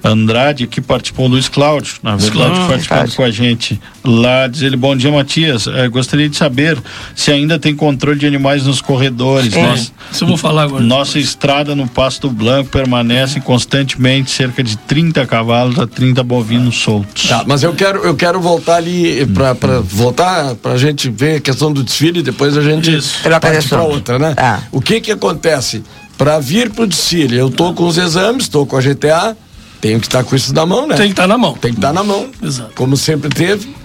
Andrade 0.03 0.65
que 0.65 0.79
participou, 0.79 1.25
o 1.25 1.29
Luiz 1.29 1.49
Cláudio, 1.49 1.95
na 2.01 2.11
verdade, 2.15 2.31
Cláudio. 2.31 2.67
participando 2.67 2.97
Cláudio. 2.99 3.15
com 3.17 3.23
a 3.23 3.31
gente 3.31 3.81
lá. 4.03 4.47
Diz 4.47 4.61
ele: 4.61 4.77
Bom 4.77 4.95
dia, 4.95 5.11
Matias. 5.11 5.67
Eh, 5.67 5.87
gostaria 5.89 6.29
de 6.29 6.37
saber 6.37 6.77
se 7.15 7.31
ainda 7.31 7.59
tem 7.59 7.75
controle 7.75 8.17
de 8.17 8.25
animais 8.25 8.65
nos 8.65 8.79
corredores. 8.81 9.53
É, 9.53 9.61
Nós- 9.61 9.91
isso 10.11 10.23
eu 10.23 10.27
vou 10.27 10.37
falar 10.37 10.63
agora. 10.63 10.83
Nossa 10.83 11.19
estrada 11.19 11.75
no 11.75 11.87
Pasto 11.87 12.29
Branco 12.29 12.69
permanece 12.69 13.41
constantemente 13.41 14.31
cerca 14.31 14.63
de 14.63 14.77
30 14.77 15.25
cavalos 15.25 15.77
a 15.79 15.85
30 15.85 16.23
bovinos 16.23 16.77
soltos. 16.77 17.27
Tá, 17.27 17.43
mas 17.45 17.61
eu 17.63 17.73
quero, 17.73 17.99
eu 17.99 18.15
quero 18.15 18.39
voltar 18.39 18.75
ali 18.77 19.25
pra 19.27 19.53
voltar 19.83 20.55
pra 20.55 20.77
gente 20.77 21.09
ver 21.09 21.37
a 21.37 21.39
questão 21.41 21.71
do 21.73 21.83
desfile 21.83 22.19
e 22.19 22.23
depois 22.23 22.55
a 22.57 22.61
gente 22.61 22.89
de 22.89 23.29
parte 23.41 23.57
assunto. 23.57 23.81
outra, 23.81 24.17
né? 24.17 24.33
O 24.71 24.79
que 24.79 25.01
que 25.01 25.11
acontece? 25.11 25.83
Pra 26.17 26.39
vir 26.39 26.69
pro 26.71 26.85
desfile, 26.85 27.37
eu 27.37 27.49
tô 27.49 27.73
com 27.73 27.85
os 27.87 27.97
exames, 27.97 28.47
tô 28.49 28.65
com 28.65 28.75
a 28.75 28.81
GTA, 28.81 29.37
tenho 29.81 29.99
que 29.99 30.07
estar 30.07 30.23
com 30.23 30.35
isso 30.35 30.53
na 30.53 30.65
mão, 30.65 30.87
né? 30.87 30.95
Tem 30.95 31.07
que 31.07 31.13
estar 31.13 31.27
na 31.27 31.37
mão. 31.37 31.53
Tem 31.53 31.71
que 31.71 31.77
estar 31.77 31.93
na 31.93 32.03
mão. 32.03 32.29
Exato. 32.41 32.73
Como 32.75 32.97
sempre 32.97 33.29
teve. 33.29 33.75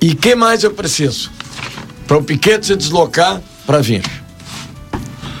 E 0.00 0.14
que 0.14 0.34
mais 0.34 0.62
eu 0.64 0.72
preciso? 0.72 1.30
Para 2.06 2.18
o 2.18 2.22
Piquete 2.22 2.66
se 2.66 2.76
deslocar 2.76 3.40
para 3.66 3.80
vir. 3.80 4.02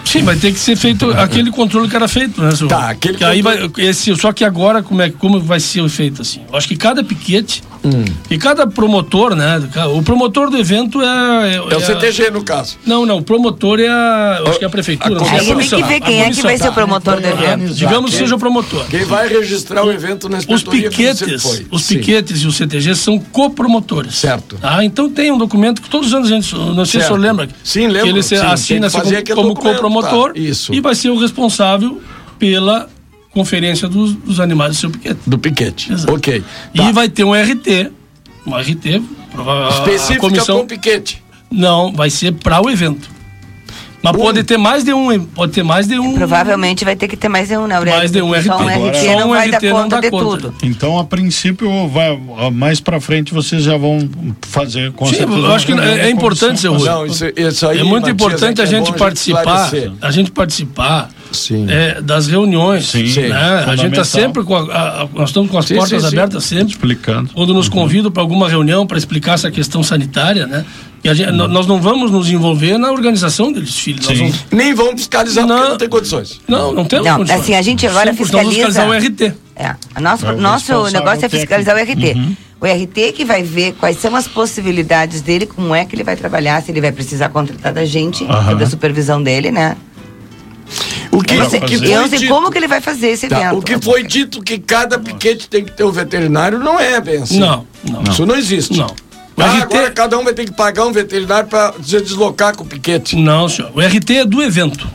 Sim, 0.04 0.24
vai 0.24 0.36
ter 0.36 0.52
que 0.52 0.58
ser 0.58 0.76
feito 0.76 1.10
aquele 1.12 1.50
controle 1.50 1.88
que 1.88 1.96
era 1.96 2.06
feito, 2.06 2.42
né, 2.42 2.54
senhor? 2.54 2.68
Tá, 2.68 2.90
aquele 2.90 3.16
que 3.16 3.24
aí 3.24 3.40
vai, 3.40 3.70
esse, 3.78 4.14
Só 4.16 4.32
que 4.32 4.44
agora, 4.44 4.82
como, 4.82 5.00
é, 5.00 5.10
como 5.10 5.40
vai 5.40 5.58
ser 5.58 5.88
feito 5.88 6.20
assim? 6.20 6.42
Eu 6.50 6.56
acho 6.56 6.68
que 6.68 6.76
cada 6.76 7.02
piquete 7.02 7.62
Hum. 7.84 8.04
e 8.30 8.38
cada 8.38 8.66
promotor, 8.66 9.34
né? 9.34 9.60
O 9.92 10.02
promotor 10.02 10.50
do 10.50 10.56
evento 10.56 11.00
é. 11.02 11.56
É 11.70 11.76
o 11.76 11.80
CTG, 11.80 12.30
no 12.30 12.44
caso. 12.44 12.78
Não, 12.86 13.04
não, 13.04 13.18
o 13.18 13.22
promotor 13.22 13.80
é 13.80 13.88
a. 13.88 14.42
Acho 14.46 14.58
que 14.58 14.64
é 14.64 14.68
a 14.68 14.70
prefeitura. 14.70 15.20
a 15.20 15.32
Aí 15.32 15.46
tem 15.46 15.68
que 15.68 15.82
ver 15.82 16.00
quem 16.00 16.22
é 16.22 16.30
que 16.30 16.42
vai 16.42 16.56
ser 16.56 16.68
o 16.68 16.72
promotor 16.72 17.20
do 17.20 17.26
evento. 17.26 17.74
Digamos 17.74 18.12
que 18.12 18.18
seja 18.18 18.36
o 18.36 18.38
promotor. 18.38 18.84
Quem 18.86 19.04
vai 19.04 19.28
registrar 19.28 19.84
o 19.84 19.90
evento 19.90 20.28
na 20.28 20.38
Os 20.48 20.62
piquetes, 20.62 21.42
foi. 21.42 21.66
os 21.70 21.84
Sim. 21.84 21.98
piquetes 21.98 22.42
e 22.42 22.46
o 22.46 22.52
CTG 22.52 22.94
são 22.94 23.18
copromotores. 23.18 24.14
Certo. 24.14 24.58
Ah, 24.62 24.84
então 24.84 25.10
tem 25.10 25.30
um 25.32 25.38
documento 25.38 25.82
que 25.82 25.90
todos 25.90 26.08
os 26.08 26.14
anos 26.14 26.30
a 26.30 26.34
gente, 26.34 26.54
não 26.54 26.84
sei 26.84 27.00
se 27.00 27.06
o 27.06 27.08
senhor 27.08 27.08
Certo. 27.08 27.16
lembra. 27.16 27.48
Sim, 27.64 27.86
lembro. 27.88 28.02
Que 28.02 28.08
ele 28.10 28.22
se 28.22 28.36
Sim, 28.36 28.44
assina 28.46 28.90
como, 28.90 29.04
como 29.34 29.48
documento, 29.48 29.74
copromotor 29.74 30.32
tá, 30.32 30.38
isso. 30.38 30.72
e 30.72 30.80
vai 30.80 30.94
ser 30.94 31.10
o 31.10 31.18
responsável 31.18 32.00
pela 32.38 32.88
conferência 33.32 33.88
dos, 33.88 34.12
dos 34.14 34.40
animais 34.40 34.72
do 34.72 34.76
seu 34.80 34.90
piquete. 34.90 35.20
Do 35.26 35.38
piquete. 35.38 35.90
Ok. 36.08 36.44
E 36.74 36.92
vai 36.92 37.08
ter 37.08 37.24
um 37.24 37.32
RT, 37.32 37.90
um 38.46 38.54
RT, 38.56 39.02
prova- 39.32 39.66
a 39.66 39.70
Específica 39.70 40.20
comissão. 40.20 40.58
pro 40.58 40.66
piquete. 40.68 41.22
Não, 41.50 41.92
vai 41.92 42.10
ser 42.10 42.32
para 42.32 42.60
o 42.64 42.70
evento. 42.70 43.10
Mas 44.02 44.16
pode 44.16 44.42
ter 44.42 44.56
mais 44.58 44.82
de 44.84 44.92
um, 44.92 45.24
pode 45.26 45.52
ter 45.52 45.62
mais 45.62 45.86
de 45.86 45.98
um. 45.98 46.14
Provavelmente 46.14 46.84
vai 46.84 46.96
ter 46.96 47.06
que 47.06 47.16
ter 47.16 47.28
mais 47.28 47.48
de 47.48 47.56
um, 47.56 47.66
né, 47.66 47.76
Aurélio? 47.76 47.98
Mais 47.98 48.10
de 48.10 48.20
um 48.20 48.28
Porque 48.30 48.42
Só 48.48 48.58
um 48.58 48.66
RT. 48.66 48.88
RT 48.90 49.06
Só 49.06 49.18
não 49.20 49.26
um 49.26 49.30
vai 49.30 49.50
dar 49.50 49.56
RT 49.58 49.64
não 49.68 49.72
conta 49.82 49.88
dá 49.88 50.00
de 50.00 50.10
conta. 50.10 50.24
tudo. 50.24 50.54
Então, 50.62 50.98
a 50.98 51.04
princípio, 51.04 51.88
vai, 51.88 52.18
mais 52.52 52.80
pra 52.80 53.00
frente 53.00 53.32
vocês 53.32 53.62
já 53.62 53.76
vão 53.76 54.08
fazer 54.42 54.90
com 54.92 55.06
Sim, 55.06 55.14
certeza, 55.14 55.38
eu 55.38 55.52
acho 55.52 55.66
que 55.66 55.72
é, 55.72 56.00
é 56.06 56.10
importante, 56.10 56.60
seu. 56.60 56.74
Rui. 56.74 56.84
Não, 56.88 57.06
isso- 57.06 57.24
isso 57.36 57.68
aí, 57.68 57.78
é 57.78 57.84
muito 57.84 58.02
Matias, 58.08 58.14
importante 58.14 58.60
é 58.60 58.64
a 58.64 58.66
é 58.66 58.70
gente 58.70 58.82
a 58.82 58.86
gente 58.86 58.98
participar, 58.98 59.70
a 60.00 60.10
gente 60.10 60.30
participar 60.32 61.10
é, 61.68 62.00
das 62.00 62.26
reuniões. 62.26 62.86
Sim. 62.88 63.04
né? 63.28 63.64
A 63.66 63.76
gente 63.76 63.92
está 63.92 64.04
sempre 64.04 64.42
com 64.42 64.56
a, 64.56 64.62
a- 65.02 65.08
nós 65.14 65.30
estamos 65.30 65.50
com 65.50 65.58
as 65.58 65.64
Sim, 65.66 65.76
portas 65.76 66.02
sim, 66.02 66.08
sim. 66.10 66.16
abertas 66.16 66.44
sempre. 66.44 66.66
Explicando. 66.72 67.30
Quando 67.32 67.54
nos 67.54 67.68
convidam 67.68 68.10
para 68.10 68.22
alguma 68.22 68.48
reunião 68.48 68.86
para 68.86 68.98
explicar 68.98 69.34
essa 69.34 69.50
questão 69.50 69.82
sanitária, 69.82 70.46
né? 70.46 70.64
E 71.04 71.08
a 71.08 71.14
gente- 71.14 71.30
Uhum. 71.30 71.48
nós 71.48 71.66
não 71.66 71.80
vamos 71.80 72.10
nos 72.12 72.28
envolver 72.30 72.78
na 72.78 72.90
organização 72.92 73.50
do 73.50 73.60
desfile. 73.60 74.00
Nós 74.06 74.18
vamos, 74.18 74.44
Nem 74.52 74.72
vão 74.72 74.96
fiscalizar 74.96 75.46
porque 75.46 75.68
não 75.68 75.76
tem 75.76 75.88
condições. 75.88 76.40
não, 76.46 76.72
não 76.72 76.84
temos 76.84 77.06
Não, 77.06 77.16
condições. 77.18 77.40
assim, 77.40 77.54
a 77.54 77.62
gente 77.62 77.86
agora 77.86 78.12
Sim, 78.12 78.18
nós 78.20 78.30
vamos 78.30 78.46
fiscaliza- 78.54 78.66
fiscalizar 78.80 78.88
o 78.88 78.92
RT. 78.92 79.34
É. 79.56 79.74
A 79.94 80.00
nosso, 80.00 80.26
É 80.26 80.32
o 80.32 80.40
nosso 80.40 80.84
negócio 80.92 81.26
é 81.26 81.28
fiscalizar 81.28 81.74
o 81.74 81.78
técnico. 81.78 82.00
RT. 82.08 82.18
Uhum. 82.18 82.36
O 82.60 82.66
RT 82.66 83.12
que 83.12 83.24
vai 83.24 83.42
ver 83.42 83.72
quais 83.80 83.98
são 84.00 84.14
as 84.14 84.28
possibilidades 84.28 85.20
dele, 85.20 85.46
como 85.46 85.74
é 85.74 85.84
que 85.84 85.96
ele 85.96 86.04
vai 86.04 86.14
trabalhar, 86.14 86.62
se 86.62 86.70
ele 86.70 86.80
vai 86.80 86.92
precisar 86.92 87.28
contratar 87.30 87.72
da 87.72 87.84
gente, 87.84 88.22
Aham. 88.24 88.50
sob 88.50 88.62
a 88.62 88.66
supervisão 88.68 89.20
dele, 89.20 89.50
né? 89.50 89.76
O 91.10 91.20
que, 91.20 91.34
Eu 91.34 91.50
sei- 91.50 91.58
o 91.58 91.62
que 91.66 91.74
eu 91.74 92.08
sei 92.08 92.18
dito- 92.20 92.32
como 92.32 92.50
que 92.50 92.56
ele 92.56 92.68
vai 92.68 92.80
fazer 92.80 93.08
esse 93.08 93.28
Tá, 93.28 93.38
evento. 93.40 93.58
O 93.58 93.62
que 93.62 93.76
foi 93.82 94.02
dito 94.04 94.40
que 94.40 94.56
cada 94.58 94.98
piquete 94.98 95.48
tem 95.48 95.64
que 95.64 95.72
ter 95.72 95.84
um 95.84 95.90
veterinário 95.90 96.58
não 96.60 96.78
é 96.80 96.96
assim. 96.96 97.38
Não, 97.40 97.66
não. 97.84 98.02
Isso 98.04 98.24
não 98.24 98.36
existe. 98.36 98.78
Não. 98.78 98.86
O 99.42 99.44
Ah, 99.44 99.54
RT 99.58 99.62
agora 99.62 99.90
cada 99.90 100.18
um 100.18 100.24
vai 100.24 100.32
ter 100.34 100.44
que 100.44 100.52
pagar 100.52 100.86
um 100.86 100.92
veterinário 100.92 101.48
para 101.48 101.74
se 101.82 102.00
deslocar 102.00 102.56
com 102.56 102.64
o 102.64 102.66
piquete. 102.66 103.16
Não, 103.16 103.48
senhor. 103.48 103.70
O 103.74 103.80
RT 103.80 104.10
é 104.18 104.24
do 104.24 104.42
evento. 104.42 104.88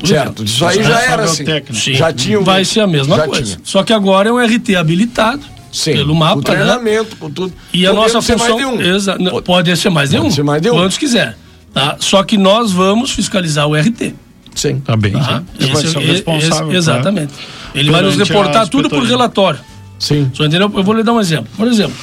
Do 0.00 0.08
Certo, 0.08 0.42
evento. 0.42 0.44
isso 0.44 0.64
aí 0.66 0.82
já 0.82 1.00
era 1.02 1.24
assim. 1.24 1.44
Sim. 1.72 1.94
Já 1.94 2.12
tinha 2.12 2.40
um- 2.40 2.44
Vai 2.44 2.64
ser 2.64 2.80
a 2.80 2.86
mesma 2.86 3.16
já 3.16 3.26
coisa. 3.26 3.42
tinha. 3.44 3.58
Só 3.64 3.82
que 3.82 3.92
agora 3.92 4.28
é 4.28 4.32
um 4.32 4.38
RT 4.38 4.74
habilitado 4.76 5.42
pelo 5.84 6.14
mapa. 6.14 6.34
com 6.34 6.38
né? 6.50 6.56
treinamento, 6.56 7.16
com 7.16 7.30
tudo. 7.30 7.52
E 7.72 7.86
a 7.86 7.90
Podendo 7.90 8.12
nossa 8.14 8.20
ser 8.26 8.36
mais 8.36 8.52
função. 8.52 8.76
de 8.76 8.82
um. 8.84 8.94
Exa- 8.94 9.16
pode 9.44 9.76
ser 9.76 9.90
mais 9.90 10.10
de 10.10 10.16
Pode 10.16 10.28
um. 10.28 10.30
ser 10.32 10.42
mais 10.42 10.60
de 10.62 10.70
um. 10.70 10.74
Quantos 10.74 10.98
quiser. 10.98 11.36
Tá? 11.72 11.96
Só 12.00 12.22
que 12.22 12.36
nós 12.36 12.70
vamos 12.72 13.10
fiscalizar 13.12 13.66
o 13.66 13.74
RT. 13.74 14.14
Sim. 14.54 14.80
Tá 14.80 14.96
bem. 14.96 15.12
Tá? 15.12 15.42
Vai 15.58 15.70
Esse- 15.72 15.90
ser 15.90 15.98
o 15.98 16.02
e- 16.02 16.06
responsável, 16.06 16.68
esse- 16.68 16.76
exatamente. 16.76 17.32
Ele 17.74 17.90
vai 17.90 18.02
nos 18.02 18.14
a 18.20 18.24
reportar 18.24 18.68
tudo 18.68 18.88
por 18.88 19.02
relatório. 19.04 19.58
Sim. 19.98 20.30
Só 20.34 20.44
entendeu? 20.44 20.70
Eu 20.74 20.82
vou 20.84 20.94
lhe 20.94 21.02
dar 21.02 21.12
um 21.12 21.20
exemplo. 21.20 21.48
Por 21.56 21.66
exemplo, 21.66 21.96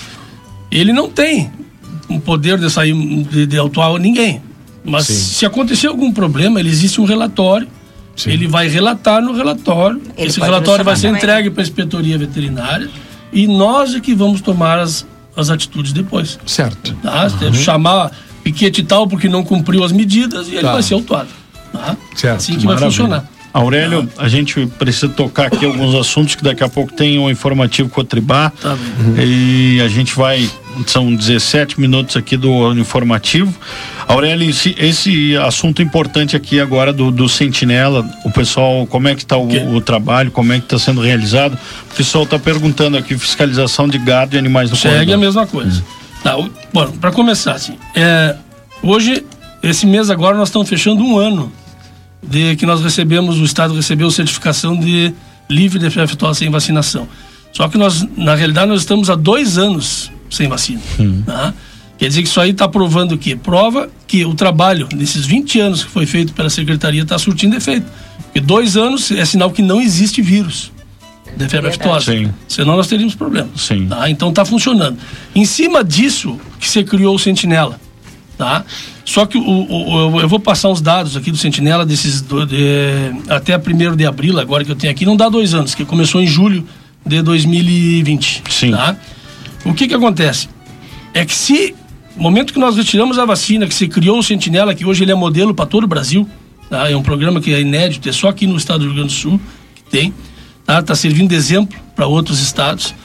ele 0.70 0.92
não 0.92 1.10
tem 1.10 1.50
um 2.12 2.20
poder 2.20 2.58
de 2.58 2.70
sair 2.70 2.94
de, 2.94 3.46
de 3.46 3.58
autuar 3.58 3.94
ninguém. 3.98 4.42
Mas 4.84 5.06
Sim. 5.08 5.14
se 5.14 5.46
acontecer 5.46 5.88
algum 5.88 6.12
problema, 6.12 6.60
ele 6.60 6.70
existe 6.70 7.00
um 7.00 7.06
relatório. 7.06 7.68
Ele 8.26 8.48
vai 8.48 8.68
relatar 8.68 9.22
no 9.22 9.34
relatório. 9.34 10.02
Ele 10.18 10.28
Esse 10.28 10.40
relatório 10.40 10.84
vai 10.84 10.96
ser 10.96 11.08
também. 11.08 11.22
entregue 11.22 11.50
para 11.50 11.62
a 11.62 11.64
inspetoria 11.64 12.18
veterinária 12.18 12.90
e 13.32 13.48
nós 13.48 13.96
é 13.96 14.00
que 14.00 14.14
vamos 14.14 14.42
tomar 14.42 14.78
as, 14.80 15.06
as 15.36 15.50
atitudes 15.50 15.94
depois. 15.94 16.38
Certo. 16.46 16.94
Tá? 17.02 17.28
Chamar 17.54 18.12
piquete 18.44 18.84
tal 18.84 19.08
porque 19.08 19.30
não 19.30 19.44
cumpriu 19.44 19.84
as 19.84 19.92
medidas 19.92 20.48
e 20.48 20.52
ele 20.56 20.62
Tá. 20.62 20.74
vai 20.74 20.84
ser 20.84 20.96
autuado. 20.96 21.30
Tá? 21.72 21.96
Certo. 22.16 22.38
Assim 22.38 22.54
que 22.54 22.66
vai 22.66 22.76
Maravilha. 22.76 22.90
funcionar. 22.92 23.30
Aurélio, 23.54 24.08
a 24.18 24.28
gente 24.30 24.66
precisa 24.80 25.10
tocar 25.10 25.48
aqui 25.48 25.66
alguns 25.66 25.94
assuntos 25.96 26.36
que 26.36 26.44
daqui 26.44 26.64
a 26.64 26.70
pouco 26.70 26.94
tem 26.94 27.20
um 27.20 27.30
informativo 27.30 27.90
Cotribá. 27.90 28.50
Tá 28.62 28.78
E 29.18 29.82
a 29.84 29.88
gente 29.88 30.16
vai. 30.16 30.50
São 30.88 31.14
17 31.14 31.80
minutos 31.80 32.16
aqui 32.18 32.36
do 32.38 32.72
informativo. 32.74 33.54
Aurélio, 34.08 34.50
esse, 34.50 34.76
esse 34.78 35.38
assunto 35.38 35.82
importante 35.82 36.36
aqui 36.36 36.60
agora 36.60 36.92
do, 36.92 37.12
do 37.12 37.28
Sentinela, 37.30 38.06
o 38.26 38.32
pessoal, 38.32 38.86
como 38.88 39.08
é 39.08 39.16
que 39.16 39.22
está 39.24 39.38
o, 39.38 39.76
o 39.76 39.82
trabalho, 39.82 40.32
como 40.32 40.52
é 40.54 40.58
que 40.60 40.66
está 40.66 40.80
sendo 40.80 41.02
realizado? 41.02 41.58
O 41.92 41.96
pessoal 41.96 42.24
está 42.24 42.38
perguntando 42.40 42.98
aqui, 42.98 43.18
fiscalização 43.18 43.88
de 43.88 43.98
gado 43.98 44.36
e 44.36 44.40
animais 44.40 44.70
no 44.70 44.76
Segue 44.76 44.94
corredor. 44.96 45.16
a 45.16 45.18
mesma 45.18 45.48
coisa. 45.48 45.84
Tá, 46.24 46.38
o- 46.38 46.50
bom, 46.74 46.88
para 47.00 47.12
começar, 47.12 47.54
assim, 47.54 47.78
é, 47.96 48.36
hoje, 48.84 49.24
esse 49.64 49.86
mês 49.86 50.10
agora, 50.10 50.38
nós 50.38 50.50
estamos 50.50 50.68
fechando 50.70 51.04
um 51.04 51.18
ano 51.18 51.52
de 52.22 52.56
que 52.56 52.66
nós 52.66 52.82
recebemos, 52.82 53.40
o 53.40 53.44
Estado 53.44 53.74
recebeu 53.74 54.10
certificação 54.12 54.78
de 54.78 55.14
livre 55.50 55.80
de 55.80 56.00
aftosa 56.00 56.40
sem 56.40 56.50
vacinação. 56.50 57.08
Só 57.52 57.68
que 57.68 57.78
nós, 57.78 58.06
na 58.16 58.36
realidade, 58.36 58.68
nós 58.70 58.82
estamos 58.82 59.10
há 59.10 59.16
dois 59.16 59.58
anos 59.58 60.12
sem 60.32 60.48
vacina. 60.48 60.82
tá? 61.26 61.54
Quer 62.00 62.08
dizer 62.08 62.24
que 62.24 62.28
isso 62.28 62.42
aí 62.42 62.50
está 62.50 62.68
provando 62.68 63.12
o 63.12 63.18
quê? 63.18 63.36
Prova 63.36 63.88
que 64.08 64.26
o 64.26 64.34
trabalho 64.34 64.88
desses 64.88 65.24
20 65.28 65.60
anos 65.60 65.84
que 65.84 65.92
foi 65.92 66.08
feito 66.08 66.34
pela 66.34 66.50
Secretaria 66.50 67.04
está 67.04 67.20
surtindo 67.20 67.56
efeito. 67.56 67.86
Porque 68.24 68.40
dois 68.40 68.76
anos 68.76 69.12
é 69.12 69.24
sinal 69.24 69.52
que 69.52 69.62
não 69.62 69.80
existe 69.80 70.20
vírus 70.20 70.72
de 71.38 71.48
febre 71.48 71.70
aftosa. 71.70 72.12
Senão 72.48 72.76
nós 72.76 72.88
teríamos 72.88 73.14
problemas. 73.14 73.62
Sim. 73.62 73.86
Tá? 73.88 74.10
Então 74.10 74.30
está 74.30 74.44
funcionando. 74.44 74.98
Em 75.36 75.46
cima 75.46 75.84
disso 75.84 76.40
que 76.60 76.68
você 76.68 76.84
criou 76.84 77.14
o 77.16 77.20
Sentinela. 77.20 77.80
Tá? 78.38 78.66
Só 79.06 79.28
que 79.28 79.38
o, 79.38 79.42
o- 79.44 80.14
o- 80.16 80.20
eu 80.22 80.28
vou 80.28 80.40
passar 80.40 80.70
uns 80.70 80.82
dados 80.82 81.16
aqui 81.16 81.30
do 81.30 81.38
Sentinela 81.38 81.86
desses 81.86 82.22
do- 82.22 82.46
de- 82.48 82.56
até 83.30 83.56
1 83.56 83.96
de 83.96 84.06
abril, 84.08 84.40
agora 84.40 84.66
que 84.66 84.72
eu 84.72 84.76
tenho 84.76 84.92
aqui, 84.92 85.06
não 85.06 85.16
dá 85.16 85.30
dois 85.30 85.54
anos, 85.54 85.76
que 85.76 85.86
começou 85.86 86.20
em 86.22 86.26
julho 86.26 86.66
de 87.06 87.22
2020. 87.22 88.42
Sim. 88.50 88.72
Tá? 88.72 88.96
O 89.66 89.74
que 89.74 89.88
que 89.88 89.94
acontece? 89.94 90.50
É 91.14 91.26
que 91.26 91.34
se, 91.34 91.76
no 92.16 92.24
momento 92.24 92.54
que 92.54 92.60
nós 92.60 92.76
retiramos 92.76 93.20
a 93.20 93.26
vacina, 93.26 93.68
que 93.68 93.74
se 93.74 93.88
criou 93.88 94.20
o 94.20 94.24
Sentinela, 94.24 94.74
que 94.74 94.86
hoje 94.86 95.04
ele 95.04 95.12
é 95.12 95.16
modelo 95.16 95.54
para 95.54 95.66
todo 95.66 95.84
o 95.84 95.88
Brasil, 95.88 96.28
tá? 96.70 96.90
é 96.90 96.96
um 96.96 97.04
programa 97.04 97.40
que 97.40 97.54
é 97.54 97.62
inédito, 97.62 98.08
é 98.10 98.12
só 98.12 98.30
aqui 98.30 98.48
no 98.48 98.58
estado 98.58 98.80
do 98.80 98.86
Rio 98.86 98.96
Grande 98.96 99.14
do 99.14 99.20
Sul 99.20 99.40
que 99.76 99.84
tem, 99.84 100.14
tá? 100.66 100.82
Tá 100.82 100.96
servindo 100.96 101.30
de 101.30 101.36
exemplo 101.36 101.78
para 101.96 102.08
outros 102.08 102.40
estados. 102.40 102.96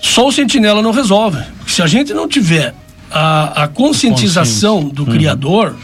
Só 0.00 0.26
o 0.26 0.32
Sentinela 0.32 0.82
não 0.82 0.90
resolve. 0.90 1.38
Porque 1.58 1.72
se 1.72 1.82
a 1.82 1.86
gente 1.86 2.12
não 2.12 2.26
tiver 2.26 2.74
a, 3.10 3.64
a 3.64 3.68
conscientização 3.68 4.88
do 4.88 5.06
criador, 5.06 5.76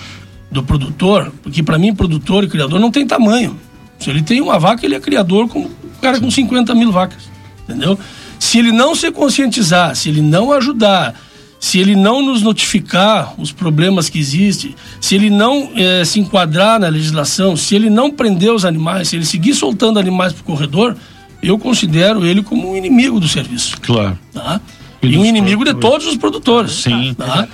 do 0.50 0.62
produtor, 0.62 1.32
porque 1.42 1.62
para 1.62 1.78
mim 1.78 1.94
produtor 1.94 2.42
e 2.42 2.48
criador 2.48 2.80
não 2.80 2.90
tem 2.90 3.06
tamanho. 3.06 3.56
Se 3.98 4.10
ele 4.10 4.22
tem 4.22 4.40
uma 4.40 4.58
vaca, 4.58 4.84
ele 4.84 4.94
é 4.94 5.00
criador 5.00 5.48
com 5.48 5.60
um 5.60 5.70
cara 6.00 6.18
com 6.20 6.30
50 6.30 6.74
mil 6.74 6.90
vacas. 6.90 7.28
Entendeu? 7.64 7.98
Se 8.38 8.58
ele 8.58 8.72
não 8.72 8.94
se 8.94 9.10
conscientizar, 9.10 9.94
se 9.94 10.08
ele 10.08 10.20
não 10.20 10.52
ajudar 10.52 11.14
se 11.60 11.78
ele 11.78 11.96
não 11.96 12.22
nos 12.22 12.42
notificar 12.42 13.34
os 13.36 13.50
problemas 13.50 14.08
que 14.08 14.18
existem, 14.18 14.74
se 15.00 15.14
ele 15.14 15.28
não 15.28 15.70
eh, 15.74 16.04
se 16.04 16.20
enquadrar 16.20 16.78
na 16.78 16.88
legislação, 16.88 17.56
se 17.56 17.74
ele 17.74 17.90
não 17.90 18.10
prender 18.10 18.52
os 18.52 18.64
animais, 18.64 19.08
se 19.08 19.16
ele 19.16 19.24
seguir 19.24 19.54
soltando 19.54 19.98
animais 19.98 20.32
para 20.32 20.42
o 20.42 20.44
corredor, 20.44 20.96
eu 21.42 21.58
considero 21.58 22.24
ele 22.24 22.42
como 22.42 22.70
um 22.70 22.76
inimigo 22.76 23.18
do 23.18 23.28
serviço. 23.28 23.76
Claro. 23.80 24.18
Tá? 24.32 24.60
E 25.02 25.16
um 25.16 25.24
inimigo 25.24 25.64
de 25.64 25.74
todos 25.74 26.06
os 26.06 26.16
produtores. 26.16 26.72
Sim. 26.72 27.14
Tá? 27.14 27.46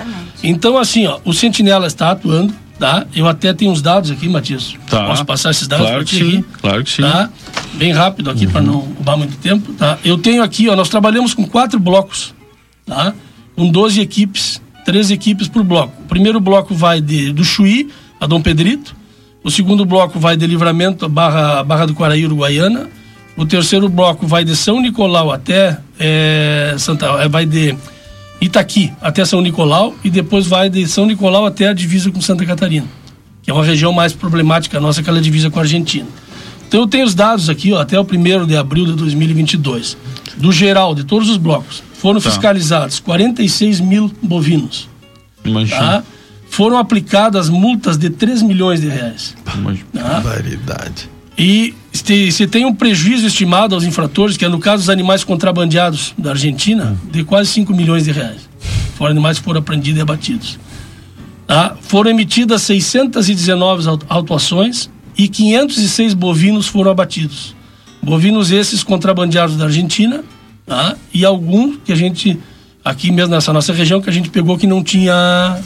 Então, 0.42 0.78
assim, 0.78 1.06
ó, 1.06 1.20
o 1.24 1.32
Sentinela 1.32 1.86
está 1.86 2.10
atuando, 2.10 2.54
tá? 2.78 3.06
Eu 3.14 3.28
até 3.28 3.52
tenho 3.52 3.70
uns 3.70 3.82
dados 3.82 4.10
aqui, 4.10 4.28
Matias. 4.28 4.74
Tá. 4.88 5.06
Posso 5.06 5.24
passar 5.24 5.50
esses 5.50 5.68
dados 5.68 5.86
Claro 5.86 6.04
para 6.04 6.06
ti 6.06 6.18
sim, 6.18 6.38
aqui? 6.38 6.44
claro 6.60 6.84
que 6.84 6.90
sim. 6.90 7.02
Tá? 7.02 7.30
Bem 7.74 7.92
rápido 7.92 8.30
aqui 8.30 8.46
para 8.46 8.60
não 8.60 8.78
roubar 8.78 9.16
muito 9.16 9.36
tempo, 9.38 9.72
tá? 9.72 9.98
Eu 10.04 10.16
tenho 10.16 10.42
aqui, 10.42 10.68
ó, 10.68 10.76
nós 10.76 10.88
trabalhamos 10.88 11.34
com 11.34 11.44
quatro 11.46 11.78
blocos, 11.80 12.32
tá? 12.86 13.12
Com 13.56 13.68
12 13.68 14.00
equipes, 14.00 14.62
três 14.84 15.10
equipes 15.10 15.48
por 15.48 15.64
bloco. 15.64 15.92
O 16.02 16.04
primeiro 16.06 16.40
bloco 16.40 16.74
vai 16.74 17.00
de, 17.00 17.32
do 17.32 17.44
Chuí 17.44 17.90
a 18.20 18.26
Dom 18.26 18.40
Pedrito. 18.40 18.94
O 19.42 19.50
segundo 19.50 19.84
bloco 19.84 20.18
vai 20.18 20.36
de 20.36 20.46
Livramento 20.46 21.08
Barra, 21.08 21.64
Barra 21.64 21.86
do 21.86 21.94
Quaraí, 21.94 22.24
Uruguaiana. 22.24 22.88
O 23.36 23.44
terceiro 23.44 23.88
bloco 23.88 24.26
vai 24.26 24.44
de 24.44 24.54
São 24.54 24.80
Nicolau 24.80 25.32
até 25.32 25.78
eh, 25.98 26.74
Santa, 26.78 27.06
eh, 27.22 27.28
vai 27.28 27.44
de 27.44 27.76
Itaqui 28.40 28.92
até 29.00 29.24
São 29.24 29.40
Nicolau 29.40 29.94
e 30.04 30.10
depois 30.10 30.46
vai 30.46 30.70
de 30.70 30.86
São 30.86 31.04
Nicolau 31.06 31.44
até 31.44 31.68
a 31.68 31.72
divisa 31.72 32.10
com 32.12 32.20
Santa 32.20 32.46
Catarina, 32.46 32.86
que 33.42 33.50
é 33.50 33.54
uma 33.54 33.64
região 33.64 33.92
mais 33.92 34.12
problemática 34.12 34.78
nossa, 34.78 35.02
que 35.02 35.10
ela 35.10 35.20
divisa 35.20 35.50
com 35.50 35.58
a 35.58 35.62
Argentina. 35.62 36.06
Então 36.74 36.82
eu 36.82 36.88
tenho 36.88 37.04
os 37.06 37.14
dados 37.14 37.48
aqui, 37.48 37.72
ó, 37.72 37.80
até 37.80 37.96
o 38.00 38.02
1 38.02 38.46
de 38.48 38.56
abril 38.56 38.84
de 38.84 38.94
2022, 38.94 39.96
do 40.36 40.50
geral 40.50 40.92
de 40.92 41.04
todos 41.04 41.28
os 41.30 41.36
blocos. 41.36 41.84
Foram 41.94 42.20
Tá. 42.20 42.28
fiscalizados 42.28 42.98
46 42.98 43.78
mil 43.78 44.10
bovinos. 44.20 44.88
Imagina. 45.44 45.78
Tá? 45.78 46.04
Foram 46.50 46.76
aplicadas 46.76 47.48
multas 47.48 47.96
de 47.96 48.10
3 48.10 48.42
milhões 48.42 48.80
de 48.80 48.88
reais. 48.88 49.36
Tá? 49.92 50.18
Variedade. 50.18 51.08
E 51.38 51.74
se, 51.92 52.32
se 52.32 52.44
tem 52.48 52.64
um 52.64 52.74
prejuízo 52.74 53.24
estimado 53.28 53.76
aos 53.76 53.84
infratores, 53.84 54.36
que 54.36 54.44
é 54.44 54.48
no 54.48 54.58
caso 54.58 54.78
dos 54.82 54.90
animais 54.90 55.22
contrabandeados 55.22 56.12
da 56.18 56.30
Argentina, 56.30 56.96
de 57.08 57.22
quase 57.22 57.50
5 57.50 57.72
milhões 57.72 58.02
de 58.06 58.10
reais. 58.10 58.48
Foram 58.96 59.12
animais 59.12 59.38
que 59.38 59.44
foram 59.44 59.60
apreendidos 59.60 60.00
e 60.00 60.02
abatidos. 60.02 60.58
Tá? 61.46 61.76
Foram 61.82 62.10
emitidas 62.10 62.62
619 62.62 63.86
auto- 63.88 64.06
autuações 64.08 64.90
e 65.16 65.28
506 65.28 66.14
bovinos 66.14 66.66
foram 66.66 66.90
abatidos. 66.90 67.54
Bovinos 68.02 68.50
esses 68.50 68.82
contrabandeados 68.82 69.56
da 69.56 69.64
Argentina, 69.64 70.22
tá? 70.66 70.94
e 71.12 71.24
alguns 71.24 71.78
que 71.84 71.92
a 71.92 71.96
gente, 71.96 72.38
aqui 72.84 73.10
mesmo 73.10 73.34
nessa 73.34 73.52
nossa 73.52 73.72
região, 73.72 74.00
que 74.00 74.10
a 74.10 74.12
gente 74.12 74.28
pegou 74.30 74.58
que 74.58 74.66
não 74.66 74.82
tinha. 74.82 75.58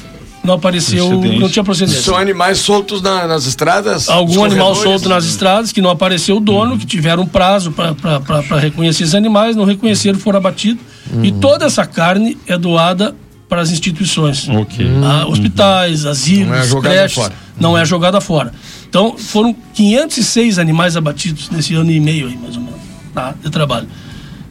Não 0.45 0.55
apareceu, 0.55 1.11
não 1.21 1.49
tinha 1.51 1.65
procedência. 1.65 2.01
São 2.01 2.17
animais 2.17 2.59
soltos 2.59 3.03
na- 3.03 3.27
nas 3.27 3.45
estradas? 3.45 4.09
Algum 4.09 4.45
animal 4.45 4.75
solto 4.75 5.09
nas 5.09 5.25
estradas 5.25 5.73
que 5.73 5.83
não 5.83 5.91
apareceu 5.91 6.37
o 6.37 6.41
dono, 6.41 6.79
que 6.79 6.87
tiveram 6.87 7.27
prazo 7.27 7.73
para 7.73 8.59
reconhecer 8.59 9.03
esses 9.03 9.15
animais, 9.17 9.57
não 9.57 9.65
reconheceram, 9.65 10.19
foram 10.19 10.39
abatidos. 10.39 10.81
E 11.23 11.33
toda 11.33 11.67
essa 11.67 11.85
carne 11.85 12.39
é 12.47 12.57
doada 12.57 13.15
para 13.49 13.61
as 13.61 13.71
instituições. 13.71 14.49
Ok. 14.49 14.87
Tá? 15.03 15.27
Hospitais, 15.27 16.07
asilos, 16.07 16.49
Não 16.49 16.55
é 16.55 16.67
jogada 16.67 16.95
creches, 16.95 17.15
fora. 17.17 17.33
Não 17.59 17.77
é 17.79 17.85
jogada 17.85 18.21
fora. 18.21 18.53
Então, 18.89 19.19
foram 19.19 19.55
506 19.75 20.59
animais 20.59 20.97
abatidos 20.97 21.51
nesse 21.51 21.75
ano 21.75 21.91
e 21.91 22.01
meio 22.01 22.29
aí, 22.29 22.37
mais 22.37 22.57
ou 22.57 22.63
menos, 22.63 22.81
tá? 23.15 23.35
de 23.43 23.51
trabalho. 23.51 23.87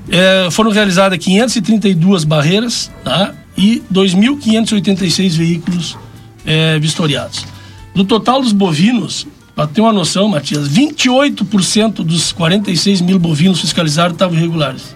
É, 0.10 0.50
foram 0.52 0.72
realizadas 0.72 1.18
532 1.18 2.24
barreiras 2.24 2.92
tá? 3.04 3.34
e 3.58 3.82
2.586 3.92 5.30
veículos 5.32 5.98
é, 6.46 6.78
vistoriados. 6.80 7.46
No 7.94 8.06
total 8.06 8.42
dos 8.42 8.52
bovinos, 8.52 9.28
para 9.56 9.66
ter 9.68 9.82
uma 9.82 9.92
noção, 9.92 10.28
Matias, 10.28 10.70
28% 10.70 12.04
dos 12.04 12.32
46 12.32 13.02
mil 13.02 13.18
bovinos 13.18 13.60
fiscalizados 13.60 14.14
estavam 14.14 14.38
irregulares. 14.38 14.96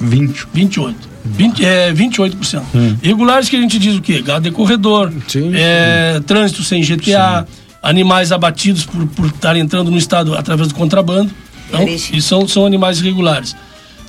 20. 0.00 0.46
28. 0.54 1.10
20, 1.22 1.64
é, 1.64 1.92
28%. 1.92 2.62
Irregulares 3.02 3.48
que 3.50 3.56
a 3.56 3.60
gente 3.60 3.78
diz 3.78 3.94
o 3.96 4.00
quê? 4.00 4.22
Gado 4.22 4.48
de 4.48 4.50
corredor, 4.50 5.12
é, 5.52 6.18
trânsito 6.26 6.62
sem 6.64 6.82
GTA, 6.82 7.46
animais 7.82 8.30
abatidos 8.32 8.84
por, 8.84 9.06
por 9.08 9.26
estar 9.26 9.56
entrando 9.56 9.90
no 9.90 9.96
estado 9.96 10.34
através 10.34 10.68
do 10.68 10.74
contrabando. 10.74 11.30
Então, 11.68 11.88
e 11.88 12.20
são, 12.20 12.46
são 12.48 12.66
animais 12.66 13.00
irregulares. 13.00 13.56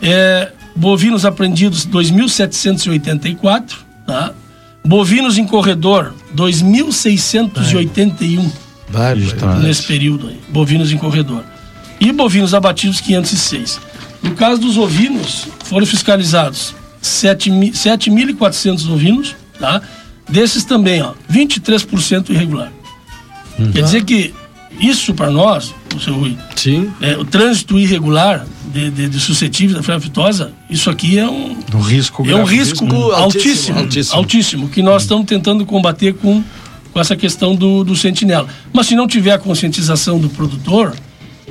É, 0.02 0.52
bovinos 0.76 1.24
apreendidos 1.26 1.88
2.784, 1.88 3.76
tá? 4.06 4.34
Bovinos 4.84 5.38
em 5.38 5.46
corredor 5.46 6.14
2.681 6.36 8.52
nesse 9.62 9.84
período 9.84 10.28
aí. 10.28 10.40
Bovinos 10.50 10.92
em 10.92 10.98
corredor. 10.98 11.44
E 12.00 12.12
bovinos 12.12 12.56
abatidos 12.56 13.00
506. 13.00 13.80
No 14.24 14.34
caso 14.36 14.60
dos 14.60 14.76
ovinos, 14.78 15.48
foram 15.66 15.86
fiscalizados 15.86 16.74
7.400 17.02 18.92
ovinos, 18.92 19.36
tá? 19.60 19.82
Desses 20.28 20.64
também, 20.64 21.00
ó, 21.02 21.14
23% 21.32 22.32
irregular. 22.32 22.72
Quer 23.74 23.84
dizer 23.84 24.04
que 24.04 24.34
isso 24.80 25.14
para 25.14 25.30
nós, 25.30 25.74
o 25.96 26.00
seu 26.00 26.14
Rui, 26.16 26.38
é, 27.02 27.18
o 27.18 27.26
trânsito 27.26 27.78
irregular 27.78 28.46
de, 28.74 28.90
de, 28.90 29.10
de 29.10 29.20
suscetíveis 29.20 29.76
da 29.78 29.84
febre 29.84 30.08
aftosa, 30.08 30.54
isso 30.70 30.90
aqui 30.90 31.20
é 31.20 31.28
um, 31.28 31.58
Um 31.74 31.80
risco 31.82 32.28
é 32.30 32.36
um 32.36 32.44
risco 32.44 32.86
Risco 32.86 33.12
altíssimo, 33.12 33.80
altíssimo. 33.80 34.16
altíssimo, 34.18 34.70
que 34.70 34.82
nós 34.82 35.04
estamos 35.04 35.26
tentando 35.26 35.66
combater 35.66 36.14
com, 36.14 36.42
com 36.94 37.00
essa 37.00 37.16
questão 37.16 37.54
do, 37.56 37.84
do 37.84 37.96
sentinela. 37.96 38.48
Mas 38.72 38.88
se 38.88 38.96
não 38.96 39.08
tiver 39.08 39.32
a 39.34 39.38
conscientização 39.38 40.18
do 40.20 40.30
produtor, 40.30 40.96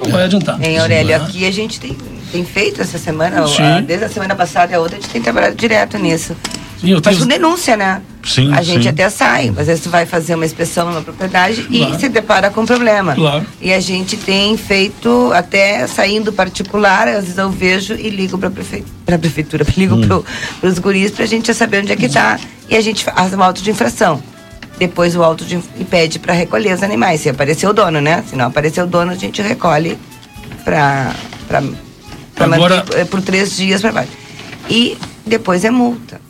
não 0.03 0.11
vai 0.11 0.25
adiantar. 0.25 0.61
Em 0.63 0.79
Aurélio, 0.79 1.11
Né? 1.19 1.25
aqui 1.25 1.45
a 1.45 1.51
gente 1.51 1.79
tem, 1.79 1.95
tem 2.33 2.45
feito 2.45 2.81
essa 2.81 2.99
semana, 2.99 3.47
Sim. 3.47 3.63
a- 3.63 3.81
desde 3.81 4.07
a 4.07 4.09
semana 4.09 4.35
passada 4.35 4.73
e 4.73 4.75
a 4.75 4.81
outra, 4.81 4.97
a 4.97 5.01
gente 5.01 5.11
tem 5.11 5.21
trabalhado 5.21 5.55
direto 5.57 5.99
nisso. 5.99 6.35
Sim, 6.81 6.93
eu 6.93 7.03
com 7.03 7.27
denúncia, 7.27 7.77
né? 7.77 8.01
Sim, 8.23 8.53
a 8.55 8.63
gente 8.63 8.83
sim. 8.83 8.89
até 8.89 9.09
sai, 9.09 9.49
às 9.57 9.67
vezes 9.67 9.83
tu 9.83 9.89
vai 9.91 10.05
fazer 10.07 10.35
uma 10.35 10.45
inspeção 10.45 10.89
numa 10.89 11.01
propriedade 11.03 11.63
Claro. 11.63 11.95
e 11.95 11.99
se 11.99 12.09
depara 12.09 12.51
com 12.51 12.61
um 12.63 12.67
problema. 12.67 13.15
Claro. 13.15 13.47
E 13.61 13.73
a 13.73 13.81
gente 13.81 14.17
tem 14.17 14.57
feito, 14.57 15.31
até 15.35 15.87
saindo 15.87 16.33
particular, 16.33 17.09
às 17.09 17.25
vezes 17.25 17.39
eu 17.39 17.51
vejo 17.51 17.95
e 17.95 18.11
ligo 18.11 18.37
para 18.39 18.51
prefe... 18.51 18.85
a 19.11 19.19
prefeitura, 19.19 19.65
ligo 19.77 19.95
Hum. 19.97 20.23
para 20.61 20.69
os 20.69 20.79
guris 20.79 21.11
pra 21.11 21.25
gente 21.27 21.47
já 21.49 21.55
saber 21.55 21.83
onde 21.83 21.93
é 21.93 21.97
que 21.97 22.09
tá. 22.09 22.39
E 22.69 22.77
a 22.77 22.81
gente 22.81 23.05
faz 23.05 23.33
um 23.35 23.43
auto 23.43 23.63
de 23.63 23.71
infração. 23.71 24.23
Depois 24.79 25.15
o 25.17 25.23
auto 25.23 25.45
de 25.45 25.59
e 25.79 25.85
pede 25.85 26.19
para 26.19 26.33
recolher 26.33 26.75
os 26.75 26.83
animais, 26.83 27.21
se 27.21 27.29
aparecer 27.29 27.67
o 27.67 27.73
dono, 27.73 28.01
né? 28.01 28.25
Se 28.29 28.35
não 28.37 28.47
aparecer 28.47 28.83
o 28.83 28.87
dono, 28.87 29.13
a 29.13 29.15
gente 29.15 29.43
recolhe 29.43 29.99
para 30.65 31.13
Agora- 32.39 32.77
manter 32.77 32.99
eh, 33.01 33.05
por 33.05 33.21
três 33.21 33.57
dias 33.57 33.81
para 33.83 33.93
baixo. 33.93 34.13
E 34.69 34.97
depois 35.27 35.65
é 35.65 35.71
multa. 35.71 36.21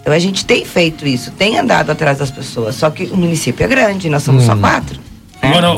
Então 0.00 0.12
a 0.12 0.18
gente 0.18 0.44
tem 0.44 0.64
feito 0.64 1.06
isso, 1.06 1.30
tem 1.32 1.58
andado 1.58 1.90
atrás 1.90 2.18
das 2.18 2.30
pessoas, 2.30 2.74
só 2.74 2.88
que 2.90 3.04
o 3.04 3.16
município 3.16 3.64
é 3.64 3.68
grande, 3.68 4.08
nós 4.08 4.22
somos 4.22 4.44
só 4.44 4.56
quatro. 4.56 4.98
Agora, 5.42 5.68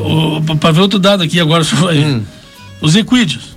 para 0.60 0.70
ver 0.72 0.80
outro 0.80 0.98
dado 0.98 1.22
aqui, 1.22 1.38
agora 1.40 1.64
só 1.64 1.76
vai- 1.76 2.22
os 2.80 2.94
equídeos. 2.96 3.56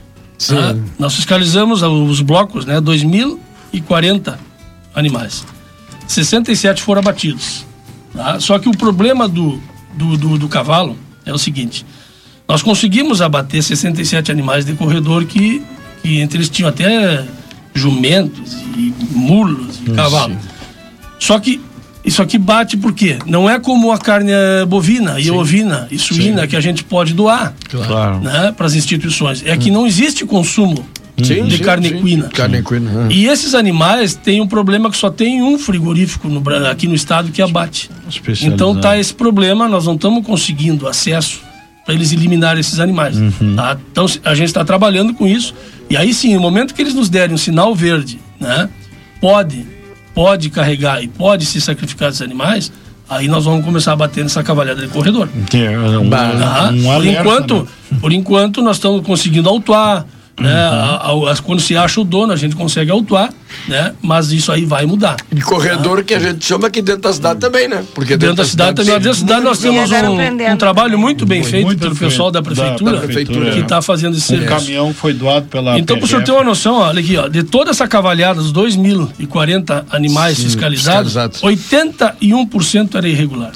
tá? 0.55 0.75
Nós 0.99 1.15
fiscalizamos 1.15 1.81
os 1.81 2.21
blocos, 2.21 2.65
né? 2.65 2.79
2.040 2.81 4.37
animais. 4.93 5.45
67 6.07 6.81
foram 6.81 6.99
abatidos. 6.99 7.65
tá? 8.13 8.39
Só 8.39 8.59
que 8.59 8.67
o 8.69 8.71
problema 8.77 9.27
do, 9.27 9.59
do, 9.93 10.17
do, 10.17 10.37
do 10.37 10.47
cavalo 10.47 10.97
é 11.25 11.33
o 11.33 11.37
seguinte: 11.37 11.85
nós 12.47 12.61
conseguimos 12.61 13.21
abater 13.21 13.63
67 13.63 14.31
animais 14.31 14.65
de 14.65 14.73
corredor 14.73 15.25
que, 15.25 15.63
que 16.03 16.19
entre 16.19 16.37
eles 16.37 16.49
tinham 16.49 16.69
até 16.69 17.25
jumentos 17.73 18.53
e 18.77 18.93
mulos 19.11 19.79
e 19.85 19.91
cavalos. 19.91 20.37
Só 21.19 21.39
que 21.39 21.61
isso 22.03 22.21
aqui 22.21 22.37
bate 22.37 22.77
por 22.77 22.93
quê? 22.93 23.17
Não 23.25 23.49
é 23.49 23.59
como 23.59 23.91
a 23.91 23.97
carne 23.97 24.31
eh, 24.31 24.65
bovina 24.65 25.19
e 25.19 25.31
ovina 25.31 25.87
e 25.89 25.97
suína 25.97 26.45
que 26.45 26.55
a 26.55 26.61
gente 26.61 26.83
pode 26.83 27.13
doar 27.13 27.53
Claro. 27.69 28.19
né, 28.19 28.53
para 28.55 28.67
as 28.67 28.75
instituições. 28.75 29.43
É 29.45 29.57
que 29.57 29.71
não 29.71 29.87
existe 29.87 30.23
consumo 30.25 30.85
Sim, 31.23 31.45
de 31.45 31.57
sim, 31.57 31.63
carne 31.63 31.89
sim. 31.89 31.97
equina. 31.97 32.29
Carne 32.29 32.57
equina. 32.57 33.05
ah. 33.05 33.07
E 33.09 33.25
esses 33.25 33.55
animais 33.55 34.13
têm 34.15 34.41
um 34.41 34.47
problema 34.47 34.91
que 34.91 34.97
só 34.97 35.09
tem 35.09 35.41
um 35.41 35.57
frigorífico 35.57 36.27
no 36.27 36.43
aqui 36.69 36.87
no 36.87 36.93
estado 36.93 37.31
que 37.31 37.41
abate. 37.41 37.89
Especializado. 38.07 38.53
Então 38.53 38.79
tá 38.79 38.97
esse 38.99 39.13
problema, 39.13 39.67
nós 39.67 39.85
não 39.85 39.95
estamos 39.95 40.25
conseguindo 40.25 40.87
acesso 40.87 41.39
para 41.85 41.93
eles 41.93 42.11
eliminarem 42.11 42.59
esses 42.59 42.79
animais. 42.79 43.15
Uhum. 43.17 43.55
tá? 43.55 43.77
Então 43.91 44.05
a 44.23 44.35
gente 44.35 44.47
está 44.47 44.65
trabalhando 44.65 45.13
com 45.13 45.25
isso. 45.25 45.53
E 45.89 45.95
aí 45.95 46.13
sim, 46.13 46.33
no 46.35 46.41
momento 46.41 46.73
que 46.73 46.81
eles 46.81 46.93
nos 46.93 47.09
derem 47.09 47.33
um 47.33 47.37
sinal 47.37 47.73
verde, 47.73 48.19
né, 48.39 48.69
pode, 49.21 49.65
pode 50.15 50.49
carregar 50.49 51.03
e 51.03 51.07
pode 51.07 51.45
se 51.45 51.59
sacrificar 51.61 52.09
esses 52.09 52.21
animais, 52.21 52.71
aí 53.09 53.27
nós 53.27 53.45
vamos 53.45 53.63
começar 53.63 53.91
a 53.91 53.95
bater 53.95 54.23
nessa 54.23 54.41
cavalhada 54.41 54.81
de 54.81 54.87
corredor. 54.87 55.27
Que 55.49 55.57
é 55.65 55.77
um, 55.77 56.09
Tá? 56.09 56.71
um 56.73 56.83
por 56.83 56.89
alerta, 56.91 57.21
enquanto, 57.21 57.55
né? 57.91 57.97
por 57.99 58.11
enquanto 58.13 58.61
nós 58.63 58.77
estamos 58.77 59.05
conseguindo 59.05 59.49
autuar, 59.49 60.05
Né? 60.37 60.51
A- 60.53 61.01
a- 61.01 61.31
a- 61.31 61.37
quando 61.37 61.61
se 61.61 61.77
acha 61.77 62.01
o 62.01 62.03
dono, 62.03 62.33
a 62.33 62.35
gente 62.35 62.57
consegue 62.57 62.91
autuar, 62.91 63.29
né? 63.69 63.93
Mas 64.01 64.31
isso 64.33 64.51
aí 64.51 64.65
vai 64.65 64.85
mudar. 64.85 65.15
E 65.33 65.39
corredor 65.39 66.03
que 66.03 66.13
a 66.13 66.19
gente 66.19 66.43
chama 66.45 66.67
aqui 66.67 66.81
dentro 66.81 67.03
da 67.03 67.13
cidade 67.13 67.39
também, 67.39 67.69
né? 67.69 67.85
Porque 67.93 68.17
Dentro 68.17 68.35
da 68.35 68.43
cidade 68.45 68.75
também. 68.75 68.91
Dentro 68.95 69.09
da 69.09 69.15
cidade 69.15 69.43
nós 69.45 69.59
temos 69.59 69.89
um, 69.89 70.51
um 70.53 70.57
trabalho 70.57 70.99
muito 70.99 71.25
bem 71.25 71.41
feito 71.41 71.65
Muito 71.67 71.79
pelo 71.79 71.95
feito. 71.95 72.09
pessoal 72.11 72.31
da 72.31 72.41
Da- 72.41 72.43
prefeitura, 72.43 72.91
da 72.91 72.97
prefeitura, 73.01 73.51
que 73.51 73.59
é. 73.59 73.61
está 73.61 73.81
fazendo 73.81 74.17
esse 74.17 74.27
serviço. 74.27 74.49
caminhão 74.49 74.93
foi 74.93 75.13
doado 75.13 75.45
pela 75.47 75.79
Então, 75.79 75.95
para 75.97 76.05
o 76.05 76.07
senhor 76.07 76.23
ter 76.25 76.31
uma 76.33 76.43
noção, 76.43 76.79
olha 76.79 76.99
aqui, 76.99 77.15
ó, 77.15 77.29
de 77.29 77.41
toda 77.43 77.71
essa 77.71 77.87
cavalhada, 77.87 78.41
os 78.41 78.51
2.040 78.51 79.85
animais 79.89 80.37
Sim, 80.37 80.43
fiscalizados, 80.43 81.13
fiscalizados. 81.13 81.43
81% 81.43 82.95
era 82.97 83.07
irregular. 83.07 83.53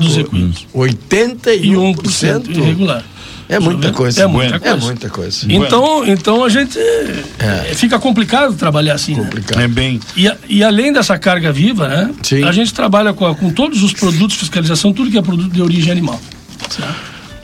Dos 0.00 0.18
equinos. 0.18 0.66
81% 0.74 2.50
irregular. 2.50 3.02
É 3.48 3.58
muita 3.58 3.92
coisa. 3.92 4.22
É 4.22 4.26
muita 4.26 4.56
É 4.56 4.58
coisa. 4.58 4.76
muita 4.86 5.08
coisa. 5.10 5.46
Então, 5.48 6.06
então 6.06 6.44
a 6.44 6.48
gente 6.48 6.78
eh, 6.78 7.72
fica 7.74 7.98
complicado 7.98 8.54
trabalhar 8.54 8.94
assim. 8.94 9.14
né? 9.16 9.64
É 9.64 9.68
bem. 9.68 10.00
E, 10.16 10.30
e 10.48 10.64
além 10.64 10.92
dessa 10.92 11.18
carga 11.18 11.52
viva, 11.52 11.88
né? 11.88 12.10
A 12.42 12.52
gente 12.52 12.72
trabalha 12.72 13.12
com, 13.12 13.32
com 13.34 13.50
todos 13.50 13.82
os 13.82 13.92
produtos 13.92 14.34
de 14.34 14.38
fiscalização, 14.40 14.92
tudo 14.92 15.10
que 15.10 15.18
é 15.18 15.22
produto 15.22 15.52
de 15.52 15.60
origem 15.62 15.92
animal. 15.92 16.18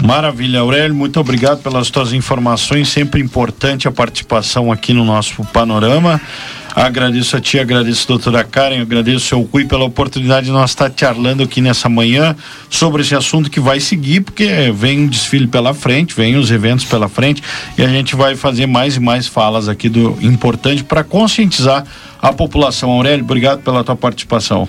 Maravilha, 0.03 0.61
Aurélio, 0.61 0.95
muito 0.95 1.21
obrigado 1.21 1.63
pelas 1.63 1.91
tuas 1.91 2.13
informações, 2.15 2.89
sempre 2.89 3.21
importante 3.21 3.87
a 3.87 3.93
participação 3.93 4.73
aqui 4.73 4.95
no 4.95 5.05
nosso 5.05 5.45
panorama. 5.53 6.19
Agradeço 6.75 7.37
a 7.37 7.41
ti, 7.41 7.59
agradeço 7.59 8.05
a 8.05 8.07
doutora 8.09 8.45
Karen, 8.45 8.81
agradeço 8.81 9.35
ao 9.35 9.43
Rui 9.43 9.65
pela 9.65 9.85
oportunidade 9.85 10.47
de 10.47 10.53
nós 10.53 10.71
estar 10.71 10.91
charlando 10.95 11.43
aqui 11.43 11.61
nessa 11.61 11.89
manhã 11.89 12.37
sobre 12.69 13.03
esse 13.03 13.15
assunto 13.15 13.51
que 13.51 13.59
vai 13.59 13.81
seguir, 13.81 14.21
porque 14.21 14.73
vem 14.75 15.01
um 15.01 15.07
desfile 15.07 15.47
pela 15.47 15.75
frente, 15.75 16.15
vem 16.15 16.37
os 16.37 16.51
eventos 16.51 16.85
pela 16.85 17.09
frente 17.09 17.43
e 17.77 17.83
a 17.83 17.89
gente 17.89 18.15
vai 18.15 18.37
fazer 18.37 18.67
mais 18.67 18.97
e 18.97 19.01
mais 19.01 19.27
falas 19.27 19.69
aqui 19.69 19.89
do 19.89 20.17
importante 20.21 20.85
para 20.85 21.03
conscientizar 21.03 21.85
a 22.21 22.33
população. 22.33 22.91
Aurélio, 22.91 23.25
obrigado 23.25 23.63
pela 23.63 23.83
tua 23.83 23.97
participação. 23.97 24.69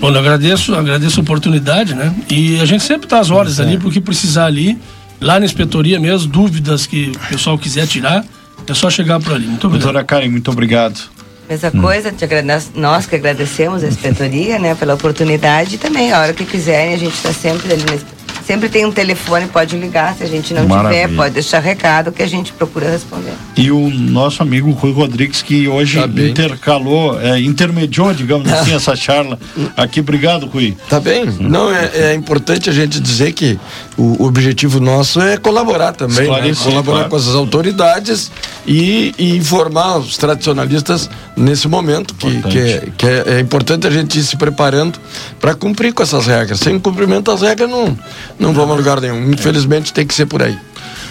Bom, 0.00 0.10
eu 0.10 0.18
agradeço, 0.18 0.74
agradeço 0.74 1.18
a 1.18 1.22
oportunidade, 1.22 1.94
né? 1.94 2.14
E 2.30 2.60
a 2.60 2.64
gente 2.64 2.84
sempre 2.84 3.06
está 3.06 3.18
às 3.18 3.30
horas 3.30 3.58
ali, 3.58 3.78
porque 3.78 4.00
precisar 4.00 4.46
ali, 4.46 4.78
lá 5.20 5.40
na 5.40 5.46
inspetoria 5.46 5.98
mesmo, 5.98 6.28
dúvidas 6.28 6.86
que 6.86 7.12
o 7.14 7.28
pessoal 7.28 7.58
quiser 7.58 7.86
tirar, 7.86 8.24
é 8.66 8.74
só 8.74 8.90
chegar 8.90 9.18
por 9.18 9.32
ali. 9.32 9.46
Muito 9.46 9.66
obrigado. 9.66 9.84
Doutora 9.84 10.04
Karen, 10.04 10.28
muito 10.28 10.50
obrigado. 10.50 11.00
Mesma 11.48 11.70
coisa, 11.70 12.12
te 12.12 12.24
agradece- 12.24 12.68
nós 12.74 13.06
que 13.06 13.16
agradecemos 13.16 13.82
a 13.82 13.88
inspetoria, 13.88 14.58
né, 14.58 14.74
pela 14.74 14.94
oportunidade 14.94 15.76
e 15.76 15.78
também, 15.78 16.12
a 16.12 16.20
hora 16.20 16.32
que 16.32 16.44
quiserem, 16.44 16.94
a 16.94 16.98
gente 16.98 17.14
está 17.14 17.32
sempre 17.32 17.72
ali, 17.72 17.82
na- 17.84 18.18
sempre 18.46 18.68
tem 18.68 18.84
um 18.86 18.92
telefone, 18.92 19.46
pode 19.46 19.76
ligar, 19.76 20.14
se 20.14 20.24
a 20.24 20.26
gente 20.26 20.52
não 20.54 20.66
Maravilha. 20.66 21.02
tiver, 21.02 21.16
pode 21.16 21.34
deixar 21.34 21.58
recado 21.60 22.12
que 22.12 22.22
a 22.22 22.26
gente 22.26 22.52
procura 22.52 22.90
responder. 22.90 23.32
E 23.56 23.70
o 23.70 23.90
nosso 23.90 24.42
amigo 24.42 24.70
Rui 24.72 24.92
Rodrigues, 24.92 25.42
que 25.42 25.68
hoje 25.68 25.98
intercalou, 25.98 27.20
é, 27.20 27.38
intermediou, 27.40 28.12
digamos 28.14 28.50
assim, 28.52 28.74
essa 28.74 28.94
charla 28.96 29.38
aqui. 29.76 30.00
Obrigado, 30.00 30.46
Rui. 30.46 30.76
Tá 30.88 30.98
bem? 31.00 31.26
Não, 31.40 31.70
é, 31.74 31.90
é 31.94 32.14
importante 32.14 32.70
a 32.70 32.72
gente 32.72 33.00
dizer 33.00 33.32
que 33.32 33.58
o 33.98 34.24
objetivo 34.24 34.78
nosso 34.78 35.20
é 35.20 35.36
colaborar 35.36 35.92
também, 35.92 36.30
né? 36.30 36.54
Colaborar 36.54 37.08
claro. 37.08 37.10
com 37.10 37.16
as 37.16 37.34
autoridades 37.34 38.30
e, 38.64 39.12
e 39.18 39.36
informar 39.36 39.98
os 39.98 40.16
tradicionalistas 40.16 41.10
nesse 41.36 41.66
momento, 41.66 42.14
que, 42.14 42.42
que, 42.42 42.58
é, 42.58 42.88
que 42.96 43.06
é, 43.06 43.24
é 43.26 43.40
importante 43.40 43.88
a 43.88 43.90
gente 43.90 44.16
ir 44.16 44.22
se 44.22 44.36
preparando 44.36 45.00
para 45.40 45.52
cumprir 45.52 45.92
com 45.92 46.00
essas 46.00 46.26
regras. 46.26 46.60
Sem 46.60 46.78
cumprimento 46.78 47.32
das 47.32 47.42
regras, 47.42 47.68
não, 47.68 47.98
não 48.38 48.52
vamos 48.52 48.74
a 48.74 48.78
lugar 48.78 49.00
nenhum. 49.00 49.32
Infelizmente, 49.32 49.92
tem 49.92 50.06
que 50.06 50.14
ser 50.14 50.26
por 50.26 50.42
aí. 50.42 50.56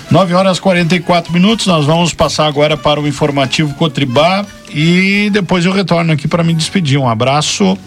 9 0.09 0.33
horas 0.33 0.57
44 0.57 1.33
minutos, 1.33 1.67
nós 1.67 1.85
vamos 1.85 2.13
passar 2.13 2.47
agora 2.47 2.77
para 2.77 3.01
o 3.01 3.05
informativo 3.05 3.73
Cotribá 3.73 4.45
e 4.69 5.29
depois 5.33 5.65
eu 5.65 5.73
retorno 5.73 6.13
aqui 6.13 6.29
para 6.29 6.41
me 6.41 6.53
despedir. 6.53 6.97
Um 6.97 7.09
abraço. 7.09 7.77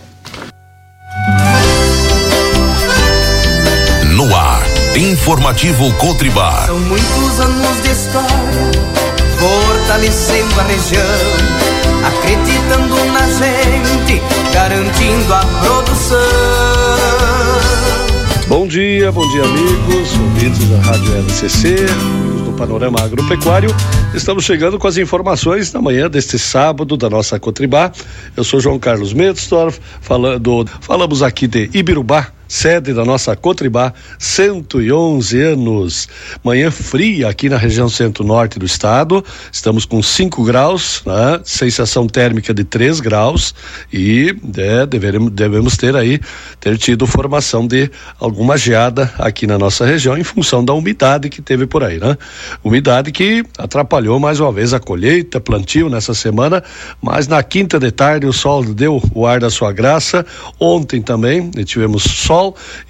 Informativo 5.10 5.92
Cotribá. 5.94 6.66
São 6.66 6.78
muitos 6.78 7.40
anos 7.40 7.82
de 7.82 7.90
história, 7.90 8.70
fortalecendo 9.38 10.60
a 10.60 10.62
região, 10.62 11.02
acreditando 12.06 12.94
na 13.12 13.26
gente, 13.26 14.22
garantindo 14.52 15.34
a 15.34 15.44
produção. 15.62 16.18
Bom 18.46 18.68
dia, 18.68 19.10
bom 19.10 19.28
dia 19.32 19.42
amigos, 19.42 20.12
ouvintes 20.16 20.68
da 20.68 20.78
Rádio 20.78 21.16
LCC, 21.16 21.86
amigos 21.90 22.42
do 22.42 22.52
Panorama 22.52 23.02
Agropecuário. 23.02 23.74
Estamos 24.14 24.44
chegando 24.44 24.78
com 24.78 24.86
as 24.86 24.96
informações 24.96 25.72
na 25.72 25.82
manhã 25.82 26.08
deste 26.08 26.38
sábado 26.38 26.96
da 26.96 27.10
nossa 27.10 27.38
Cotribá. 27.40 27.90
Eu 28.36 28.44
sou 28.44 28.60
João 28.60 28.78
Carlos 28.78 29.12
Medstorff, 29.12 29.80
falando, 30.00 30.68
falamos 30.80 31.20
aqui 31.20 31.48
de 31.48 31.68
Ibirubá, 31.74 32.28
sede 32.50 32.92
da 32.92 33.04
nossa 33.04 33.36
Cotribá, 33.36 33.94
111 34.18 35.40
anos. 35.40 36.08
Manhã 36.42 36.68
fria 36.68 37.28
aqui 37.28 37.48
na 37.48 37.56
região 37.56 37.88
centro-norte 37.88 38.58
do 38.58 38.66
estado. 38.66 39.24
Estamos 39.52 39.84
com 39.84 40.02
5 40.02 40.42
graus, 40.42 41.00
né? 41.06 41.40
sensação 41.44 42.08
térmica 42.08 42.52
de 42.52 42.64
3 42.64 42.98
graus 42.98 43.54
e 43.92 44.34
é, 44.56 44.84
deveremos, 44.84 45.30
devemos 45.30 45.76
ter 45.76 45.94
aí, 45.94 46.18
ter 46.58 46.76
tido 46.76 47.06
formação 47.06 47.68
de 47.68 47.88
alguma 48.18 48.58
geada 48.58 49.12
aqui 49.16 49.46
na 49.46 49.56
nossa 49.56 49.86
região 49.86 50.18
em 50.18 50.24
função 50.24 50.64
da 50.64 50.74
umidade 50.74 51.28
que 51.28 51.40
teve 51.40 51.68
por 51.68 51.84
aí, 51.84 52.00
né? 52.00 52.18
Umidade 52.64 53.12
que 53.12 53.44
atrapalhou 53.58 54.18
mais 54.18 54.40
uma 54.40 54.50
vez 54.50 54.74
a 54.74 54.80
colheita, 54.80 55.40
plantio 55.40 55.88
nessa 55.88 56.14
semana, 56.14 56.64
mas 57.00 57.28
na 57.28 57.44
quinta 57.44 57.78
de 57.78 57.92
tarde 57.92 58.26
o 58.26 58.32
sol 58.32 58.64
deu 58.64 59.00
o 59.14 59.24
ar 59.24 59.38
da 59.38 59.50
sua 59.50 59.72
graça. 59.72 60.26
Ontem 60.58 61.00
também 61.00 61.48
né, 61.54 61.62
tivemos 61.62 62.02
sol 62.02 62.39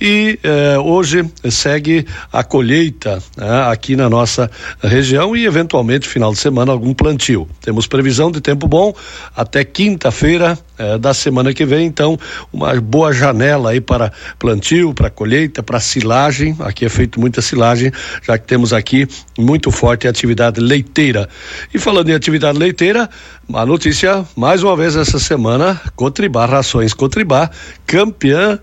e 0.01 0.39
eh, 0.43 0.79
hoje 0.79 1.29
segue 1.51 2.07
a 2.33 2.43
colheita 2.45 3.23
né, 3.37 3.63
aqui 3.71 3.97
na 3.97 4.09
nossa 4.09 4.51
região 4.83 5.35
e 5.37 5.47
eventualmente 5.47 6.09
final 6.09 6.33
de 6.33 6.39
semana 6.39 6.73
algum 6.73 6.95
plantio. 6.95 7.49
Temos 7.61 7.87
previsão 7.87 8.31
de 8.31 8.41
tempo 8.41 8.67
bom 8.67 8.95
até 9.35 9.65
quinta-feira 9.65 10.59
eh, 10.79 10.99
da 10.99 11.13
semana 11.13 11.53
que 11.53 11.67
vem, 11.67 11.87
então 11.87 12.19
uma 12.53 12.81
boa 12.81 13.13
janela 13.13 13.71
aí 13.71 13.81
para 13.81 14.13
plantio, 14.39 14.95
para 14.95 15.11
colheita, 15.11 15.63
para 15.63 15.79
silagem. 15.81 16.57
Aqui 16.61 16.87
é 16.87 16.89
feito 16.89 17.21
muita 17.21 17.43
silagem, 17.43 17.93
já 18.23 18.39
que 18.39 18.47
temos 18.47 18.73
aqui 18.73 19.07
muito 19.39 19.71
forte 19.71 20.09
atividade 20.09 20.61
leiteira. 20.61 21.29
E 21.75 21.79
falando 21.79 22.09
em 22.09 22.15
atividade 22.15 22.59
leiteira, 22.59 23.11
a 23.53 23.67
notícia 23.67 24.25
mais 24.37 24.63
uma 24.63 24.77
vez 24.77 24.97
essa 24.97 25.19
semana, 25.19 25.81
Cotribá 25.97 26.47
Rações 26.47 26.95
Cotribá, 26.95 27.51
campeã 27.87 28.59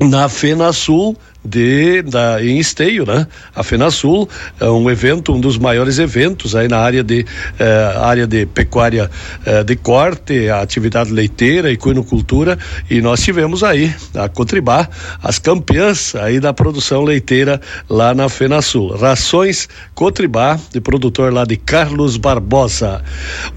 na 0.00 0.28
FenaSul 0.28 1.16
de 1.44 2.02
da 2.02 2.42
em 2.42 2.58
Esteio, 2.58 3.06
né? 3.06 3.26
A 3.54 3.62
FenaSul 3.62 4.28
é 4.60 4.68
um 4.68 4.90
evento, 4.90 5.32
um 5.32 5.40
dos 5.40 5.58
maiores 5.58 5.98
eventos 5.98 6.54
aí 6.54 6.68
na 6.68 6.78
área 6.78 7.02
de 7.02 7.24
eh, 7.58 7.94
área 7.96 8.26
de 8.26 8.46
pecuária 8.46 9.10
eh, 9.46 9.64
de 9.64 9.76
corte, 9.76 10.48
a 10.48 10.60
atividade 10.60 11.10
leiteira 11.12 11.70
e 11.70 11.74
equinocultura 11.74 12.58
e 12.90 13.00
nós 13.00 13.22
tivemos 13.22 13.64
aí 13.64 13.94
a 14.14 14.28
Cotribá, 14.28 14.88
as 15.22 15.38
campeãs 15.38 16.14
aí 16.14 16.40
da 16.40 16.52
produção 16.52 17.04
leiteira 17.04 17.60
lá 17.88 18.14
na 18.14 18.28
FenaSul. 18.28 18.96
Rações 18.96 19.68
Cotribá, 19.94 20.58
de 20.72 20.80
produtor 20.80 21.32
lá 21.32 21.44
de 21.44 21.56
Carlos 21.56 22.16
Barbosa. 22.16 23.02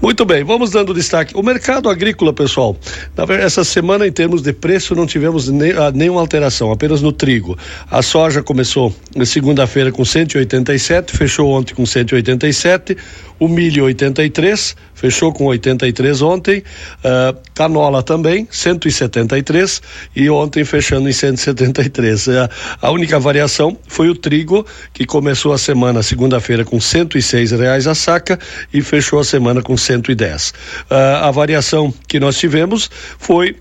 Muito 0.00 0.24
bem, 0.24 0.42
vamos 0.44 0.70
dando 0.70 0.94
destaque. 0.94 1.36
O 1.36 1.42
mercado 1.42 1.88
agrícola, 1.88 2.32
pessoal, 2.32 2.76
na 3.16 3.24
essa 3.34 3.64
semana 3.64 4.06
em 4.06 4.12
termos 4.12 4.42
de 4.42 4.52
preço 4.52 4.94
não 4.94 5.06
tivemos 5.06 5.48
nem, 5.48 5.72
ah, 5.72 5.90
nenhuma 5.90 6.20
alteração, 6.20 6.70
apenas 6.70 7.02
no 7.02 7.12
trigo. 7.12 7.56
A 7.90 8.02
soja 8.02 8.42
começou 8.42 8.94
na 9.14 9.24
segunda-feira 9.24 9.92
com 9.92 10.04
187, 10.04 11.16
fechou 11.16 11.50
ontem 11.50 11.74
com 11.74 11.86
187. 11.86 12.96
O 13.38 13.48
milho 13.48 13.84
83, 13.84 14.76
fechou 14.94 15.32
com 15.32 15.46
83 15.46 16.22
ontem. 16.22 16.62
Ah, 17.02 17.34
canola 17.54 18.02
também, 18.02 18.46
173 18.50 19.82
e 20.14 20.30
ontem 20.30 20.64
fechando 20.64 21.08
em 21.08 21.12
173. 21.12 22.28
Ah, 22.28 22.50
a 22.80 22.90
única 22.90 23.18
variação 23.18 23.76
foi 23.86 24.08
o 24.08 24.14
trigo, 24.14 24.66
que 24.92 25.04
começou 25.04 25.52
a 25.52 25.58
semana 25.58 26.02
segunda-feira 26.02 26.64
com 26.64 26.80
106 26.80 27.50
reais 27.52 27.86
a 27.86 27.94
saca 27.94 28.38
e 28.72 28.80
fechou 28.80 29.18
a 29.18 29.24
semana 29.24 29.62
com 29.62 29.76
110. 29.76 30.54
Ah, 30.90 31.28
a 31.28 31.30
variação 31.30 31.92
que 32.08 32.20
nós 32.20 32.38
tivemos 32.38 32.90
foi 33.18 33.56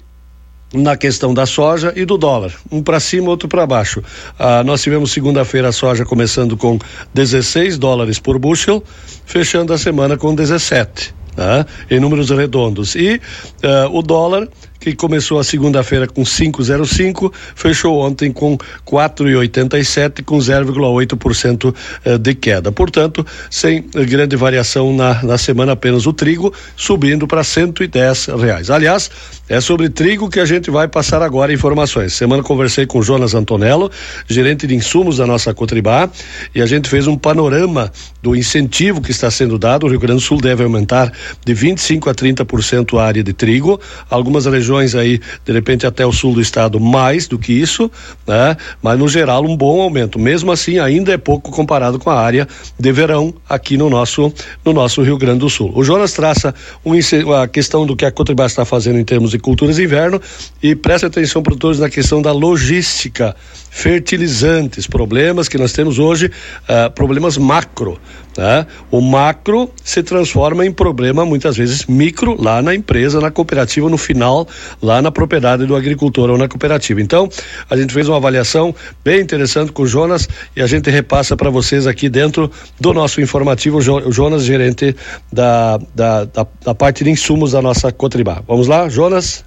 na 0.74 0.98
questão 0.98 1.34
da 1.34 1.46
soja 1.46 1.94
e 1.96 2.04
do 2.04 2.18
dólar, 2.18 2.52
um 2.72 2.82
para 2.82 3.00
cima, 3.00 3.30
outro 3.30 3.48
para 3.48 3.66
baixo. 3.66 4.04
Ah, 4.38 4.64
nós 4.64 4.82
tivemos 4.82 5.12
segunda-feira 5.12 5.70
a 5.70 5.72
soja 5.72 6.04
começando 6.04 6.58
com 6.58 6.80
16 7.14 7.78
dólares 7.78 8.20
por 8.20 8.40
bushel, 8.40 8.84
fechando 9.26 9.72
a 9.72 9.78
semana 9.78 10.18
com 10.18 10.34
17. 10.34 11.14
Tá? 11.36 11.66
Em 11.90 12.00
números 12.00 12.30
redondos. 12.30 12.96
E 12.96 13.22
ah, 13.64 13.88
o 13.92 14.02
dólar 14.02 14.48
que 14.84 14.96
começou 14.96 15.40
a 15.40 15.44
segunda-feira 15.44 16.08
com 16.08 16.24
5,05, 16.24 17.32
fechou 17.56 18.00
ontem 18.00 18.34
com 18.34 18.58
4,87 18.86 20.24
com 20.24 20.38
0,8% 20.38 21.74
eh, 22.04 22.18
de 22.18 22.36
queda. 22.36 22.72
Portanto, 22.72 23.26
sem 23.50 23.82
grande 23.82 24.36
variação 24.36 24.94
na, 24.94 25.24
na 25.24 25.38
semana, 25.38 25.72
apenas 25.72 26.06
o 26.06 26.12
trigo 26.12 26.54
subindo 26.76 27.26
para 27.26 27.44
110 27.44 28.26
reais. 28.40 28.70
Aliás, 28.70 29.10
é 29.48 29.62
sobre 29.62 29.90
trigo 29.90 30.30
que 30.30 30.40
a 30.40 30.46
gente 30.46 30.70
vai 30.70 30.88
passar 30.88 31.22
agora 31.22 31.54
informações. 31.54 32.14
Semana 32.14 32.44
conversei 32.44 32.86
com 32.86 33.02
Jonas 33.02 33.34
Antonello, 33.34 33.90
gerente 34.28 34.68
de 34.68 34.76
insumos 34.76 35.18
da 35.18 35.26
nossa 35.26 35.54
Cotribá, 35.54 36.10
e 36.54 36.62
a 36.62 36.66
gente 36.66 36.90
fez 36.90 37.08
um 37.08 37.18
panorama 37.18 37.92
do 38.22 38.36
incentivo 38.36 39.02
que 39.02 39.12
está 39.12 39.32
sendo 39.32 39.58
dado. 39.58 39.86
O 39.86 39.90
Rio 39.90 40.00
Grande 40.00 40.22
do 40.22 40.26
Sul 40.26 40.42
deve 40.42 40.64
aumentar 40.64 41.12
de 41.46 41.54
25 41.54 42.10
a 42.10 42.14
30% 42.14 42.98
a 42.98 43.04
área 43.04 43.24
de 43.24 43.32
trigo. 43.32 43.80
Algumas 44.10 44.46
regiões 44.46 44.73
aí, 44.78 45.20
de 45.46 45.52
repente, 45.52 45.86
até 45.86 46.06
o 46.06 46.12
sul 46.12 46.34
do 46.34 46.42
estado, 46.42 46.80
mais 46.80 47.28
do 47.28 47.38
que 47.38 47.54
isso, 47.54 47.90
né? 48.28 48.58
Mas 48.82 48.98
no 48.98 49.08
geral, 49.08 49.46
um 49.46 49.56
bom 49.56 49.82
aumento. 49.82 50.20
Mesmo 50.20 50.52
assim, 50.52 50.80
ainda 50.80 51.14
é 51.14 51.18
pouco 51.18 51.52
comparado 51.52 52.00
com 52.00 52.10
a 52.10 52.20
área 52.20 52.48
de 52.80 52.92
verão 52.92 53.34
aqui 53.48 53.78
no 53.78 53.90
nosso, 53.90 54.34
no 54.66 54.74
nosso 54.74 55.02
Rio 55.02 55.18
Grande 55.18 55.40
do 55.40 55.50
Sul. 55.50 55.72
O 55.76 55.84
Jonas 55.84 56.14
traça 56.14 56.54
um, 56.86 56.94
a 57.34 57.48
questão 57.48 57.86
do 57.86 57.96
que 57.96 58.06
a 58.06 58.12
Cotribá 58.12 58.46
está 58.46 58.66
fazendo 58.66 59.00
em 59.00 59.04
termos 59.04 59.32
de 59.32 59.40
culturas 59.40 59.76
de 59.76 59.84
inverno 59.84 60.22
e 60.62 60.76
preste 60.76 61.06
atenção, 61.06 61.42
produtores, 61.42 61.80
na 61.80 61.90
questão 61.90 62.22
da 62.22 62.32
logística 62.32 63.36
fertilizantes, 63.70 64.86
problemas 64.86 65.50
que 65.50 65.58
nós 65.58 65.74
temos 65.74 65.98
hoje, 65.98 66.28
uh, 66.28 66.92
problemas 66.92 67.38
macro. 67.38 68.00
Né? 68.38 68.66
O 68.90 69.02
macro 69.02 69.70
se 69.84 70.02
transforma 70.02 70.66
em 70.66 70.72
problema 70.72 71.26
muitas 71.26 71.56
vezes 71.58 71.86
micro 71.86 72.42
lá 72.42 72.62
na 72.62 72.74
empresa, 72.74 73.20
na 73.20 73.30
cooperativa, 73.30 73.90
no 73.90 73.98
final, 73.98 74.48
lá 74.82 75.02
na 75.02 75.12
propriedade 75.12 75.66
do 75.66 75.76
agricultor 75.76 76.30
ou 76.30 76.38
na 76.38 76.48
cooperativa. 76.48 77.02
Então, 77.02 77.30
a 77.70 77.78
gente 77.78 77.94
fez 77.94 78.08
uma 78.08 78.18
avaliação 78.18 78.74
bem 79.04 79.22
interessante 79.22 79.72
com 79.72 79.84
o 79.84 79.88
Jonas 79.88 80.28
e 80.56 80.62
a 80.62 80.68
gente 80.68 80.90
repassa 80.90 81.38
para 81.38 81.50
vocês 81.50 81.86
aqui 81.86 82.10
dentro 82.10 82.52
do 82.80 82.94
nosso 82.94 83.22
informativo, 83.22 83.78
o 83.78 84.12
Jonas, 84.12 84.44
gerente 84.44 84.96
da, 85.32 85.78
da, 85.94 86.26
da, 86.26 86.48
da 86.66 86.76
parte 86.76 87.04
de 87.04 87.10
insumos 87.10 87.52
da 87.52 87.62
nossa 87.62 87.92
Cotribá. 87.92 88.42
Vamos 88.48 88.68
lá, 88.68 88.90
Jonas? 88.90 89.46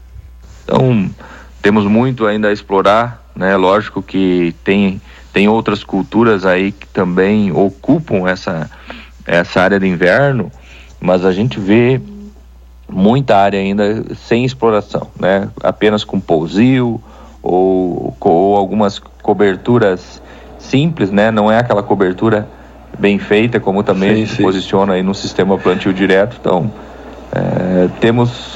Então, 0.64 1.10
temos 1.60 1.84
muito 1.84 2.26
ainda 2.26 2.48
a 2.48 2.52
explorar 2.52 3.26
né? 3.36 3.54
Lógico 3.56 4.02
que 4.02 4.54
tem 4.64 5.00
tem 5.36 5.48
outras 5.48 5.84
culturas 5.84 6.46
aí 6.46 6.72
que 6.72 6.86
também 6.86 7.52
ocupam 7.52 8.26
essa 8.26 8.70
essa 9.26 9.60
área 9.60 9.78
de 9.78 9.86
inverno, 9.86 10.50
mas 10.98 11.26
a 11.26 11.32
gente 11.32 11.60
vê 11.60 12.00
muita 12.88 13.36
área 13.36 13.60
ainda 13.60 14.02
sem 14.14 14.46
exploração, 14.46 15.08
né? 15.20 15.50
Apenas 15.62 16.04
com 16.04 16.18
pousio 16.18 16.98
ou, 17.42 18.16
ou 18.18 18.56
algumas 18.56 18.98
coberturas 18.98 20.22
simples, 20.58 21.10
né? 21.10 21.30
Não 21.30 21.52
é 21.52 21.58
aquela 21.58 21.82
cobertura 21.82 22.48
bem 22.98 23.18
feita 23.18 23.60
como 23.60 23.82
também 23.82 24.24
sim, 24.24 24.26
se 24.26 24.36
sim. 24.36 24.42
posiciona 24.42 24.94
aí 24.94 25.02
no 25.02 25.14
sistema 25.14 25.58
plantio 25.58 25.92
direto. 25.92 26.38
Então, 26.40 26.72
é, 27.30 27.90
temos 28.00 28.55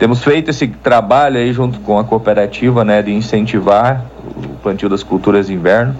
temos 0.00 0.24
feito 0.24 0.48
esse 0.48 0.66
trabalho 0.66 1.36
aí 1.36 1.52
junto 1.52 1.78
com 1.80 1.98
a 1.98 2.04
cooperativa, 2.04 2.82
né, 2.86 3.02
de 3.02 3.12
incentivar 3.12 4.02
o 4.34 4.56
plantio 4.62 4.88
das 4.88 5.02
culturas 5.02 5.48
de 5.48 5.52
inverno, 5.52 5.94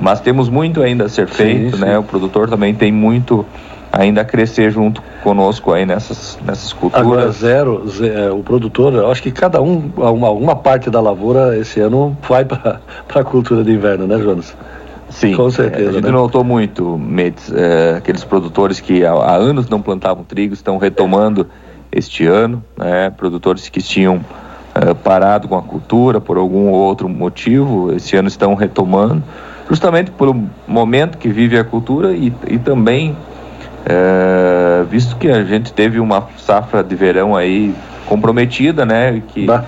mas 0.00 0.18
temos 0.18 0.48
muito 0.48 0.82
ainda 0.82 1.04
a 1.04 1.08
ser 1.10 1.28
feito, 1.28 1.76
sim, 1.76 1.82
né? 1.82 1.92
Sim. 1.92 1.98
O 1.98 2.02
produtor 2.02 2.48
também 2.48 2.74
tem 2.74 2.90
muito 2.90 3.44
ainda 3.92 4.22
a 4.22 4.24
crescer 4.24 4.70
junto 4.70 5.02
conosco 5.22 5.74
aí 5.74 5.84
nessas, 5.84 6.38
nessas 6.44 6.72
culturas. 6.72 7.06
Agora, 7.06 7.30
zero, 7.32 7.86
zero 7.86 8.18
é, 8.18 8.30
o 8.30 8.38
produtor, 8.38 8.94
eu 8.94 9.10
acho 9.10 9.22
que 9.22 9.30
cada 9.30 9.60
um, 9.60 9.92
uma, 9.94 10.30
uma 10.30 10.56
parte 10.56 10.88
da 10.88 11.00
lavoura 11.00 11.56
esse 11.58 11.80
ano 11.80 12.16
vai 12.26 12.46
para 12.46 12.80
a 13.14 13.24
cultura 13.24 13.62
de 13.62 13.72
inverno, 13.72 14.06
né, 14.06 14.18
Jonas? 14.18 14.56
Sim, 15.10 15.34
com 15.34 15.50
certeza. 15.50 15.84
É, 15.84 15.88
a 15.90 15.92
gente 15.92 16.04
né? 16.04 16.10
notou 16.10 16.42
muito, 16.42 16.96
Metz, 16.96 17.52
é, 17.52 17.96
aqueles 17.98 18.24
produtores 18.24 18.80
que 18.80 19.04
há, 19.04 19.12
há, 19.12 19.36
anos 19.36 19.68
não 19.68 19.82
plantavam 19.82 20.24
trigo, 20.24 20.54
estão 20.54 20.78
retomando 20.78 21.46
este 21.94 22.26
ano, 22.26 22.62
né? 22.76 23.10
produtores 23.10 23.68
que 23.68 23.80
tinham 23.80 24.16
uh, 24.16 24.94
parado 24.96 25.48
com 25.48 25.56
a 25.56 25.62
cultura 25.62 26.20
por 26.20 26.36
algum 26.36 26.68
outro 26.70 27.08
motivo, 27.08 27.92
esse 27.94 28.16
ano 28.16 28.28
estão 28.28 28.54
retomando, 28.54 29.22
justamente 29.68 30.10
pelo 30.10 30.44
momento 30.66 31.16
que 31.18 31.28
vive 31.28 31.58
a 31.58 31.64
cultura 31.64 32.12
e, 32.12 32.32
e 32.48 32.58
também 32.58 33.12
uh, 33.12 34.84
visto 34.84 35.16
que 35.16 35.28
a 35.28 35.44
gente 35.44 35.72
teve 35.72 36.00
uma 36.00 36.28
safra 36.38 36.82
de 36.82 36.94
verão 36.94 37.36
aí 37.36 37.74
comprometida, 38.06 38.84
né, 38.84 39.22
que 39.28 39.46
bah. 39.46 39.64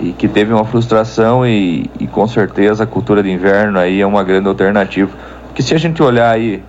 e 0.00 0.12
que 0.12 0.28
teve 0.28 0.52
uma 0.52 0.64
frustração 0.64 1.46
e, 1.46 1.90
e 2.00 2.06
com 2.06 2.26
certeza 2.26 2.84
a 2.84 2.86
cultura 2.86 3.22
de 3.22 3.30
inverno 3.30 3.78
aí 3.78 4.00
é 4.00 4.06
uma 4.06 4.22
grande 4.22 4.48
alternativa, 4.48 5.10
porque 5.46 5.62
se 5.62 5.74
a 5.74 5.78
gente 5.78 6.02
olhar 6.02 6.30
aí 6.30 6.62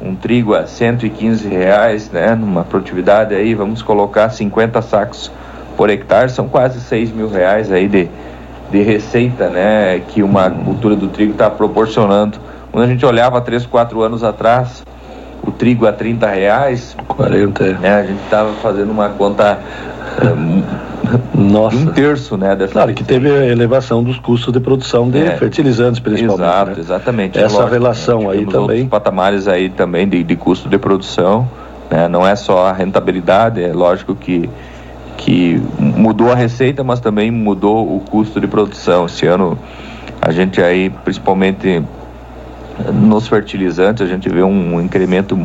um 0.00 0.14
trigo 0.14 0.54
a 0.54 0.66
115 0.66 1.48
reais, 1.48 2.10
né, 2.10 2.34
numa 2.34 2.64
produtividade 2.64 3.34
aí, 3.34 3.54
vamos 3.54 3.82
colocar 3.82 4.30
50 4.30 4.80
sacos 4.82 5.30
por 5.76 5.90
hectare, 5.90 6.30
são 6.30 6.48
quase 6.48 6.80
6 6.80 7.12
mil 7.12 7.28
reais 7.28 7.70
aí 7.70 7.86
de, 7.86 8.08
de 8.70 8.82
receita, 8.82 9.48
né, 9.48 10.00
que 10.08 10.22
uma 10.22 10.50
cultura 10.50 10.96
do 10.96 11.08
trigo 11.08 11.32
está 11.32 11.50
proporcionando. 11.50 12.38
Quando 12.72 12.84
a 12.84 12.88
gente 12.88 13.04
olhava 13.04 13.40
3, 13.40 13.66
4 13.66 14.00
anos 14.02 14.24
atrás, 14.24 14.82
o 15.42 15.50
trigo 15.50 15.86
a 15.86 15.92
30 15.92 16.26
reais, 16.28 16.96
40, 17.08 17.64
né, 17.74 17.94
a 17.94 18.02
gente 18.02 18.22
estava 18.24 18.52
fazendo 18.54 18.90
uma 18.90 19.10
conta 19.10 19.58
Nossa. 21.34 21.76
um 21.76 21.86
terço, 21.86 22.36
né? 22.36 22.54
Dessa 22.54 22.72
claro, 22.72 22.94
que 22.94 23.02
teve 23.02 23.30
a 23.30 23.46
elevação 23.46 24.02
dos 24.02 24.18
custos 24.18 24.52
de 24.52 24.60
produção 24.60 25.10
de 25.10 25.18
é. 25.18 25.36
fertilizantes, 25.36 26.00
principalmente. 26.00 26.42
Exato, 26.42 26.70
né? 26.70 26.76
exatamente. 26.78 27.38
Essa 27.38 27.56
lógico, 27.56 27.72
relação 27.72 28.20
né? 28.22 28.30
aí 28.30 28.46
também. 28.46 28.86
patamares 28.86 29.48
aí 29.48 29.68
também 29.68 30.08
de, 30.08 30.22
de 30.22 30.36
custo 30.36 30.68
de 30.68 30.78
produção, 30.78 31.48
né? 31.90 32.08
Não 32.08 32.26
é 32.26 32.36
só 32.36 32.66
a 32.66 32.72
rentabilidade, 32.72 33.62
é 33.62 33.72
lógico 33.72 34.14
que 34.14 34.48
que 35.16 35.62
mudou 35.78 36.32
a 36.32 36.34
receita, 36.34 36.82
mas 36.82 36.98
também 36.98 37.30
mudou 37.30 37.94
o 37.94 38.00
custo 38.00 38.40
de 38.40 38.46
produção. 38.46 39.04
Esse 39.04 39.26
ano 39.26 39.58
a 40.20 40.32
gente 40.32 40.62
aí, 40.62 40.88
principalmente 40.88 41.82
nos 42.92 43.28
fertilizantes, 43.28 44.02
a 44.02 44.06
gente 44.06 44.28
vê 44.30 44.42
um 44.42 44.80
incremento 44.80 45.38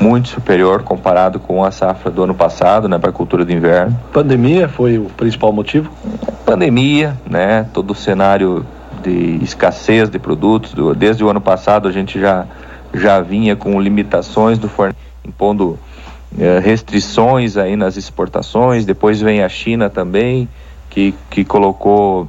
muito 0.00 0.28
superior 0.28 0.82
comparado 0.82 1.38
com 1.38 1.62
a 1.62 1.70
safra 1.70 2.10
do 2.10 2.22
ano 2.22 2.34
passado, 2.34 2.88
né, 2.88 2.98
para 2.98 3.10
a 3.10 3.12
cultura 3.12 3.44
de 3.44 3.52
inverno. 3.52 3.98
Pandemia 4.12 4.68
foi 4.68 4.98
o 4.98 5.04
principal 5.04 5.52
motivo? 5.52 5.90
Pandemia, 6.44 7.16
né, 7.28 7.66
todo 7.72 7.90
o 7.90 7.94
cenário 7.94 8.64
de 9.02 9.38
escassez 9.42 10.08
de 10.08 10.18
produtos, 10.18 10.72
do, 10.72 10.94
desde 10.94 11.22
o 11.22 11.28
ano 11.28 11.40
passado 11.40 11.88
a 11.88 11.92
gente 11.92 12.18
já 12.18 12.46
já 12.92 13.20
vinha 13.20 13.54
com 13.54 13.80
limitações 13.80 14.58
do 14.58 14.68
fornecimento, 14.68 15.06
impondo 15.24 15.78
eh, 16.36 16.58
restrições 16.58 17.56
aí 17.56 17.76
nas 17.76 17.96
exportações, 17.96 18.84
depois 18.84 19.20
vem 19.20 19.44
a 19.44 19.48
China 19.48 19.88
também, 19.88 20.48
que, 20.88 21.14
que 21.30 21.44
colocou 21.44 22.28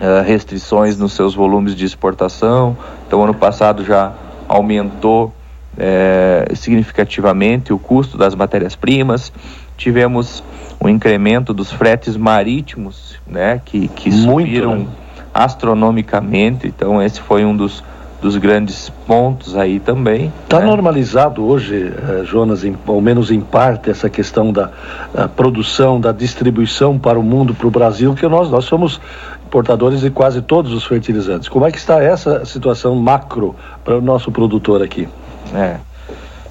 eh, 0.00 0.22
restrições 0.26 0.98
nos 0.98 1.12
seus 1.12 1.32
volumes 1.32 1.76
de 1.76 1.84
exportação, 1.84 2.76
então 3.06 3.22
ano 3.22 3.34
passado 3.34 3.84
já 3.84 4.12
aumentou 4.48 5.32
é, 5.78 6.52
significativamente 6.54 7.72
o 7.72 7.78
custo 7.78 8.18
das 8.18 8.34
matérias-primas, 8.34 9.32
tivemos 9.76 10.42
um 10.80 10.88
incremento 10.88 11.54
dos 11.54 11.72
fretes 11.72 12.16
marítimos, 12.16 13.16
né, 13.26 13.60
que, 13.64 13.88
que 13.88 14.10
Muito, 14.10 14.48
subiram 14.48 14.76
né? 14.76 14.86
astronomicamente, 15.32 16.66
então 16.66 17.00
esse 17.00 17.20
foi 17.20 17.44
um 17.44 17.56
dos, 17.56 17.82
dos 18.20 18.36
grandes 18.36 18.90
pontos 19.06 19.56
aí 19.56 19.78
também. 19.78 20.32
Está 20.44 20.58
né? 20.58 20.66
normalizado 20.66 21.44
hoje, 21.44 21.92
eh, 21.96 22.24
Jonas, 22.24 22.64
em, 22.64 22.76
ao 22.86 23.00
menos 23.00 23.30
em 23.30 23.40
parte, 23.40 23.90
essa 23.90 24.10
questão 24.10 24.52
da 24.52 24.70
produção, 25.36 26.00
da 26.00 26.10
distribuição 26.10 26.98
para 26.98 27.18
o 27.18 27.22
mundo, 27.22 27.54
para 27.54 27.66
o 27.66 27.70
Brasil, 27.70 28.14
que 28.14 28.26
nós, 28.26 28.50
nós 28.50 28.64
somos 28.64 29.00
importadores 29.46 30.00
de 30.00 30.10
quase 30.10 30.42
todos 30.42 30.72
os 30.72 30.84
fertilizantes. 30.84 31.48
Como 31.48 31.66
é 31.66 31.70
que 31.70 31.78
está 31.78 32.02
essa 32.02 32.44
situação 32.44 32.94
macro 32.96 33.54
para 33.84 33.96
o 33.96 34.00
nosso 34.00 34.30
produtor 34.30 34.82
aqui? 34.82 35.08
É. 35.54 35.76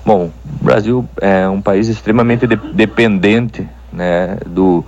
Bom, 0.05 0.31
o 0.61 0.63
Brasil 0.63 1.07
é 1.21 1.47
um 1.49 1.61
país 1.61 1.87
extremamente 1.87 2.47
de 2.47 2.55
dependente 2.55 3.67
né, 3.91 4.37
do, 4.45 4.83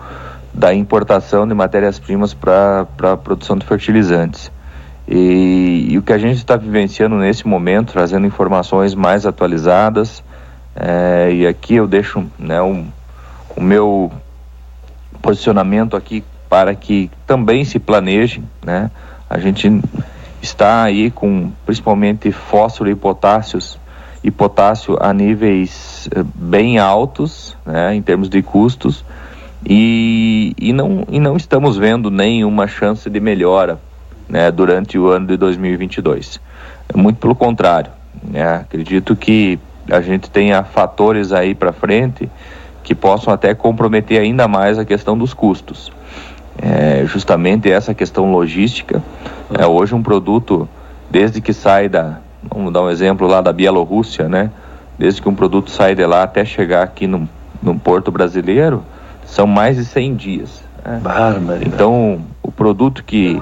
da 0.53 0.73
importação 0.73 1.48
de 1.48 1.53
matérias-primas 1.53 2.34
para 2.34 2.88
a 3.03 3.18
produção 3.18 3.57
de 3.57 3.65
fertilizantes. 3.65 4.52
E, 5.07 5.88
e, 5.90 5.98
o 5.98 6.03
que 6.03 6.14
a 6.14 6.18
gente 6.18 6.38
está 6.38 6.56
vivenciando 6.56 7.15
nesse 7.18 7.48
momento, 7.48 7.94
trazendo 7.94 8.27
informações 8.27 8.94
mais 8.94 9.26
atualizadas, 9.26 10.23
é, 10.76 11.31
e 11.34 11.48
aqui 11.48 11.76
eu 11.76 11.88
deixo 11.88 12.23
né, 12.38 12.61
um, 12.61 12.88
o 13.57 13.61
meu 13.61 14.11
posicionamento 15.22 15.98
aqui 15.98 16.23
para 16.48 16.73
que 16.73 17.11
também 17.27 17.65
se 17.65 17.77
planeje, 17.77 18.41
né? 18.64 18.90
A 19.30 19.38
gente 19.38 19.81
está 20.41 20.84
aí 20.84 21.11
com 21.11 21.52
principalmente 21.65 22.31
fósforo 22.31 22.90
e 22.90 22.95
potássios 22.95 23.77
e 24.24 24.30
potássio 24.30 24.98
a 25.00 25.14
níveis 25.14 26.10
eh, 26.14 26.24
bem 26.36 26.78
altos, 26.78 27.56
né, 27.66 27.96
em 27.96 28.02
termos 28.02 28.30
de 28.30 28.41
custos, 28.41 29.04
E, 29.66 30.54
e, 30.58 30.72
não, 30.72 31.06
e 31.10 31.20
não 31.20 31.36
estamos 31.36 31.78
vendo 31.78 32.10
nenhuma 32.10 32.66
chance 32.66 33.10
de 33.10 33.20
melhora 33.20 33.78
né, 34.30 34.50
durante 34.50 34.98
o 34.98 35.08
ano 35.08 35.28
de 35.28 35.36
2022. 35.36 36.40
Muito 36.96 37.18
pelo 37.18 37.36
contrário. 37.36 37.91
Né, 38.24 38.56
acredito 38.56 39.16
que 39.18 39.60
a 39.91 40.00
gente 40.00 40.30
tenha 40.30 40.64
fatores 40.64 41.34
aí 41.34 41.54
para 41.54 41.74
frente 41.74 42.30
que 42.84 42.96
possam 42.96 43.34
até 43.34 43.54
comprometer 43.54 44.22
ainda 44.22 44.48
mais 44.48 44.80
a 44.80 44.86
questão 44.86 45.18
dos 45.18 45.34
custos. 45.34 45.91
É, 46.62 47.06
justamente 47.06 47.70
essa 47.72 47.94
questão 47.94 48.32
logística. 48.32 49.04
É, 49.58 49.66
hoje 49.66 49.94
um 49.94 50.02
produto, 50.02 50.68
desde 51.10 51.41
que 51.41 51.54
sai 51.54 51.90
da, 51.90 52.20
vamos 52.44 52.72
dar 52.72 52.82
um 52.82 52.90
exemplo 52.90 53.28
lá 53.28 53.41
da 53.41 53.52
Bielorrússia, 53.52 54.30
né? 54.30 54.52
Desde 54.98 55.22
que 55.22 55.30
um 55.30 55.36
produto 55.36 55.72
sai 55.72 55.95
de 55.95 56.06
lá 56.06 56.24
até 56.24 56.44
chegar 56.44 56.84
aqui 56.84 57.07
no, 57.07 57.28
no 57.61 57.80
porto 57.80 58.11
brasileiro, 58.11 58.84
são 59.26 59.48
mais 59.48 59.78
de 59.78 59.86
100 59.86 60.16
dias. 60.16 60.64
Né? 60.86 61.02
Então, 61.66 62.20
o 62.41 62.52
produto 62.52 63.03
que, 63.03 63.41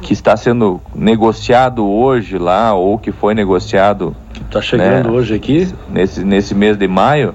que 0.00 0.12
está 0.12 0.36
sendo 0.36 0.80
negociado 0.94 1.88
hoje 1.88 2.38
lá, 2.38 2.74
ou 2.74 2.98
que 2.98 3.12
foi 3.12 3.34
negociado... 3.34 4.14
Que 4.32 4.42
está 4.42 4.60
chegando 4.60 5.10
né, 5.10 5.10
hoje 5.10 5.34
aqui? 5.34 5.72
Nesse, 5.88 6.24
nesse 6.24 6.54
mês 6.54 6.76
de 6.76 6.88
maio, 6.88 7.34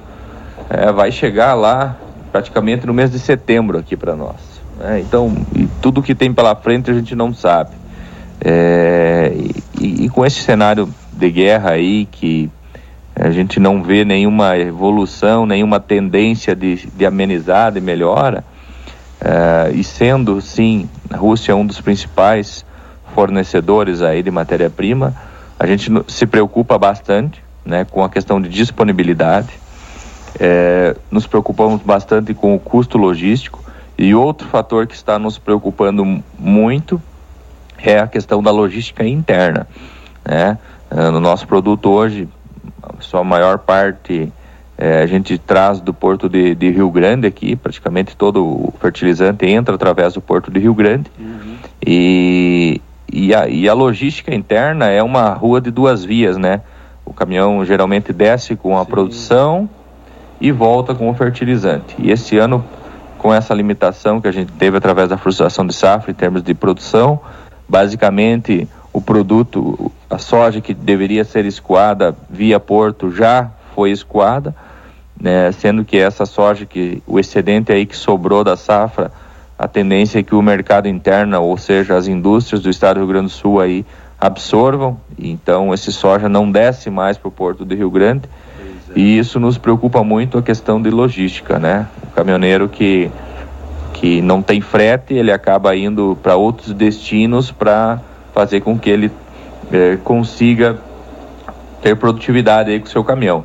é, 0.69 0.91
vai 0.91 1.11
chegar 1.11 1.53
lá 1.53 1.95
praticamente 2.31 2.85
no 2.85 2.93
mês 2.93 3.11
de 3.11 3.19
setembro 3.19 3.77
aqui 3.77 3.95
para 3.95 4.15
nós. 4.15 4.35
Né? 4.77 4.99
Então, 4.99 5.35
tudo 5.81 6.03
que 6.03 6.13
tem 6.13 6.33
pela 6.33 6.55
frente 6.55 6.91
a 6.91 6.93
gente 6.93 7.15
não 7.15 7.33
sabe. 7.33 7.71
É, 8.39 9.31
e, 9.33 9.55
e, 9.79 10.09
com 10.09 10.25
esse 10.25 10.41
cenário 10.41 10.89
de 11.11 11.31
guerra 11.31 11.71
aí 11.71 12.05
que 12.05 12.49
a 13.15 13.31
gente 13.31 13.59
não 13.59 13.81
vê 13.81 14.05
nenhuma 14.05 14.57
evolução, 14.57 15.45
nenhuma 15.45 15.79
tendência 15.79 16.55
de, 16.55 16.87
de 16.87 17.05
amenizar, 17.05 17.71
de 17.71 17.81
melhora, 17.81 18.43
é, 19.19 19.71
e 19.73 19.83
sendo 19.83 20.39
sim 20.39 20.87
a 21.11 21.17
Rússia 21.17 21.55
um 21.55 21.65
dos 21.65 21.81
principais 21.81 22.63
fornecedores 23.15 24.01
aí 24.01 24.21
de 24.21 24.29
matéria-prima, 24.29 25.15
a 25.59 25.65
gente 25.65 25.91
se 26.07 26.27
preocupa 26.27 26.77
bastante 26.77 27.43
né, 27.65 27.85
com 27.85 28.03
a 28.03 28.09
questão 28.09 28.39
de 28.39 28.47
disponibilidade, 28.49 29.49
é, 30.39 30.95
nos 31.09 31.25
preocupamos 31.25 31.81
bastante 31.81 32.33
com 32.33 32.53
o 32.53 32.59
custo 32.59 32.97
logístico 32.97 33.63
e 33.97 34.13
outro 34.13 34.47
fator 34.47 34.85
que 34.85 34.93
está 34.93 35.17
nos 35.17 35.39
preocupando 35.39 36.23
muito 36.37 37.01
é 37.83 37.99
a 37.99 38.07
questão 38.07 38.41
da 38.41 38.51
logística 38.51 39.05
interna. 39.05 39.67
Né? 40.25 40.57
É, 40.89 41.09
no 41.09 41.19
nosso 41.19 41.47
produto 41.47 41.89
hoje, 41.89 42.27
a 42.81 43.01
sua 43.01 43.23
maior 43.23 43.57
parte 43.59 44.31
é, 44.77 45.01
a 45.01 45.05
gente 45.07 45.37
traz 45.37 45.81
do 45.81 45.93
porto 45.93 46.29
de, 46.29 46.53
de, 46.53 46.69
Rio 46.69 46.91
Grande 46.91 47.25
aqui, 47.25 47.55
praticamente 47.55 48.15
todo 48.15 48.45
o 48.45 48.73
fertilizante 48.79 49.45
entra 49.45 49.73
através 49.73 50.13
do 50.13 50.21
porto 50.21 50.51
de 50.51 50.59
Rio 50.59 50.73
Grande. 50.73 51.09
Uhum. 51.17 51.55
E, 51.85 52.79
e, 53.11 53.33
a, 53.33 53.47
e 53.47 53.67
a 53.67 53.73
logística 53.73 54.33
interna 54.33 54.87
é 54.87 55.01
uma 55.01 55.29
rua 55.33 55.59
de 55.59 55.71
duas 55.71 56.05
vias, 56.05 56.37
né? 56.37 56.61
O 57.03 57.13
caminhão 57.13 57.65
geralmente 57.65 58.13
desce 58.13 58.55
com 58.55 58.77
a 58.77 58.83
Sim. 58.83 58.91
produção 58.91 59.69
e 60.39 60.51
volta 60.51 60.93
com 60.93 61.09
o 61.09 61.13
fertilizante. 61.15 61.95
E 61.97 62.11
esse 62.11 62.37
ano, 62.37 62.63
com 63.17 63.33
essa 63.33 63.55
limitação 63.55 64.21
que 64.21 64.27
a 64.27 64.31
gente 64.31 64.51
teve 64.51 64.77
através 64.77 65.09
da 65.09 65.17
frustração 65.17 65.65
de 65.65 65.73
safra 65.73 66.11
em 66.11 66.13
termos 66.13 66.43
de 66.43 66.53
produção, 66.53 67.19
basicamente 67.67 68.67
o 68.93 69.01
produto, 69.01 69.91
a 70.09 70.17
soja 70.17 70.61
que 70.61 70.73
deveria 70.73 71.23
ser 71.23 71.45
escoada 71.45 72.15
via 72.29 72.59
porto 72.59 73.11
já 73.11 73.51
foi 73.75 73.91
escoada, 73.91 74.55
né, 75.19 75.51
sendo 75.51 75.83
que 75.83 75.97
essa 75.97 76.25
soja 76.25 76.65
que 76.65 77.01
o 77.05 77.19
excedente 77.19 77.71
aí 77.71 77.85
que 77.85 77.95
sobrou 77.95 78.43
da 78.43 78.55
safra, 78.55 79.11
a 79.57 79.67
tendência 79.67 80.19
é 80.19 80.23
que 80.23 80.35
o 80.35 80.41
mercado 80.41 80.87
interno, 80.87 81.41
ou 81.41 81.57
seja, 81.57 81.95
as 81.95 82.07
indústrias 82.07 82.61
do 82.61 82.69
estado 82.69 82.95
do 82.95 82.99
Rio 82.99 83.07
Grande 83.07 83.27
do 83.27 83.31
Sul 83.31 83.59
aí 83.59 83.85
absorvam, 84.19 84.99
então 85.17 85.73
esse 85.73 85.91
soja 85.91 86.27
não 86.27 86.51
desce 86.51 86.89
mais 86.89 87.17
para 87.17 87.27
o 87.27 87.31
porto 87.31 87.65
do 87.65 87.75
Rio 87.75 87.89
Grande. 87.89 88.23
E 88.95 89.19
isso 89.19 89.39
nos 89.39 89.57
preocupa 89.57 90.03
muito 90.03 90.37
a 90.37 90.41
questão 90.41 90.81
de 90.81 90.89
logística, 90.89 91.59
né? 91.59 91.87
O 92.03 92.07
caminhoneiro 92.07 92.67
que, 92.67 93.11
que 93.99 94.21
não 94.21 94.43
tem 94.43 94.61
frete, 94.61 95.15
ele 95.15 95.31
acaba 95.31 95.75
indo 95.75 96.17
para 96.21 96.35
outros 96.35 96.71
destinos 96.71 97.51
para 97.51 97.99
fazer 98.33 98.61
com 98.61 98.77
que 98.77 98.89
ele 98.89 99.11
é, 99.71 99.97
consiga 100.03 100.77
ter 101.81 101.95
produtividade 101.95 102.69
aí 102.69 102.79
com 102.79 102.85
o 102.85 102.89
seu 102.89 103.03
caminhão. 103.03 103.43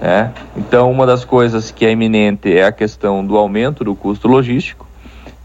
Né? 0.00 0.32
Então, 0.56 0.90
uma 0.90 1.06
das 1.06 1.24
coisas 1.24 1.70
que 1.70 1.86
é 1.86 1.92
iminente 1.92 2.52
é 2.52 2.64
a 2.64 2.72
questão 2.72 3.24
do 3.24 3.36
aumento 3.36 3.84
do 3.84 3.94
custo 3.94 4.26
logístico 4.26 4.86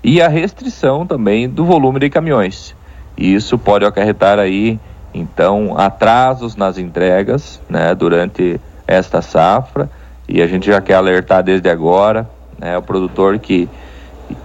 e 0.04 0.20
a 0.20 0.28
restrição 0.28 1.06
também 1.06 1.48
do 1.48 1.64
volume 1.64 2.00
de 2.00 2.10
caminhões. 2.10 2.76
E 3.16 3.36
isso 3.36 3.60
pode 3.60 3.86
acarretar 3.86 4.40
aí, 4.40 4.80
então, 5.14 5.76
atrasos 5.78 6.56
nas 6.56 6.80
entregas 6.80 7.62
né, 7.70 7.94
durante 7.94 8.60
esta 8.88 9.22
safra 9.22 9.88
e 10.28 10.42
a 10.42 10.48
gente 10.48 10.66
já 10.66 10.82
quer 10.82 10.96
alertar 10.96 11.44
desde 11.44 11.70
agora 11.70 12.28
né, 12.58 12.76
o 12.76 12.82
produtor 12.82 13.38
que, 13.38 13.70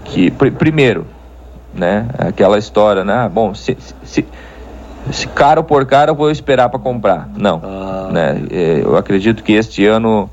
que 0.05 0.31
pr 0.31 0.51
primeiro, 0.53 1.07
né, 1.75 2.07
aquela 2.19 2.59
história, 2.59 3.05
né, 3.05 3.31
bom, 3.33 3.55
se, 3.55 3.77
se, 4.05 4.25
se 5.11 5.27
caro 5.29 5.65
por 5.65 5.87
caro 5.87 6.11
eu 6.11 6.15
vou 6.15 6.31
esperar 6.31 6.69
para 6.69 6.79
comprar. 6.79 7.29
Não, 7.37 7.61
ah. 7.65 8.09
né, 8.13 8.43
é, 8.51 8.81
eu 8.85 8.97
acredito 8.97 9.43
que 9.43 9.53
este 9.53 9.87
ano 9.87 10.31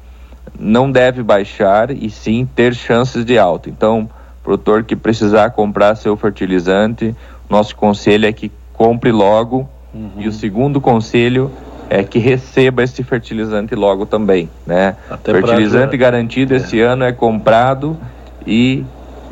não 0.59 0.91
deve 0.91 1.23
baixar 1.23 1.91
e 1.91 2.09
sim 2.09 2.47
ter 2.55 2.73
chances 2.73 3.23
de 3.23 3.37
alta. 3.37 3.69
Então, 3.69 4.09
produtor 4.43 4.83
que 4.83 4.95
precisar 4.95 5.51
comprar 5.51 5.95
seu 5.95 6.17
fertilizante, 6.17 7.15
nosso 7.49 7.75
conselho 7.75 8.25
é 8.25 8.31
que 8.31 8.51
compre 8.73 9.11
logo. 9.11 9.67
Uhum. 9.93 10.11
E 10.17 10.27
o 10.27 10.31
segundo 10.31 10.79
conselho 10.79 11.51
é, 11.89 12.03
que 12.03 12.19
receba 12.19 12.83
esse 12.83 13.03
fertilizante 13.03 13.73
logo 13.73 14.05
também, 14.05 14.49
né? 14.65 14.95
Até 15.09 15.33
fertilizante 15.33 15.97
pra... 15.97 15.97
garantido 15.97 16.53
é. 16.53 16.57
esse 16.57 16.79
ano 16.79 17.03
é 17.03 17.11
comprado 17.11 17.97
e 18.45 18.85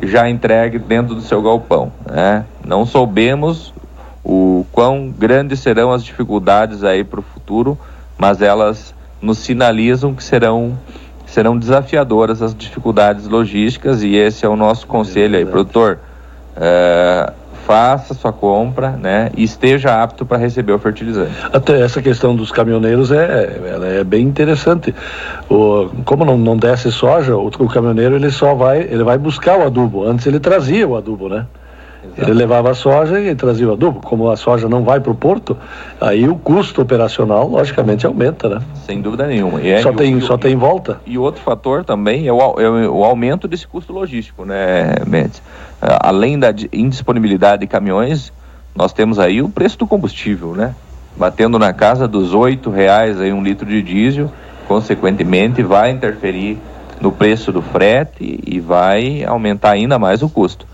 já 0.03 0.29
entregue 0.29 0.77
dentro 0.77 1.15
do 1.15 1.21
seu 1.21 1.41
galpão, 1.41 1.91
né? 2.09 2.45
Não 2.65 2.85
soubemos 2.85 3.73
o 4.23 4.65
quão 4.71 5.09
grandes 5.09 5.59
serão 5.59 5.91
as 5.91 6.03
dificuldades 6.03 6.83
aí 6.83 7.03
para 7.03 7.19
o 7.19 7.23
futuro, 7.23 7.77
mas 8.17 8.41
elas 8.41 8.93
nos 9.21 9.39
sinalizam 9.39 10.13
que 10.13 10.23
serão 10.23 10.77
serão 11.25 11.57
desafiadoras 11.57 12.41
as 12.41 12.55
dificuldades 12.55 13.27
logísticas 13.27 14.01
e 14.01 14.15
esse 14.15 14.45
é 14.45 14.49
o 14.49 14.55
nosso 14.55 14.87
conselho 14.87 15.37
aí, 15.37 15.45
produtor. 15.45 15.99
É, 16.55 17.33
faça 17.67 18.13
sua 18.13 18.31
compra, 18.31 18.91
né, 18.91 19.29
e 19.35 19.43
esteja 19.43 20.01
apto 20.01 20.25
para 20.25 20.37
receber 20.37 20.71
o 20.71 20.79
fertilizante. 20.79 21.33
Até 21.51 21.81
essa 21.81 22.01
questão 22.01 22.33
dos 22.33 22.49
caminhoneiros 22.49 23.11
é, 23.11 23.59
ela 23.69 23.87
é 23.87 24.03
bem 24.05 24.25
interessante. 24.25 24.95
O, 25.49 25.89
como 26.05 26.23
não, 26.23 26.37
não 26.37 26.55
desce 26.55 26.89
soja, 26.89 27.35
o, 27.35 27.47
o 27.47 27.67
caminhoneiro 27.67 28.15
ele 28.15 28.31
só 28.31 28.55
vai, 28.55 28.79
ele 28.79 29.03
vai 29.03 29.17
buscar 29.17 29.59
o 29.59 29.63
adubo. 29.63 30.05
Antes 30.05 30.25
ele 30.25 30.39
trazia 30.39 30.87
o 30.87 30.95
adubo, 30.95 31.27
né? 31.27 31.45
Ele 32.17 32.31
levava 32.31 32.71
a 32.71 32.73
soja 32.73 33.19
e 33.19 33.35
trazia 33.35 33.67
o 33.67 33.73
adubo. 33.73 33.99
Como 33.99 34.29
a 34.29 34.37
soja 34.37 34.69
não 34.69 34.83
vai 34.83 34.99
para 34.99 35.11
o 35.11 35.15
porto, 35.15 35.57
aí 35.99 36.27
o 36.27 36.35
custo 36.35 36.81
operacional, 36.81 37.47
logicamente, 37.47 38.05
aumenta, 38.05 38.47
né? 38.47 38.61
Sem 38.85 39.01
dúvida 39.01 39.27
nenhuma. 39.27 39.61
É, 39.61 39.81
só 39.81 39.91
tem, 39.91 40.15
o, 40.15 40.21
só 40.21 40.37
tem 40.37 40.55
volta. 40.55 41.01
E 41.05 41.17
outro 41.17 41.41
fator 41.41 41.83
também 41.83 42.27
é 42.27 42.31
o, 42.31 42.39
é 42.59 42.87
o 42.87 43.03
aumento 43.03 43.47
desse 43.47 43.67
custo 43.67 43.91
logístico, 43.91 44.45
né, 44.45 44.95
Mendes? 45.05 45.41
Ah, 45.81 46.09
além 46.09 46.39
da 46.39 46.53
indisponibilidade 46.73 47.61
de 47.61 47.67
caminhões, 47.67 48.31
nós 48.75 48.93
temos 48.93 49.19
aí 49.19 49.41
o 49.41 49.49
preço 49.49 49.77
do 49.77 49.87
combustível, 49.87 50.53
né? 50.53 50.75
Batendo 51.15 51.57
na 51.57 51.73
casa 51.73 52.07
dos 52.07 52.33
oito 52.33 52.69
reais 52.69 53.19
aí 53.19 53.33
um 53.33 53.41
litro 53.41 53.65
de 53.65 53.81
diesel, 53.81 54.31
consequentemente 54.67 55.63
vai 55.63 55.91
interferir 55.91 56.57
no 57.01 57.11
preço 57.11 57.51
do 57.51 57.61
frete 57.61 58.39
e 58.45 58.59
vai 58.59 59.23
aumentar 59.23 59.71
ainda 59.71 59.97
mais 59.97 60.21
o 60.21 60.29
custo. 60.29 60.65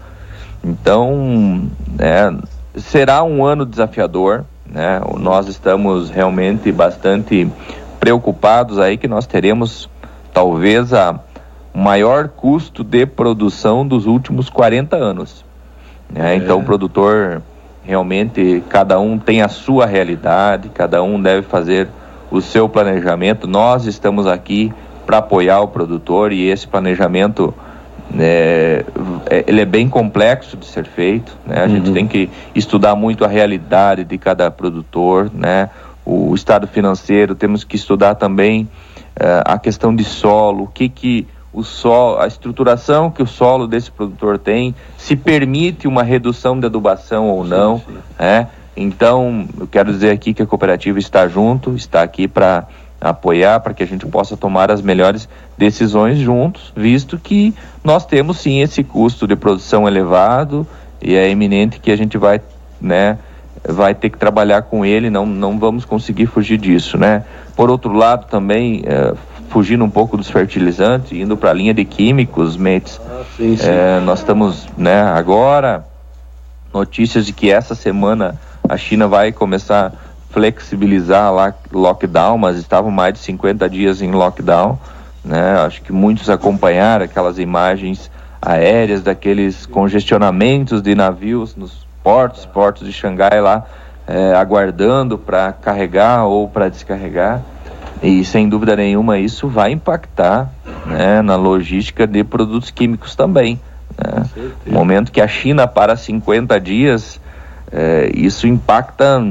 Então, 0.63 1.69
é, 1.99 2.31
será 2.77 3.23
um 3.23 3.45
ano 3.45 3.65
desafiador, 3.65 4.45
né? 4.65 5.01
Nós 5.17 5.47
estamos 5.47 6.09
realmente 6.09 6.71
bastante 6.71 7.49
preocupados 7.99 8.79
aí 8.79 8.97
que 8.97 9.07
nós 9.07 9.25
teremos 9.25 9.89
talvez 10.33 10.93
a 10.93 11.19
maior 11.73 12.27
custo 12.29 12.83
de 12.83 13.05
produção 13.05 13.85
dos 13.85 14.05
últimos 14.05 14.49
40 14.49 14.95
anos. 14.95 15.43
Né? 16.09 16.33
É. 16.33 16.35
Então, 16.35 16.59
o 16.59 16.63
produtor 16.63 17.41
realmente 17.83 18.63
cada 18.69 18.99
um 18.99 19.17
tem 19.17 19.41
a 19.41 19.47
sua 19.47 19.85
realidade, 19.85 20.69
cada 20.69 21.01
um 21.03 21.21
deve 21.21 21.41
fazer 21.41 21.87
o 22.31 22.41
seu 22.41 22.69
planejamento. 22.69 23.47
Nós 23.47 23.85
estamos 23.85 24.25
aqui 24.27 24.71
para 25.05 25.17
apoiar 25.17 25.61
o 25.61 25.67
produtor 25.67 26.31
e 26.31 26.47
esse 26.47 26.67
planejamento 26.67 27.53
é, 28.17 28.85
é, 29.29 29.43
ele 29.47 29.61
é 29.61 29.65
bem 29.65 29.89
complexo 29.89 30.55
de 30.55 30.65
ser 30.65 30.85
feito, 30.85 31.35
né? 31.45 31.61
A 31.61 31.63
uhum. 31.63 31.69
gente 31.69 31.91
tem 31.91 32.07
que 32.07 32.29
estudar 32.53 32.95
muito 32.95 33.25
a 33.25 33.27
realidade 33.27 34.03
de 34.03 34.17
cada 34.17 34.49
produtor, 34.51 35.31
né? 35.33 35.69
O, 36.05 36.29
o 36.29 36.35
estado 36.35 36.67
financeiro, 36.67 37.33
temos 37.33 37.63
que 37.63 37.75
estudar 37.75 38.15
também 38.15 38.63
uh, 39.19 39.43
a 39.45 39.57
questão 39.57 39.95
de 39.95 40.03
solo, 40.03 40.65
o 40.65 40.67
que 40.67 40.89
que 40.89 41.27
o 41.53 41.63
solo, 41.63 42.19
a 42.19 42.27
estruturação 42.27 43.11
que 43.11 43.21
o 43.21 43.27
solo 43.27 43.67
desse 43.67 43.91
produtor 43.91 44.39
tem, 44.39 44.73
se 44.97 45.15
permite 45.15 45.87
uma 45.87 46.03
redução 46.03 46.59
de 46.59 46.65
adubação 46.65 47.29
ou 47.29 47.43
não, 47.43 47.81
é? 48.17 48.47
Então, 48.75 49.47
eu 49.59 49.67
quero 49.67 49.91
dizer 49.91 50.09
aqui 50.09 50.33
que 50.33 50.41
a 50.41 50.47
cooperativa 50.47 50.97
está 50.97 51.27
junto, 51.27 51.75
está 51.75 52.01
aqui 52.01 52.27
para 52.27 52.67
apoiar, 52.99 53.59
para 53.59 53.73
que 53.73 53.83
a 53.83 53.85
gente 53.85 54.05
possa 54.07 54.35
tomar 54.35 54.71
as 54.71 54.81
melhores 54.81 55.29
decisões 55.57 56.17
juntos, 56.17 56.73
visto 56.75 57.19
que 57.19 57.53
nós 57.83 58.05
temos 58.05 58.39
sim 58.39 58.61
esse 58.61 58.83
custo 58.83 59.27
de 59.27 59.35
produção 59.35 59.87
elevado 59.87 60.65
e 61.01 61.13
é 61.15 61.29
eminente 61.29 61.79
que 61.79 61.91
a 61.91 61.95
gente 61.95 62.17
vai, 62.17 62.41
né, 62.81 63.19
vai 63.67 63.93
ter 63.93 64.09
que 64.09 64.17
trabalhar 64.17 64.63
com 64.63 64.85
ele, 64.85 65.09
não, 65.09 65.25
não 65.25 65.59
vamos 65.59 65.85
conseguir 65.85 66.25
fugir 66.25 66.57
disso, 66.57 66.97
né? 66.97 67.25
Por 67.55 67.69
outro 67.69 67.93
lado, 67.93 68.25
também, 68.27 68.83
é, 68.85 69.13
fugindo 69.53 69.85
um 69.85 69.89
pouco 69.89 70.17
dos 70.17 70.31
fertilizantes, 70.31 71.11
indo 71.11 71.37
para 71.37 71.51
a 71.51 71.53
linha 71.53 71.75
de 71.75 71.85
químicos, 71.85 72.57
Mentes, 72.57 72.99
ah, 73.05 73.21
sim, 73.37 73.55
sim. 73.55 73.69
É, 73.69 73.99
nós 73.99 74.19
estamos, 74.19 74.67
né, 74.75 75.03
agora, 75.03 75.85
notícias 76.73 77.27
de 77.27 77.33
que 77.33 77.51
essa 77.51 77.75
semana 77.75 78.35
a 78.67 78.75
China 78.77 79.07
vai 79.07 79.31
começar 79.31 79.85
a 79.85 79.91
flexibilizar 80.33 81.31
lá 81.31 81.53
lockdown, 81.71 82.35
mas 82.39 82.57
estavam 82.57 82.89
mais 82.89 83.13
de 83.13 83.19
50 83.19 83.69
dias 83.69 84.01
em 84.01 84.11
lockdown, 84.11 84.79
né? 85.23 85.57
Acho 85.59 85.83
que 85.83 85.93
muitos 85.93 86.31
acompanharam 86.31 87.05
aquelas 87.05 87.37
imagens 87.37 88.09
aéreas 88.41 89.03
daqueles 89.03 89.67
congestionamentos 89.67 90.81
de 90.81 90.95
navios 90.95 91.55
nos 91.55 91.85
portos, 92.03 92.45
portos 92.47 92.87
de 92.87 92.91
Xangai 92.91 93.39
lá, 93.39 93.65
é, 94.07 94.33
aguardando 94.33 95.17
para 95.17 95.53
carregar 95.53 96.25
ou 96.25 96.47
para 96.47 96.69
descarregar. 96.69 97.41
E 98.03 98.23
sem 98.25 98.49
dúvida 98.49 98.75
nenhuma 98.75 99.17
isso 99.17 99.47
vai 99.47 99.71
impactar 99.71 100.51
né, 100.85 101.21
na 101.21 101.35
logística 101.35 102.05
de 102.05 102.23
produtos 102.23 102.69
químicos 102.69 103.15
também. 103.15 103.59
Né? 103.97 104.25
No 104.65 104.73
momento 104.73 105.11
que 105.11 105.21
a 105.21 105.27
China 105.27 105.65
para 105.67 105.95
50 105.95 106.59
dias, 106.59 107.19
é, 107.71 108.11
isso 108.13 108.45
impacta 108.45 109.23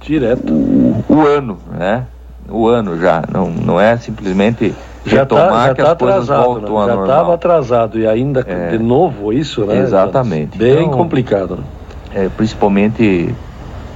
direto 0.00 0.52
o, 0.52 1.04
o, 1.08 1.26
ano, 1.26 1.58
né? 1.76 2.04
O 2.48 2.66
ano 2.68 2.98
já, 3.00 3.22
não, 3.32 3.50
não 3.50 3.80
é 3.80 3.96
simplesmente 3.96 4.74
já 5.04 5.20
retomar 5.20 5.50
tá, 5.50 5.66
já 5.68 5.74
que 5.74 5.82
tá 5.82 5.92
as 5.92 5.98
coisas 5.98 6.30
atrasado, 6.30 6.44
voltam 6.44 6.62
né? 6.62 6.80
Já 6.80 6.86
normal. 6.86 7.04
estava 7.04 7.34
atrasado 7.34 7.98
e 7.98 8.06
ainda 8.06 8.44
É. 8.46 8.70
de 8.70 8.78
novo 8.78 9.32
isso, 9.32 9.64
né? 9.64 9.78
Exatamente. 9.78 10.56
Bem 10.56 10.72
Então, 10.84 10.90
complicado. 10.90 11.56
né? 11.56 12.24
é, 12.24 12.28
principalmente 12.28 13.34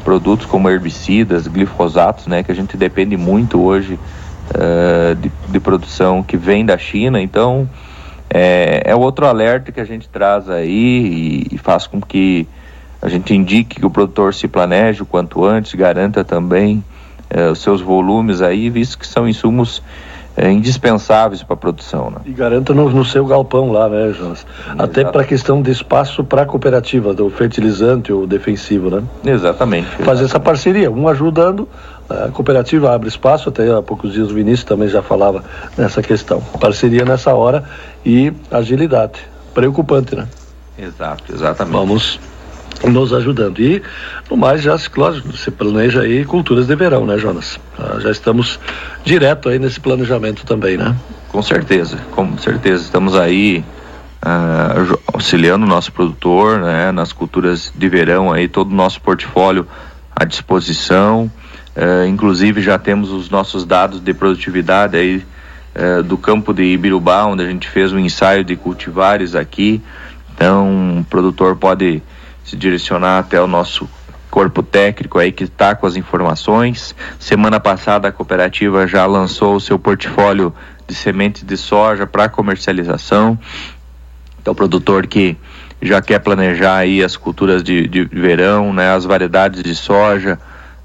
produtos 0.05 0.47
como 0.47 0.69
herbicidas, 0.69 1.47
glifosatos, 1.48 2.27
né, 2.27 2.43
que 2.43 2.52
a 2.52 2.55
gente 2.55 2.77
depende 2.77 3.16
muito 3.16 3.61
hoje 3.62 3.98
eh, 4.52 5.14
de, 5.14 5.32
de 5.48 5.60
produção 5.60 6.22
que 6.22 6.36
vem 6.36 6.66
da 6.66 6.76
China. 6.76 7.20
Então, 7.20 7.68
é, 8.28 8.82
é 8.84 8.96
outro 8.96 9.26
alerta 9.26 9.70
que 9.70 9.80
a 9.80 9.84
gente 9.84 10.08
traz 10.08 10.50
aí 10.50 11.46
e, 11.50 11.54
e 11.54 11.58
faz 11.58 11.86
com 11.86 12.00
que 12.00 12.46
a 13.00 13.08
gente 13.08 13.34
indique 13.34 13.80
que 13.80 13.86
o 13.86 13.90
produtor 13.90 14.34
se 14.34 14.48
planeje 14.48 15.02
o 15.02 15.06
quanto 15.06 15.44
antes, 15.44 15.74
garanta 15.74 16.24
também 16.24 16.82
eh, 17.28 17.50
os 17.50 17.60
seus 17.60 17.80
volumes 17.82 18.40
aí, 18.40 18.70
visto 18.70 18.98
que 18.98 19.06
são 19.06 19.28
insumos 19.28 19.82
eh, 20.36 20.50
indispensáveis 20.50 21.42
para 21.42 21.52
a 21.52 21.56
produção. 21.56 22.10
Né? 22.10 22.16
E 22.24 22.32
garanta 22.32 22.72
no, 22.72 22.88
no 22.88 23.04
seu 23.04 23.26
galpão 23.26 23.70
lá, 23.70 23.88
né, 23.90 24.12
Jonas? 24.12 24.46
Até 24.78 25.04
para 25.04 25.20
a 25.20 25.24
questão 25.24 25.60
de 25.60 25.70
espaço 25.70 26.24
para 26.24 26.42
a 26.42 26.46
cooperativa, 26.46 27.12
do 27.12 27.28
fertilizante 27.28 28.10
ou 28.10 28.26
defensivo, 28.26 28.88
né? 28.88 29.02
Exatamente. 29.24 29.88
Fazer 30.02 30.24
essa 30.24 30.40
parceria, 30.40 30.90
um 30.90 31.06
ajudando, 31.06 31.68
a 32.09 32.28
cooperativa 32.31 32.94
abre 32.94 33.09
espaço, 33.09 33.48
até 33.48 33.70
há 33.72 33.81
poucos 33.82 34.12
dias 34.12 34.31
o 34.31 34.35
Vinícius 34.35 34.64
também 34.64 34.89
já 34.89 35.02
falava 35.02 35.44
nessa 35.76 36.02
questão. 36.02 36.40
Parceria 36.60 37.05
nessa 37.05 37.32
hora 37.35 37.64
e 38.05 38.32
agilidade. 38.51 39.20
Preocupante, 39.55 40.14
né? 40.14 40.26
Exato, 40.78 41.32
exatamente. 41.32 41.72
Vamos 41.72 42.20
nos 42.85 43.12
ajudando. 43.12 43.60
E, 43.60 43.82
no 44.31 44.36
mais, 44.36 44.60
já, 44.62 44.76
lógico, 44.97 45.31
você 45.32 45.51
planeja 45.51 46.02
aí 46.02 46.24
culturas 46.24 46.66
de 46.66 46.74
verão, 46.74 47.06
né, 47.06 47.16
Jonas? 47.16 47.59
Ah, 47.78 47.98
já 48.01 48.10
estamos 48.10 48.59
direto 49.05 49.48
aí 49.48 49.59
nesse 49.59 49.78
planejamento 49.81 50.44
também, 50.44 50.76
né? 50.76 50.94
Com 51.28 51.40
certeza, 51.40 51.97
com 52.10 52.36
certeza. 52.36 52.82
Estamos 52.82 53.14
aí 53.16 53.64
aju- 54.20 54.98
auxiliando 55.12 55.64
o 55.64 55.68
nosso 55.68 55.93
produtor 55.93 56.59
né, 56.60 56.90
nas 56.93 57.12
culturas 57.12 57.72
de 57.74 57.89
verão, 57.89 58.32
aí 58.32 58.48
todo 58.48 58.70
o 58.70 58.74
nosso 58.74 59.01
portfólio 59.01 59.66
à 60.14 60.24
disposição. 60.24 61.31
Eh, 61.76 62.06
inclusive 62.06 62.62
já 62.62 62.78
temos 62.78 63.10
os 63.10 63.28
nossos 63.28 63.64
dados 63.64 64.01
de 64.01 64.14
produtividade 64.14 64.96
aí 64.96 65.24
eh, 65.74 66.02
do 66.02 66.16
campo 66.16 66.55
de 66.55 66.62
Ibirubá, 66.62 67.24
onde 67.26 67.42
a 67.42 67.46
gente 67.46 67.68
fez 67.68 67.92
um 67.92 67.98
ensaio 67.98 68.44
de 68.44 68.55
cultivares 68.55 69.34
aqui. 69.34 69.82
Então 70.34 71.01
o 71.01 71.05
produtor 71.05 71.56
pode 71.56 72.02
se 72.44 72.56
direcionar 72.56 73.18
até 73.18 73.40
o 73.40 73.46
nosso 73.46 73.88
corpo 74.30 74.62
técnico 74.62 75.18
aí 75.18 75.32
que 75.32 75.44
está 75.44 75.74
com 75.74 75.86
as 75.86 75.96
informações. 75.96 76.94
Semana 77.18 77.59
passada 77.59 78.09
a 78.09 78.12
cooperativa 78.12 78.86
já 78.86 79.06
lançou 79.06 79.56
o 79.56 79.60
seu 79.60 79.78
portfólio 79.78 80.55
de 80.86 80.94
sementes 80.94 81.42
de 81.42 81.56
soja 81.56 82.06
para 82.06 82.28
comercialização. 82.28 83.38
Então, 84.40 84.52
o 84.52 84.56
produtor 84.56 85.06
que 85.06 85.36
já 85.80 86.02
quer 86.02 86.18
planejar 86.18 86.76
aí 86.76 87.02
as 87.02 87.16
culturas 87.16 87.62
de, 87.62 87.88
de 87.88 88.05
verão, 88.05 88.72
né, 88.72 88.92
as 88.94 89.05
variedades 89.05 89.62
de 89.62 89.74
soja 89.74 90.38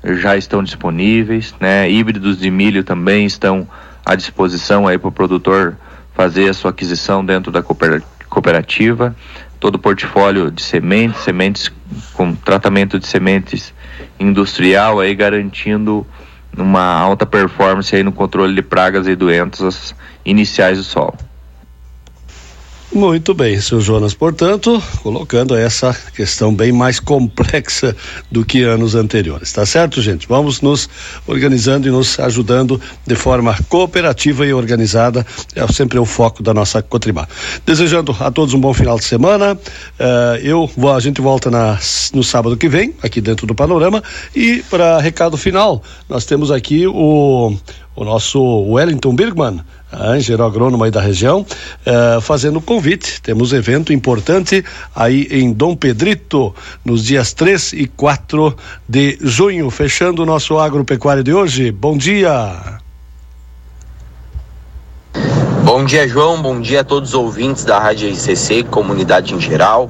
já 0.03 0.37
estão 0.37 0.63
disponíveis, 0.63 1.53
né, 1.59 1.89
híbridos 1.89 2.39
de 2.39 2.49
milho 2.49 2.83
também 2.83 3.25
estão 3.25 3.67
à 4.05 4.15
disposição 4.15 4.87
aí 4.87 4.97
para 4.97 5.09
o 5.09 5.11
produtor 5.11 5.77
fazer 6.13 6.49
a 6.49 6.53
sua 6.53 6.71
aquisição 6.71 7.23
dentro 7.23 7.51
da 7.51 7.61
cooper- 7.61 8.03
cooperativa. 8.29 9.15
Todo 9.59 9.75
o 9.75 9.79
portfólio 9.79 10.49
de 10.49 10.61
sementes, 10.61 11.21
sementes 11.21 11.71
com 12.13 12.33
tratamento 12.33 12.97
de 12.97 13.07
sementes 13.07 13.73
industrial 14.19 14.99
aí 14.99 15.13
garantindo 15.13 16.07
uma 16.57 16.83
alta 16.83 17.25
performance 17.25 17.93
aí 17.95 18.03
no 18.03 18.11
controle 18.11 18.55
de 18.55 18.61
pragas 18.61 19.07
e 19.07 19.15
doenças 19.15 19.93
iniciais 20.25 20.77
do 20.77 20.83
solo. 20.83 21.28
Muito 22.91 23.35
bem, 23.35 23.61
seu 23.61 23.79
Jonas, 23.79 24.15
portanto, 24.15 24.81
colocando 25.03 25.55
essa 25.55 25.95
questão 26.15 26.51
bem 26.51 26.71
mais 26.71 26.99
complexa 26.99 27.95
do 28.31 28.43
que 28.43 28.63
anos 28.63 28.95
anteriores, 28.95 29.53
tá 29.53 29.63
certo, 29.63 30.01
gente? 30.01 30.27
Vamos 30.27 30.59
nos 30.59 30.89
organizando 31.27 31.87
e 31.87 31.91
nos 31.91 32.19
ajudando 32.19 32.81
de 33.05 33.15
forma 33.15 33.55
cooperativa 33.69 34.43
e 34.43 34.53
organizada, 34.53 35.23
é 35.55 35.67
sempre 35.71 35.99
o 35.99 36.05
foco 36.05 36.41
da 36.41 36.51
nossa 36.51 36.81
Cotribá. 36.81 37.27
Desejando 37.63 38.15
a 38.19 38.31
todos 38.31 38.55
um 38.55 38.59
bom 38.59 38.73
final 38.73 38.97
de 38.97 39.05
semana, 39.05 39.55
eh, 39.99 40.41
eu 40.43 40.67
vou, 40.75 40.91
a 40.91 40.99
gente 40.99 41.21
volta 41.21 41.51
na, 41.51 41.77
no 42.11 42.23
sábado 42.23 42.57
que 42.57 42.67
vem, 42.67 42.95
aqui 43.03 43.21
dentro 43.21 43.45
do 43.45 43.53
Panorama, 43.53 44.01
e 44.35 44.63
para 44.67 44.99
recado 44.99 45.37
final, 45.37 45.83
nós 46.09 46.25
temos 46.25 46.49
aqui 46.49 46.87
o, 46.87 47.55
o 47.95 48.03
nosso 48.03 48.41
Wellington 48.41 49.15
Birgman, 49.15 49.61
engenheiro 50.15 50.43
agrônomo 50.43 50.83
aí 50.83 50.91
da 50.91 51.01
região, 51.01 51.45
eh, 51.85 52.19
fazendo 52.21 52.61
convite. 52.61 53.21
Temos 53.21 53.53
evento 53.53 53.91
importante 53.91 54.63
aí 54.95 55.27
em 55.31 55.51
Dom 55.51 55.75
Pedrito, 55.75 56.53
nos 56.85 57.03
dias 57.03 57.33
3 57.33 57.73
e 57.73 57.87
4 57.87 58.55
de 58.87 59.17
junho, 59.21 59.69
fechando 59.69 60.23
o 60.23 60.25
nosso 60.25 60.57
agropecuário 60.59 61.23
de 61.23 61.33
hoje. 61.33 61.71
Bom 61.71 61.97
dia! 61.97 62.79
Bom 65.63 65.85
dia, 65.85 66.07
João. 66.07 66.41
Bom 66.41 66.59
dia 66.59 66.81
a 66.81 66.83
todos 66.83 67.09
os 67.09 67.15
ouvintes 67.15 67.63
da 67.63 67.79
Rádio 67.79 68.09
ICC, 68.09 68.63
comunidade 68.63 69.33
em 69.35 69.39
geral. 69.39 69.89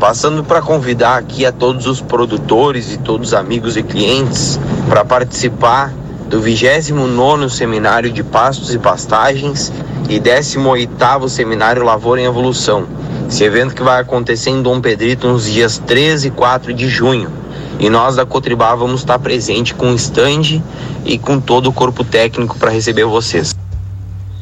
Passando 0.00 0.42
para 0.42 0.60
convidar 0.60 1.18
aqui 1.18 1.46
a 1.46 1.52
todos 1.52 1.86
os 1.86 2.00
produtores 2.00 2.92
e 2.92 2.98
todos 2.98 3.28
os 3.28 3.34
amigos 3.34 3.76
e 3.76 3.82
clientes 3.82 4.58
para 4.88 5.04
participar 5.04 5.92
do 6.28 6.40
29º 6.40 7.48
Seminário 7.48 8.10
de 8.10 8.22
Pastos 8.22 8.74
e 8.74 8.78
Pastagens 8.78 9.72
e 10.08 10.18
18º 10.18 11.28
Seminário 11.28 11.84
Lavoura 11.84 12.20
em 12.20 12.24
Evolução. 12.24 12.86
Esse 13.28 13.44
evento 13.44 13.74
que 13.74 13.82
vai 13.82 14.00
acontecer 14.00 14.50
em 14.50 14.62
Dom 14.62 14.80
Pedrito 14.80 15.28
nos 15.28 15.50
dias 15.50 15.78
13 15.78 16.28
e 16.28 16.30
4 16.30 16.72
de 16.72 16.88
junho. 16.88 17.30
E 17.78 17.90
nós 17.90 18.16
da 18.16 18.24
Cotribá 18.24 18.74
vamos 18.74 19.00
estar 19.00 19.18
presente 19.18 19.74
com 19.74 19.90
o 19.90 19.94
stand 19.96 20.62
e 21.04 21.18
com 21.18 21.40
todo 21.40 21.68
o 21.68 21.72
corpo 21.72 22.04
técnico 22.04 22.56
para 22.58 22.70
receber 22.70 23.04
vocês 23.04 23.54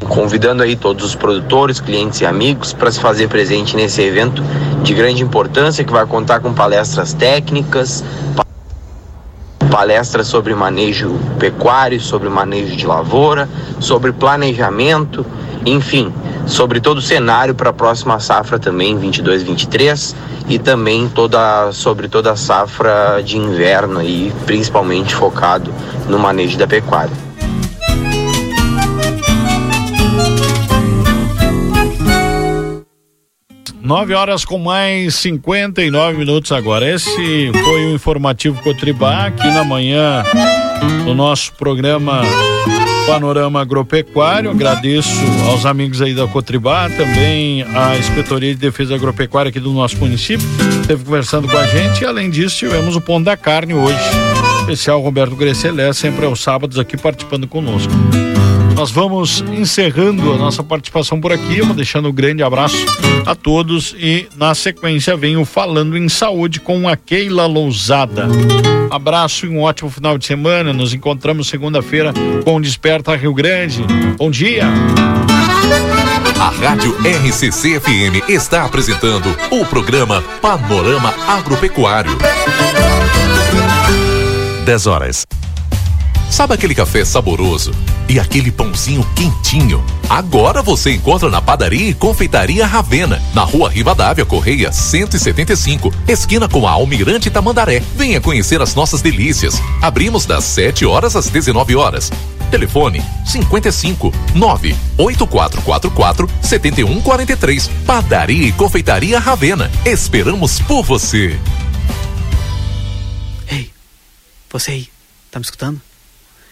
convidando 0.08 0.62
aí 0.62 0.76
todos 0.76 1.04
os 1.04 1.14
produtores, 1.14 1.80
clientes 1.80 2.20
e 2.20 2.26
amigos 2.26 2.72
para 2.72 2.90
se 2.90 3.00
fazer 3.00 3.28
presente 3.28 3.76
nesse 3.76 4.02
evento 4.02 4.42
de 4.82 4.92
grande 4.92 5.22
importância 5.22 5.84
que 5.84 5.92
vai 5.92 6.04
contar 6.06 6.40
com 6.40 6.52
palestras 6.52 7.14
técnicas, 7.14 8.04
palestras 9.72 10.26
sobre 10.26 10.54
manejo 10.54 11.18
pecuário, 11.38 11.98
sobre 11.98 12.28
manejo 12.28 12.76
de 12.76 12.86
lavoura, 12.86 13.48
sobre 13.80 14.12
planejamento, 14.12 15.24
enfim, 15.64 16.12
sobre 16.46 16.78
todo 16.78 16.98
o 16.98 17.00
cenário 17.00 17.54
para 17.54 17.70
a 17.70 17.72
próxima 17.72 18.20
safra 18.20 18.58
também 18.58 18.98
22/23 18.98 20.14
e 20.46 20.58
também 20.58 21.08
toda 21.08 21.72
sobre 21.72 22.06
toda 22.06 22.32
a 22.32 22.36
safra 22.36 23.22
de 23.24 23.38
inverno 23.38 24.00
aí, 24.00 24.30
principalmente 24.44 25.14
focado 25.14 25.72
no 26.06 26.18
manejo 26.18 26.58
da 26.58 26.66
pecuária. 26.66 27.31
9 33.82 34.14
horas 34.14 34.44
com 34.44 34.58
mais 34.58 35.16
59 35.16 36.16
minutos 36.16 36.52
agora. 36.52 36.88
Esse 36.88 37.50
foi 37.64 37.86
o 37.86 37.94
informativo 37.94 38.62
Cotribá 38.62 39.26
aqui 39.26 39.46
na 39.48 39.64
manhã 39.64 40.22
do 41.04 41.14
nosso 41.14 41.52
programa 41.54 42.22
Panorama 43.08 43.60
Agropecuário. 43.60 44.50
Agradeço 44.50 45.10
aos 45.48 45.66
amigos 45.66 46.00
aí 46.00 46.14
da 46.14 46.28
Cotribá, 46.28 46.88
também 46.90 47.62
a 47.62 47.98
Inspetoria 47.98 48.54
de 48.54 48.60
Defesa 48.60 48.94
Agropecuária 48.94 49.48
aqui 49.48 49.58
do 49.58 49.72
nosso 49.72 49.96
município, 49.96 50.46
esteve 50.80 51.04
conversando 51.04 51.48
com 51.48 51.56
a 51.58 51.66
gente. 51.66 52.02
E 52.02 52.06
além 52.06 52.30
disso, 52.30 52.58
tivemos 52.58 52.94
o 52.94 53.00
Pão 53.00 53.20
da 53.20 53.36
Carne 53.36 53.74
hoje. 53.74 54.51
Especial 54.62 55.00
Roberto 55.00 55.34
Grecelé, 55.34 55.92
sempre 55.92 56.24
aos 56.24 56.40
sábados 56.40 56.78
aqui 56.78 56.96
participando 56.96 57.48
conosco. 57.48 57.92
Nós 58.76 58.92
vamos 58.92 59.44
encerrando 59.52 60.32
a 60.32 60.36
nossa 60.36 60.62
participação 60.62 61.20
por 61.20 61.32
aqui. 61.32 61.60
Deixando 61.74 62.08
um 62.08 62.12
grande 62.12 62.42
abraço 62.42 62.76
a 63.26 63.34
todos 63.34 63.94
e 63.98 64.28
na 64.36 64.54
sequência 64.54 65.16
venho 65.16 65.44
falando 65.44 65.96
em 65.96 66.08
saúde 66.08 66.60
com 66.60 66.88
a 66.88 66.96
Keila 66.96 67.46
Lousada. 67.46 68.28
Abraço 68.90 69.46
e 69.46 69.48
um 69.48 69.60
ótimo 69.60 69.90
final 69.90 70.16
de 70.16 70.26
semana. 70.26 70.72
Nos 70.72 70.94
encontramos 70.94 71.48
segunda-feira 71.48 72.12
com 72.44 72.56
o 72.56 72.60
Desperta 72.60 73.16
Rio 73.16 73.34
Grande. 73.34 73.84
Bom 74.16 74.30
dia. 74.30 74.64
A 76.40 76.48
Rádio 76.50 76.96
RCC 77.00 77.80
FM 77.80 78.28
está 78.28 78.64
apresentando 78.64 79.28
o 79.50 79.66
programa 79.66 80.22
Panorama 80.40 81.12
Agropecuário. 81.28 82.12
10 84.62 84.86
horas. 84.86 85.26
Sabe 86.30 86.54
aquele 86.54 86.74
café 86.74 87.04
saboroso 87.04 87.72
e 88.08 88.18
aquele 88.18 88.50
pãozinho 88.50 89.04
quentinho? 89.14 89.84
Agora 90.08 90.62
você 90.62 90.92
encontra 90.92 91.28
na 91.28 91.42
padaria 91.42 91.90
e 91.90 91.94
confeitaria 91.94 92.66
Ravena, 92.66 93.20
na 93.34 93.42
rua 93.42 93.68
Rivadavia 93.68 94.24
Correia 94.24 94.72
175, 94.72 95.92
esquina 96.08 96.48
com 96.48 96.66
a 96.66 96.70
Almirante 96.70 97.28
Tamandaré. 97.28 97.82
Venha 97.96 98.20
conhecer 98.20 98.62
as 98.62 98.74
nossas 98.74 99.02
delícias. 99.02 99.60
Abrimos 99.82 100.24
das 100.24 100.44
7 100.44 100.86
horas 100.86 101.16
às 101.16 101.28
19 101.28 101.76
horas. 101.76 102.10
Telefone 102.50 103.02
55 103.26 104.12
98444 104.34 106.28
7143. 106.40 107.70
Padaria 107.84 108.48
e 108.48 108.52
confeitaria 108.52 109.18
Ravena. 109.18 109.70
Esperamos 109.84 110.60
por 110.60 110.82
você. 110.82 111.38
Você 114.52 114.70
aí, 114.70 114.88
tá 115.30 115.38
me 115.38 115.44
escutando? 115.44 115.80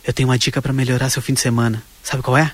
Eu 0.03 0.13
tenho 0.13 0.29
uma 0.29 0.39
dica 0.39 0.63
para 0.63 0.73
melhorar 0.73 1.11
seu 1.11 1.21
fim 1.21 1.35
de 1.35 1.41
semana. 1.41 1.83
Sabe 2.03 2.23
qual 2.23 2.35
é? 2.35 2.51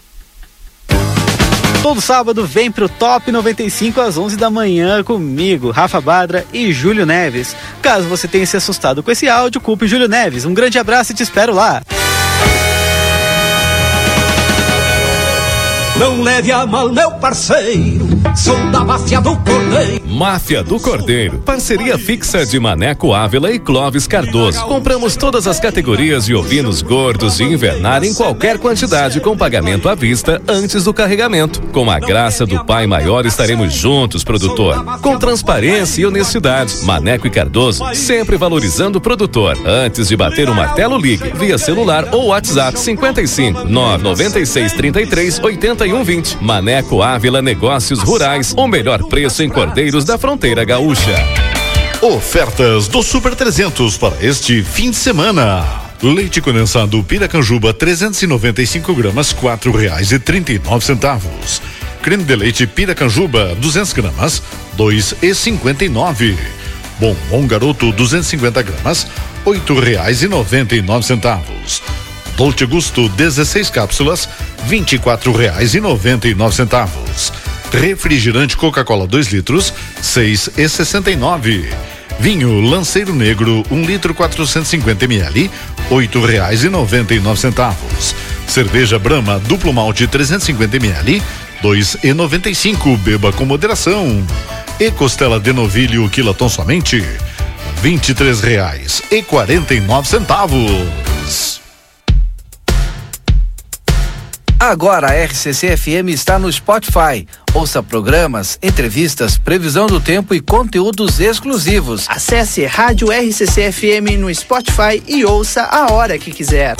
Todo 1.82 2.00
sábado 2.00 2.44
vem 2.44 2.68
pro 2.68 2.88
Top 2.88 3.30
95 3.30 4.00
às 4.00 4.18
11 4.18 4.36
da 4.36 4.50
manhã 4.50 5.04
comigo, 5.04 5.70
Rafa 5.70 6.00
Badra 6.00 6.44
e 6.52 6.72
Júlio 6.72 7.06
Neves. 7.06 7.54
Caso 7.80 8.08
você 8.08 8.26
tenha 8.26 8.44
se 8.44 8.56
assustado 8.56 9.04
com 9.04 9.10
esse 9.12 9.28
áudio, 9.28 9.60
culpe 9.60 9.86
Júlio 9.86 10.08
Neves. 10.08 10.44
Um 10.44 10.52
grande 10.52 10.80
abraço 10.80 11.12
e 11.12 11.14
te 11.14 11.22
espero 11.22 11.54
lá. 11.54 11.80
Não 15.98 16.22
leve 16.22 16.52
a 16.52 16.66
mal, 16.66 16.92
meu 16.92 17.10
parceiro. 17.12 18.06
Sou 18.36 18.54
da 18.70 18.84
máfia 18.84 19.18
do 19.18 19.34
Cordeiro. 19.38 20.06
Máfia 20.06 20.62
do 20.62 20.78
Cordeiro. 20.78 21.38
Parceria 21.38 21.96
fixa 21.98 22.44
de 22.44 22.60
Maneco 22.60 23.14
Ávila 23.14 23.50
e 23.50 23.58
Clóvis 23.58 24.06
Cardoso. 24.06 24.62
Compramos 24.66 25.16
todas 25.16 25.46
as 25.46 25.58
categorias 25.58 26.26
de 26.26 26.34
ovinos 26.34 26.82
gordos 26.82 27.38
de 27.38 27.44
invernar 27.44 28.04
em 28.04 28.12
qualquer 28.12 28.58
quantidade 28.58 29.20
com 29.20 29.34
pagamento 29.34 29.88
à 29.88 29.94
vista 29.94 30.40
antes 30.46 30.84
do 30.84 30.92
carregamento. 30.92 31.62
Com 31.72 31.90
a 31.90 31.98
graça 31.98 32.44
do 32.44 32.62
Pai 32.64 32.86
Maior 32.86 33.24
estaremos 33.24 33.72
juntos, 33.72 34.22
produtor. 34.22 34.84
Com 35.00 35.18
transparência 35.18 36.02
e 36.02 36.06
honestidade. 36.06 36.82
Maneco 36.82 37.26
e 37.26 37.30
Cardoso 37.30 37.82
sempre 37.94 38.36
valorizando 38.36 38.98
o 38.98 39.00
produtor. 39.00 39.56
Antes 39.66 40.08
de 40.08 40.16
bater 40.16 40.50
o 40.50 40.54
martelo, 40.54 40.98
ligue 40.98 41.32
via 41.34 41.56
celular 41.56 42.08
ou 42.12 42.26
WhatsApp 42.26 42.78
55 42.78 43.64
996 43.64 44.72
33 44.74 45.38
8120. 45.86 46.38
Maneco 46.42 47.02
Ávila 47.02 47.40
Negócios 47.40 48.00
Rurais. 48.00 48.52
O 48.56 48.66
melhor 48.66 49.04
preço 49.04 49.42
em 49.42 49.48
cordeiros 49.48 50.04
da 50.04 50.18
fronteira 50.18 50.64
gaúcha. 50.64 51.14
Ofertas 52.02 52.88
do 52.88 53.02
Super 53.02 53.34
300 53.34 53.96
para 53.96 54.16
este 54.20 54.62
fim 54.62 54.90
de 54.90 54.96
semana. 54.96 55.64
Leite 56.02 56.40
condensado 56.40 57.02
Piracanjuba 57.02 57.72
395 57.72 58.94
gramas 58.94 59.32
quatro 59.32 59.72
reais 59.72 60.12
e 60.12 60.18
trinta 60.18 60.52
e 60.52 60.58
nove 60.58 60.84
centavos. 60.84 61.62
Creme 62.02 62.24
de 62.24 62.36
leite 62.36 62.66
Piracanjuba 62.66 63.54
200 63.54 63.92
gramas 63.94 64.42
dois 64.76 65.14
e 65.22 65.34
cinquenta 65.34 65.84
e 65.84 65.88
nove. 65.88 66.36
Bombom 67.00 67.46
Garoto 67.46 67.92
250 67.92 68.62
gramas 68.62 69.06
oito 69.44 69.78
reais 69.78 70.22
e 70.22 70.28
noventa 70.28 70.76
e 70.76 70.82
nove 70.82 71.06
centavos. 71.06 71.82
Dolce 72.36 72.66
Gusto 72.66 73.08
16 73.08 73.72
cápsulas 73.72 74.28
nove 76.34 76.54
centavos. 76.54 77.32
Refrigerante 77.72 78.56
Coca-Cola 78.56 79.06
2 79.06 79.28
litros, 79.28 79.72
e 81.10 81.16
nove. 81.16 81.68
Vinho 82.18 82.60
Lanceiro 82.60 83.14
Negro, 83.14 83.62
1 83.70 83.74
um 83.74 83.84
litro 83.84 84.14
450 84.14 85.04
ml, 85.04 85.50
oito 85.90 86.24
reais 86.24 86.64
e 86.64 86.68
noventa 86.68 87.14
e 87.14 87.20
nove 87.20 87.40
centavos. 87.40 88.14
Cerveja 88.46 88.98
Brahma 88.98 89.38
Duplo 89.38 89.72
Malte 89.72 90.06
350 90.06 90.76
ml, 90.76 91.22
dois 91.62 91.96
e 92.02 92.12
noventa 92.12 92.48
e 92.48 92.54
cinco. 92.54 92.96
Beba 92.98 93.32
com 93.32 93.44
moderação. 93.44 94.24
E 94.78 94.90
costela 94.90 95.40
de 95.40 95.52
novilho 95.52 96.08
quilaton 96.10 96.48
somente, 96.48 97.02
vinte 97.82 98.10
e 98.10 98.14
três 98.14 98.40
reais 98.40 99.02
e 99.10 99.22
quarenta 99.22 99.74
e 99.74 99.80
nove 99.80 100.08
centavos. 100.08 101.15
Agora 104.58 105.08
a 105.08 105.24
RCC 105.24 105.76
FM 105.76 106.08
está 106.08 106.38
no 106.38 106.50
Spotify. 106.50 107.28
Ouça 107.52 107.82
programas, 107.82 108.58
entrevistas, 108.62 109.36
previsão 109.36 109.86
do 109.86 110.00
tempo 110.00 110.34
e 110.34 110.40
conteúdos 110.40 111.20
exclusivos. 111.20 112.06
Acesse 112.08 112.64
Rádio 112.64 113.08
RCC 113.12 113.70
FM 113.70 114.18
no 114.18 114.34
Spotify 114.34 115.02
e 115.06 115.26
ouça 115.26 115.62
a 115.62 115.92
hora 115.92 116.18
que 116.18 116.32
quiser. 116.32 116.74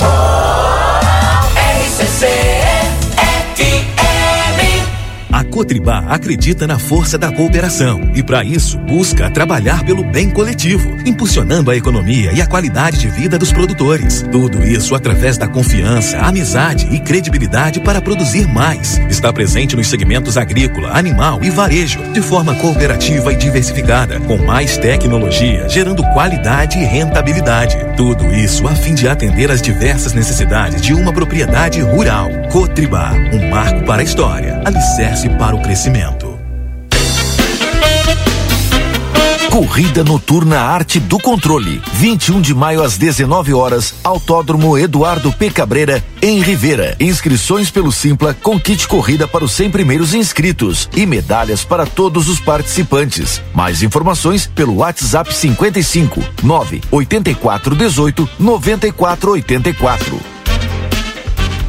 RCC 1.85 2.27
FM. 3.55 3.96
A 5.31 5.43
Cotribá 5.43 6.05
acredita 6.07 6.65
na 6.65 6.79
força 6.79 7.17
da 7.17 7.31
cooperação 7.31 8.11
e, 8.15 8.23
para 8.23 8.43
isso, 8.45 8.77
busca 8.79 9.29
trabalhar 9.29 9.83
pelo 9.83 10.03
bem 10.03 10.29
coletivo, 10.29 10.89
impulsionando 11.05 11.69
a 11.69 11.75
economia 11.75 12.31
e 12.31 12.41
a 12.41 12.47
qualidade 12.47 12.97
de 12.97 13.09
vida 13.09 13.37
dos 13.37 13.51
produtores. 13.51 14.23
Tudo 14.31 14.63
isso 14.63 14.95
através 14.95 15.37
da 15.37 15.47
confiança, 15.47 16.17
amizade 16.19 16.87
e 16.91 16.99
credibilidade 16.99 17.81
para 17.81 18.01
produzir 18.01 18.47
mais. 18.47 18.99
Está 19.09 19.31
presente 19.33 19.75
nos 19.75 19.87
segmentos 19.87 20.37
agrícola, 20.37 20.97
animal 20.97 21.43
e 21.43 21.49
varejo, 21.49 22.01
de 22.13 22.21
forma 22.21 22.55
cooperativa 22.55 23.33
e 23.33 23.35
diversificada, 23.35 24.19
com 24.21 24.37
mais 24.37 24.77
tecnologia, 24.77 25.67
gerando 25.67 26.03
qualidade 26.13 26.79
e 26.79 26.85
rentabilidade. 26.85 27.77
Tudo 27.97 28.33
isso 28.33 28.65
a 28.67 28.75
fim 28.75 28.95
de 28.95 29.07
atender 29.07 29.51
às 29.51 29.61
diversas 29.61 30.13
necessidades 30.13 30.81
de 30.81 30.93
uma 30.93 31.11
propriedade 31.11 31.81
rural. 31.81 32.29
Cotribá, 32.49 33.11
um 33.33 33.49
marco 33.49 33.83
para 33.83 34.01
a 34.01 34.05
história, 34.05 34.61
alicerce 34.63 35.16
para 35.39 35.55
o 35.55 35.61
crescimento. 35.61 36.37
Corrida 39.49 40.03
Noturna 40.03 40.59
Arte 40.59 40.99
do 40.99 41.17
Controle. 41.17 41.81
21 41.93 42.39
de 42.39 42.53
maio 42.53 42.83
às 42.83 42.95
19 42.95 43.51
horas, 43.55 43.95
Autódromo 44.03 44.77
Eduardo 44.77 45.33
P. 45.33 45.49
Cabreira, 45.49 46.03
em 46.21 46.39
Rivera. 46.39 46.95
Inscrições 46.99 47.71
pelo 47.71 47.91
Simpla 47.91 48.35
com 48.35 48.59
kit 48.59 48.87
corrida 48.87 49.27
para 49.27 49.43
os 49.43 49.53
100 49.53 49.71
primeiros 49.71 50.13
inscritos 50.13 50.87
e 50.95 51.07
medalhas 51.07 51.63
para 51.63 51.87
todos 51.87 52.29
os 52.29 52.39
participantes. 52.39 53.41
Mais 53.55 53.81
informações 53.81 54.45
pelo 54.45 54.75
WhatsApp 54.75 55.33
55 55.33 56.23
9 56.43 56.81
84 56.91 57.75
18 57.75 58.29
94 58.39 59.31
84. 59.31 60.36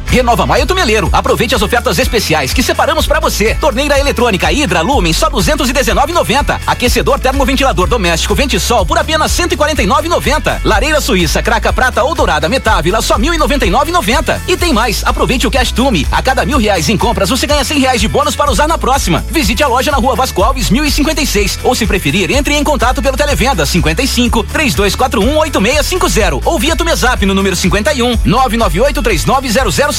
Renova 0.09 0.43
Maio 0.43 0.65
Tumeleiro. 0.65 1.07
Aproveite 1.13 1.53
as 1.53 1.61
ofertas 1.61 1.99
especiais 1.99 2.51
que 2.51 2.63
separamos 2.63 3.05
para 3.05 3.19
você. 3.19 3.53
Torneira 3.55 3.99
eletrônica 3.99 4.51
Hidra 4.51 4.81
Lumen 4.81 5.13
só 5.13 5.29
219,90. 5.29 6.59
Aquecedor 6.65 7.19
termoventilador 7.19 7.87
doméstico 7.87 8.33
Ventisol 8.33 8.87
por 8.87 8.97
apenas 8.97 9.31
149,90. 9.31 10.61
Lareira 10.63 10.99
Suíça 10.99 11.43
Craca 11.43 11.71
Prata 11.71 12.03
ou 12.03 12.15
Dourada 12.15 12.49
Metávila 12.49 13.03
só 13.03 13.19
1.099,90. 13.19 14.41
E 14.47 14.57
tem 14.57 14.73
mais. 14.73 15.03
Aproveite 15.05 15.45
o 15.45 15.51
Cash 15.51 15.71
Tume. 15.71 16.07
A 16.11 16.23
cada 16.23 16.43
mil 16.43 16.57
reais 16.57 16.89
em 16.89 16.97
compras 16.97 17.29
você 17.29 17.45
ganha 17.45 17.63
100 17.63 17.79
reais 17.79 18.01
de 18.01 18.07
bônus 18.07 18.35
para 18.35 18.51
usar 18.51 18.67
na 18.67 18.79
próxima. 18.79 19.23
Visite 19.29 19.61
a 19.61 19.67
loja 19.67 19.91
na 19.91 19.97
Rua 19.97 20.15
Vasco 20.15 20.41
Alves 20.41 20.71
1056 20.71 21.59
ou 21.63 21.75
se 21.75 21.85
preferir 21.85 22.31
entre 22.31 22.55
em 22.55 22.63
contato 22.63 22.99
pelo 22.99 23.15
televenda 23.15 23.63
55 23.63 24.43
3241 24.45 25.37
8650 25.37 26.49
ou 26.49 26.57
via 26.57 26.75
Tumezap 26.75 27.23
no 27.27 27.35
número 27.35 27.55
51 27.55 28.17
998 28.25 29.03
3900 29.03 29.98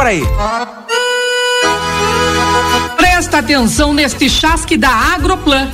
Quaraí. 0.00 0.22
Presta 2.96 3.40
atenção 3.40 3.92
neste 3.92 4.30
chasque 4.30 4.78
da 4.78 4.88
Agroplan. 4.88 5.70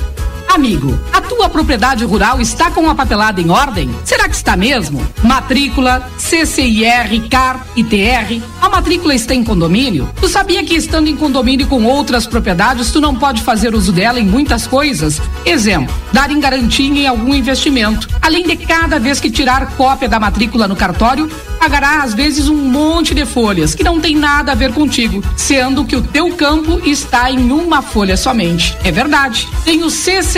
Amigo, 0.47 0.97
a 1.13 1.21
tua 1.21 1.49
propriedade 1.49 2.03
rural 2.03 2.41
está 2.41 2.71
com 2.71 2.89
a 2.89 2.95
papelada 2.95 3.39
em 3.39 3.49
ordem? 3.49 3.93
Será 4.03 4.27
que 4.27 4.35
está 4.35 4.55
mesmo? 4.55 5.05
Matrícula, 5.23 6.09
CCIR, 6.17 7.27
CAR, 7.29 7.65
ITR. 7.75 8.41
A 8.61 8.69
matrícula 8.69 9.13
está 9.13 9.35
em 9.35 9.43
condomínio? 9.43 10.09
Tu 10.19 10.27
sabia 10.27 10.63
que 10.63 10.75
estando 10.75 11.09
em 11.09 11.15
condomínio 11.15 11.67
com 11.67 11.83
outras 11.83 12.25
propriedades, 12.25 12.91
tu 12.91 12.99
não 12.99 13.15
pode 13.15 13.43
fazer 13.43 13.75
uso 13.75 13.91
dela 13.91 14.19
em 14.19 14.25
muitas 14.25 14.65
coisas? 14.65 15.21
Exemplo, 15.45 15.93
dar 16.11 16.31
em 16.31 16.39
garantia 16.39 16.87
em 16.87 17.07
algum 17.07 17.33
investimento. 17.33 18.07
Além 18.21 18.43
de 18.43 18.55
cada 18.55 18.99
vez 18.99 19.19
que 19.19 19.29
tirar 19.29 19.75
cópia 19.75 20.09
da 20.09 20.19
matrícula 20.19 20.67
no 20.67 20.75
cartório, 20.75 21.29
pagará 21.59 22.03
às 22.03 22.13
vezes 22.13 22.47
um 22.47 22.55
monte 22.55 23.13
de 23.13 23.25
folhas 23.25 23.75
que 23.75 23.83
não 23.83 23.99
tem 23.99 24.15
nada 24.15 24.51
a 24.51 24.55
ver 24.55 24.73
contigo, 24.73 25.23
sendo 25.35 25.85
que 25.85 25.95
o 25.95 26.01
teu 26.01 26.35
campo 26.35 26.81
está 26.85 27.29
em 27.31 27.51
uma 27.51 27.81
folha 27.81 28.15
somente. 28.15 28.75
É 28.83 28.91
verdade. 28.91 29.47
Tem 29.65 29.83
o 29.83 29.89
CCIR, 29.89 30.36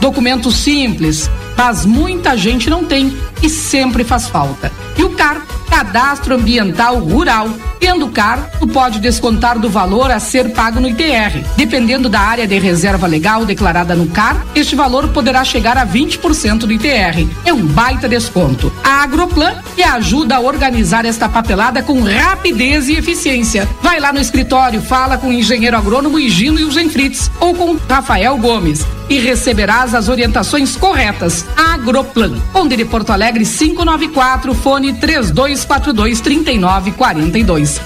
documento 0.00 0.50
simples, 0.50 1.30
mas 1.56 1.84
muita 1.84 2.36
gente 2.36 2.68
não 2.70 2.84
tem 2.84 3.16
e 3.42 3.48
sempre 3.48 4.04
faz 4.04 4.28
falta. 4.28 4.70
E 4.96 5.02
o 5.02 5.10
CAR, 5.10 5.42
Cadastro 5.68 6.34
Ambiental 6.34 6.98
Rural. 6.98 7.48
Tendo 7.80 8.08
CAR, 8.10 8.48
tu 8.60 8.68
pode 8.68 9.00
descontar 9.00 9.58
do 9.58 9.68
valor 9.68 10.10
a 10.10 10.20
ser 10.20 10.52
pago 10.52 10.78
no 10.78 10.88
ITR. 10.88 11.42
Dependendo 11.56 12.08
da 12.08 12.20
área 12.20 12.46
de 12.46 12.56
reserva 12.58 13.08
legal 13.08 13.44
declarada 13.44 13.96
no 13.96 14.06
CAR, 14.06 14.46
este 14.54 14.76
valor 14.76 15.08
poderá 15.08 15.42
chegar 15.42 15.76
a 15.76 15.84
20% 15.84 16.58
do 16.58 16.72
ITR. 16.72 17.26
É 17.44 17.52
um 17.52 17.66
baita 17.66 18.08
desconto. 18.08 18.72
A 18.84 19.02
Agroplan 19.02 19.54
te 19.74 19.82
ajuda 19.82 20.36
a 20.36 20.40
organizar 20.40 21.04
esta 21.04 21.28
papelada 21.28 21.82
com 21.82 22.00
rapidez 22.02 22.88
e 22.88 22.94
eficiência. 22.94 23.68
Vai 23.82 23.98
lá 23.98 24.12
no 24.12 24.20
escritório, 24.20 24.80
fala 24.80 25.18
com 25.18 25.28
o 25.28 25.32
engenheiro 25.32 25.76
agrônomo 25.76 26.20
Higino 26.20 26.60
e 26.60 26.64
o 26.64 26.90
Fritz 26.90 27.30
ou 27.40 27.54
com 27.54 27.76
Rafael 27.88 28.36
Gomes 28.38 28.86
e 29.08 29.18
receberás 29.18 29.94
as 29.94 30.08
orientações 30.08 30.76
corretas. 30.76 31.41
Agroplan, 31.56 32.42
Onde 32.52 32.76
de 32.76 32.84
Porto 32.84 33.12
Alegre 33.12 33.44
594, 33.44 34.54
fone 34.54 34.94
3242 34.94 36.20
3942. 36.20 37.80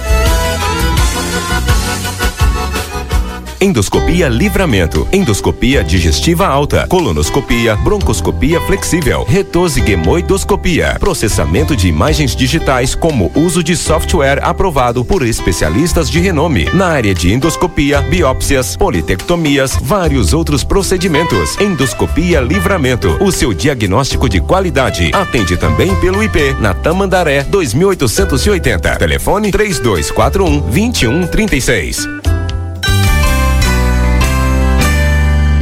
Endoscopia 3.60 4.28
Livramento, 4.28 5.08
endoscopia 5.10 5.82
digestiva 5.82 6.46
alta, 6.46 6.86
colonoscopia, 6.86 7.74
broncoscopia 7.76 8.60
flexível, 8.60 9.24
retosigemoidoscopia, 9.24 10.96
processamento 11.00 11.74
de 11.74 11.88
imagens 11.88 12.36
digitais 12.36 12.94
como 12.94 13.32
uso 13.34 13.62
de 13.62 13.74
software 13.74 14.40
aprovado 14.42 15.04
por 15.04 15.22
especialistas 15.26 16.10
de 16.10 16.20
renome 16.20 16.68
na 16.74 16.88
área 16.88 17.14
de 17.14 17.32
endoscopia, 17.32 18.02
biópsias, 18.02 18.76
politectomias, 18.76 19.78
vários 19.80 20.34
outros 20.34 20.62
procedimentos. 20.62 21.58
Endoscopia 21.58 22.40
Livramento, 22.42 23.16
o 23.24 23.32
seu 23.32 23.54
diagnóstico 23.54 24.28
de 24.28 24.40
qualidade. 24.40 25.10
Atende 25.14 25.56
também 25.56 25.94
pelo 25.96 26.22
IP 26.22 26.54
na 26.60 26.74
Tamandaré 26.74 27.42
2880. 27.44 28.96
Telefone 28.96 29.50
3241 29.50 30.60
2136. 30.60 32.15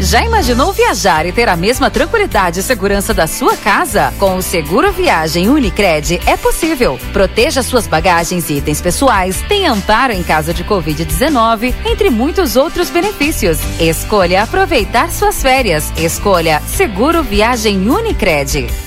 Já 0.04 0.22
imaginou 0.22 0.70
viajar 0.70 1.24
e 1.24 1.32
ter 1.32 1.48
a 1.48 1.56
mesma 1.56 1.90
tranquilidade 1.90 2.60
e 2.60 2.62
segurança 2.62 3.14
da 3.14 3.26
sua 3.26 3.56
casa? 3.56 4.12
Com 4.18 4.36
o 4.36 4.42
Seguro 4.42 4.92
Viagem 4.92 5.48
Unicred 5.48 6.20
é 6.26 6.36
possível. 6.36 6.98
Proteja 7.10 7.62
suas 7.62 7.86
bagagens 7.86 8.50
e 8.50 8.58
itens 8.58 8.82
pessoais, 8.82 9.40
tem 9.48 9.66
amparo 9.66 10.12
em 10.12 10.22
caso 10.22 10.52
de 10.52 10.62
Covid-19, 10.62 11.74
entre 11.86 12.10
muitos 12.10 12.54
outros 12.54 12.90
benefícios. 12.90 13.58
Escolha 13.80 14.42
aproveitar 14.42 15.10
suas 15.10 15.40
férias. 15.40 15.90
Escolha 15.96 16.60
Seguro 16.66 17.22
Viagem 17.22 17.88
Unicred. 17.88 18.83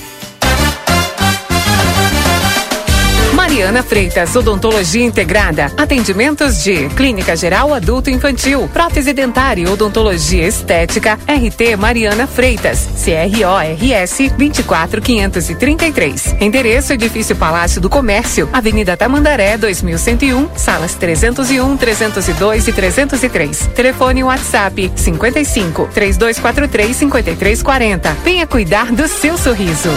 Mariana 3.57 3.81
Freitas, 3.81 4.35
Odontologia 4.35 5.03
Integrada. 5.03 5.71
Atendimentos 5.75 6.63
de 6.63 6.89
Clínica 6.89 7.35
Geral 7.35 7.73
Adulto 7.73 8.07
Infantil, 8.07 8.69
Prótese 8.71 9.13
Dentária 9.13 9.63
e 9.63 9.67
Odontologia 9.67 10.45
Estética, 10.45 11.17
RT 11.27 11.75
Mariana 11.75 12.27
Freitas, 12.27 12.87
CRORS 13.03 14.31
24533. 14.37 16.35
Endereço 16.39 16.93
Edifício 16.93 17.35
Palácio 17.35 17.81
do 17.81 17.89
Comércio, 17.89 18.47
Avenida 18.53 18.95
Tamandaré 18.95 19.57
2101, 19.57 20.49
salas 20.55 20.93
301, 20.93 21.77
302 21.77 22.67
e 22.67 22.73
303. 22.73 23.69
Telefone 23.73 24.23
WhatsApp 24.23 24.91
55 24.95 25.89
3243 25.95 26.95
5340. 26.95 28.17
Venha 28.23 28.45
cuidar 28.45 28.91
do 28.91 29.07
seu 29.07 29.35
sorriso. 29.35 29.89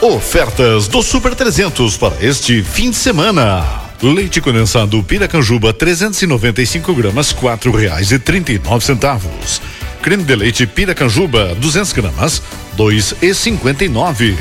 Ofertas 0.00 0.86
do 0.86 1.02
Super 1.02 1.34
300 1.34 1.96
para 1.96 2.14
este 2.24 2.62
fim 2.62 2.90
de 2.90 2.96
semana. 2.96 3.64
Leite 4.00 4.40
condensado 4.40 5.02
Piracanjuba 5.02 5.72
395 5.72 6.94
gramas 6.94 7.32
quatro 7.32 7.72
reais 7.72 8.12
e 8.12 8.18
trinta 8.18 8.52
e 8.52 8.60
nove 8.60 8.84
centavos. 8.84 9.60
Creme 10.00 10.22
de 10.22 10.36
leite 10.36 10.68
Piracanjuba 10.68 11.52
200 11.56 11.92
gramas 11.92 12.40
dois 12.74 13.12
e 13.20 13.34
cinquenta 13.34 13.84
e 13.84 13.88
nove. 13.88 14.38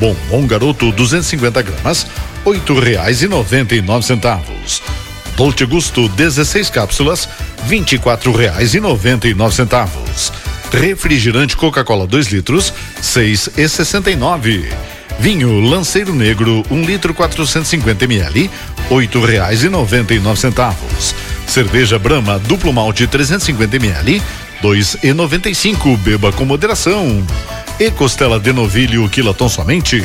Bombom 0.00 0.44
Garoto 0.48 0.90
250 0.90 1.62
gramas 1.62 2.04
oito 2.44 2.76
reais 2.76 3.22
e 3.22 3.28
noventa 3.28 3.76
e 3.76 3.80
nove 3.80 4.04
centavos. 4.04 4.82
Dolce 5.36 5.64
Gusto 5.64 6.08
16 6.08 6.72
cápsulas 6.72 7.28
vinte 7.66 7.94
e 7.94 7.98
quatro 7.98 8.32
reais 8.32 8.74
e 8.74 8.80
noventa 8.80 9.28
e 9.28 9.34
nove 9.34 9.54
centavos. 9.54 10.32
Refrigerante 10.72 11.56
Coca-Cola 11.56 12.06
2 12.06 12.26
litros, 12.28 12.72
seis 13.00 13.48
e 13.56 13.68
sessenta 13.68 14.10
e 14.10 14.16
nove. 14.16 14.68
Vinho 15.18 15.60
Lanceiro 15.60 16.14
Negro, 16.14 16.62
um 16.70 16.84
litro 16.84 17.12
450 17.12 18.04
ml, 18.04 18.50
oito 18.90 19.20
reais 19.20 19.64
e 19.64 19.68
noventa 19.68 20.14
e 20.14 20.20
nove 20.20 20.38
centavos. 20.38 21.14
Cerveja 21.46 21.98
Brahma 21.98 22.38
Duplo 22.38 22.72
Malte 22.72 23.06
350 23.06 23.76
ml, 23.76 24.22
dois 24.62 24.96
e 25.02 25.12
noventa 25.12 25.48
e 25.48 25.54
cinco. 25.54 25.96
Beba 25.96 26.32
com 26.32 26.44
moderação. 26.44 27.26
E 27.80 27.90
costela 27.90 28.38
de 28.38 28.52
novilho 28.52 29.08
quilaton 29.08 29.48
somente, 29.48 30.04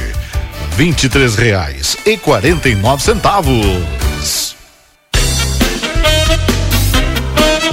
vinte 0.77 1.03
e 1.03 1.10
três 1.10 1.35
reais 1.35 1.98
e 2.06 2.18
quarenta 2.18 2.69
e 2.69 2.76
nove 2.76 3.03
centavos. 3.03 4.53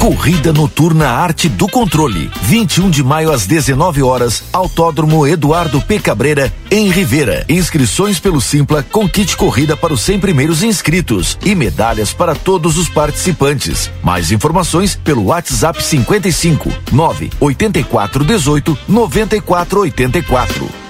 Corrida 0.01 0.51
Noturna 0.51 1.11
Arte 1.11 1.47
do 1.47 1.69
Controle. 1.69 2.31
21 2.41 2.89
de 2.89 3.05
maio 3.05 3.31
às 3.31 3.47
19 3.47 4.03
horas, 4.03 4.45
Autódromo 4.51 5.27
Eduardo 5.27 5.79
P. 5.83 5.99
Cabreira, 5.99 6.51
em 6.71 6.89
Rivera. 6.89 7.45
Inscrições 7.51 8.19
pelo 8.19 8.41
Simpla 8.41 8.83
com 8.83 9.07
kit 9.07 9.37
corrida 9.37 9.77
para 9.77 9.93
os 9.93 10.01
100 10.01 10.21
primeiros 10.21 10.63
inscritos 10.63 11.37
e 11.45 11.55
medalhas 11.55 12.15
para 12.15 12.35
todos 12.35 12.79
os 12.79 12.89
participantes. 12.89 13.91
Mais 14.03 14.33
informações 14.33 14.97
pelo 14.97 15.27
WhatsApp 15.27 15.83
55 15.83 16.73
9 16.91 17.31
84 17.39 18.25
18 18.25 18.79
94 18.89 19.81
84. 19.81 20.90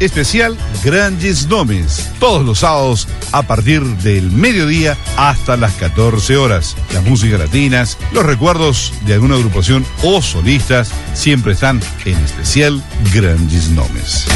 Especial 0.00 0.56
Grandes 0.84 1.46
Nomes. 1.48 2.10
Todos 2.18 2.44
los 2.44 2.60
sábados 2.60 3.08
a 3.32 3.42
partir 3.42 3.82
del 3.82 4.30
mediodía 4.30 4.96
hasta 5.16 5.56
las 5.56 5.72
14 5.74 6.36
horas. 6.36 6.76
Las 6.92 7.04
músicas 7.04 7.38
latinas, 7.38 7.98
los 8.12 8.24
recuerdos 8.24 8.92
de 9.06 9.14
alguna 9.14 9.36
agrupación 9.36 9.84
o 10.02 10.22
solistas 10.22 10.90
siempre 11.14 11.52
están 11.52 11.80
en 12.04 12.16
especial 12.18 12.82
Grandes 13.12 13.70
Nomes. 13.70 14.26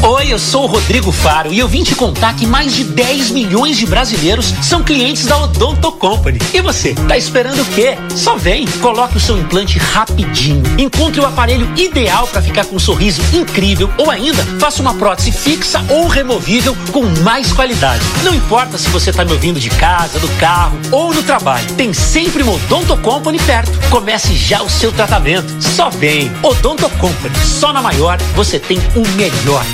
Oi, 0.00 0.32
eu 0.32 0.38
sou 0.38 0.62
o 0.62 0.66
Rodrigo 0.66 1.10
Faro 1.10 1.52
e 1.52 1.58
eu 1.58 1.66
vim 1.66 1.82
te 1.82 1.94
contar 1.94 2.34
que 2.34 2.46
mais 2.46 2.72
de 2.72 2.84
10 2.84 3.30
milhões 3.30 3.76
de 3.76 3.84
brasileiros 3.84 4.54
são 4.62 4.82
clientes 4.82 5.26
da 5.26 5.36
Odonto 5.36 5.90
Company. 5.90 6.38
E 6.54 6.60
você, 6.60 6.94
tá 6.94 7.16
esperando 7.18 7.60
o 7.60 7.64
quê? 7.66 7.98
Só 8.14 8.36
vem, 8.36 8.64
coloque 8.80 9.16
o 9.16 9.20
seu 9.20 9.36
implante 9.36 9.76
rapidinho, 9.76 10.62
encontre 10.78 11.20
o 11.20 11.26
aparelho 11.26 11.68
ideal 11.76 12.28
para 12.28 12.40
ficar 12.40 12.64
com 12.64 12.76
um 12.76 12.78
sorriso 12.78 13.20
incrível 13.34 13.90
ou 13.98 14.08
ainda 14.08 14.42
faça 14.60 14.80
uma 14.80 14.94
prótese 14.94 15.32
fixa 15.32 15.84
ou 15.90 16.06
removível 16.06 16.76
com 16.92 17.04
mais 17.22 17.52
qualidade. 17.52 18.04
Não 18.22 18.32
importa 18.32 18.78
se 18.78 18.88
você 18.90 19.12
tá 19.12 19.24
me 19.24 19.32
ouvindo 19.32 19.58
de 19.58 19.68
casa, 19.70 20.20
do 20.20 20.28
carro 20.38 20.78
ou 20.92 21.12
no 21.12 21.24
trabalho, 21.24 21.66
tem 21.74 21.92
sempre 21.92 22.44
uma 22.44 22.52
Odonto 22.52 22.96
Company 22.98 23.38
perto. 23.40 23.72
Comece 23.90 24.34
já 24.36 24.62
o 24.62 24.70
seu 24.70 24.92
tratamento. 24.92 25.52
Só 25.60 25.90
vem, 25.90 26.30
Odonto 26.42 26.88
Company. 26.90 27.34
Só 27.44 27.72
na 27.72 27.82
maior 27.82 28.16
você 28.36 28.60
tem 28.60 28.78
o 28.94 29.06
melhor. 29.16 29.64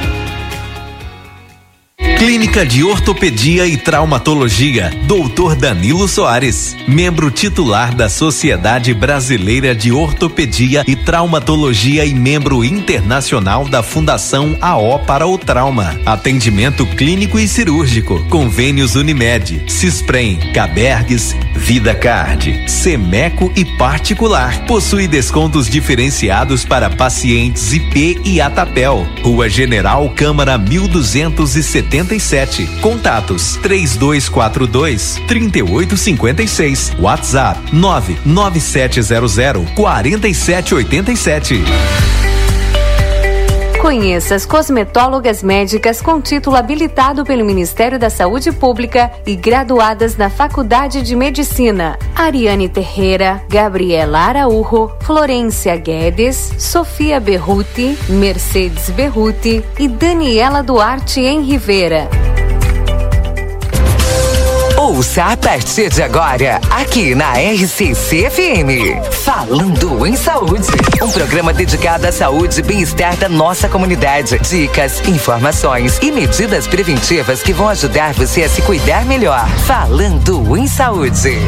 Clínica 2.18 2.64
de 2.64 2.82
Ortopedia 2.82 3.66
e 3.66 3.76
Traumatologia, 3.76 4.90
Dr. 5.02 5.56
Danilo 5.56 6.06
Soares, 6.06 6.76
membro 6.86 7.30
titular 7.30 7.94
da 7.94 8.08
Sociedade 8.08 8.94
Brasileira 8.94 9.74
de 9.74 9.92
Ortopedia 9.92 10.84
e 10.86 10.96
Traumatologia 10.96 12.04
e 12.04 12.14
membro 12.14 12.64
internacional 12.64 13.68
da 13.68 13.82
Fundação 13.82 14.56
AO 14.60 15.00
para 15.00 15.26
o 15.26 15.36
Trauma. 15.36 16.00
Atendimento 16.06 16.86
clínico 16.86 17.38
e 17.38 17.48
cirúrgico. 17.48 18.24
Convênios 18.30 18.94
Unimed, 18.94 19.64
Cisprem, 19.68 20.38
Cabergues, 20.52 21.36
Vida 21.56 21.94
Card, 21.94 22.70
Semeco 22.70 23.52
e 23.56 23.64
particular. 23.64 24.64
Possui 24.66 25.08
descontos 25.08 25.68
diferenciados 25.68 26.64
para 26.64 26.88
pacientes 26.88 27.72
IP 27.72 28.20
e 28.24 28.40
Atapel. 28.40 29.06
Rua 29.22 29.48
General 29.48 30.08
Câmara 30.10 30.56
1277. 32.18 32.80
Contatos 32.80 33.58
3242 33.62 35.20
3856. 35.26 36.92
WhatsApp 36.98 37.56
99700 37.72 39.74
4787. 39.74 42.23
Conheça 43.84 44.34
as 44.34 44.46
cosmetólogas 44.46 45.42
médicas 45.42 46.00
com 46.00 46.18
título 46.18 46.56
habilitado 46.56 47.22
pelo 47.22 47.44
Ministério 47.44 47.98
da 47.98 48.08
Saúde 48.08 48.50
Pública 48.50 49.12
e 49.26 49.36
graduadas 49.36 50.16
na 50.16 50.30
Faculdade 50.30 51.02
de 51.02 51.14
Medicina. 51.14 51.98
Ariane 52.16 52.66
Terreira, 52.66 53.42
Gabriela 53.46 54.20
Araújo, 54.20 54.90
Florência 55.02 55.76
Guedes, 55.76 56.54
Sofia 56.56 57.20
Berruti, 57.20 57.98
Mercedes 58.08 58.88
Berruti 58.88 59.62
e 59.78 59.86
Daniela 59.86 60.62
Duarte 60.62 61.20
em 61.20 61.42
Rivera. 61.42 62.08
Ouça 64.84 65.24
a 65.24 65.36
partir 65.38 65.88
de 65.88 66.02
agora, 66.02 66.60
aqui 66.70 67.14
na 67.14 67.32
RCC 67.32 68.28
FM. 68.30 69.12
Falando 69.24 70.06
em 70.06 70.14
Saúde. 70.14 70.68
Um 71.02 71.10
programa 71.10 71.54
dedicado 71.54 72.06
à 72.06 72.12
saúde 72.12 72.60
e 72.60 72.62
bem-estar 72.62 73.16
da 73.16 73.26
nossa 73.26 73.66
comunidade. 73.66 74.38
Dicas, 74.40 75.00
informações 75.08 75.98
e 76.02 76.12
medidas 76.12 76.66
preventivas 76.66 77.42
que 77.42 77.54
vão 77.54 77.70
ajudar 77.70 78.12
você 78.12 78.42
a 78.42 78.48
se 78.50 78.60
cuidar 78.60 79.06
melhor. 79.06 79.48
Falando 79.60 80.54
em 80.54 80.66
Saúde. 80.66 81.38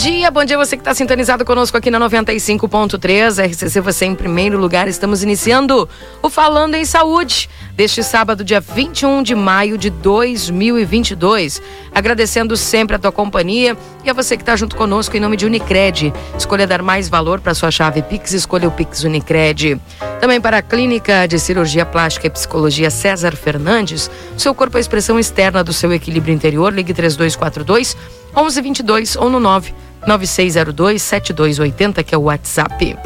Dia, 0.00 0.30
bom 0.30 0.42
dia 0.42 0.56
você 0.56 0.78
que 0.78 0.80
está 0.80 0.94
sintonizado 0.94 1.44
conosco 1.44 1.76
aqui 1.76 1.90
na 1.90 2.00
95.3, 2.00 3.50
RCC 3.50 3.80
você 3.82 4.06
em 4.06 4.14
primeiro 4.14 4.58
lugar. 4.58 4.88
Estamos 4.88 5.22
iniciando 5.22 5.86
o 6.22 6.30
Falando 6.30 6.74
em 6.74 6.86
Saúde 6.86 7.50
deste 7.76 8.02
sábado, 8.02 8.42
dia 8.42 8.62
21 8.62 9.22
de 9.22 9.34
maio 9.34 9.76
de 9.76 9.90
2022. 9.90 11.60
Agradecendo 11.94 12.56
sempre 12.56 12.96
a 12.96 12.98
tua 12.98 13.12
companhia 13.12 13.76
e 14.02 14.08
a 14.08 14.14
você 14.14 14.38
que 14.38 14.42
está 14.42 14.56
junto 14.56 14.74
conosco 14.74 15.18
em 15.18 15.20
nome 15.20 15.36
de 15.36 15.44
Unicred. 15.44 16.14
Escolha 16.38 16.66
dar 16.66 16.80
mais 16.80 17.06
valor 17.06 17.38
para 17.38 17.52
sua 17.52 17.70
chave 17.70 18.00
Pix, 18.00 18.32
escolha 18.32 18.68
o 18.68 18.72
Pix 18.72 19.04
Unicred. 19.04 19.78
Também 20.18 20.40
para 20.40 20.58
a 20.58 20.62
Clínica 20.62 21.28
de 21.28 21.38
Cirurgia 21.38 21.84
Plástica 21.84 22.26
e 22.26 22.30
Psicologia 22.30 22.90
César 22.90 23.36
Fernandes, 23.36 24.10
seu 24.34 24.54
corpo 24.54 24.78
é 24.78 24.78
a 24.78 24.80
expressão 24.80 25.18
externa 25.18 25.62
do 25.62 25.74
seu 25.74 25.92
equilíbrio 25.92 26.34
interior. 26.34 26.72
Ligue 26.72 26.94
3242 26.94 28.19
1122 28.34 29.16
ou 29.16 29.30
no 29.30 29.40
9 29.40 29.74
9602 30.06 31.02
7280, 31.02 32.02
que 32.02 32.14
é 32.14 32.18
o 32.18 32.22
WhatsApp. 32.22 32.96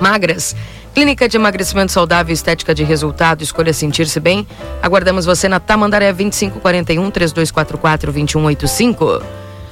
Magras. 0.00 0.54
Clínica 0.94 1.26
de 1.26 1.38
emagrecimento 1.38 1.90
saudável 1.90 2.32
e 2.32 2.34
estética 2.34 2.74
de 2.74 2.84
resultado, 2.84 3.42
escolha 3.42 3.72
sentir-se 3.72 4.20
bem. 4.20 4.46
Aguardamos 4.82 5.24
você 5.24 5.48
na 5.48 5.58
Tamandaré 5.58 6.12
2541 6.12 7.10
3244 7.10 8.12
2185. 8.12 9.22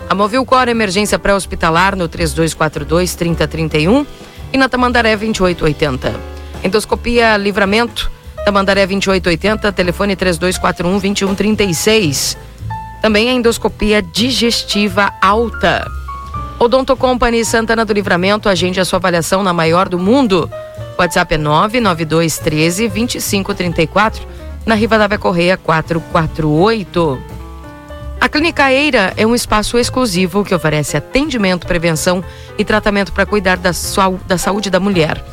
A 0.08 0.14
Movilcor 0.14 0.68
Emergência 0.68 1.18
Pré-Hospitalar 1.18 1.94
no 1.94 2.08
3242 2.08 3.14
3031 3.14 4.06
e 4.50 4.56
na 4.56 4.66
Tamandaré 4.66 5.14
2880. 5.14 6.14
Endoscopia 6.64 7.36
Livramento 7.36 8.10
Tamandaré 8.44 8.86
2880, 8.86 9.72
telefone 9.72 10.16
3241 10.16 10.98
2136. 10.98 12.38
Também 13.00 13.30
a 13.30 13.32
endoscopia 13.32 14.02
digestiva 14.02 15.12
alta. 15.20 15.90
Odonto 16.58 16.94
Company 16.94 17.44
Santana 17.44 17.84
do 17.84 17.92
Livramento, 17.92 18.48
agende 18.48 18.80
a 18.80 18.84
sua 18.84 18.98
avaliação 18.98 19.42
na 19.42 19.52
maior 19.52 19.88
do 19.88 19.98
mundo. 19.98 20.50
WhatsApp 20.98 21.34
é 21.34 21.38
99213 21.38 22.88
2534, 22.88 24.26
na 24.66 24.74
Rivadavia 24.74 25.18
Correia 25.18 25.56
448. 25.56 27.18
A 28.20 28.28
Clínica 28.28 28.70
Eira 28.70 29.14
é 29.16 29.26
um 29.26 29.34
espaço 29.34 29.78
exclusivo 29.78 30.44
que 30.44 30.54
oferece 30.54 30.94
atendimento, 30.94 31.66
prevenção 31.66 32.22
e 32.58 32.64
tratamento 32.66 33.14
para 33.14 33.24
cuidar 33.24 33.56
da, 33.56 33.72
sua, 33.72 34.12
da 34.26 34.36
saúde 34.36 34.68
da 34.68 34.78
mulher. 34.78 35.24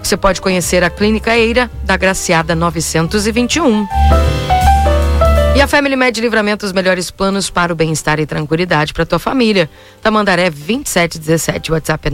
Você 0.00 0.16
pode 0.16 0.40
conhecer 0.40 0.84
a 0.84 0.90
Clínica 0.90 1.36
Eira 1.36 1.68
da 1.82 1.96
Graciada 1.96 2.54
921. 2.54 3.84
E 5.56 5.60
a 5.62 5.66
Family 5.66 5.96
Med 5.96 6.20
Livramento, 6.20 6.66
os 6.66 6.72
melhores 6.72 7.10
planos 7.10 7.48
para 7.48 7.72
o 7.72 7.76
bem-estar 7.76 8.20
e 8.20 8.26
tranquilidade 8.26 8.92
para 8.92 9.06
tua 9.06 9.18
família. 9.18 9.70
Tamandaré 10.02 10.50
2717, 10.50 11.72
WhatsApp 11.72 12.08
é 12.08 12.10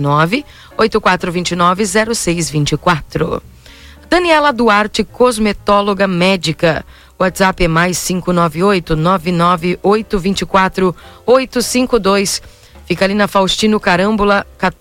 984290624. 0.76 3.42
Daniela 4.08 4.52
Duarte, 4.52 5.02
cosmetóloga 5.02 6.06
médica. 6.06 6.86
WhatsApp 7.18 7.64
é 7.64 7.68
mais 7.68 7.98
598 8.06 8.94
99824 8.94 10.94
852. 11.26 12.40
Fica 12.86 13.04
ali 13.04 13.14
na 13.14 13.26
Faustino 13.26 13.80
Carâmbula 13.80 14.46
14. 14.56 14.80